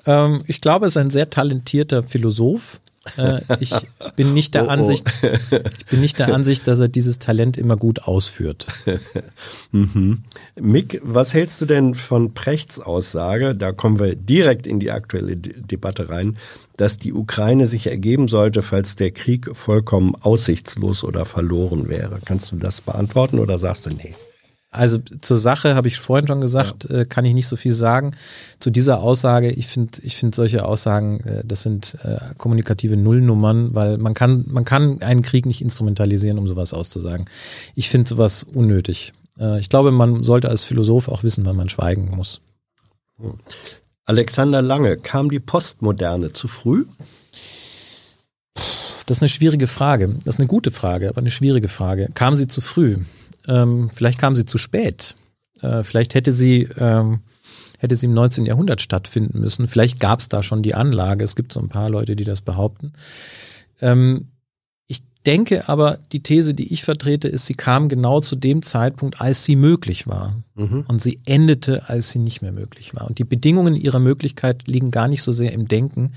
ähm, 0.06 0.42
ich 0.46 0.60
glaube, 0.60 0.86
er 0.86 0.88
ist 0.88 0.96
ein 0.96 1.10
sehr 1.10 1.28
talentierter 1.28 2.02
Philosoph. 2.02 2.80
Äh, 3.16 3.40
ich 3.60 3.72
bin 4.16 4.34
nicht 4.34 4.54
der 4.54 4.62
oh, 4.64 4.66
oh. 4.66 4.70
Ansicht, 4.70 5.06
ich 5.22 5.86
bin 5.86 6.00
nicht 6.00 6.18
der 6.18 6.34
Ansicht, 6.34 6.66
dass 6.66 6.80
er 6.80 6.88
dieses 6.88 7.18
Talent 7.18 7.56
immer 7.56 7.76
gut 7.76 8.04
ausführt. 8.04 8.66
mhm. 9.72 10.24
Mick, 10.58 11.00
was 11.04 11.34
hältst 11.34 11.60
du 11.60 11.66
denn 11.66 11.94
von 11.94 12.34
Prechts 12.34 12.80
Aussage? 12.80 13.54
Da 13.54 13.72
kommen 13.72 13.98
wir 13.98 14.16
direkt 14.16 14.66
in 14.66 14.80
die 14.80 14.90
aktuelle 14.90 15.36
De 15.36 15.54
Debatte 15.60 16.08
rein, 16.08 16.36
dass 16.76 16.98
die 16.98 17.12
Ukraine 17.12 17.66
sich 17.66 17.86
ergeben 17.86 18.28
sollte, 18.28 18.62
falls 18.62 18.96
der 18.96 19.10
Krieg 19.10 19.54
vollkommen 19.54 20.14
aussichtslos 20.14 21.04
oder 21.04 21.24
verloren 21.24 21.88
wäre. 21.88 22.20
Kannst 22.24 22.52
du 22.52 22.56
das 22.56 22.80
beantworten 22.80 23.38
oder 23.38 23.58
sagst 23.58 23.86
du 23.86 23.90
nee? 23.90 24.14
Also 24.70 24.98
zur 24.98 25.38
Sache 25.38 25.74
habe 25.74 25.88
ich 25.88 25.96
vorhin 25.96 26.26
schon 26.26 26.40
gesagt, 26.40 26.88
ja. 26.90 27.00
äh, 27.00 27.04
kann 27.06 27.24
ich 27.24 27.34
nicht 27.34 27.46
so 27.46 27.56
viel 27.56 27.72
sagen. 27.72 28.14
Zu 28.58 28.70
dieser 28.70 29.00
Aussage, 29.00 29.50
ich 29.50 29.68
finde, 29.68 30.00
ich 30.02 30.16
finde 30.16 30.36
solche 30.36 30.64
Aussagen, 30.64 31.20
äh, 31.20 31.42
das 31.44 31.62
sind 31.62 31.96
äh, 32.02 32.16
kommunikative 32.36 32.96
Nullnummern, 32.96 33.74
weil 33.74 33.96
man 33.96 34.12
kann, 34.12 34.44
man 34.48 34.64
kann 34.64 35.00
einen 35.02 35.22
Krieg 35.22 35.46
nicht 35.46 35.62
instrumentalisieren, 35.62 36.38
um 36.38 36.46
sowas 36.46 36.74
auszusagen. 36.74 37.26
Ich 37.74 37.88
finde 37.88 38.08
sowas 38.08 38.44
unnötig. 38.44 39.12
Äh, 39.38 39.60
ich 39.60 39.68
glaube, 39.68 39.92
man 39.92 40.24
sollte 40.24 40.48
als 40.48 40.64
Philosoph 40.64 41.08
auch 41.08 41.22
wissen, 41.22 41.46
wann 41.46 41.56
man 41.56 41.68
schweigen 41.68 42.10
muss. 42.14 42.40
Alexander 44.04 44.62
Lange, 44.62 44.96
kam 44.96 45.30
die 45.30 45.40
Postmoderne 45.40 46.32
zu 46.32 46.48
früh? 46.48 46.84
Das 49.06 49.18
ist 49.18 49.22
eine 49.22 49.28
schwierige 49.28 49.68
Frage. 49.68 50.08
Das 50.24 50.34
ist 50.34 50.40
eine 50.40 50.48
gute 50.48 50.70
Frage, 50.70 51.08
aber 51.08 51.18
eine 51.18 51.30
schwierige 51.30 51.68
Frage. 51.68 52.08
Kam 52.14 52.34
sie 52.34 52.48
zu 52.48 52.60
früh? 52.60 52.98
Ähm, 53.48 53.90
vielleicht 53.94 54.18
kam 54.18 54.36
sie 54.36 54.44
zu 54.44 54.58
spät. 54.58 55.16
Äh, 55.60 55.82
vielleicht 55.82 56.14
hätte 56.14 56.32
sie, 56.32 56.68
ähm, 56.78 57.20
hätte 57.78 57.96
sie 57.96 58.06
im 58.06 58.14
19. 58.14 58.46
Jahrhundert 58.46 58.80
stattfinden 58.80 59.40
müssen. 59.40 59.68
Vielleicht 59.68 60.00
gab 60.00 60.20
es 60.20 60.28
da 60.28 60.42
schon 60.42 60.62
die 60.62 60.74
Anlage. 60.74 61.24
Es 61.24 61.36
gibt 61.36 61.52
so 61.52 61.60
ein 61.60 61.68
paar 61.68 61.90
Leute, 61.90 62.16
die 62.16 62.24
das 62.24 62.40
behaupten. 62.40 62.92
Ähm, 63.80 64.28
ich 64.86 65.02
denke 65.26 65.68
aber, 65.68 65.98
die 66.12 66.22
These, 66.22 66.54
die 66.54 66.72
ich 66.72 66.84
vertrete, 66.84 67.28
ist, 67.28 67.46
sie 67.46 67.54
kam 67.54 67.88
genau 67.88 68.20
zu 68.20 68.36
dem 68.36 68.62
Zeitpunkt, 68.62 69.20
als 69.20 69.44
sie 69.44 69.56
möglich 69.56 70.06
war. 70.06 70.36
Mhm. 70.54 70.84
Und 70.88 71.02
sie 71.02 71.20
endete, 71.26 71.88
als 71.88 72.10
sie 72.10 72.18
nicht 72.18 72.42
mehr 72.42 72.52
möglich 72.52 72.94
war. 72.94 73.06
Und 73.06 73.18
die 73.18 73.24
Bedingungen 73.24 73.74
ihrer 73.74 74.00
Möglichkeit 74.00 74.66
liegen 74.66 74.90
gar 74.90 75.08
nicht 75.08 75.22
so 75.22 75.32
sehr 75.32 75.52
im 75.52 75.68
Denken, 75.68 76.12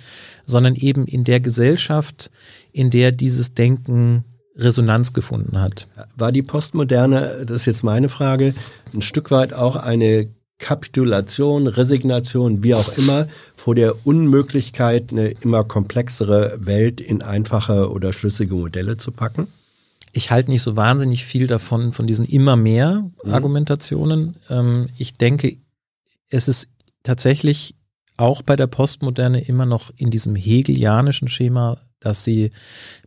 sondern 0.45 0.75
eben 0.75 1.05
in 1.05 1.23
der 1.23 1.39
Gesellschaft, 1.39 2.31
in 2.71 2.89
der 2.89 3.11
dieses 3.11 3.53
Denken 3.53 4.23
Resonanz 4.59 5.13
gefunden 5.13 5.59
hat. 5.59 5.87
War 6.15 6.31
die 6.31 6.43
Postmoderne, 6.43 7.45
das 7.45 7.61
ist 7.61 7.65
jetzt 7.65 7.83
meine 7.83 8.09
Frage, 8.09 8.53
ein 8.93 9.01
Stück 9.01 9.31
weit 9.31 9.53
auch 9.53 9.75
eine 9.75 10.29
Kapitulation, 10.59 11.67
Resignation, 11.67 12.63
wie 12.63 12.75
auch 12.75 12.97
immer, 12.97 13.27
vor 13.55 13.75
der 13.75 14.05
Unmöglichkeit, 14.05 15.11
eine 15.11 15.29
immer 15.29 15.63
komplexere 15.63 16.57
Welt 16.59 16.99
in 16.99 17.21
einfache 17.21 17.89
oder 17.89 18.13
schlüssige 18.13 18.55
Modelle 18.55 18.97
zu 18.97 19.11
packen? 19.11 19.47
Ich 20.11 20.31
halte 20.31 20.49
nicht 20.49 20.61
so 20.61 20.75
wahnsinnig 20.75 21.23
viel 21.23 21.47
davon, 21.47 21.93
von 21.93 22.07
diesen 22.07 22.25
immer 22.25 22.55
mehr 22.55 23.09
mhm. 23.23 23.33
Argumentationen. 23.33 24.35
Mhm. 24.49 24.89
ich 24.97 25.13
denke, 25.13 25.57
es 26.29 26.47
ist 26.47 26.67
tatsächlich 27.03 27.75
auch 28.17 28.41
bei 28.41 28.55
der 28.55 28.67
Postmoderne 28.67 29.41
immer 29.41 29.65
noch 29.65 29.91
in 29.95 30.09
diesem 30.09 30.35
hegelianischen 30.35 31.29
Schema 31.29 31.77
dass 31.99 32.23
sie 32.23 32.49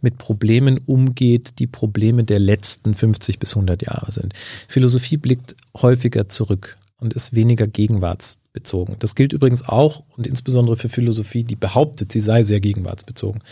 mit 0.01 0.19
Problemen 0.19 0.79
umgeht, 0.79 1.59
die 1.59 1.67
Probleme 1.67 2.25
der 2.25 2.39
letzten 2.39 2.95
50 2.95 3.39
bis 3.39 3.55
100 3.55 3.83
Jahre 3.87 4.13
sind. 4.13 4.35
Philosophie 4.69 5.17
blickt 5.17 5.57
häufiger 5.77 6.29
zurück 6.29 6.77
und 6.99 7.15
ist 7.15 7.35
weniger 7.35 7.67
gegenwartsbezogen. 7.67 8.97
Das 8.99 9.15
gilt 9.15 9.33
übrigens 9.33 9.67
auch 9.69 10.05
und 10.17 10.27
insbesondere 10.27 10.77
für 10.77 10.89
Philosophie, 10.89 11.45
die 11.45 11.57
behauptet, 11.57 12.13
sie 12.13 12.21
sei 12.21 12.43
sehr 12.43 12.61
gegenwartsbezogen. 12.61 13.43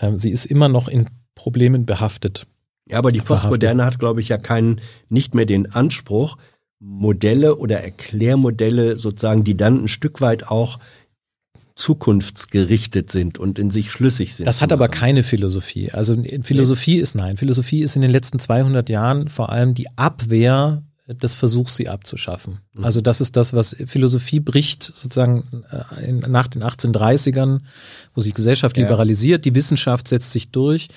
Ähm, 0.00 0.18
sie 0.18 0.30
ist 0.30 0.46
immer 0.46 0.68
noch 0.68 0.88
in 0.88 1.06
Problemen 1.34 1.86
behaftet. 1.86 2.46
Ja, 2.88 2.98
aber 2.98 3.12
die 3.12 3.20
Postmoderne 3.20 3.84
hat, 3.84 3.98
glaube 3.98 4.20
ich, 4.20 4.28
ja 4.28 4.38
keinen, 4.38 4.80
nicht 5.08 5.34
mehr 5.34 5.46
den 5.46 5.72
Anspruch, 5.72 6.36
Modelle 6.80 7.56
oder 7.56 7.80
Erklärmodelle 7.80 8.96
sozusagen, 8.96 9.44
die 9.44 9.56
dann 9.56 9.84
ein 9.84 9.88
Stück 9.88 10.20
weit 10.20 10.48
auch 10.48 10.78
zukunftsgerichtet 11.74 13.10
sind 13.10 13.38
und 13.38 13.58
in 13.58 13.70
sich 13.70 13.90
schlüssig 13.90 14.34
sind. 14.34 14.46
Das 14.46 14.60
hat 14.60 14.72
aber 14.72 14.88
keine 14.88 15.22
Philosophie. 15.22 15.90
Also 15.90 16.16
Philosophie 16.42 16.96
nee. 16.96 17.02
ist 17.02 17.14
nein. 17.14 17.36
Philosophie 17.36 17.82
ist 17.82 17.96
in 17.96 18.02
den 18.02 18.10
letzten 18.10 18.38
200 18.38 18.88
Jahren 18.88 19.28
vor 19.28 19.50
allem 19.50 19.74
die 19.74 19.86
Abwehr 19.96 20.82
des 21.08 21.34
Versuchs, 21.34 21.76
sie 21.76 21.88
abzuschaffen. 21.88 22.58
Mhm. 22.74 22.84
Also 22.84 23.00
das 23.00 23.20
ist 23.20 23.36
das, 23.36 23.52
was 23.54 23.76
Philosophie 23.86 24.40
bricht 24.40 24.82
sozusagen 24.82 25.64
äh, 25.70 26.12
nach 26.12 26.46
den 26.46 26.62
1830ern, 26.62 27.60
wo 28.14 28.20
sich 28.20 28.34
Gesellschaft 28.34 28.76
ja. 28.76 28.84
liberalisiert, 28.84 29.44
die 29.44 29.54
Wissenschaft 29.54 30.08
setzt 30.08 30.32
sich 30.32 30.50
durch, 30.50 30.88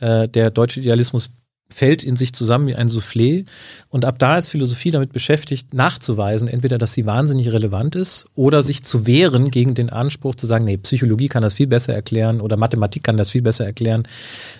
äh, 0.00 0.28
der 0.28 0.50
deutsche 0.50 0.80
Idealismus 0.80 1.30
fällt 1.68 2.04
in 2.04 2.16
sich 2.16 2.32
zusammen 2.32 2.66
wie 2.68 2.74
ein 2.74 2.88
Soufflé. 2.88 3.44
Und 3.88 4.04
ab 4.04 4.18
da 4.18 4.38
ist 4.38 4.48
Philosophie 4.48 4.90
damit 4.90 5.12
beschäftigt, 5.12 5.74
nachzuweisen, 5.74 6.48
entweder, 6.48 6.78
dass 6.78 6.92
sie 6.92 7.06
wahnsinnig 7.06 7.52
relevant 7.52 7.96
ist 7.96 8.26
oder 8.34 8.62
sich 8.62 8.82
zu 8.82 9.06
wehren 9.06 9.50
gegen 9.50 9.74
den 9.74 9.90
Anspruch 9.90 10.36
zu 10.36 10.46
sagen, 10.46 10.64
nee, 10.64 10.76
Psychologie 10.76 11.28
kann 11.28 11.42
das 11.42 11.54
viel 11.54 11.66
besser 11.66 11.94
erklären 11.94 12.40
oder 12.40 12.56
Mathematik 12.56 13.02
kann 13.02 13.16
das 13.16 13.30
viel 13.30 13.42
besser 13.42 13.66
erklären. 13.66 14.04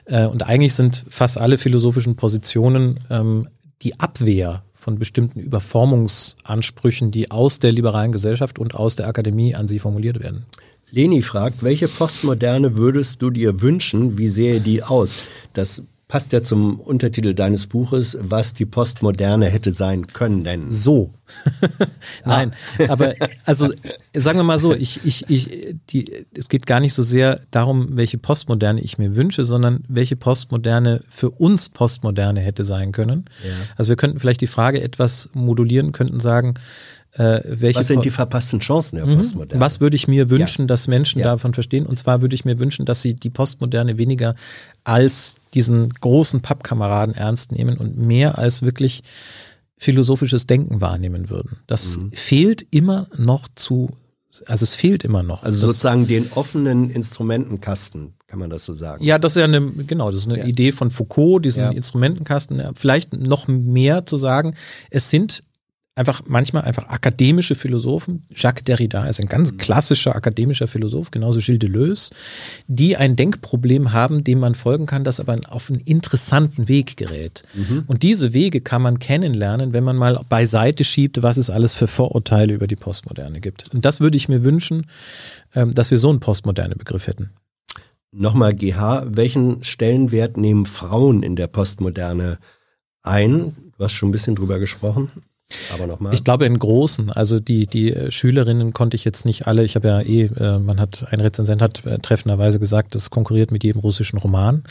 Äh, 0.06 0.26
und 0.26 0.46
eigentlich 0.46 0.74
sind 0.74 1.04
fast 1.08 1.38
alle 1.38 1.58
philosophischen 1.58 2.16
Positionen 2.16 3.00
ähm, 3.10 3.48
die 3.82 3.98
Abwehr 4.00 4.62
von 4.74 4.98
bestimmten 4.98 5.40
Überformungsansprüchen, 5.40 7.10
die 7.10 7.30
aus 7.30 7.58
der 7.58 7.72
liberalen 7.72 8.12
Gesellschaft 8.12 8.58
und 8.58 8.74
aus 8.74 8.96
der 8.96 9.08
Akademie 9.08 9.54
an 9.54 9.68
sie 9.68 9.78
formuliert 9.78 10.20
werden. 10.20 10.46
Leni 10.90 11.22
fragt, 11.22 11.64
welche 11.64 11.88
Postmoderne 11.88 12.76
würdest 12.76 13.20
du 13.20 13.30
dir 13.30 13.60
wünschen? 13.60 14.18
Wie 14.18 14.28
sähe 14.28 14.60
die 14.60 14.84
aus? 14.84 15.26
Das 15.52 15.82
passt 16.08 16.32
ja 16.32 16.42
zum 16.42 16.78
Untertitel 16.78 17.34
deines 17.34 17.66
Buches, 17.66 18.16
was 18.20 18.54
die 18.54 18.64
Postmoderne 18.64 19.46
hätte 19.46 19.72
sein 19.72 20.06
können. 20.06 20.44
Denn 20.44 20.70
so. 20.70 21.14
Nein, 22.24 22.52
ah. 22.78 22.84
aber 22.92 23.14
also 23.44 23.68
sagen 24.14 24.38
wir 24.38 24.44
mal 24.44 24.60
so, 24.60 24.72
ich, 24.72 25.04
ich, 25.04 25.28
ich, 25.28 25.76
die, 25.90 26.26
es 26.32 26.48
geht 26.48 26.66
gar 26.66 26.78
nicht 26.78 26.94
so 26.94 27.02
sehr 27.02 27.40
darum, 27.50 27.96
welche 27.96 28.18
Postmoderne 28.18 28.80
ich 28.80 28.98
mir 28.98 29.16
wünsche, 29.16 29.42
sondern 29.42 29.82
welche 29.88 30.14
Postmoderne 30.14 31.02
für 31.08 31.30
uns 31.30 31.68
Postmoderne 31.68 32.40
hätte 32.40 32.62
sein 32.62 32.92
können. 32.92 33.24
Ja. 33.44 33.50
Also 33.74 33.88
wir 33.88 33.96
könnten 33.96 34.20
vielleicht 34.20 34.40
die 34.40 34.46
Frage 34.46 34.80
etwas 34.80 35.28
modulieren, 35.32 35.90
könnten 35.90 36.20
sagen, 36.20 36.54
äh, 37.18 37.74
was 37.74 37.86
sind 37.86 38.04
die 38.04 38.10
verpassten 38.10 38.60
Chancen 38.60 38.96
der 38.96 39.06
mhm. 39.06 39.16
Postmoderne? 39.16 39.60
Was 39.60 39.80
würde 39.80 39.96
ich 39.96 40.06
mir 40.06 40.28
wünschen, 40.28 40.62
ja. 40.62 40.66
dass 40.66 40.86
Menschen 40.86 41.20
ja. 41.20 41.26
davon 41.26 41.54
verstehen? 41.54 41.86
Und 41.86 41.98
zwar 41.98 42.20
würde 42.20 42.34
ich 42.34 42.44
mir 42.44 42.58
wünschen, 42.58 42.84
dass 42.84 43.00
sie 43.00 43.14
die 43.14 43.30
Postmoderne 43.30 43.96
weniger 43.96 44.34
als 44.84 45.36
diesen 45.54 45.88
großen 45.94 46.42
Pappkameraden 46.42 47.14
ernst 47.14 47.52
nehmen 47.52 47.78
und 47.78 47.96
mehr 47.96 48.38
als 48.38 48.62
wirklich 48.62 49.02
philosophisches 49.78 50.46
Denken 50.46 50.80
wahrnehmen 50.80 51.30
würden. 51.30 51.58
Das 51.66 51.96
mhm. 51.96 52.12
fehlt 52.12 52.66
immer 52.70 53.08
noch 53.16 53.48
zu, 53.54 53.88
also 54.46 54.64
es 54.64 54.74
fehlt 54.74 55.02
immer 55.02 55.22
noch. 55.22 55.42
Also 55.42 55.58
das, 55.58 55.68
sozusagen 55.68 56.06
den 56.06 56.32
offenen 56.32 56.90
Instrumentenkasten, 56.90 58.14
kann 58.26 58.38
man 58.38 58.50
das 58.50 58.64
so 58.64 58.74
sagen? 58.74 59.02
Ja, 59.02 59.18
das 59.18 59.36
ist 59.36 59.40
ja 59.40 59.44
eine, 59.44 59.60
genau, 59.62 60.10
das 60.10 60.20
ist 60.20 60.28
eine 60.28 60.38
ja. 60.38 60.44
Idee 60.44 60.72
von 60.72 60.90
Foucault, 60.90 61.44
diesen. 61.44 61.72
Instrumentenkasten. 61.72 62.62
Vielleicht 62.74 63.14
noch 63.14 63.48
mehr 63.48 64.04
zu 64.04 64.16
sagen, 64.16 64.54
es 64.90 65.08
sind 65.08 65.42
einfach 65.96 66.22
manchmal 66.26 66.62
einfach 66.64 66.88
akademische 66.88 67.54
Philosophen, 67.54 68.24
Jacques 68.30 68.64
Derrida 68.64 69.06
ist 69.08 69.18
ein 69.18 69.26
ganz 69.26 69.56
klassischer 69.56 70.14
akademischer 70.14 70.68
Philosoph, 70.68 71.10
genauso 71.10 71.40
Gilles 71.40 71.58
Deleuze, 71.58 72.14
die 72.68 72.96
ein 72.96 73.16
Denkproblem 73.16 73.92
haben, 73.92 74.22
dem 74.22 74.38
man 74.38 74.54
folgen 74.54 74.84
kann, 74.86 75.04
das 75.04 75.20
aber 75.20 75.38
auf 75.48 75.70
einen 75.70 75.80
interessanten 75.80 76.68
Weg 76.68 76.98
gerät. 76.98 77.44
Mhm. 77.54 77.84
Und 77.86 78.02
diese 78.02 78.34
Wege 78.34 78.60
kann 78.60 78.82
man 78.82 78.98
kennenlernen, 78.98 79.72
wenn 79.72 79.84
man 79.84 79.96
mal 79.96 80.20
beiseite 80.28 80.84
schiebt, 80.84 81.22
was 81.22 81.38
es 81.38 81.48
alles 81.48 81.74
für 81.74 81.86
Vorurteile 81.86 82.52
über 82.52 82.66
die 82.66 82.76
Postmoderne 82.76 83.40
gibt. 83.40 83.72
Und 83.72 83.86
das 83.86 84.00
würde 84.00 84.18
ich 84.18 84.28
mir 84.28 84.44
wünschen, 84.44 84.86
ähm, 85.54 85.74
dass 85.74 85.90
wir 85.90 85.98
so 85.98 86.10
einen 86.10 86.20
postmoderne 86.20 86.76
Begriff 86.76 87.06
hätten. 87.06 87.30
Nochmal 88.12 88.54
GH, 88.54 89.06
welchen 89.08 89.64
Stellenwert 89.64 90.36
nehmen 90.36 90.66
Frauen 90.66 91.22
in 91.22 91.36
der 91.36 91.46
Postmoderne 91.46 92.38
ein? 93.02 93.56
Du 93.78 93.84
hast 93.84 93.92
schon 93.92 94.10
ein 94.10 94.12
bisschen 94.12 94.36
drüber 94.36 94.58
gesprochen. 94.58 95.10
Aber 95.72 95.86
nochmal. 95.86 96.12
Ich 96.12 96.24
glaube 96.24 96.46
in 96.46 96.58
großen, 96.58 97.12
also 97.12 97.38
die, 97.38 97.66
die 97.66 97.92
äh, 97.92 98.10
Schülerinnen 98.10 98.72
konnte 98.72 98.96
ich 98.96 99.04
jetzt 99.04 99.24
nicht 99.24 99.46
alle, 99.46 99.64
ich 99.64 99.76
habe 99.76 99.88
ja 99.88 100.00
eh, 100.00 100.22
äh, 100.22 100.58
man 100.58 100.80
hat, 100.80 101.06
ein 101.12 101.20
Rezensent 101.20 101.62
hat 101.62 101.86
äh, 101.86 101.98
treffenderweise 101.98 102.58
gesagt, 102.58 102.94
das 102.94 103.10
konkurriert 103.10 103.52
mit 103.52 103.62
jedem 103.62 103.80
russischen 103.80 104.18
Roman. 104.18 104.64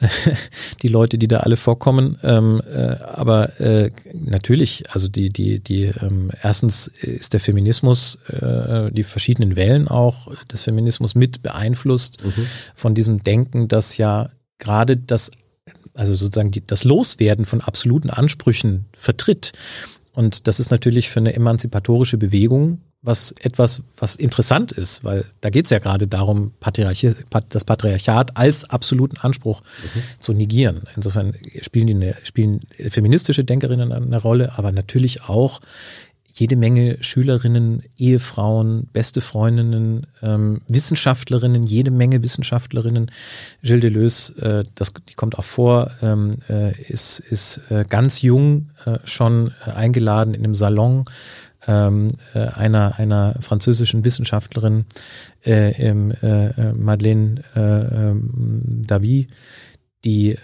die 0.82 0.88
Leute, 0.88 1.18
die 1.18 1.28
da 1.28 1.40
alle 1.40 1.56
vorkommen. 1.56 2.18
Ähm, 2.22 2.60
äh, 2.68 2.96
aber 3.02 3.60
äh, 3.60 3.90
natürlich, 4.12 4.84
also 4.90 5.08
die, 5.08 5.28
die, 5.28 5.60
die, 5.60 5.84
ähm, 5.84 6.30
erstens 6.42 6.88
ist 6.88 7.32
der 7.32 7.40
Feminismus, 7.40 8.18
äh, 8.26 8.90
die 8.90 9.04
verschiedenen 9.04 9.54
Wellen 9.54 9.88
auch 9.88 10.32
des 10.50 10.62
Feminismus 10.62 11.14
mit 11.14 11.42
beeinflusst 11.42 12.24
mhm. 12.24 12.46
von 12.74 12.94
diesem 12.94 13.22
Denken, 13.22 13.68
dass 13.68 13.96
ja 13.96 14.30
gerade 14.58 14.96
das 14.96 15.30
also 15.94 16.14
sozusagen 16.14 16.50
die, 16.50 16.66
das 16.66 16.84
Loswerden 16.84 17.44
von 17.44 17.60
absoluten 17.60 18.10
Ansprüchen 18.10 18.86
vertritt. 18.92 19.52
Und 20.14 20.46
das 20.46 20.60
ist 20.60 20.70
natürlich 20.70 21.08
für 21.08 21.20
eine 21.20 21.34
emanzipatorische 21.34 22.18
Bewegung 22.18 22.80
was 23.02 23.34
etwas, 23.40 23.82
was 23.96 24.14
interessant 24.14 24.70
ist, 24.70 25.02
weil 25.02 25.24
da 25.40 25.50
geht 25.50 25.64
es 25.64 25.70
ja 25.70 25.80
gerade 25.80 26.06
darum, 26.06 26.52
Patriarchi 26.60 27.14
das 27.48 27.64
Patriarchat 27.64 28.36
als 28.36 28.64
absoluten 28.70 29.16
Anspruch 29.18 29.60
mhm. 29.60 30.02
zu 30.20 30.32
negieren. 30.32 30.82
Insofern 30.94 31.34
spielen 31.62 31.88
die 31.88 31.94
eine, 31.94 32.16
spielen 32.22 32.60
feministische 32.78 33.44
Denkerinnen 33.44 33.92
eine 33.92 34.22
Rolle, 34.22 34.56
aber 34.56 34.70
natürlich 34.70 35.24
auch 35.24 35.60
jede 36.34 36.56
Menge 36.56 36.98
Schülerinnen, 37.00 37.82
Ehefrauen, 37.96 38.88
beste 38.92 39.20
Freundinnen, 39.20 40.06
ähm, 40.22 40.60
Wissenschaftlerinnen, 40.68 41.64
jede 41.64 41.90
Menge 41.90 42.22
Wissenschaftlerinnen. 42.22 43.10
Gilles 43.62 43.82
Deleuze, 43.82 44.60
äh, 44.60 44.64
das, 44.74 44.92
die 45.08 45.14
kommt 45.14 45.38
auch 45.38 45.44
vor, 45.44 45.90
ähm, 46.00 46.30
äh, 46.48 46.72
ist, 46.82 47.20
ist 47.20 47.60
äh, 47.70 47.84
ganz 47.88 48.22
jung 48.22 48.70
äh, 48.84 48.98
schon 49.04 49.52
äh, 49.66 49.70
eingeladen 49.70 50.34
in 50.34 50.44
einem 50.44 50.54
Salon 50.54 51.04
ähm, 51.66 52.08
äh, 52.34 52.40
einer, 52.40 52.98
einer 52.98 53.36
französischen 53.40 54.04
Wissenschaftlerin, 54.04 54.86
Madeleine 55.44 57.42
ähm, 57.54 58.30
Davy, 58.86 59.28
die 60.04 60.36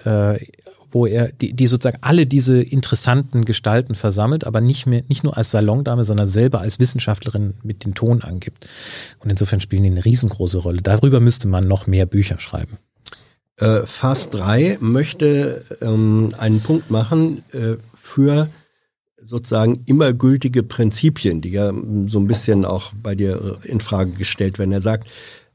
wo 0.90 1.06
er, 1.06 1.32
die, 1.32 1.52
die 1.52 1.66
sozusagen 1.66 1.98
alle 2.00 2.26
diese 2.26 2.62
interessanten 2.62 3.44
Gestalten 3.44 3.94
versammelt, 3.94 4.44
aber 4.44 4.60
nicht 4.60 4.86
mehr, 4.86 5.02
nicht 5.08 5.24
nur 5.24 5.36
als 5.36 5.50
Salondame, 5.50 6.04
sondern 6.04 6.26
selber 6.26 6.60
als 6.60 6.78
Wissenschaftlerin 6.78 7.54
mit 7.62 7.84
den 7.84 7.94
Ton 7.94 8.22
angibt. 8.22 8.66
Und 9.18 9.30
insofern 9.30 9.60
spielen 9.60 9.82
die 9.82 9.90
eine 9.90 10.04
riesengroße 10.04 10.58
Rolle. 10.58 10.82
Darüber 10.82 11.20
müsste 11.20 11.48
man 11.48 11.68
noch 11.68 11.86
mehr 11.86 12.06
Bücher 12.06 12.40
schreiben. 12.40 12.78
Äh, 13.56 13.80
Phase 13.84 14.30
3 14.30 14.78
möchte 14.80 15.64
ähm, 15.80 16.34
einen 16.38 16.60
Punkt 16.60 16.90
machen 16.90 17.42
äh, 17.52 17.76
für 17.92 18.48
sozusagen 19.22 19.82
immer 19.86 20.12
gültige 20.12 20.62
Prinzipien, 20.62 21.40
die 21.40 21.50
ja 21.50 21.72
so 22.06 22.20
ein 22.20 22.26
bisschen 22.28 22.64
auch 22.64 22.92
bei 23.02 23.14
dir 23.14 23.58
in 23.64 23.80
Frage 23.80 24.12
gestellt 24.12 24.58
werden. 24.58 24.72
Er 24.72 24.80
sagt, 24.80 25.08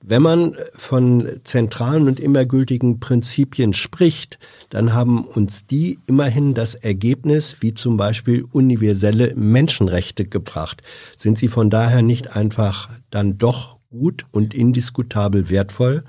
wenn 0.05 0.21
man 0.21 0.55
von 0.75 1.39
zentralen 1.45 2.07
und 2.07 2.19
immer 2.19 2.45
gültigen 2.45 2.99
Prinzipien 2.99 3.73
spricht, 3.73 4.37
dann 4.69 4.93
haben 4.93 5.23
uns 5.23 5.65
die 5.65 5.97
immerhin 6.07 6.53
das 6.53 6.75
Ergebnis, 6.75 7.57
wie 7.61 7.73
zum 7.73 7.95
Beispiel 7.95 8.45
universelle 8.51 9.33
Menschenrechte 9.35 10.25
gebracht. 10.25 10.83
Sind 11.15 11.37
sie 11.37 11.47
von 11.47 11.69
daher 11.69 12.01
nicht 12.01 12.35
einfach 12.35 12.89
dann 13.11 13.37
doch 13.37 13.77
gut 13.91 14.25
und 14.31 14.53
indiskutabel 14.53 15.49
wertvoll? 15.49 16.03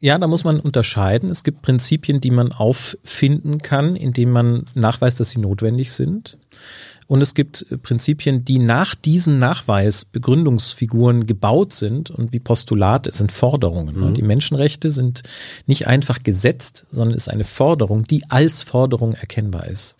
Ja, 0.00 0.18
da 0.18 0.26
muss 0.26 0.42
man 0.42 0.58
unterscheiden. 0.58 1.28
Es 1.28 1.44
gibt 1.44 1.62
Prinzipien, 1.62 2.20
die 2.20 2.30
man 2.30 2.50
auffinden 2.50 3.58
kann, 3.58 3.94
indem 3.94 4.30
man 4.30 4.66
nachweist, 4.74 5.20
dass 5.20 5.30
sie 5.30 5.38
notwendig 5.38 5.92
sind. 5.92 6.38
Und 7.06 7.20
es 7.20 7.34
gibt 7.34 7.66
äh, 7.70 7.78
Prinzipien, 7.78 8.44
die 8.44 8.58
nach 8.58 8.94
diesen 8.94 9.38
Nachweisbegründungsfiguren 9.38 11.26
gebaut 11.26 11.72
sind 11.72 12.10
und 12.10 12.32
wie 12.32 12.40
Postulate 12.40 13.12
sind 13.12 13.32
Forderungen. 13.32 13.98
Mhm. 13.98 14.14
Die 14.14 14.22
Menschenrechte 14.22 14.90
sind 14.90 15.22
nicht 15.66 15.86
einfach 15.86 16.22
gesetzt, 16.22 16.86
sondern 16.90 17.16
ist 17.16 17.28
eine 17.28 17.44
Forderung, 17.44 18.04
die 18.04 18.24
als 18.30 18.62
Forderung 18.62 19.14
erkennbar 19.14 19.66
ist. 19.66 19.96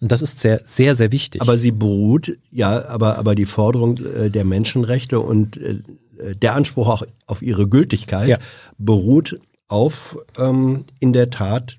Und 0.00 0.12
das 0.12 0.22
ist 0.22 0.38
sehr, 0.38 0.60
sehr, 0.64 0.94
sehr 0.94 1.12
wichtig. 1.12 1.40
Aber 1.40 1.56
sie 1.56 1.72
beruht, 1.72 2.36
ja, 2.50 2.86
aber, 2.88 3.18
aber 3.18 3.34
die 3.34 3.46
Forderung 3.46 3.98
äh, 3.98 4.30
der 4.30 4.44
Menschenrechte 4.44 5.20
und 5.20 5.56
äh, 5.56 5.80
der 6.34 6.54
Anspruch 6.54 6.88
auch 6.88 7.02
auf 7.26 7.42
ihre 7.42 7.68
Gültigkeit 7.68 8.28
ja. 8.28 8.38
beruht 8.78 9.38
auf 9.68 10.18
ähm, 10.38 10.84
in 11.00 11.12
der 11.12 11.30
Tat 11.30 11.78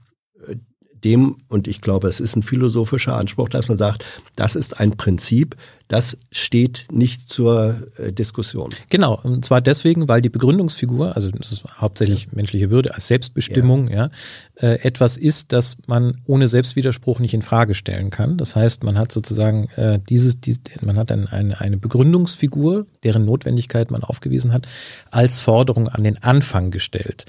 dem, 1.04 1.38
und 1.48 1.68
ich 1.68 1.82
glaube, 1.82 2.08
es 2.08 2.20
ist 2.20 2.36
ein 2.36 2.44
philosophischer 2.44 3.16
Anspruch, 3.16 3.50
dass 3.50 3.68
man 3.68 3.78
sagt, 3.78 4.06
das 4.36 4.56
ist 4.56 4.80
ein 4.80 4.98
Prinzip, 4.98 5.56
das 5.88 6.18
steht 6.32 6.86
nicht 6.92 7.32
zur 7.32 7.88
äh, 7.98 8.12
Diskussion. 8.12 8.72
Genau, 8.90 9.20
und 9.22 9.46
zwar 9.46 9.62
deswegen, 9.62 10.08
weil 10.10 10.22
die 10.22 10.30
Begründungsfigur, 10.30 11.16
also 11.16 11.32
das 11.32 11.52
ist 11.52 11.64
hauptsächlich 11.80 12.26
ja. 12.26 12.32
menschliche 12.34 12.72
Würde 12.72 12.94
als 12.94 13.08
Selbstbestimmung, 13.08 13.88
ja, 13.88 13.96
ja 13.96 14.10
äh, 14.56 14.82
etwas 14.82 15.16
ist, 15.16 15.54
das 15.54 15.78
man 15.88 16.22
ohne 16.26 16.48
Selbstwiderspruch 16.48 17.20
nicht 17.20 17.34
in 17.34 17.42
Frage 17.42 17.74
stellen 17.74 18.10
kann. 18.10 18.38
Das 18.38 18.56
heißt, 18.56 18.84
man 18.84 18.98
hat 18.98 19.12
sozusagen 19.12 19.70
äh, 19.76 20.00
dieses, 20.10 20.42
dieses 20.42 20.62
man 20.82 20.98
hat 20.98 21.12
ein, 21.12 21.28
eine, 21.28 21.62
eine 21.62 21.78
Begründungsfigur, 21.78 22.86
deren 23.04 23.24
Notwendigkeit 23.24 23.90
man 23.90 24.04
aufgewiesen 24.04 24.52
hat, 24.52 24.68
als 25.10 25.40
Forderung 25.40 25.88
an 25.88 26.04
den 26.04 26.22
Anfang 26.22 26.72
gestellt. 26.72 27.26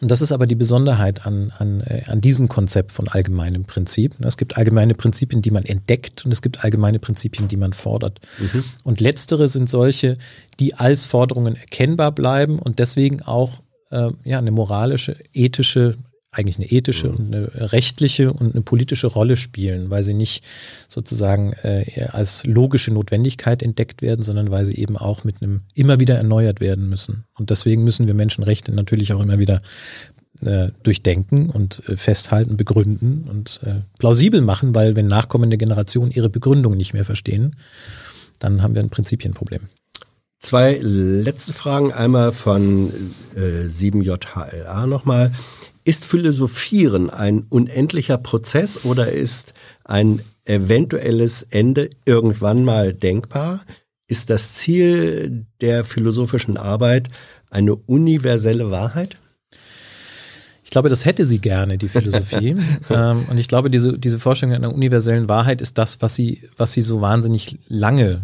Und 0.00 0.10
das 0.10 0.20
ist 0.20 0.32
aber 0.32 0.46
die 0.46 0.54
Besonderheit 0.54 1.26
an, 1.26 1.52
an, 1.56 1.80
äh, 1.80 2.02
an 2.08 2.20
diesem 2.20 2.48
Konzept 2.48 2.92
von 2.92 3.08
allgemeinem 3.08 3.64
Prinzip. 3.64 4.16
Es 4.20 4.36
gibt 4.36 4.58
allgemeine 4.58 4.94
Prinzipien, 4.94 5.40
die 5.40 5.50
man 5.50 5.64
entdeckt 5.64 6.26
und 6.26 6.32
es 6.32 6.42
gibt 6.42 6.62
allgemeine 6.62 6.98
Prinzipien, 6.98 7.48
die 7.48 7.56
man 7.56 7.72
fordert 7.72 8.01
fordert. 8.02 8.20
Mhm. 8.38 8.64
Und 8.82 9.00
letztere 9.00 9.48
sind 9.48 9.68
solche, 9.68 10.16
die 10.60 10.74
als 10.74 11.06
Forderungen 11.06 11.56
erkennbar 11.56 12.12
bleiben 12.12 12.58
und 12.58 12.78
deswegen 12.78 13.22
auch 13.22 13.60
äh, 13.90 14.10
ja, 14.24 14.38
eine 14.38 14.50
moralische, 14.50 15.16
ethische, 15.32 15.96
eigentlich 16.30 16.56
eine 16.56 16.70
ethische 16.70 17.08
mhm. 17.08 17.16
und 17.16 17.34
eine 17.34 17.72
rechtliche 17.72 18.32
und 18.32 18.54
eine 18.54 18.62
politische 18.62 19.06
Rolle 19.06 19.36
spielen, 19.36 19.90
weil 19.90 20.02
sie 20.02 20.14
nicht 20.14 20.46
sozusagen 20.88 21.52
äh, 21.62 22.08
als 22.10 22.44
logische 22.46 22.92
Notwendigkeit 22.92 23.62
entdeckt 23.62 24.02
werden, 24.02 24.22
sondern 24.22 24.50
weil 24.50 24.64
sie 24.64 24.76
eben 24.76 24.96
auch 24.96 25.24
mit 25.24 25.42
einem 25.42 25.60
immer 25.74 26.00
wieder 26.00 26.16
erneuert 26.16 26.60
werden 26.60 26.88
müssen. 26.88 27.24
Und 27.38 27.50
deswegen 27.50 27.84
müssen 27.84 28.08
wir 28.08 28.14
Menschenrechte 28.14 28.72
natürlich 28.72 29.12
auch 29.12 29.22
immer 29.22 29.38
wieder 29.38 29.60
äh, 30.42 30.70
durchdenken 30.82 31.50
und 31.50 31.82
äh, 31.88 31.96
festhalten, 31.96 32.56
begründen 32.56 33.26
und 33.28 33.60
äh, 33.64 33.82
plausibel 33.98 34.40
machen, 34.40 34.74
weil 34.74 34.96
wenn 34.96 35.06
nachkommende 35.06 35.58
Generationen 35.58 36.12
ihre 36.12 36.28
Begründung 36.28 36.76
nicht 36.76 36.94
mehr 36.94 37.04
verstehen, 37.04 37.56
dann 38.38 38.62
haben 38.62 38.74
wir 38.74 38.82
ein 38.82 38.90
Prinzipienproblem. 38.90 39.68
Zwei 40.40 40.78
letzte 40.80 41.52
Fragen, 41.52 41.92
einmal 41.92 42.32
von 42.32 42.90
äh, 43.36 43.66
7JHLA 43.66 44.86
nochmal. 44.86 45.30
Ist 45.84 46.04
Philosophieren 46.04 47.10
ein 47.10 47.44
unendlicher 47.48 48.18
Prozess 48.18 48.84
oder 48.84 49.12
ist 49.12 49.54
ein 49.84 50.22
eventuelles 50.44 51.44
Ende 51.50 51.90
irgendwann 52.04 52.64
mal 52.64 52.92
denkbar? 52.92 53.64
Ist 54.08 54.30
das 54.30 54.54
Ziel 54.54 55.46
der 55.60 55.84
philosophischen 55.84 56.56
Arbeit 56.56 57.08
eine 57.50 57.76
universelle 57.76 58.70
Wahrheit? 58.70 59.16
Ich 60.72 60.74
glaube, 60.74 60.88
das 60.88 61.04
hätte 61.04 61.26
sie 61.26 61.38
gerne, 61.38 61.76
die 61.76 61.90
Philosophie. 61.90 62.56
ähm, 62.90 63.26
und 63.28 63.36
ich 63.36 63.46
glaube, 63.46 63.68
diese, 63.68 63.98
diese 63.98 64.18
Vorstellung 64.18 64.54
einer 64.54 64.72
universellen 64.72 65.28
Wahrheit 65.28 65.60
ist 65.60 65.76
das, 65.76 66.00
was 66.00 66.14
sie, 66.14 66.48
was 66.56 66.72
sie 66.72 66.80
so 66.80 67.02
wahnsinnig 67.02 67.58
lange 67.68 68.22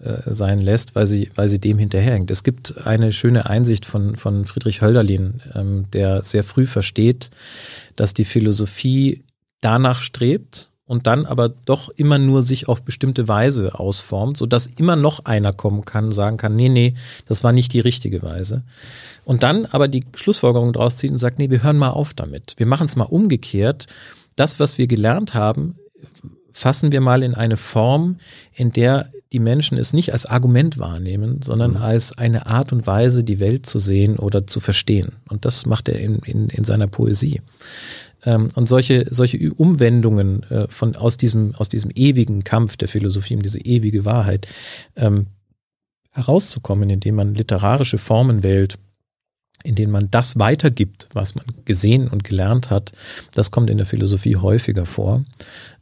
äh, 0.00 0.18
sein 0.26 0.60
lässt, 0.60 0.94
weil 0.94 1.06
sie, 1.06 1.30
weil 1.36 1.48
sie 1.48 1.58
dem 1.58 1.78
hinterherhängt. 1.78 2.30
Es 2.30 2.42
gibt 2.42 2.86
eine 2.86 3.12
schöne 3.12 3.48
Einsicht 3.48 3.86
von, 3.86 4.16
von 4.16 4.44
Friedrich 4.44 4.82
Hölderlin, 4.82 5.40
ähm, 5.54 5.86
der 5.94 6.22
sehr 6.22 6.44
früh 6.44 6.66
versteht, 6.66 7.30
dass 7.96 8.12
die 8.12 8.26
Philosophie 8.26 9.24
danach 9.62 10.02
strebt, 10.02 10.72
und 10.86 11.06
dann 11.08 11.26
aber 11.26 11.48
doch 11.48 11.88
immer 11.90 12.18
nur 12.18 12.42
sich 12.42 12.68
auf 12.68 12.84
bestimmte 12.84 13.26
Weise 13.28 13.78
ausformt, 13.78 14.36
so 14.36 14.46
dass 14.46 14.66
immer 14.66 14.96
noch 14.96 15.24
einer 15.24 15.52
kommen 15.52 15.84
kann, 15.84 16.12
sagen 16.12 16.36
kann, 16.36 16.54
nee, 16.54 16.68
nee, 16.68 16.94
das 17.26 17.42
war 17.44 17.52
nicht 17.52 17.72
die 17.72 17.80
richtige 17.80 18.22
Weise. 18.22 18.62
Und 19.24 19.42
dann 19.42 19.66
aber 19.66 19.88
die 19.88 20.04
Schlussfolgerung 20.14 20.72
draus 20.72 20.96
zieht 20.96 21.10
und 21.10 21.18
sagt, 21.18 21.38
nee, 21.38 21.50
wir 21.50 21.62
hören 21.62 21.76
mal 21.76 21.90
auf 21.90 22.14
damit. 22.14 22.54
Wir 22.56 22.66
machen 22.66 22.86
es 22.86 22.94
mal 22.94 23.04
umgekehrt. 23.04 23.86
Das, 24.36 24.60
was 24.60 24.78
wir 24.78 24.86
gelernt 24.86 25.34
haben, 25.34 25.76
fassen 26.52 26.92
wir 26.92 27.00
mal 27.00 27.22
in 27.22 27.34
eine 27.34 27.56
Form, 27.56 28.18
in 28.54 28.70
der 28.70 29.10
die 29.32 29.40
Menschen 29.40 29.76
es 29.76 29.92
nicht 29.92 30.12
als 30.12 30.24
Argument 30.24 30.78
wahrnehmen, 30.78 31.42
sondern 31.42 31.72
mhm. 31.72 31.76
als 31.78 32.16
eine 32.16 32.46
Art 32.46 32.72
und 32.72 32.86
Weise, 32.86 33.24
die 33.24 33.40
Welt 33.40 33.66
zu 33.66 33.78
sehen 33.78 34.18
oder 34.18 34.46
zu 34.46 34.60
verstehen. 34.60 35.16
Und 35.28 35.44
das 35.44 35.66
macht 35.66 35.88
er 35.88 35.98
in, 35.98 36.20
in, 36.20 36.48
in 36.48 36.64
seiner 36.64 36.86
Poesie. 36.86 37.42
Ähm, 38.26 38.48
und 38.54 38.68
solche, 38.68 39.06
solche 39.10 39.52
Umwendungen 39.54 40.42
äh, 40.50 40.66
von, 40.68 40.96
aus, 40.96 41.16
diesem, 41.16 41.54
aus 41.54 41.70
diesem 41.70 41.90
ewigen 41.94 42.44
Kampf 42.44 42.76
der 42.76 42.88
Philosophie 42.88 43.36
um 43.36 43.42
diese 43.42 43.60
ewige 43.60 44.04
Wahrheit 44.04 44.46
ähm, 44.96 45.28
herauszukommen, 46.10 46.90
indem 46.90 47.14
man 47.14 47.34
literarische 47.34 47.98
Formen 47.98 48.42
wählt, 48.42 48.78
in 49.62 49.74
denen 49.74 49.92
man 49.92 50.10
das 50.10 50.38
weitergibt, 50.38 51.08
was 51.12 51.34
man 51.34 51.44
gesehen 51.64 52.08
und 52.08 52.24
gelernt 52.24 52.70
hat, 52.70 52.92
das 53.34 53.50
kommt 53.50 53.70
in 53.70 53.78
der 53.78 53.86
Philosophie 53.86 54.36
häufiger 54.36 54.86
vor. 54.86 55.24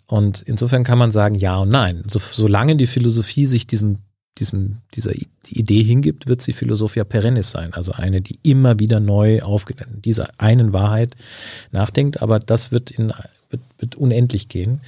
Und 0.07 0.43
insofern 0.43 0.85
kann 0.85 0.99
man 0.99 1.11
sagen, 1.11 1.35
ja 1.35 1.57
und 1.57 1.71
nein. 1.71 2.03
So, 2.09 2.19
solange 2.19 2.77
die 2.77 2.87
Philosophie 2.87 3.47
sich 3.47 3.67
diesem, 3.67 3.99
diesem, 4.39 4.79
dieser 4.95 5.13
Idee 5.49 5.83
hingibt, 5.83 6.27
wird 6.27 6.43
sie 6.43 6.53
Philosophia 6.53 7.05
perennis 7.05 7.51
sein. 7.51 7.73
Also 7.73 7.93
eine, 7.93 8.21
die 8.21 8.39
immer 8.43 8.79
wieder 8.79 9.01
neu 9.01 9.43
auf 9.43 9.67
dieser 10.05 10.29
einen 10.39 10.73
Wahrheit 10.73 11.15
nachdenkt. 11.71 12.23
Aber 12.23 12.41
das 12.41 12.73
wird 12.73 12.91
in, 12.91 13.13
wird, 13.51 13.63
wird 13.79 13.97
unendlich 13.97 14.49
gehen. 14.49 14.81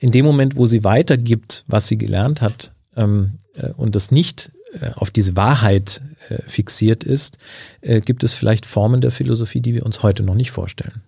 In 0.00 0.10
dem 0.10 0.24
Moment, 0.24 0.56
wo 0.56 0.66
sie 0.66 0.84
weitergibt, 0.84 1.64
was 1.66 1.88
sie 1.88 1.98
gelernt 1.98 2.42
hat, 2.42 2.72
ähm, 2.96 3.38
äh, 3.54 3.70
und 3.70 3.94
das 3.94 4.10
nicht 4.10 4.52
äh, 4.80 4.90
auf 4.94 5.10
diese 5.10 5.36
Wahrheit 5.36 6.00
äh, 6.28 6.42
fixiert 6.46 7.04
ist, 7.04 7.38
äh, 7.80 8.00
gibt 8.00 8.22
es 8.22 8.34
vielleicht 8.34 8.66
Formen 8.66 9.00
der 9.00 9.10
Philosophie, 9.10 9.60
die 9.60 9.74
wir 9.74 9.86
uns 9.86 10.02
heute 10.02 10.22
noch 10.22 10.34
nicht 10.34 10.50
vorstellen. 10.50 11.02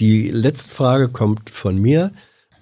Die 0.00 0.28
letzte 0.28 0.70
Frage 0.70 1.08
kommt 1.08 1.48
von 1.50 1.78
mir. 1.78 2.12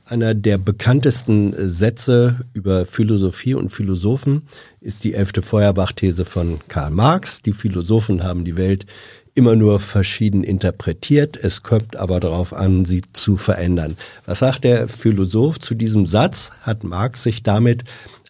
Einer 0.07 0.35
der 0.35 0.59
bekanntesten 0.59 1.55
Sätze 1.57 2.41
über 2.53 2.85
Philosophie 2.85 3.55
und 3.55 3.71
Philosophen 3.71 4.43
ist 4.81 5.03
die 5.05 5.15
elfte 5.15 5.41
Feuerbach-These 5.41 6.27
von 6.27 6.59
Karl 6.69 6.91
Marx. 6.91 7.41
Die 7.41 7.55
Philosophen 7.55 8.23
haben 8.23 8.45
die 8.45 8.59
Welt 8.59 8.85
immer 9.33 9.57
nur 9.57 9.81
verschieden 9.81 10.45
interpretiert. 10.45 11.39
Es 11.43 11.63
kommt 11.63 11.97
aber 11.97 12.21
darauf 12.21 12.53
an, 12.53 12.85
sie 12.85 13.01
zu 13.15 13.39
verändern. 13.39 13.97
Was 14.27 14.41
sagt 14.41 14.65
der 14.65 14.89
Philosoph 14.89 15.59
zu 15.59 15.75
diesem 15.75 16.07
Satz? 16.07 16.53
Hat 16.61 16.85
Marx 16.85 17.23
sich 17.23 17.43
damit 17.43 17.85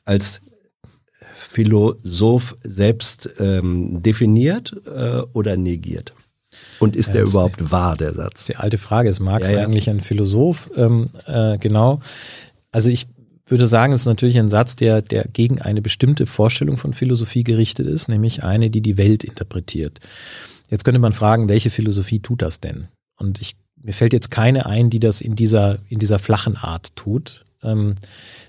als 0.04 0.42
Philosoph 1.34 2.54
selbst 2.62 3.30
ähm, 3.40 4.00
definiert 4.00 4.80
äh, 4.86 5.22
oder 5.32 5.56
negiert? 5.56 6.14
Und 6.84 6.96
ist 6.96 7.08
ja, 7.08 7.14
der 7.14 7.24
überhaupt 7.24 7.60
die, 7.60 7.70
wahr, 7.70 7.96
der 7.96 8.12
Satz? 8.12 8.44
Die 8.44 8.56
alte 8.56 8.78
Frage, 8.78 9.08
ist 9.08 9.20
Marx 9.20 9.50
ja, 9.50 9.58
ja. 9.58 9.64
eigentlich 9.64 9.90
ein 9.90 10.00
Philosoph? 10.00 10.70
Ähm, 10.76 11.06
äh, 11.26 11.58
genau. 11.58 12.00
Also 12.70 12.90
ich 12.90 13.06
würde 13.46 13.66
sagen, 13.66 13.92
es 13.92 14.02
ist 14.02 14.06
natürlich 14.06 14.38
ein 14.38 14.48
Satz, 14.48 14.76
der, 14.76 15.02
der 15.02 15.24
gegen 15.24 15.60
eine 15.60 15.82
bestimmte 15.82 16.26
Vorstellung 16.26 16.76
von 16.76 16.92
Philosophie 16.92 17.44
gerichtet 17.44 17.86
ist, 17.86 18.08
nämlich 18.08 18.42
eine, 18.42 18.70
die 18.70 18.80
die 18.80 18.96
Welt 18.96 19.24
interpretiert. 19.24 20.00
Jetzt 20.70 20.84
könnte 20.84 20.98
man 20.98 21.12
fragen, 21.12 21.48
welche 21.48 21.70
Philosophie 21.70 22.20
tut 22.20 22.42
das 22.42 22.60
denn? 22.60 22.88
Und 23.16 23.40
ich, 23.40 23.56
mir 23.82 23.92
fällt 23.92 24.12
jetzt 24.12 24.30
keine 24.30 24.66
ein, 24.66 24.90
die 24.90 25.00
das 25.00 25.20
in 25.20 25.36
dieser, 25.36 25.78
in 25.88 25.98
dieser 25.98 26.18
flachen 26.18 26.56
Art 26.56 26.96
tut. 26.96 27.44
Ähm, 27.64 27.94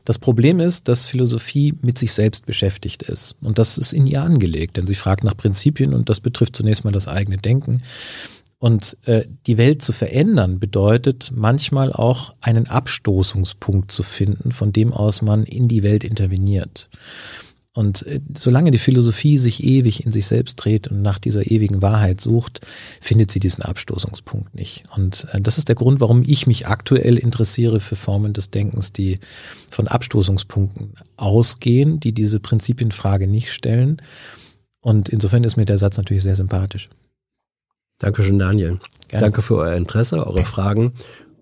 das 0.03 0.19
Problem 0.19 0.59
ist, 0.59 0.87
dass 0.87 1.05
Philosophie 1.05 1.73
mit 1.81 1.97
sich 1.97 2.13
selbst 2.13 2.45
beschäftigt 2.45 3.03
ist. 3.03 3.35
Und 3.41 3.57
das 3.57 3.77
ist 3.77 3.93
in 3.93 4.05
ihr 4.05 4.21
angelegt, 4.21 4.77
denn 4.77 4.85
sie 4.85 4.95
fragt 4.95 5.23
nach 5.23 5.37
Prinzipien 5.37 5.93
und 5.93 6.09
das 6.09 6.19
betrifft 6.19 6.55
zunächst 6.55 6.83
mal 6.83 6.91
das 6.91 7.07
eigene 7.07 7.37
Denken. 7.37 7.79
Und 8.59 8.97
äh, 9.05 9.25
die 9.47 9.57
Welt 9.57 9.81
zu 9.81 9.91
verändern 9.91 10.59
bedeutet 10.59 11.31
manchmal 11.33 11.91
auch 11.91 12.33
einen 12.41 12.67
Abstoßungspunkt 12.67 13.91
zu 13.91 14.01
finden, 14.01 14.51
von 14.51 14.71
dem 14.71 14.93
aus 14.93 15.21
man 15.21 15.43
in 15.43 15.67
die 15.67 15.83
Welt 15.83 16.03
interveniert. 16.03 16.89
Und 17.75 18.07
äh, 18.07 18.21
solange 18.35 18.71
die 18.71 18.77
Philosophie 18.77 19.37
sich 19.37 19.61
ewig 19.63 20.05
in 20.05 20.13
sich 20.13 20.27
selbst 20.27 20.55
dreht 20.55 20.87
und 20.87 21.01
nach 21.01 21.19
dieser 21.19 21.51
ewigen 21.51 21.81
Wahrheit 21.81 22.21
sucht, 22.21 22.61
findet 23.01 23.31
sie 23.31 23.41
diesen 23.41 23.63
Abstoßungspunkt 23.63 24.55
nicht. 24.55 24.83
Und 24.95 25.27
äh, 25.33 25.41
das 25.41 25.57
ist 25.57 25.67
der 25.67 25.75
Grund, 25.75 25.99
warum 25.99 26.23
ich 26.25 26.47
mich 26.47 26.67
aktuell 26.67 27.17
interessiere 27.17 27.81
für 27.81 27.97
Formen 27.97 28.31
des 28.31 28.49
Denkens, 28.49 28.93
die 28.93 29.19
von 29.69 29.89
Abstoßungspunkten 29.89 30.93
ausgehen, 31.17 31.99
die 31.99 32.13
diese 32.13 32.39
Prinzipienfrage 32.39 33.27
nicht 33.27 33.51
stellen. 33.51 34.01
Und 34.79 35.09
insofern 35.09 35.43
ist 35.43 35.57
mir 35.57 35.65
der 35.65 35.77
Satz 35.77 35.97
natürlich 35.97 36.23
sehr 36.23 36.37
sympathisch. 36.37 36.87
Dankeschön, 37.99 38.39
Daniel. 38.39 38.79
Gerne. 39.09 39.25
Danke 39.25 39.41
für 39.41 39.57
euer 39.57 39.75
Interesse, 39.75 40.25
eure 40.25 40.43
Fragen 40.43 40.93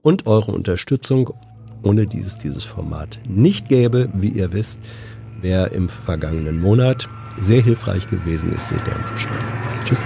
und 0.02 0.26
eure 0.26 0.52
Unterstützung. 0.52 1.32
Ohne 1.84 2.08
die 2.08 2.22
es 2.22 2.38
dieses 2.38 2.64
Format 2.64 3.20
nicht 3.28 3.68
gäbe, 3.68 4.10
wie 4.14 4.30
ihr 4.30 4.54
wisst, 4.54 4.80
wer 5.44 5.72
im 5.74 5.90
vergangenen 5.90 6.60
Monat 6.60 7.08
sehr 7.38 7.62
hilfreich 7.62 8.10
gewesen 8.10 8.54
ist, 8.56 8.70
seht 8.70 8.80
ihr 8.88 8.96
im 8.96 9.04
Abspann. 9.04 9.38
Tschüss. 9.84 10.04